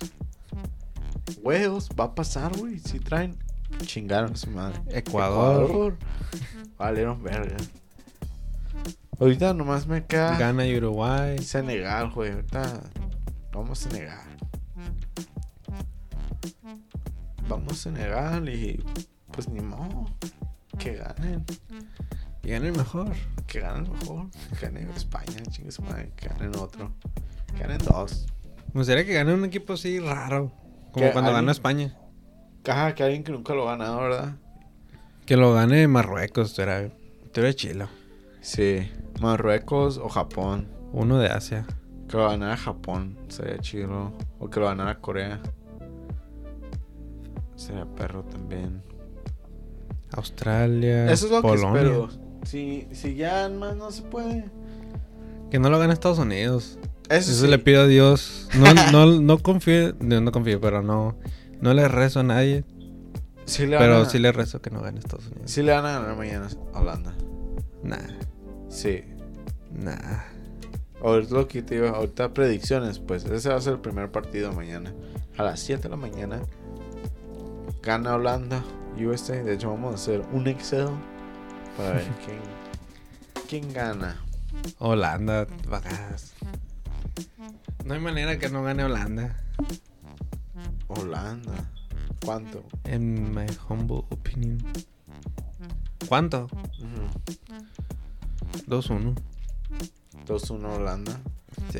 Huevos, 1.43 1.89
va 1.97 2.05
a 2.05 2.15
pasar, 2.15 2.57
güey. 2.57 2.79
Si 2.79 2.99
traen, 2.99 3.35
chingaron 3.81 4.33
a 4.33 4.35
su 4.35 4.49
madre. 4.49 4.79
Ecuador. 4.89 5.63
Ecuador. 5.65 5.97
Valieron 6.77 7.21
verga. 7.23 7.57
Ahorita 9.19 9.53
nomás 9.53 9.85
me 9.87 10.05
queda 10.05 10.37
Ghana 10.37 10.65
y 10.65 10.77
Uruguay. 10.77 11.37
Senegal, 11.39 12.09
güey. 12.11 12.31
Ahorita 12.31 12.81
vamos 13.51 13.85
a 13.85 13.89
Senegal. 13.89 14.27
Vamos 17.47 17.73
a 17.73 17.75
Senegal 17.75 18.49
y 18.49 18.83
pues 19.31 19.49
ni 19.49 19.61
modo. 19.61 20.05
Que 20.79 20.95
ganen. 20.95 21.45
Y 22.43 22.49
gana 22.49 22.67
el 22.67 22.73
mejor. 22.77 23.11
Que 23.47 23.59
ganen 23.59 23.91
mejor. 23.91 24.29
Que 24.59 24.65
ganen 24.65 24.89
España, 24.91 25.41
chingue 25.49 25.71
su 25.71 25.81
madre. 25.83 26.11
Que 26.15 26.27
ganen 26.29 26.55
otro. 26.57 26.91
Que 27.55 27.61
ganen 27.63 27.77
dos. 27.79 28.25
Me 28.73 28.79
gustaría 28.81 29.05
que 29.05 29.13
gane 29.13 29.33
un 29.33 29.45
equipo 29.45 29.73
así 29.73 29.99
raro. 29.99 30.51
Como 30.91 31.11
cuando 31.11 31.29
alguien- 31.29 31.35
ganó 31.35 31.51
España. 31.51 31.95
Caja 32.63 32.95
que 32.95 33.03
alguien 33.03 33.23
que 33.23 33.31
nunca 33.31 33.53
lo 33.53 33.67
ha 33.69 33.75
ganado, 33.77 34.01
¿verdad? 34.01 34.35
Que 35.25 35.37
lo 35.37 35.53
gane 35.53 35.87
Marruecos, 35.87 36.57
era, 36.59 36.89
era 37.33 37.53
chilo. 37.53 37.87
Sí. 38.41 38.89
Marruecos 39.21 39.97
o 39.97 40.09
Japón. 40.09 40.67
Uno 40.91 41.17
de 41.19 41.27
Asia. 41.27 41.65
Que 42.09 42.17
lo 42.17 42.27
ganara 42.29 42.57
Japón. 42.57 43.17
Sería 43.27 43.57
chido. 43.59 44.11
O 44.39 44.49
que 44.49 44.59
lo 44.59 44.67
ganara 44.67 44.99
Corea. 44.99 45.39
Sería 47.55 47.85
perro 47.85 48.23
también. 48.23 48.81
Australia. 50.11 51.11
Eso 51.11 51.25
es 51.25 51.31
lo 51.31 51.41
Polonia. 51.41 51.71
que 51.81 51.87
espero. 51.87 52.09
Si, 52.43 52.87
si 52.91 53.15
ya 53.15 53.49
más 53.49 53.75
no 53.75 53.91
se 53.91 54.01
puede. 54.03 54.45
Que 55.49 55.59
no 55.59 55.69
lo 55.69 55.79
gane 55.79 55.93
Estados 55.93 56.19
Unidos. 56.19 56.77
Eso, 57.09 57.31
Eso 57.31 57.45
sí. 57.45 57.47
le 57.47 57.59
pido 57.59 57.81
a 57.83 57.87
Dios. 57.87 58.49
No, 58.55 58.73
no, 58.91 59.21
no 59.21 59.37
confío, 59.39 59.93
no, 59.99 60.21
no 60.21 60.31
confío, 60.31 60.59
pero 60.61 60.81
no, 60.81 61.15
no 61.63 61.73
le 61.73 61.87
rezo 61.87 62.19
a 62.19 62.23
nadie. 62.23 62.65
Sí 63.45 63.65
le 63.65 63.77
Pero 63.77 63.97
a- 64.01 64.05
sí 64.09 64.19
le 64.19 64.31
rezo 64.31 64.61
que 64.61 64.69
no 64.69 64.81
gane 64.81 64.99
Estados 64.99 65.27
Unidos. 65.27 65.49
sí 65.49 65.63
le 65.63 65.71
van 65.71 65.85
a 65.85 65.99
ganar 65.99 66.15
mañana 66.17 66.47
a 66.73 66.79
Holanda. 66.79 67.13
Nah, 67.83 67.97
Sí. 68.69 69.03
nah. 69.71 70.23
Ahorita 71.01 71.35
lo 71.35 71.47
que 71.47 71.61
te 71.61 71.75
digo, 71.75 71.87
ahorita 71.95 72.33
predicciones, 72.33 72.99
pues 72.99 73.25
ese 73.25 73.49
va 73.49 73.55
a 73.55 73.61
ser 73.61 73.73
el 73.73 73.79
primer 73.79 74.11
partido 74.11 74.51
mañana. 74.53 74.93
A 75.37 75.43
las 75.43 75.59
7 75.61 75.83
de 75.83 75.89
la 75.89 75.95
mañana. 75.97 76.41
Gana 77.81 78.15
Holanda, 78.15 78.63
USA. 78.97 79.41
De 79.43 79.53
hecho, 79.53 79.69
vamos 79.69 79.91
a 79.91 79.95
hacer 79.95 80.21
un 80.31 80.47
Excel 80.47 80.87
para 81.77 81.91
ver 81.93 82.07
quién, 82.25 82.39
quién 83.63 83.73
gana. 83.73 84.21
Holanda, 84.79 85.47
vagas. 85.67 86.33
No 87.83 87.93
hay 87.95 87.99
manera 87.99 88.37
que 88.37 88.47
no 88.49 88.63
gane 88.63 88.83
Holanda. 88.85 89.35
Holanda. 90.99 91.69
¿Cuánto? 92.25 92.63
En 92.85 93.33
my 93.33 93.45
humble 93.69 94.03
opinion. 94.09 94.57
¿Cuánto? 96.07 96.45
Ujú. 96.45 97.09
2-1. 98.67 99.15
2-1 100.25 100.65
Holanda. 100.75 101.19
Sí. 101.71 101.79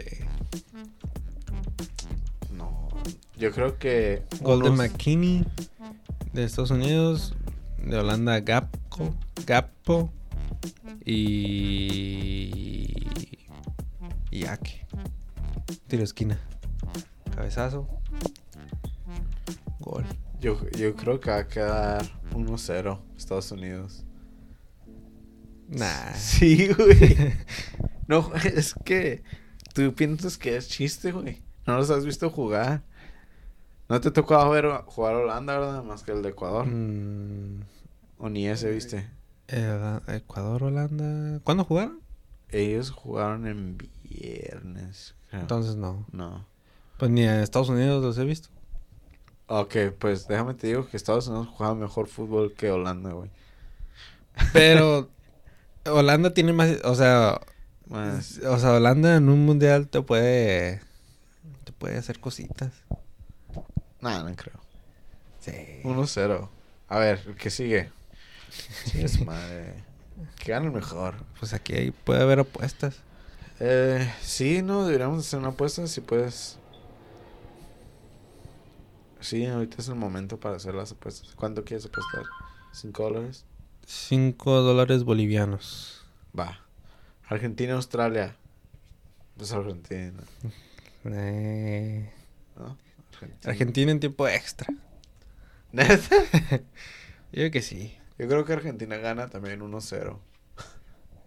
No. 2.51 2.89
Yo 3.37 3.51
creo 3.51 3.77
que. 3.79 4.23
Golden 4.41 4.73
unos- 4.73 4.89
McKinney 4.91 5.45
de 6.33 6.43
Estados 6.43 6.71
Unidos. 6.71 7.33
De 7.77 7.97
Holanda, 7.97 8.39
Gapco. 8.41 9.15
Gapo. 9.45 10.11
Y. 11.05 12.93
Y 14.31 14.45
Ake. 14.45 14.85
Tiro 15.87 16.03
esquina. 16.03 16.39
Cabezazo. 17.35 17.87
Gol. 19.83 20.05
Yo, 20.39 20.57
yo 20.71 20.95
creo 20.95 21.19
que 21.19 21.29
va 21.31 21.37
a 21.37 21.47
quedar 21.47 22.03
1-0 22.33 22.99
Estados 23.17 23.51
Unidos. 23.51 24.03
Nah. 25.67 26.13
Sí, 26.15 26.69
güey. 26.73 27.33
No, 28.05 28.31
es 28.35 28.75
que 28.83 29.23
tú 29.73 29.93
piensas 29.95 30.37
que 30.37 30.57
es 30.57 30.67
chiste, 30.67 31.13
güey. 31.13 31.41
No 31.65 31.77
los 31.77 31.89
has 31.89 32.05
visto 32.05 32.29
jugar. 32.29 32.83
No 33.87 34.01
te 34.01 34.11
tocó 34.11 34.49
ver 34.49 34.67
jugar 34.87 35.15
Holanda, 35.15 35.57
¿verdad? 35.57 35.83
Más 35.83 36.03
que 36.03 36.11
el 36.11 36.21
de 36.21 36.29
Ecuador. 36.29 36.65
Mm, 36.67 37.61
O 38.17 38.29
ni 38.29 38.45
ese, 38.47 38.69
¿viste? 38.71 39.07
eh, 39.47 39.99
Ecuador, 40.07 40.63
Holanda. 40.63 41.39
¿Cuándo 41.45 41.63
jugaron? 41.63 41.99
Ellos 42.49 42.91
jugaron 42.91 43.47
en 43.47 43.77
viernes. 44.03 45.15
creo. 45.31 45.39
Entonces 45.39 45.77
no. 45.77 46.05
No. 46.11 46.45
Pues 46.99 47.09
ni 47.09 47.23
a 47.23 47.41
Estados 47.41 47.69
Unidos 47.69 48.03
los 48.03 48.17
he 48.17 48.25
visto. 48.25 48.49
Ok, 49.47 49.75
pues 49.99 50.27
déjame 50.27 50.53
te 50.53 50.67
digo 50.67 50.87
que 50.87 50.97
Estados 50.97 51.27
Unidos 51.27 51.49
juega 51.55 51.75
mejor 51.75 52.07
fútbol 52.07 52.53
que 52.53 52.71
Holanda, 52.71 53.11
güey. 53.11 53.29
Pero 54.53 55.09
Holanda 55.85 56.33
tiene 56.33 56.53
más, 56.53 56.77
o 56.83 56.95
sea, 56.95 57.39
Más- 57.87 58.39
o 58.39 58.57
sea, 58.57 58.73
Holanda 58.73 59.15
en 59.15 59.29
un 59.29 59.45
mundial 59.45 59.87
te 59.89 60.01
puede 60.01 60.81
te 61.65 61.71
puede 61.73 61.97
hacer 61.97 62.19
cositas. 62.19 62.71
Nah, 64.01 64.23
no 64.23 64.35
creo. 64.35 64.59
Sí. 65.39 65.51
1-0. 65.83 66.49
A 66.89 66.99
ver, 66.99 67.21
el 67.27 67.35
que 67.35 67.49
sigue. 67.49 67.89
Es 68.93 69.25
madre. 69.25 69.73
Que 70.39 70.51
gane 70.51 70.67
el 70.67 70.71
mejor. 70.71 71.15
Pues 71.39 71.53
aquí 71.53 71.91
puede 72.03 72.21
haber 72.21 72.39
apuestas. 72.39 72.97
Eh, 73.59 74.11
sí, 74.21 74.61
no, 74.61 74.85
deberíamos 74.85 75.25
hacer 75.25 75.39
una 75.39 75.49
apuesta 75.49 75.85
si 75.87 76.01
puedes. 76.01 76.57
Sí, 79.23 79.45
ahorita 79.45 79.77
es 79.79 79.87
el 79.87 79.95
momento 79.95 80.37
para 80.39 80.57
hacer 80.57 80.75
las 80.75 80.91
apuestas. 80.91 81.33
¿Cuánto 81.35 81.63
quieres 81.63 81.85
apostar? 81.85 82.23
¿Cinco 82.73 83.03
dólares? 83.03 83.45
5 83.85 84.61
dólares 84.61 85.03
bolivianos. 85.03 86.05
Va. 86.37 86.59
Argentina, 87.27 87.73
Australia. 87.73 88.35
Pues 89.37 89.51
Argentina. 89.51 90.23
Eh, 91.05 92.09
¿No? 92.57 92.77
Argentina 93.45 93.91
en 93.91 93.99
tiempo 93.99 94.27
extra. 94.27 94.67
¿Neta? 95.71 95.97
Yo 96.51 96.59
creo 97.31 97.51
que 97.51 97.61
sí, 97.61 97.97
Yo 98.17 98.27
creo 98.27 98.45
que 98.45 98.53
Argentina 98.53 98.97
gana 98.97 99.29
también 99.29 99.61
1-0. 99.61 100.17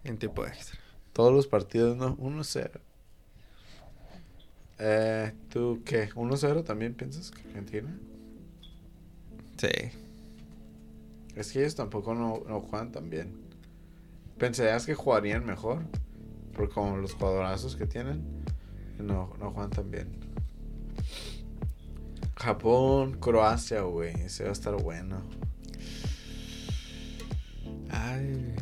en 0.03 0.17
tiempo 0.17 0.45
extra. 0.45 0.79
Todos 1.13 1.33
los 1.33 1.47
partidos, 1.47 1.97
¿no? 1.97 2.15
1-0. 2.17 2.71
Eh, 4.79 5.31
¿Tú 5.49 5.81
qué? 5.85 6.09
¿1-0 6.09 6.63
también 6.63 6.93
piensas 6.93 7.31
que 7.31 7.41
Argentina? 7.47 7.97
Sí. 9.57 9.67
Es 11.35 11.51
que 11.51 11.59
ellos 11.59 11.75
tampoco 11.75 12.13
no, 12.13 12.43
no 12.47 12.61
juegan 12.61 12.91
tan 12.91 13.09
bien. 13.09 13.33
Pensarías 14.37 14.85
que 14.85 14.93
jugarían 14.93 15.45
mejor. 15.45 15.83
Por 16.53 16.69
como 16.69 16.97
los 16.97 17.13
jugadorazos 17.13 17.75
que 17.75 17.85
tienen. 17.85 18.23
No, 18.99 19.33
no 19.39 19.51
juegan 19.51 19.71
tan 19.71 19.91
bien. 19.91 20.19
Japón, 22.35 23.19
Croacia, 23.19 23.81
güey. 23.81 24.13
Ese 24.21 24.43
va 24.43 24.49
a 24.49 24.53
estar 24.53 24.75
bueno. 24.81 25.21
Ay, 27.89 28.55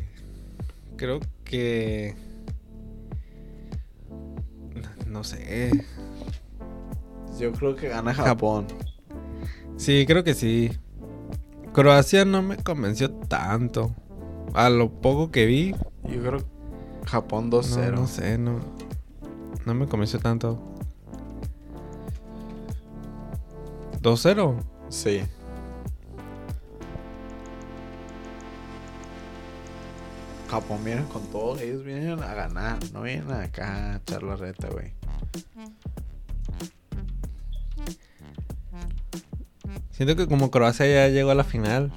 creo 0.96 1.20
que... 1.44 2.14
No 5.06 5.24
sé. 5.24 5.70
Yo 7.38 7.52
creo 7.52 7.76
que 7.76 7.88
gana 7.88 8.14
Japón. 8.14 8.66
Sí, 9.76 10.04
creo 10.06 10.24
que 10.24 10.34
sí. 10.34 10.70
Croacia 11.72 12.24
no 12.24 12.42
me 12.42 12.56
convenció 12.56 13.10
tanto. 13.10 13.94
A 14.54 14.70
lo 14.70 14.90
poco 14.90 15.30
que 15.30 15.44
vi, 15.44 15.74
Yo 16.04 16.22
creo 16.22 16.44
Japón 17.04 17.50
no, 17.50 17.60
2-0. 17.60 17.92
no 17.92 18.06
sé, 18.06 18.38
no, 18.38 18.58
no 19.66 19.74
me 19.74 19.86
convenció 19.86 20.18
tanto. 20.18 20.58
2-0. 24.00 24.56
Sí. 24.88 25.20
Japón 30.48 30.78
viene 30.84 31.04
con 31.12 31.22
todo, 31.26 31.58
ellos 31.58 31.84
vienen 31.84 32.22
a 32.22 32.32
ganar, 32.34 32.78
no 32.92 33.02
vienen 33.02 33.30
acá 33.32 33.94
a 33.94 33.96
echar 33.96 34.22
la 34.22 34.36
reta, 34.36 34.68
güey. 34.68 34.92
Siento 39.96 40.14
que 40.14 40.26
como 40.26 40.50
Croacia 40.50 40.86
ya 40.86 41.08
llegó 41.08 41.30
a 41.30 41.34
la 41.34 41.42
final, 41.42 41.90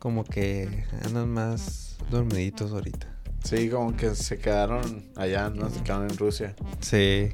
como 0.00 0.24
que 0.24 0.84
andan 1.04 1.28
más 1.28 1.96
dormiditos 2.10 2.72
ahorita. 2.72 3.06
Sí, 3.44 3.70
como 3.70 3.96
que 3.96 4.16
se 4.16 4.38
quedaron 4.38 5.08
allá, 5.14 5.48
no 5.48 5.70
se 5.70 5.80
quedaron 5.84 6.10
en 6.10 6.16
Rusia. 6.16 6.56
Sí. 6.80 7.30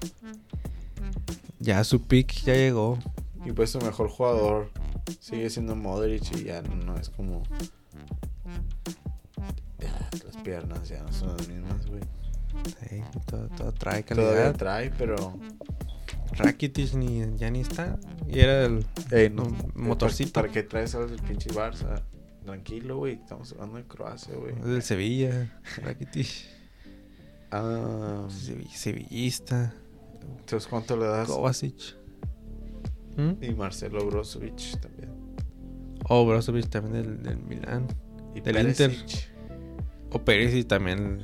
Ya 1.61 1.83
su 1.85 2.03
pick 2.03 2.45
ya 2.45 2.53
llegó. 2.53 2.99
Y 3.43 3.53
pues 3.53 3.71
su 3.71 3.79
mejor 3.81 4.11
jugador 4.11 4.71
sigue 5.19 5.49
siendo 5.49 5.75
Modric 5.75 6.31
y 6.37 6.45
ya 6.45 6.61
no 6.61 6.97
es 6.99 7.09
como... 7.09 7.43
Ya, 9.79 10.11
las 10.27 10.37
piernas 10.43 10.91
ya 10.91 11.03
no 11.03 11.11
son 11.11 11.35
las 11.37 11.49
mismas, 11.49 11.87
güey. 11.87 12.03
Sí, 12.91 13.03
todo, 13.25 13.49
todo 13.57 13.73
trae 13.73 14.03
Todavía 14.03 14.35
calidad. 14.35 14.57
trae, 14.57 14.91
pero... 14.91 15.39
Rakitic 16.37 16.95
ni, 16.95 17.25
ya 17.37 17.51
ni 17.51 17.61
está. 17.61 17.99
Y 18.29 18.39
era 18.41 18.65
el 18.67 18.85
Ey, 19.11 19.31
no, 19.31 19.45
un 19.45 19.55
eh, 19.55 19.63
motorcito. 19.75 20.33
¿Para, 20.33 20.49
para 20.49 20.55
qué 20.55 20.63
traes 20.63 20.95
al 20.95 21.09
pinche 21.27 21.51
Barça? 21.51 22.03
Tranquilo, 22.45 22.99
güey. 22.99 23.15
Estamos 23.15 23.53
hablando 23.53 23.77
de 23.77 23.85
Croacia, 23.85 24.35
güey. 24.35 24.55
del 24.61 24.83
Sevilla. 24.83 25.61
Rakitic. 25.83 26.29
Ah, 27.51 28.27
Sevi- 28.29 28.69
Sevillista. 28.71 29.73
entonces, 30.39 30.69
¿cuánto 30.69 30.97
le 30.97 31.07
das? 31.07 31.29
Kovacic. 31.29 31.97
¿Mm? 33.17 33.43
Y 33.43 33.55
Marcelo 33.55 34.05
Brozovic 34.07 34.79
también. 34.81 35.11
O 36.09 36.27
Brozovic 36.27 36.69
también 36.69 37.03
del, 37.03 37.23
del 37.23 37.39
Milán. 37.39 37.87
Y 38.35 38.41
Del 38.41 38.69
Inter. 38.69 38.95
O 40.11 40.21
Perisic 40.25 40.69
también 40.69 41.21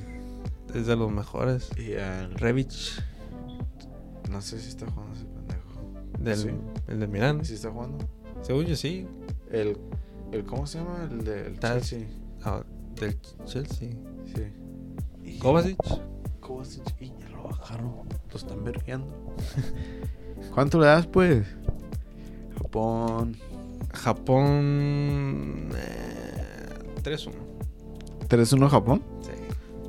es 0.75 0.87
de 0.87 0.97
los 0.97 1.11
mejores. 1.13 1.71
Y 1.79 1.93
el... 1.93 2.35
Rebic 2.35 2.71
No 4.35 4.43
sé 4.43 4.59
si 4.61 4.69
está 4.71 4.85
jugando 4.91 5.15
ese 5.15 5.27
pendejo. 5.27 5.63
del, 6.19 6.37
Sí. 6.37 6.49
el 6.89 6.99
del 6.99 7.09
Milán. 7.09 7.45
¿Sí 7.45 7.55
está 7.55 7.71
jugando? 7.71 7.99
Según 8.43 8.65
yo 8.65 8.75
sí. 8.75 9.07
El... 9.49 9.79
el 10.33 10.45
¿Cómo 10.45 10.67
se 10.67 10.79
llama? 10.79 11.09
El 11.09 11.23
del 11.25 11.59
Chelsea. 11.61 12.01
Ah, 12.43 12.65
del 13.01 13.17
Chelsea. 13.45 13.91
Sí. 14.35 15.39
Kovacic. 15.39 15.77
Kovacic. 16.41 16.83
Y 17.01 17.13
ya 17.21 17.29
lo 17.31 17.45
bajaron. 17.45 17.93
Lo 18.31 18.37
están 18.37 18.65
vergueando. 18.65 19.37
¿Cuánto 20.55 20.81
le 20.81 20.87
das, 20.87 21.07
pues? 21.07 21.47
Japón... 22.61 23.37
Japón. 23.93 25.71
eh, 25.77 27.01
3-1. 27.05 27.31
3-1 28.29 28.69
Japón. 28.69 29.01
Sí. 29.21 29.31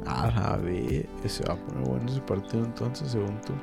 Ah, 0.05 0.53
a 0.53 0.57
ver, 0.57 1.07
se 1.27 1.43
va 1.45 1.55
a 1.55 1.57
poner 1.57 1.87
bueno 1.87 2.11
ese 2.11 2.21
partido 2.21 2.63
entonces, 2.63 3.09
según 3.11 3.41
tú. 3.41 3.53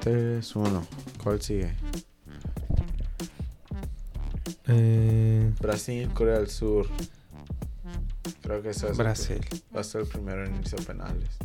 3-1. 0.00 0.82
¿Cuál 1.22 1.42
sigue? 1.42 1.74
Eh, 4.66 5.52
Brasil, 5.60 6.08
Corea 6.12 6.38
del 6.38 6.50
Sur. 6.50 6.86
Creo 8.42 8.62
que 8.62 8.70
a 8.70 8.74
ser, 8.74 8.94
Brasil. 8.94 9.40
va 9.74 9.80
a 9.80 9.84
ser 9.84 10.02
el 10.02 10.06
primero 10.06 10.44
en 10.44 10.56
irse 10.56 10.76
a 10.76 10.84
penales. 10.84 11.38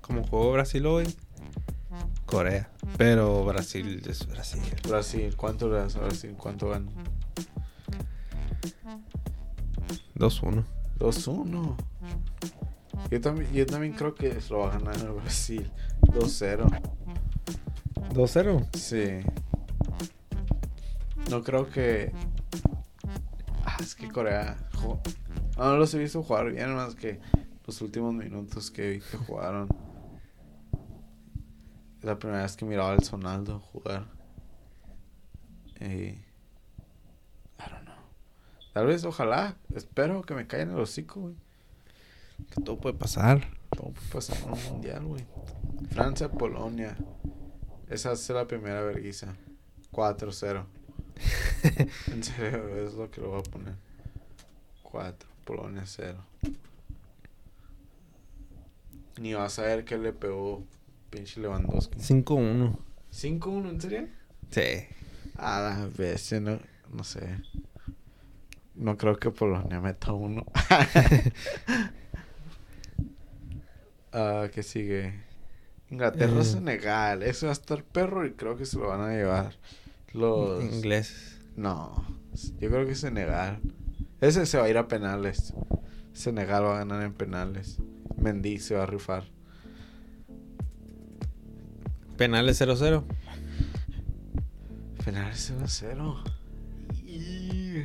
Como 0.00 0.26
jugó 0.26 0.52
Brasil 0.52 0.86
hoy. 0.86 1.14
Corea. 2.26 2.70
Pero 2.96 3.44
Brasil 3.44 4.02
es 4.08 4.26
Brasil. 4.26 4.62
Brasil, 4.88 5.34
¿cuánto 5.36 5.68
Brasil? 5.68 6.34
¿Cuánto 6.36 6.68
gana? 6.68 6.90
2-1. 10.14 10.64
2-1. 10.98 11.76
Yo 13.14 13.20
también, 13.20 13.52
yo 13.52 13.64
también 13.64 13.92
creo 13.92 14.12
que 14.12 14.36
lo 14.50 14.58
va 14.58 14.74
a 14.74 14.78
ganar 14.78 14.96
el 14.96 15.12
Brasil. 15.12 15.70
2-0. 16.00 16.66
2-0. 18.12 18.68
Sí. 18.76 19.20
No 21.30 21.44
creo 21.44 21.70
que. 21.70 22.10
Ah, 23.64 23.76
es 23.80 23.94
que 23.94 24.08
Corea. 24.08 24.56
jo- 24.74 25.00
No, 25.56 25.64
no 25.70 25.76
los 25.76 25.94
he 25.94 25.98
visto 26.00 26.24
jugar 26.24 26.50
bien, 26.50 26.74
más 26.74 26.96
que 26.96 27.20
los 27.64 27.80
últimos 27.82 28.12
minutos 28.12 28.72
que 28.72 28.90
vi 28.90 28.98
que 28.98 29.16
jugaron. 29.16 29.68
Es 32.00 32.04
la 32.04 32.18
primera 32.18 32.42
vez 32.42 32.56
que 32.56 32.64
miraba 32.64 32.90
al 32.90 33.04
Sonaldo 33.04 33.60
jugar. 33.60 34.06
Y. 35.80 35.84
I 35.84 36.24
don't 37.70 37.84
know. 37.84 37.94
Tal 38.72 38.86
vez, 38.86 39.04
ojalá. 39.04 39.56
Espero 39.72 40.22
que 40.22 40.34
me 40.34 40.48
caigan 40.48 40.72
el 40.72 40.80
hocico, 40.80 41.20
güey. 41.20 41.43
Que 42.50 42.60
todo 42.62 42.78
puede 42.78 42.96
pasar. 42.96 43.48
Todo 43.70 43.90
puede 43.92 44.08
pasar 44.12 44.38
en 44.38 44.52
un 44.52 44.64
mundial, 44.64 45.04
güey. 45.04 45.24
Francia, 45.90 46.30
Polonia. 46.30 46.96
Esa 47.88 48.12
es 48.12 48.28
la 48.30 48.46
primera 48.46 48.82
vergüenza. 48.82 49.34
4-0. 49.92 50.64
en 52.12 52.24
serio, 52.24 52.76
es 52.76 52.94
lo 52.94 53.10
que 53.10 53.20
lo 53.20 53.30
voy 53.30 53.40
a 53.40 53.42
poner. 53.42 53.74
4, 54.82 55.28
Polonia 55.44 55.84
0. 55.86 56.18
Ni 59.20 59.34
vas 59.34 59.58
a 59.58 59.62
ver 59.62 59.84
que 59.84 59.96
le 59.96 60.12
pegó 60.12 60.64
pinche 61.10 61.40
Lewandowski. 61.40 61.98
5-1. 61.98 62.76
5-1, 63.12 63.68
¿en 63.70 63.80
serio? 63.80 64.08
Sí. 64.50 64.86
A 65.36 65.60
la 65.60 65.88
bestia, 65.96 66.40
no, 66.40 66.58
no 66.92 67.04
sé. 67.04 67.40
No 68.74 68.96
creo 68.96 69.16
que 69.16 69.30
Polonia 69.30 69.80
meta 69.80 70.12
uno. 70.12 70.44
Ah, 74.14 74.48
¿Qué 74.52 74.62
sigue? 74.62 75.12
Inglaterra, 75.90 76.40
Eh. 76.40 76.44
Senegal. 76.44 77.22
Eso 77.22 77.46
va 77.46 77.50
a 77.50 77.54
estar 77.54 77.84
perro 77.84 78.24
y 78.26 78.32
creo 78.32 78.56
que 78.56 78.64
se 78.64 78.78
lo 78.78 78.88
van 78.88 79.00
a 79.00 79.10
llevar. 79.10 79.54
Los. 80.12 80.62
Ingleses. 80.64 81.40
No, 81.56 82.06
yo 82.60 82.70
creo 82.70 82.86
que 82.86 82.94
Senegal. 82.94 83.58
Ese 84.20 84.46
se 84.46 84.56
va 84.58 84.64
a 84.64 84.68
ir 84.70 84.78
a 84.78 84.88
penales. 84.88 85.52
Senegal 86.12 86.64
va 86.64 86.76
a 86.76 86.78
ganar 86.78 87.02
en 87.02 87.12
penales. 87.12 87.78
Mendy 88.16 88.58
se 88.60 88.74
va 88.76 88.84
a 88.84 88.86
rifar. 88.86 89.24
Penales 92.16 92.60
0-0. 92.60 93.04
Penales 95.04 95.50
0-0. 95.50 96.22
Y- 97.04 97.84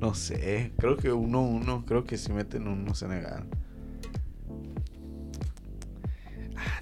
No 0.00 0.14
sé, 0.14 0.72
creo 0.78 0.96
que 0.96 1.12
1-1. 1.12 1.84
Creo 1.86 2.04
que 2.04 2.16
si 2.18 2.32
meten 2.32 2.66
uno 2.66 2.94
Senegal. 2.94 3.46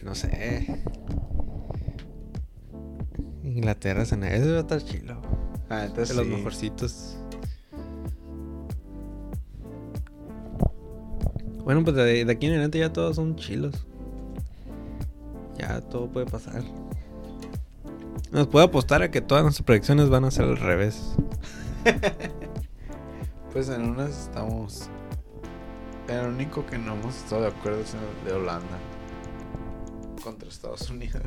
No 0.03 0.15
sé. 0.15 0.83
Inglaterra, 3.43 4.05
Senegal. 4.05 4.41
Ese 4.41 4.51
va 4.53 4.59
a 4.59 4.61
estar 4.61 4.83
chilo. 4.83 5.21
Ah, 5.71 5.85
entonces 5.85 6.17
De 6.17 6.23
los 6.23 6.27
mejorcitos. 6.27 7.19
Bueno, 11.65 11.85
pues 11.85 11.97
de, 11.97 12.25
de 12.25 12.33
aquí 12.33 12.47
en 12.47 12.53
adelante 12.53 12.79
ya 12.79 12.93
todos 12.93 13.17
son 13.17 13.37
chilos. 13.37 13.87
Ya 15.59 15.81
todo 15.81 16.09
puede 16.09 16.27
pasar. 16.27 16.63
Nos 18.31 18.47
puede 18.47 18.67
apostar 18.67 19.03
a 19.03 19.11
que 19.11 19.21
todas 19.21 19.43
nuestras 19.43 19.65
predicciones 19.65 20.09
van 20.09 20.25
a 20.25 20.31
ser 20.31 20.45
al 20.45 20.57
revés. 20.57 21.15
Pues 23.53 23.71
en 23.71 23.89
unas 23.89 24.11
estamos. 24.11 24.91
El 26.07 26.27
único 26.27 26.67
que 26.67 26.79
no 26.79 26.95
hemos 26.95 27.17
estado 27.17 27.43
de 27.43 27.49
acuerdo 27.49 27.81
es 27.81 27.95
el 27.95 28.25
de 28.27 28.33
Holanda. 28.35 28.79
Contra 30.23 30.49
Estados 30.49 30.89
Unidos. 30.91 31.23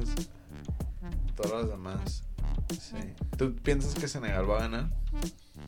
Todas 1.35 1.51
las 1.63 1.69
demás. 1.69 2.23
Sí. 2.69 2.97
¿Tú 3.38 3.55
piensas 3.55 3.93
que 3.95 4.07
Senegal 4.07 4.49
va 4.49 4.57
a 4.57 4.61
ganar? 4.61 4.89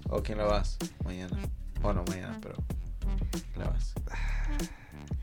¿O 0.10 0.22
quién 0.22 0.38
la 0.38 0.46
vas? 0.46 0.78
Mañana. 1.04 1.38
Bueno, 1.82 2.04
mañana, 2.08 2.38
pero. 2.42 2.56
¿quién 3.32 3.60
la 3.64 3.70
vas? 3.70 3.94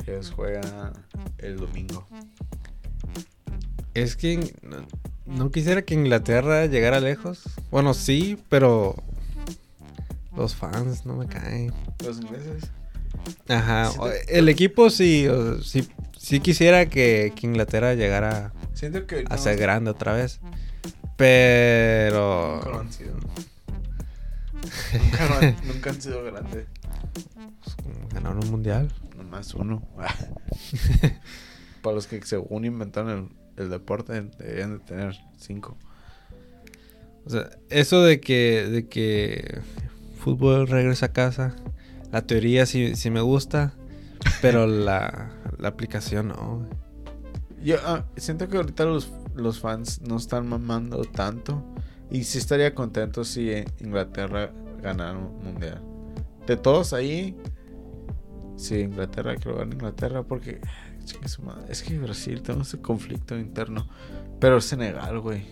Ellos 0.07 0.31
juegan 0.31 0.93
el 1.39 1.57
domingo. 1.59 2.07
Es 3.95 4.17
que 4.17 4.55
no, 4.63 4.79
no 5.27 5.51
quisiera 5.51 5.83
que 5.83 5.95
Inglaterra 5.95 6.67
llegara 6.67 7.01
lejos. 7.01 7.43
Bueno, 7.71 7.95
sí, 7.95 8.39
pero 8.49 8.97
los 10.37 10.55
fans 10.55 11.05
no 11.07 11.17
me 11.17 11.27
caen. 11.27 11.73
Los 12.05 12.19
ingleses. 12.21 12.65
Ajá, 13.49 13.91
el 14.29 14.49
equipo 14.49 14.89
sí, 14.91 15.27
o- 15.29 15.63
sí, 15.63 15.89
sí 16.31 16.39
quisiera 16.39 16.87
que, 16.87 17.33
que 17.35 17.47
Inglaterra 17.49 17.95
llegara 17.95 18.53
Siento 18.73 19.05
que. 19.05 19.25
a 19.29 19.35
no, 19.35 19.39
ser 19.39 19.57
grande 19.59 19.91
otra 19.91 20.13
vez. 20.13 20.41
Pero... 21.17 22.55
Nunca 22.57 22.71
lo 22.71 22.81
han 22.81 22.93
sido. 22.93 23.15
Nunca, 25.03 25.29
lo 25.29 25.35
han, 25.35 25.57
nunca 25.67 25.91
han 25.91 26.01
sido 26.01 26.23
grandes. 26.23 26.67
Ganaron 28.15 28.45
un 28.45 28.51
mundial. 28.51 28.93
Nomás 29.17 29.55
uno. 29.55 29.83
Para 31.83 31.97
los 31.97 32.07
que 32.07 32.23
según 32.23 32.65
inventaron 32.65 33.31
el, 33.57 33.65
el 33.65 33.71
deporte 33.71 34.13
deberían 34.39 34.79
de 34.79 34.85
tener 34.85 35.19
cinco. 35.37 35.77
O 37.27 37.31
sea, 37.31 37.51
eso 37.71 38.03
de 38.03 38.21
que, 38.21 38.69
de 38.71 38.87
que 38.87 39.61
fútbol 40.19 40.69
regresa 40.69 41.07
a 41.07 41.13
casa, 41.13 41.57
la 42.13 42.23
teoría 42.23 42.67
sí, 42.67 42.95
sí 42.95 43.11
me 43.11 43.21
gusta, 43.21 43.73
pero 44.41 44.67
la, 44.67 45.31
la 45.61 45.69
aplicación 45.69 46.29
no. 46.29 46.67
Yo 47.63 47.77
ah, 47.85 48.05
siento 48.17 48.49
que 48.49 48.57
ahorita 48.57 48.85
los, 48.85 49.13
los 49.35 49.61
fans 49.61 50.01
no 50.01 50.17
están 50.17 50.49
mamando 50.49 51.05
tanto. 51.05 51.63
Y 52.11 52.25
sí 52.25 52.39
estaría 52.39 52.75
contento 52.75 53.25
si 53.25 53.53
Inglaterra 53.79 54.51
ganara 54.83 55.17
un 55.17 55.39
mundial. 55.45 55.81
De 56.47 56.57
todos 56.57 56.93
ahí, 56.93 57.37
sí, 58.57 58.81
Inglaterra, 58.81 59.37
quiero 59.37 59.59
ganar 59.59 59.75
Inglaterra 59.75 60.23
porque 60.25 60.61
es 61.69 61.83
que 61.83 61.99
Brasil 61.99 62.43
tenemos 62.43 62.69
ese 62.69 62.81
conflicto 62.81 63.39
interno. 63.39 63.87
Pero 64.41 64.61
Senegal, 64.61 65.21
güey. 65.21 65.45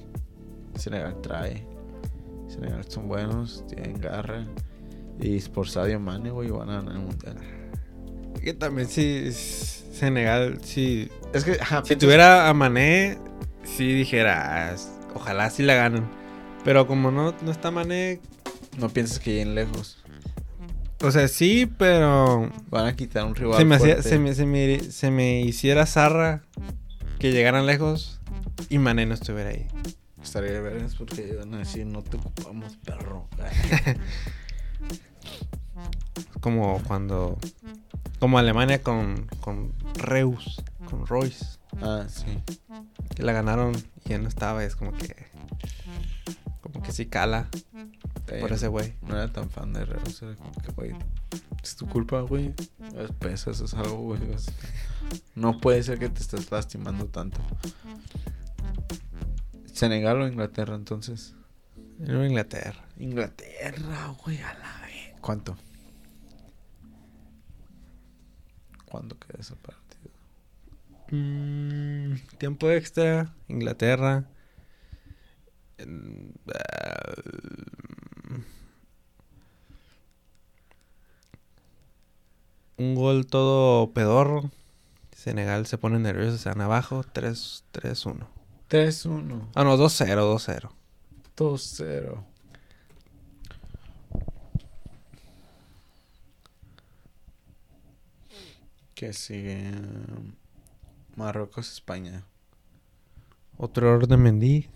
Senegal 0.75 1.21
trae. 1.21 1.67
Senegal 2.49 2.85
son 2.89 3.09
buenos, 3.09 3.65
tienen 3.67 4.01
garra. 4.01 4.47
Y 5.21 5.41
por 5.41 5.69
Sadio 5.69 6.01
Mane, 6.01 6.31
güey, 6.31 6.51
van 6.51 6.71
a 6.71 6.75
ganar 6.75 6.97
el 6.97 7.03
mundial. 7.03 7.37
Que 8.43 8.55
también 8.55 8.89
sí, 8.89 9.31
Senegal, 9.99 10.59
sí. 10.63 11.09
Es 11.33 11.45
que, 11.45 11.53
ajá, 11.61 11.83
Si 11.85 11.89
piensas- 11.89 11.99
tuviera 11.99 12.49
a 12.49 12.55
Mané, 12.55 13.19
sí 13.65 13.93
dijera, 13.93 14.71
"Ah, 14.73 14.77
ojalá 15.15 15.51
sí 15.51 15.63
la 15.63 15.75
ganen. 15.75 16.05
Pero 16.65 16.87
como 16.87 17.11
no, 17.11 17.35
no 17.43 17.51
está 17.51 17.71
Mané, 17.71 18.21
no 18.79 18.89
piensas 18.89 19.19
que 19.21 19.33
lleguen 19.33 19.55
lejos. 19.55 20.03
o 21.01 21.11
sea, 21.13 21.29
sí, 21.29 21.71
pero 21.79 22.51
Van 22.71 22.87
a 22.87 22.97
quitar 22.97 23.25
un 23.25 23.35
rival. 23.35 23.59
se 23.59 23.65
me, 23.65 23.77
hacía- 23.77 24.03
se, 24.03 24.19
me, 24.19 24.35
se, 24.35 24.47
me, 24.47 24.81
se 24.81 25.11
me 25.11 25.41
hiciera 25.43 25.87
zarra 25.87 26.43
que 27.21 27.31
llegaran 27.33 27.67
lejos 27.67 28.21
y 28.69 28.79
Mané 28.79 29.07
no 29.07 29.15
estuviera 29.15 29.51
ahí. 29.51 29.67
Estaría 30.23 30.51
de 30.53 30.61
veras 30.61 30.95
porque 30.97 31.37
van 31.39 31.55
a 31.55 31.59
decir, 31.59 31.87
no 31.87 32.03
te 32.03 32.17
ocupamos, 32.17 32.77
perro. 32.85 33.29
Como 36.41 36.81
cuando. 36.85 37.39
Como 38.19 38.39
Alemania 38.39 38.83
con, 38.83 39.27
con 39.41 39.73
Reus, 39.95 40.63
con 40.89 41.07
Royce. 41.07 41.59
ah, 41.81 42.07
sí. 42.09 42.39
Que 43.15 43.23
la 43.23 43.33
ganaron 43.33 43.75
y 44.05 44.09
ya 44.11 44.19
no 44.19 44.29
estaba. 44.29 44.65
Es 44.65 44.77
como 44.77 44.93
que. 44.93 45.15
Como 46.61 46.83
que 46.83 46.93
sí 46.93 47.07
cala 47.07 47.49
por 48.41 48.53
ese 48.53 48.69
güey. 48.69 48.95
No 49.03 49.17
era 49.17 49.33
tan 49.33 49.49
fan 49.51 49.73
de 49.73 49.85
Reus. 49.85 50.23
Era 50.23 50.35
como 50.37 50.53
que, 50.53 50.73
güey, 50.73 50.95
es 51.63 51.77
tu 51.77 51.87
culpa, 51.87 52.21
güey. 52.21 52.55
Es 52.97 53.13
pesas, 53.13 53.61
es 53.61 53.75
algo, 53.75 53.99
güey. 53.99 54.21
no 55.35 55.59
puede 55.59 55.83
ser 55.83 55.99
que 55.99 56.09
te 56.09 56.21
estés 56.21 56.51
lastimando 56.51 57.07
tanto. 57.07 57.41
Senegal 59.73 60.21
o 60.21 60.29
Inglaterra, 60.29 60.75
entonces. 60.75 61.35
En 62.01 62.25
Inglaterra. 62.25 62.85
Inglaterra, 62.99 64.15
güey, 64.25 64.39
a 64.39 64.55
la 64.55 64.81
vez. 64.87 65.15
¿Cuánto? 65.21 65.57
¿Cuándo 68.91 69.19
queda 69.19 69.39
ese 69.41 69.55
partido? 69.57 70.11
Mm, 71.11 72.15
tiempo 72.39 72.71
extra. 72.71 73.35
Inglaterra. 73.49 74.25
En- 75.79 76.35
ah, 76.55 77.15
un 82.77 82.95
gol 82.95 83.27
todo 83.27 83.93
pedorro. 83.93 84.51
Senegal 85.13 85.67
se 85.67 85.79
pone 85.79 85.99
nervioso, 85.99 86.39
se 86.39 86.49
van 86.49 86.61
abajo. 86.61 87.03
3 87.13 87.65
3-1. 87.73 88.27
3-1. 88.69 89.49
Ah, 89.55 89.65
no, 89.65 89.77
2-0, 89.77 90.25
2-0. 90.25 90.71
2-0. 91.37 92.25
Que 98.99 99.13
sigue 99.13 99.71
um, 99.79 100.33
Marruecos, 101.15 101.71
España. 101.73 102.25
Otro 103.57 103.97
de 104.01 104.17
Mendy. 104.17 104.69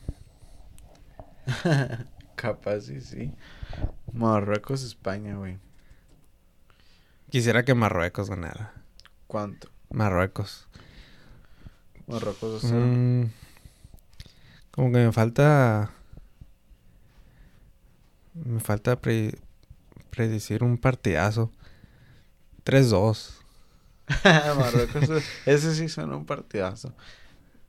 Capaz 2.36 2.82
sí, 2.82 3.01
sí. 3.01 3.32
Marruecos, 4.12 4.85
España, 4.85 5.35
güey. 5.35 5.59
Quisiera 7.31 7.65
que 7.65 7.74
Marruecos 7.74 8.31
ganara. 8.31 8.73
¿Cuánto? 9.27 9.69
Marruecos. 9.90 10.69
Marruecos 12.07 12.62
2-0. 12.62 12.73
Mm, 12.73 13.31
como 14.70 14.93
que 14.93 14.99
me 14.99 15.11
falta. 15.11 15.90
Me 18.35 18.61
falta 18.61 19.01
pre- 19.01 19.36
predecir 20.11 20.62
un 20.62 20.78
partidazo. 20.78 21.51
3-2. 22.65 23.41
Marruecos, 24.59 25.22
ese 25.47 25.74
sí 25.74 25.89
suena 25.89 26.16
un 26.16 26.26
partidazo. 26.26 26.94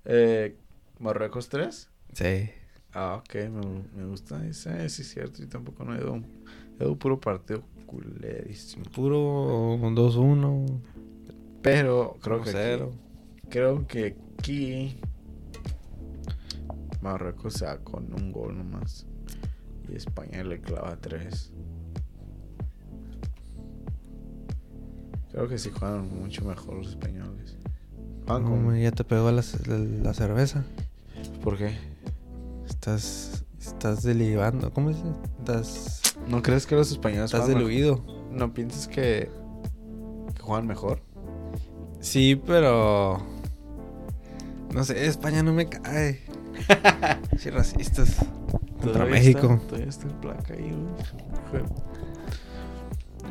Eh, 0.06 0.58
Marruecos 1.00 1.50
3. 1.50 1.90
Sí. 2.14 2.50
Ah, 2.94 3.16
ok, 3.20 3.36
me, 3.50 3.84
me 3.96 4.06
gusta 4.06 4.46
ese, 4.46 4.90
sí 4.90 5.02
es 5.02 5.10
cierto. 5.10 5.40
Yo 5.40 5.50
tampoco 5.50 5.84
no 5.84 5.96
he 5.96 5.98
ido. 5.98 6.22
He 6.80 6.84
ido 6.84 6.96
puro 6.98 7.20
partido 7.20 7.64
culerísimo. 7.86 8.86
Puro 8.86 9.78
2-1. 9.78 10.82
Pero 11.62 12.18
creo 12.22 12.42
que 12.42 12.52
0 12.52 12.92
aquí, 12.92 13.48
creo 13.50 13.88
que 13.88 14.18
aquí 14.38 15.00
Marruecos 17.02 17.54
se 17.54 17.66
va 17.66 17.78
con 17.80 18.14
un 18.14 18.32
gol 18.32 18.58
nomás. 18.58 19.06
Y 19.90 19.96
España 19.96 20.44
le 20.44 20.62
clava 20.62 20.98
tres. 21.00 21.52
Creo 25.34 25.48
que 25.50 25.58
sí 25.58 25.70
juegan 25.72 26.08
mucho 26.18 26.46
mejor 26.46 26.76
los 26.76 26.88
españoles. 26.90 27.58
Juegan 28.26 28.44
con- 28.46 28.80
ya 28.80 28.92
te 28.92 29.04
pegó 29.04 29.30
la, 29.32 29.42
ce- 29.42 29.68
la- 29.68 29.78
la 29.78 30.14
cerveza. 30.14 30.64
¿Por 31.44 31.58
qué? 31.58 31.76
Estás. 32.68 33.44
Estás 33.60 34.04
delibando. 34.04 34.72
¿Cómo 34.72 34.90
dice? 34.90 35.04
Estás. 35.40 36.02
¿No 36.30 36.42
crees 36.42 36.66
que 36.68 36.76
los 36.76 36.92
españoles 36.92 37.26
Estás 37.34 37.48
mejor? 37.50 37.64
diluido. 37.64 38.06
¿No 38.32 38.54
piensas 38.54 38.88
que, 38.88 39.30
que 40.36 40.42
juegan 40.42 40.68
mejor? 40.68 41.02
Sí, 42.00 42.36
pero. 42.46 43.22
No 44.74 44.84
sé, 44.84 45.06
España 45.08 45.44
no 45.44 45.52
me 45.54 45.68
cae. 45.68 46.22
Sí, 47.38 47.50
racistas. 47.50 48.18
Contra 48.82 49.06
México. 49.06 49.54
Está, 49.54 49.68
todavía 49.68 49.90
está 49.90 50.08
el 50.08 50.14
placa 50.16 50.54
ahí, 50.54 50.72
güey. 51.52 51.64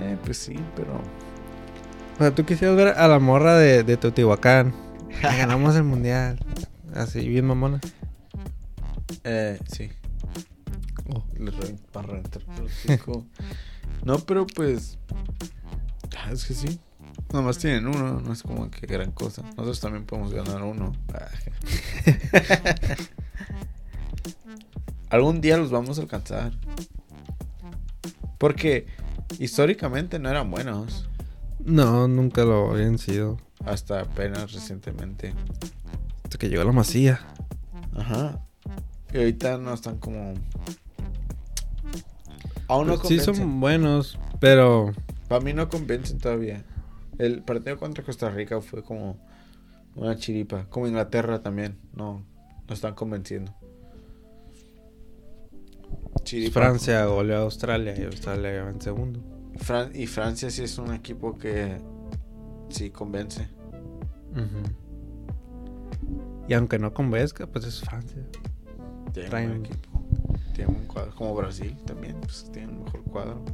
Eh, 0.01 0.19
pues 0.25 0.37
sí, 0.39 0.57
pero. 0.75 1.01
O 2.15 2.19
sea, 2.19 2.35
tú 2.35 2.45
quisieras 2.45 2.77
ver 2.77 2.89
a 2.89 3.09
la 3.09 3.19
morra 3.19 3.57
de, 3.57 3.83
de 3.83 3.97
Teotihuacán. 3.97 4.75
Ganamos 5.23 5.75
el 5.77 5.85
mundial. 5.85 6.39
Así, 6.95 7.27
bien 7.27 7.47
mamona. 7.47 7.81
Eh, 9.25 9.59
sí. 9.71 9.91
Oh. 11.09 11.25
Le 11.39 11.53
para 11.93 12.23
hocico. 12.63 13.27
No, 14.05 14.19
pero 14.19 14.47
pues. 14.49 14.99
ah, 16.19 16.33
Es 16.33 16.45
que 16.45 16.55
sí. 16.55 16.81
Nomás 17.33 17.59
tienen 17.59 17.87
uno, 17.87 18.21
no 18.21 18.33
es 18.33 18.43
como 18.43 18.69
que 18.69 18.85
gran 18.87 19.13
cosa. 19.13 19.43
Nosotros 19.43 19.81
también 19.81 20.05
podemos 20.05 20.35
ganar 20.35 20.63
uno. 20.63 20.93
Algún 25.09 25.41
día 25.41 25.57
los 25.57 25.71
vamos 25.71 25.99
a 25.99 26.03
alcanzar. 26.03 26.53
Porque 28.39 28.87
históricamente 29.39 30.19
no 30.19 30.31
eran 30.31 30.51
buenos. 30.51 31.09
No, 31.65 32.09
nunca 32.09 32.45
lo 32.45 32.73
habían 32.73 32.99
sido. 32.99 33.39
Hasta 33.65 34.01
apenas 34.01 34.53
recientemente. 34.53 35.35
Hasta 36.25 36.39
que 36.39 36.49
llegó 36.49 36.65
la 36.65 36.73
masía. 36.73 37.21
Ajá. 37.95 38.41
Y 39.13 39.19
ahorita 39.19 39.59
no 39.59 39.75
están 39.75 39.99
como. 39.99 40.35
Aún 42.69 42.87
no 42.87 42.97
Pues 42.97 43.09
sí 43.09 43.19
son 43.21 43.61
buenos, 43.61 44.19
pero 44.41 44.93
Para 45.29 45.45
mí 45.45 45.53
no 45.53 45.69
convencen 45.69 46.19
todavía. 46.19 46.65
El 47.19 47.43
partido 47.43 47.77
contra 47.77 48.03
Costa 48.03 48.31
Rica 48.31 48.61
fue 48.61 48.83
como 48.83 49.19
una 49.95 50.17
chiripa. 50.17 50.67
Como 50.71 50.87
Inglaterra 50.87 51.43
también. 51.43 51.79
No, 51.95 52.25
no 52.67 52.75
están 52.75 52.95
convenciendo. 52.95 53.55
Chiripa. 56.25 56.61
Francia 56.61 57.05
goleó 57.05 57.37
a 57.37 57.41
Australia 57.43 57.95
y 57.99 58.05
Australia 58.05 58.65
va 58.65 58.71
en 58.71 58.81
segundo. 58.81 59.32
Fran- 59.59 59.95
y 59.95 60.07
Francia 60.07 60.51
sí 60.51 60.63
es 60.63 60.79
un 60.79 60.93
equipo 60.93 61.37
que 61.39 61.79
sí 62.71 62.91
convence. 62.91 63.49
Y 66.49 66.55
aunque 66.55 66.79
no 66.79 66.93
convenzca, 66.93 67.47
pues 67.47 67.65
es 67.67 67.81
Francia. 67.81 68.23
Tiene 69.13 69.29
Traen- 69.31 69.51
un 69.59 69.67
equipo. 69.67 70.03
Tiene 70.55 70.71
un 70.73 70.87
cuadro. 70.87 71.15
Como 71.15 71.35
Brasil 71.35 71.77
también. 71.87 72.17
Pues 72.21 72.51
tiene 72.53 72.73
un 72.73 72.85
mejor 72.85 73.03
cuadro. 73.05 73.45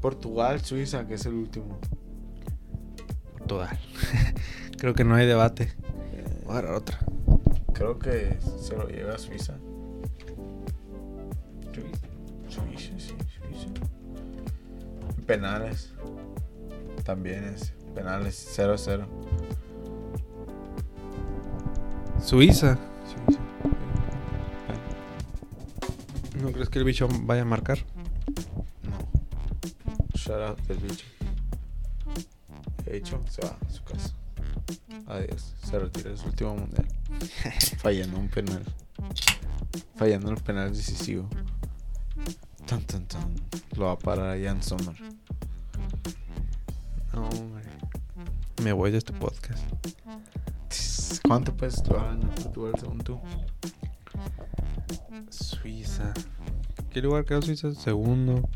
Portugal, 0.00 0.60
Suiza, 0.60 1.06
que 1.06 1.14
es 1.14 1.26
el 1.26 1.34
último. 1.34 1.78
Portugal. 3.38 3.78
Creo 4.78 4.94
que 4.94 5.04
no 5.04 5.14
hay 5.14 5.26
debate. 5.26 5.72
Eh, 6.12 6.42
Voy 6.44 6.54
a 6.54 6.58
agarrar 6.58 6.74
otra. 6.76 6.98
Creo 7.72 7.98
que 7.98 8.38
se 8.60 8.76
lo 8.76 8.88
lleva 8.88 9.14
a 9.14 9.18
Suiza. 9.18 9.58
Suiza, 11.72 11.98
Suiza. 12.48 12.95
Penales. 15.26 15.92
También 17.04 17.44
es. 17.44 17.72
Penales 17.94 18.58
0-0. 18.58 19.06
Suiza. 22.22 22.78
Suiza. 23.06 23.40
¿No 26.40 26.52
crees 26.52 26.68
que 26.68 26.78
el 26.78 26.84
bicho 26.84 27.08
vaya 27.22 27.42
a 27.42 27.44
marcar? 27.44 27.78
No. 28.82 28.98
Shout 30.14 30.42
out 30.42 30.60
del 30.66 30.78
bicho. 30.78 31.06
De 32.84 32.96
hecho, 32.96 33.20
se 33.28 33.42
va 33.42 33.56
a 33.60 33.70
su 33.70 33.82
casa. 33.82 34.14
Adiós. 35.06 35.54
Se 35.64 35.78
retira 35.78 36.10
de 36.10 36.16
su 36.16 36.26
último 36.26 36.54
mundial. 36.56 36.86
Fallando 37.78 38.18
un 38.18 38.28
penal. 38.28 38.64
Fallando 39.96 40.30
el 40.30 40.36
penal 40.36 40.72
decisivo. 40.72 41.28
Tan, 42.66 42.82
tan, 42.82 43.06
tan. 43.06 43.34
Lo 43.76 43.86
va 43.86 43.92
a 43.92 43.98
parar 43.98 44.40
Jan 44.42 44.62
Sommer. 44.62 44.96
No, 47.16 47.26
hombre. 47.30 47.64
Me 48.62 48.74
voy 48.74 48.90
de 48.90 48.98
este 48.98 49.14
podcast. 49.14 49.64
¿Cuánto 51.26 51.56
puedes 51.56 51.78
en 51.78 52.20
Portugal 52.28 52.74
según 52.78 52.98
tú? 52.98 53.18
Suiza. 55.30 56.12
¿Qué 56.90 57.00
lugar 57.00 57.24
quedó 57.24 57.40
Suiza? 57.40 57.74
Segundo. 57.74 58.46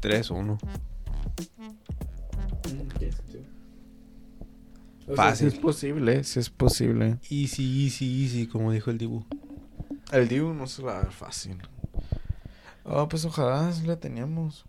Tres, 0.00 0.30
uno. 0.30 0.58
Fácil. 5.14 5.50
Si 5.50 5.56
es 5.56 5.62
posible, 5.62 6.24
si 6.24 6.40
es 6.40 6.50
posible. 6.50 7.18
Easy, 7.30 7.84
easy, 7.84 8.24
easy, 8.24 8.46
como 8.48 8.72
dijo 8.72 8.90
el 8.90 8.98
Dibu. 8.98 9.24
El 10.10 10.26
Dibu 10.26 10.52
no 10.52 10.66
se 10.66 10.82
va 10.82 10.98
a 10.98 11.02
ver 11.02 11.12
fácil. 11.12 11.56
Oh, 12.84 13.08
pues 13.08 13.24
ojalá 13.24 13.72
sí 13.72 13.86
la 13.86 13.96
teníamos. 13.96 14.64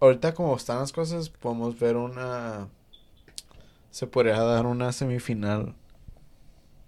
Ahorita 0.00 0.34
como 0.34 0.54
están 0.56 0.78
las 0.78 0.92
cosas, 0.92 1.28
podemos 1.28 1.78
ver 1.78 1.96
una... 1.96 2.68
Se 3.90 4.06
podría 4.06 4.40
dar 4.40 4.66
una 4.66 4.92
semifinal 4.92 5.74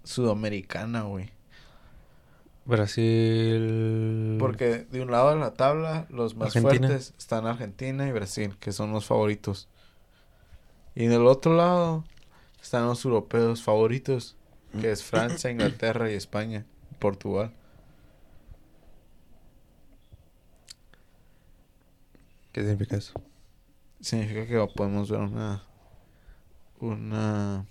sudamericana, 0.03 1.03
güey. 1.03 1.31
Brasil. 2.65 4.37
Porque 4.39 4.85
de 4.91 5.01
un 5.01 5.09
lado 5.09 5.31
de 5.31 5.37
la 5.37 5.53
tabla, 5.53 6.05
los 6.09 6.35
más 6.35 6.55
Argentina. 6.55 6.87
fuertes 6.87 7.13
están 7.17 7.47
Argentina 7.47 8.07
y 8.07 8.11
Brasil, 8.11 8.55
que 8.59 8.71
son 8.71 8.91
los 8.91 9.05
favoritos. 9.05 9.67
Y 10.93 11.07
del 11.07 11.25
otro 11.25 11.55
lado 11.55 12.05
están 12.61 12.85
los 12.85 13.03
europeos 13.03 13.63
favoritos, 13.63 14.35
que 14.79 14.91
es 14.91 15.03
Francia, 15.09 15.49
Inglaterra 15.49 16.11
y 16.11 16.13
España, 16.13 16.65
Portugal. 16.99 17.51
¿Qué 22.59 22.65
significa 22.65 22.97
eso? 22.97 23.13
Significa 24.01 24.45
que 24.45 24.67
podemos 24.75 25.09
ver 25.09 25.21
una 25.21 25.63
una 26.81 27.65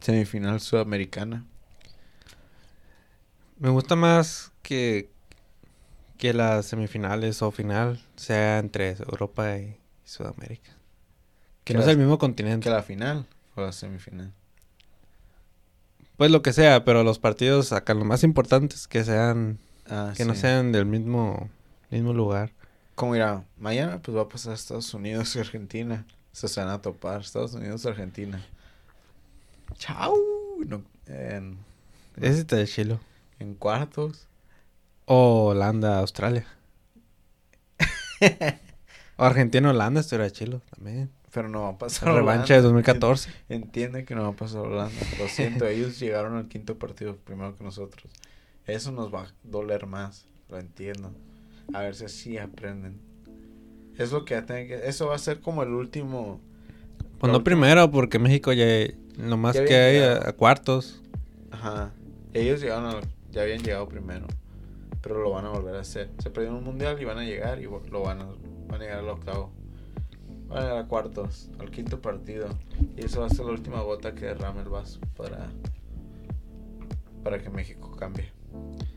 semifinal 0.00 0.60
sudamericana. 0.60 1.46
Me 3.58 3.70
gusta 3.70 3.96
más 3.96 4.52
que, 4.60 5.10
que 6.18 6.34
las 6.34 6.66
semifinales 6.66 7.40
o 7.40 7.52
final 7.52 8.02
sea 8.16 8.58
entre 8.58 8.90
Europa 8.90 9.56
y 9.56 9.78
Sudamérica. 10.04 10.72
Que 11.64 11.72
Que 11.72 11.74
no 11.78 11.80
es 11.80 11.88
el 11.88 11.96
mismo 11.96 12.18
continente. 12.18 12.64
Que 12.64 12.68
la 12.70 12.82
final 12.82 13.26
o 13.54 13.62
la 13.62 13.72
semifinal. 13.72 14.30
Pues 16.18 16.30
lo 16.30 16.42
que 16.42 16.52
sea, 16.52 16.84
pero 16.84 17.02
los 17.02 17.18
partidos 17.18 17.72
acá 17.72 17.94
los 17.94 18.04
más 18.04 18.22
importantes 18.24 18.88
que 18.88 19.04
sean 19.04 19.58
Ah, 19.88 20.12
que 20.14 20.26
no 20.26 20.34
sean 20.34 20.70
del 20.70 20.84
mismo 20.84 21.48
mismo 21.90 22.12
lugar. 22.12 22.52
Como 22.94 23.12
mira, 23.12 23.44
mañana 23.58 24.00
pues 24.00 24.16
va 24.16 24.22
a 24.22 24.28
pasar 24.28 24.54
Estados 24.54 24.92
Unidos 24.94 25.34
y 25.34 25.40
Argentina. 25.40 26.06
Se 26.32 26.48
van 26.60 26.70
a 26.70 26.80
topar 26.82 27.20
Estados 27.20 27.54
Unidos 27.54 27.84
y 27.84 27.88
Argentina. 27.88 28.44
Chao. 29.76 30.16
No, 30.66 30.82
en, 31.06 31.58
Ese 32.16 32.40
está 32.40 32.56
de 32.56 32.66
chilo. 32.66 33.00
en 33.38 33.54
cuartos. 33.54 34.28
O 35.06 35.46
Holanda, 35.46 35.98
Australia. 35.98 36.46
o 39.16 39.24
Argentina, 39.24 39.70
Holanda, 39.70 40.00
esto 40.00 40.14
era 40.14 40.30
chilo 40.30 40.60
también. 40.74 41.10
Pero 41.32 41.48
no 41.48 41.62
va 41.62 41.68
a 41.70 41.78
pasar. 41.78 42.14
Revancha 42.14 42.54
de 42.54 42.60
Holanda. 42.60 42.74
2014. 42.74 43.30
Entiende 43.48 44.04
que 44.04 44.14
no 44.14 44.22
va 44.22 44.28
a 44.28 44.32
pasar 44.32 44.60
Holanda. 44.60 45.00
Lo 45.18 45.28
siento, 45.28 45.66
ellos 45.66 45.98
llegaron 45.98 46.36
al 46.36 46.48
quinto 46.48 46.78
partido 46.78 47.16
primero 47.16 47.56
que 47.56 47.64
nosotros. 47.64 48.10
Eso 48.66 48.92
nos 48.92 49.12
va 49.12 49.24
a 49.24 49.32
doler 49.42 49.86
más. 49.86 50.26
Lo 50.48 50.58
entiendo. 50.58 51.12
A 51.72 51.80
ver 51.82 51.94
si 51.94 52.04
así 52.04 52.38
aprenden. 52.38 53.00
Es 53.96 54.12
lo 54.12 54.24
que. 54.24 54.36
Eso 54.84 55.06
va 55.08 55.14
a 55.14 55.18
ser 55.18 55.40
como 55.40 55.62
el 55.62 55.70
último. 55.70 56.40
Pues 57.18 57.32
no 57.32 57.42
primero, 57.44 57.90
porque 57.90 58.18
México 58.18 58.52
ya 58.52 58.66
lo 59.16 59.36
más 59.36 59.56
que 59.66 59.74
hay 59.76 59.98
a, 59.98 60.28
a 60.28 60.32
cuartos. 60.32 61.00
Ajá. 61.50 61.92
Ellos 62.32 62.60
llegaron 62.60 62.86
a- 62.86 63.00
ya 63.30 63.42
habían 63.42 63.62
llegado 63.62 63.88
primero. 63.88 64.26
Pero 65.00 65.22
lo 65.22 65.30
van 65.30 65.44
a 65.46 65.50
volver 65.50 65.76
a 65.76 65.80
hacer. 65.80 66.10
Se 66.18 66.30
perdieron 66.30 66.58
un 66.58 66.64
mundial 66.64 67.00
y 67.00 67.04
van 67.04 67.18
a 67.18 67.24
llegar 67.24 67.60
y 67.60 67.64
lo 67.64 68.02
van 68.02 68.20
a, 68.22 68.26
van 68.68 68.80
a 68.80 68.84
llegar 68.84 68.98
al 68.98 69.08
octavo. 69.08 69.52
Van 70.48 70.58
a 70.58 70.60
llegar 70.62 70.78
a 70.78 70.86
cuartos, 70.88 71.50
al 71.58 71.70
quinto 71.70 72.00
partido. 72.00 72.48
Y 72.96 73.04
eso 73.04 73.20
va 73.20 73.26
a 73.26 73.30
ser 73.30 73.44
la 73.46 73.52
última 73.52 73.80
gota 73.82 74.14
que 74.14 74.26
derrame 74.26 74.62
el 74.62 74.68
vaso 74.68 74.98
para, 75.16 75.50
para 77.22 77.38
que 77.40 77.50
México 77.50 77.94
cambie. 77.96 78.30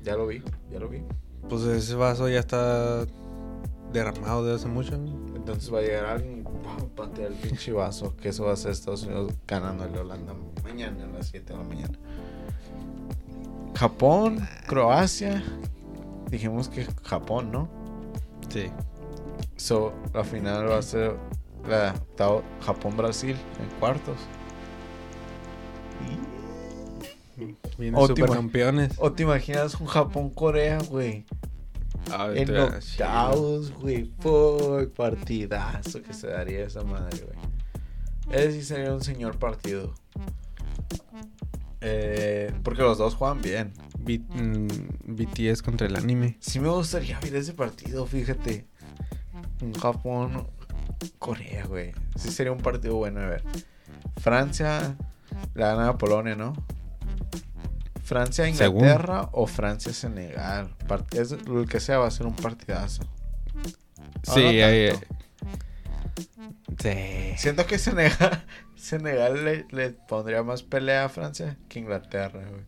Ya 0.04 0.16
lo 0.16 0.28
vi, 0.28 0.42
ya 0.72 0.80
lo 0.80 0.90
vi. 0.90 1.02
Pues 1.50 1.64
ese 1.64 1.96
vaso 1.96 2.28
ya 2.28 2.40
está 2.40 3.06
derramado 3.94 4.46
de 4.46 4.56
hace 4.56 4.68
mucho. 4.68 4.98
¿no? 4.98 5.36
Entonces 5.36 5.74
va 5.74 5.80
a 5.80 5.82
llegar 5.82 6.06
alguien 6.06 6.40
y 6.40 6.44
¡pum! 6.44 6.90
patear 6.96 7.32
el 7.32 7.38
pinche 7.38 7.72
vaso. 7.72 8.16
Que 8.18 8.30
eso 8.30 8.46
va 8.46 8.54
a 8.54 8.56
ser 8.56 8.72
Estados 8.72 9.04
Unidos 9.04 9.34
ganándole 9.48 9.98
a 9.98 10.02
Holanda 10.02 10.34
mañana 10.64 11.06
a 11.06 11.08
las 11.08 11.28
7 11.28 11.54
de 11.54 11.60
la 11.60 11.66
mañana. 11.66 11.98
Japón, 13.76 14.48
Croacia. 14.68 15.44
Dijimos 16.30 16.68
que 16.68 16.86
Japón, 17.04 17.52
¿no? 17.52 17.70
Sí. 18.50 18.70
So, 19.56 19.94
la 20.14 20.24
final 20.24 20.70
va 20.70 20.78
a 20.80 20.82
ser 20.82 21.16
la 21.68 21.94
Japón-Brasil 22.62 23.36
en 23.62 23.80
cuartos. 23.80 24.18
Vienen 27.78 28.00
Ótimo. 28.02 28.26
supercampeones. 28.28 28.94
¿O 28.98 29.12
te 29.12 29.24
imaginas 29.24 29.76
un 29.80 29.88
Japón-Corea, 29.88 30.80
güey? 30.90 31.26
Ay, 32.12 32.40
En 32.40 32.56
octavos, 32.58 33.72
güey. 33.72 34.12
Fuck, 34.20 34.94
partidazo 34.96 36.02
que 36.02 36.14
se 36.14 36.28
daría 36.28 36.66
esa 36.66 36.84
madre, 36.84 37.20
güey. 37.26 38.38
Ese 38.40 38.52
sí 38.54 38.62
sería 38.64 38.94
un 38.94 39.02
señor 39.04 39.38
partido. 39.38 39.94
Eh, 41.82 42.52
porque 42.64 42.82
los 42.82 42.98
dos 42.98 43.16
juegan 43.16 43.42
bien. 43.42 43.74
B- 44.00 44.20
mm, 44.20 44.68
BTS 45.16 45.62
contra 45.62 45.88
el 45.88 45.96
anime. 45.96 46.38
Sí 46.40 46.60
me 46.60 46.70
gustaría 46.70 47.20
ver 47.20 47.36
ese 47.36 47.54
partido, 47.54 48.06
fíjate. 48.06 48.66
Un 49.62 49.74
Japón, 49.74 50.48
Corea, 51.20 51.66
güey. 51.66 51.92
Sí 52.16 52.32
sería 52.32 52.52
un 52.52 52.60
partido 52.60 52.96
bueno 52.96 53.20
de 53.20 53.28
ver. 53.28 53.44
Francia 54.18 54.98
la 55.54 55.68
gana 55.76 55.90
a 55.90 55.98
Polonia, 55.98 56.36
¿no? 56.36 56.54
Francia 58.08 58.46
Según. 58.54 58.82
Inglaterra 58.86 59.30
o 59.34 59.48
Francia 59.48 59.92
Senegal. 59.92 60.74
Part- 60.88 61.14
es 61.18 61.46
lo 61.46 61.66
que 61.66 61.80
sea 61.82 61.98
va 62.00 62.08
a 62.08 62.12
ser 62.12 62.26
un 62.26 62.36
partidazo. 62.36 63.04
Sí, 64.24 64.60
no 64.62 64.98
sí. 66.80 67.34
Siento 67.38 67.66
que 67.66 67.78
Senegal, 67.78 68.46
Senegal 68.76 69.44
le, 69.44 69.66
le 69.72 69.90
pondría 69.92 70.42
más 70.44 70.64
pelea 70.64 71.06
a 71.06 71.10
Francia 71.10 71.58
que 71.68 71.80
Inglaterra, 71.80 72.42
güey. 72.50 72.64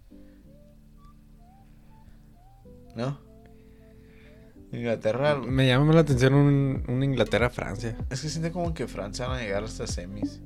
¿No? 2.96 3.20
Inglaterra 4.72 5.36
Me 5.38 5.68
llama 5.68 5.94
la 5.94 6.02
atención 6.02 6.34
un, 6.34 6.84
un 6.88 7.02
Inglaterra-Francia. 7.04 7.98
Es 8.10 8.22
que 8.22 8.30
siento 8.30 8.52
como 8.52 8.74
que 8.74 8.88
Francia 8.88 9.28
van 9.28 9.40
a 9.40 9.42
llegar 9.42 9.64
hasta 9.64 9.88
semis. 9.88 10.42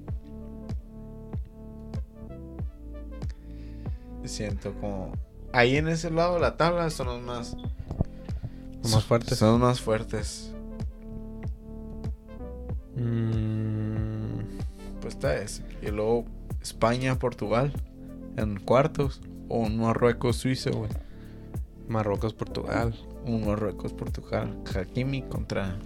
Siento 4.25 4.73
como. 4.79 5.11
Ahí 5.51 5.77
en 5.77 5.87
ese 5.87 6.09
lado 6.09 6.35
de 6.35 6.39
la 6.41 6.57
tabla 6.57 6.89
son 6.89 7.07
los 7.07 7.21
más. 7.21 7.55
Los 8.81 8.91
más 8.93 9.03
fuertes. 9.03 9.37
Son 9.37 9.51
los 9.51 9.59
más 9.59 9.81
fuertes. 9.81 10.53
Mm, 12.95 14.39
Pues 15.01 15.15
está 15.15 15.35
ese. 15.37 15.63
Y 15.81 15.87
luego 15.91 16.25
España, 16.61 17.17
Portugal. 17.19 17.73
En 18.37 18.59
cuartos. 18.59 19.21
O 19.49 19.59
un 19.59 19.77
Marruecos, 19.77 20.37
Suiza, 20.37 20.71
güey. 20.71 20.89
Marruecos, 21.87 22.33
Portugal. 22.33 22.95
Un 23.25 23.45
Marruecos, 23.45 23.93
Portugal. 23.93 24.57
Hakimi 24.73 25.21
contra. 25.23 25.77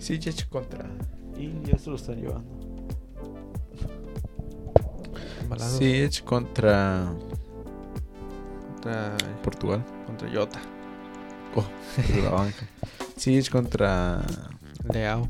Ziyech 0.00 0.48
contra. 0.48 0.84
Y 1.36 1.52
ya 1.64 1.78
se 1.78 1.90
lo 1.90 1.96
están 1.96 2.16
llevando. 2.20 2.58
Ziyech 5.78 6.22
contra 6.24 7.12
contra, 8.88 9.16
Portugal. 9.42 9.84
contra 10.06 10.30
Jota. 10.30 10.60
Oh, 11.54 11.64
de 11.96 12.22
la 12.22 12.30
banca. 12.30 12.66
Ziyech 13.18 13.50
contra. 13.50 14.24
Leao. 14.92 15.28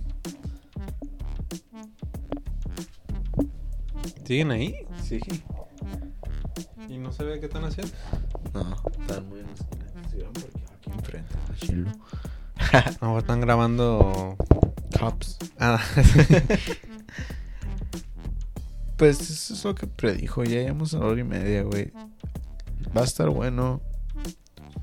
¿Siguen 4.25 4.51
ahí? 4.51 4.87
Sí. 5.03 5.21
¿Y 6.89 6.99
no 6.99 7.13
se 7.13 7.25
ve 7.25 7.41
qué 7.41 7.47
están 7.47 7.65
haciendo? 7.65 7.93
No, 8.53 8.77
están 9.01 9.29
muy 9.29 9.41
en 9.41 9.47
porque 10.33 10.65
aquí 10.77 10.91
enfrente. 10.91 11.35
Chilo. 11.57 11.91
No, 13.01 13.17
están 13.17 13.41
grabando 13.41 14.37
Cops. 14.99 15.39
Ah, 15.59 15.81
Pues 18.99 19.21
eso 19.31 19.55
es 19.55 19.65
lo 19.65 19.75
que 19.77 19.87
predijo. 19.87 20.43
Ya 20.43 20.61
llevamos 20.61 20.93
una 20.93 21.07
hora 21.07 21.21
y 21.21 21.25
media, 21.25 21.63
güey. 21.63 21.93
Va 22.97 23.03
a 23.03 23.05
estar 23.05 23.29
bueno. 23.31 23.81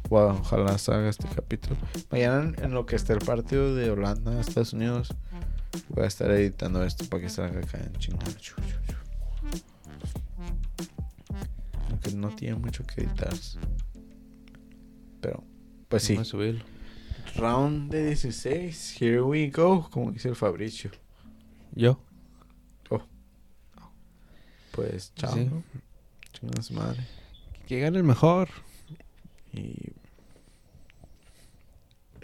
Wow, 0.10 0.38
ojalá 0.40 0.78
salga 0.78 1.10
este 1.10 1.28
capítulo. 1.28 1.78
Mañana 2.12 2.54
en, 2.62 2.72
lo 2.72 2.86
que 2.86 2.96
esté 2.96 3.14
el 3.14 3.20
partido 3.20 3.74
de 3.74 3.90
Holanda, 3.90 4.40
Estados 4.40 4.74
Unidos, 4.74 5.14
voy 5.90 6.04
a 6.04 6.08
estar 6.08 6.30
editando 6.32 6.84
esto 6.84 7.06
para 7.06 7.24
que 7.24 7.30
salga 7.30 7.60
acá 7.60 7.80
en 7.80 7.94
chingada. 7.94 8.32
Aunque 11.90 12.12
no 12.12 12.30
tiene 12.36 12.56
mucho 12.56 12.86
que 12.86 13.02
editar. 13.02 13.34
Pero, 15.22 15.44
pues 15.90 16.04
sí. 16.04 16.14
Vamos 16.14 16.28
a 16.28 16.32
subirlo. 16.32 16.66
Round 17.36 17.92
de 17.92 18.06
16. 18.06 19.02
Here 19.02 19.22
we 19.22 19.50
go. 19.50 19.90
Como 19.90 20.12
dice 20.12 20.30
el 20.30 20.36
Fabricio. 20.36 20.92
¿Yo? 21.74 22.00
Pues 24.76 25.14
chao. 25.16 25.34
Sí. 25.34 25.46
¿no? 25.46 25.64
Chinga 26.34 26.62
su 26.62 26.74
madre. 26.74 27.02
Que 27.68 27.80
gane 27.80 27.98
el 27.98 28.04
mejor. 28.04 28.50
Y 29.52 29.94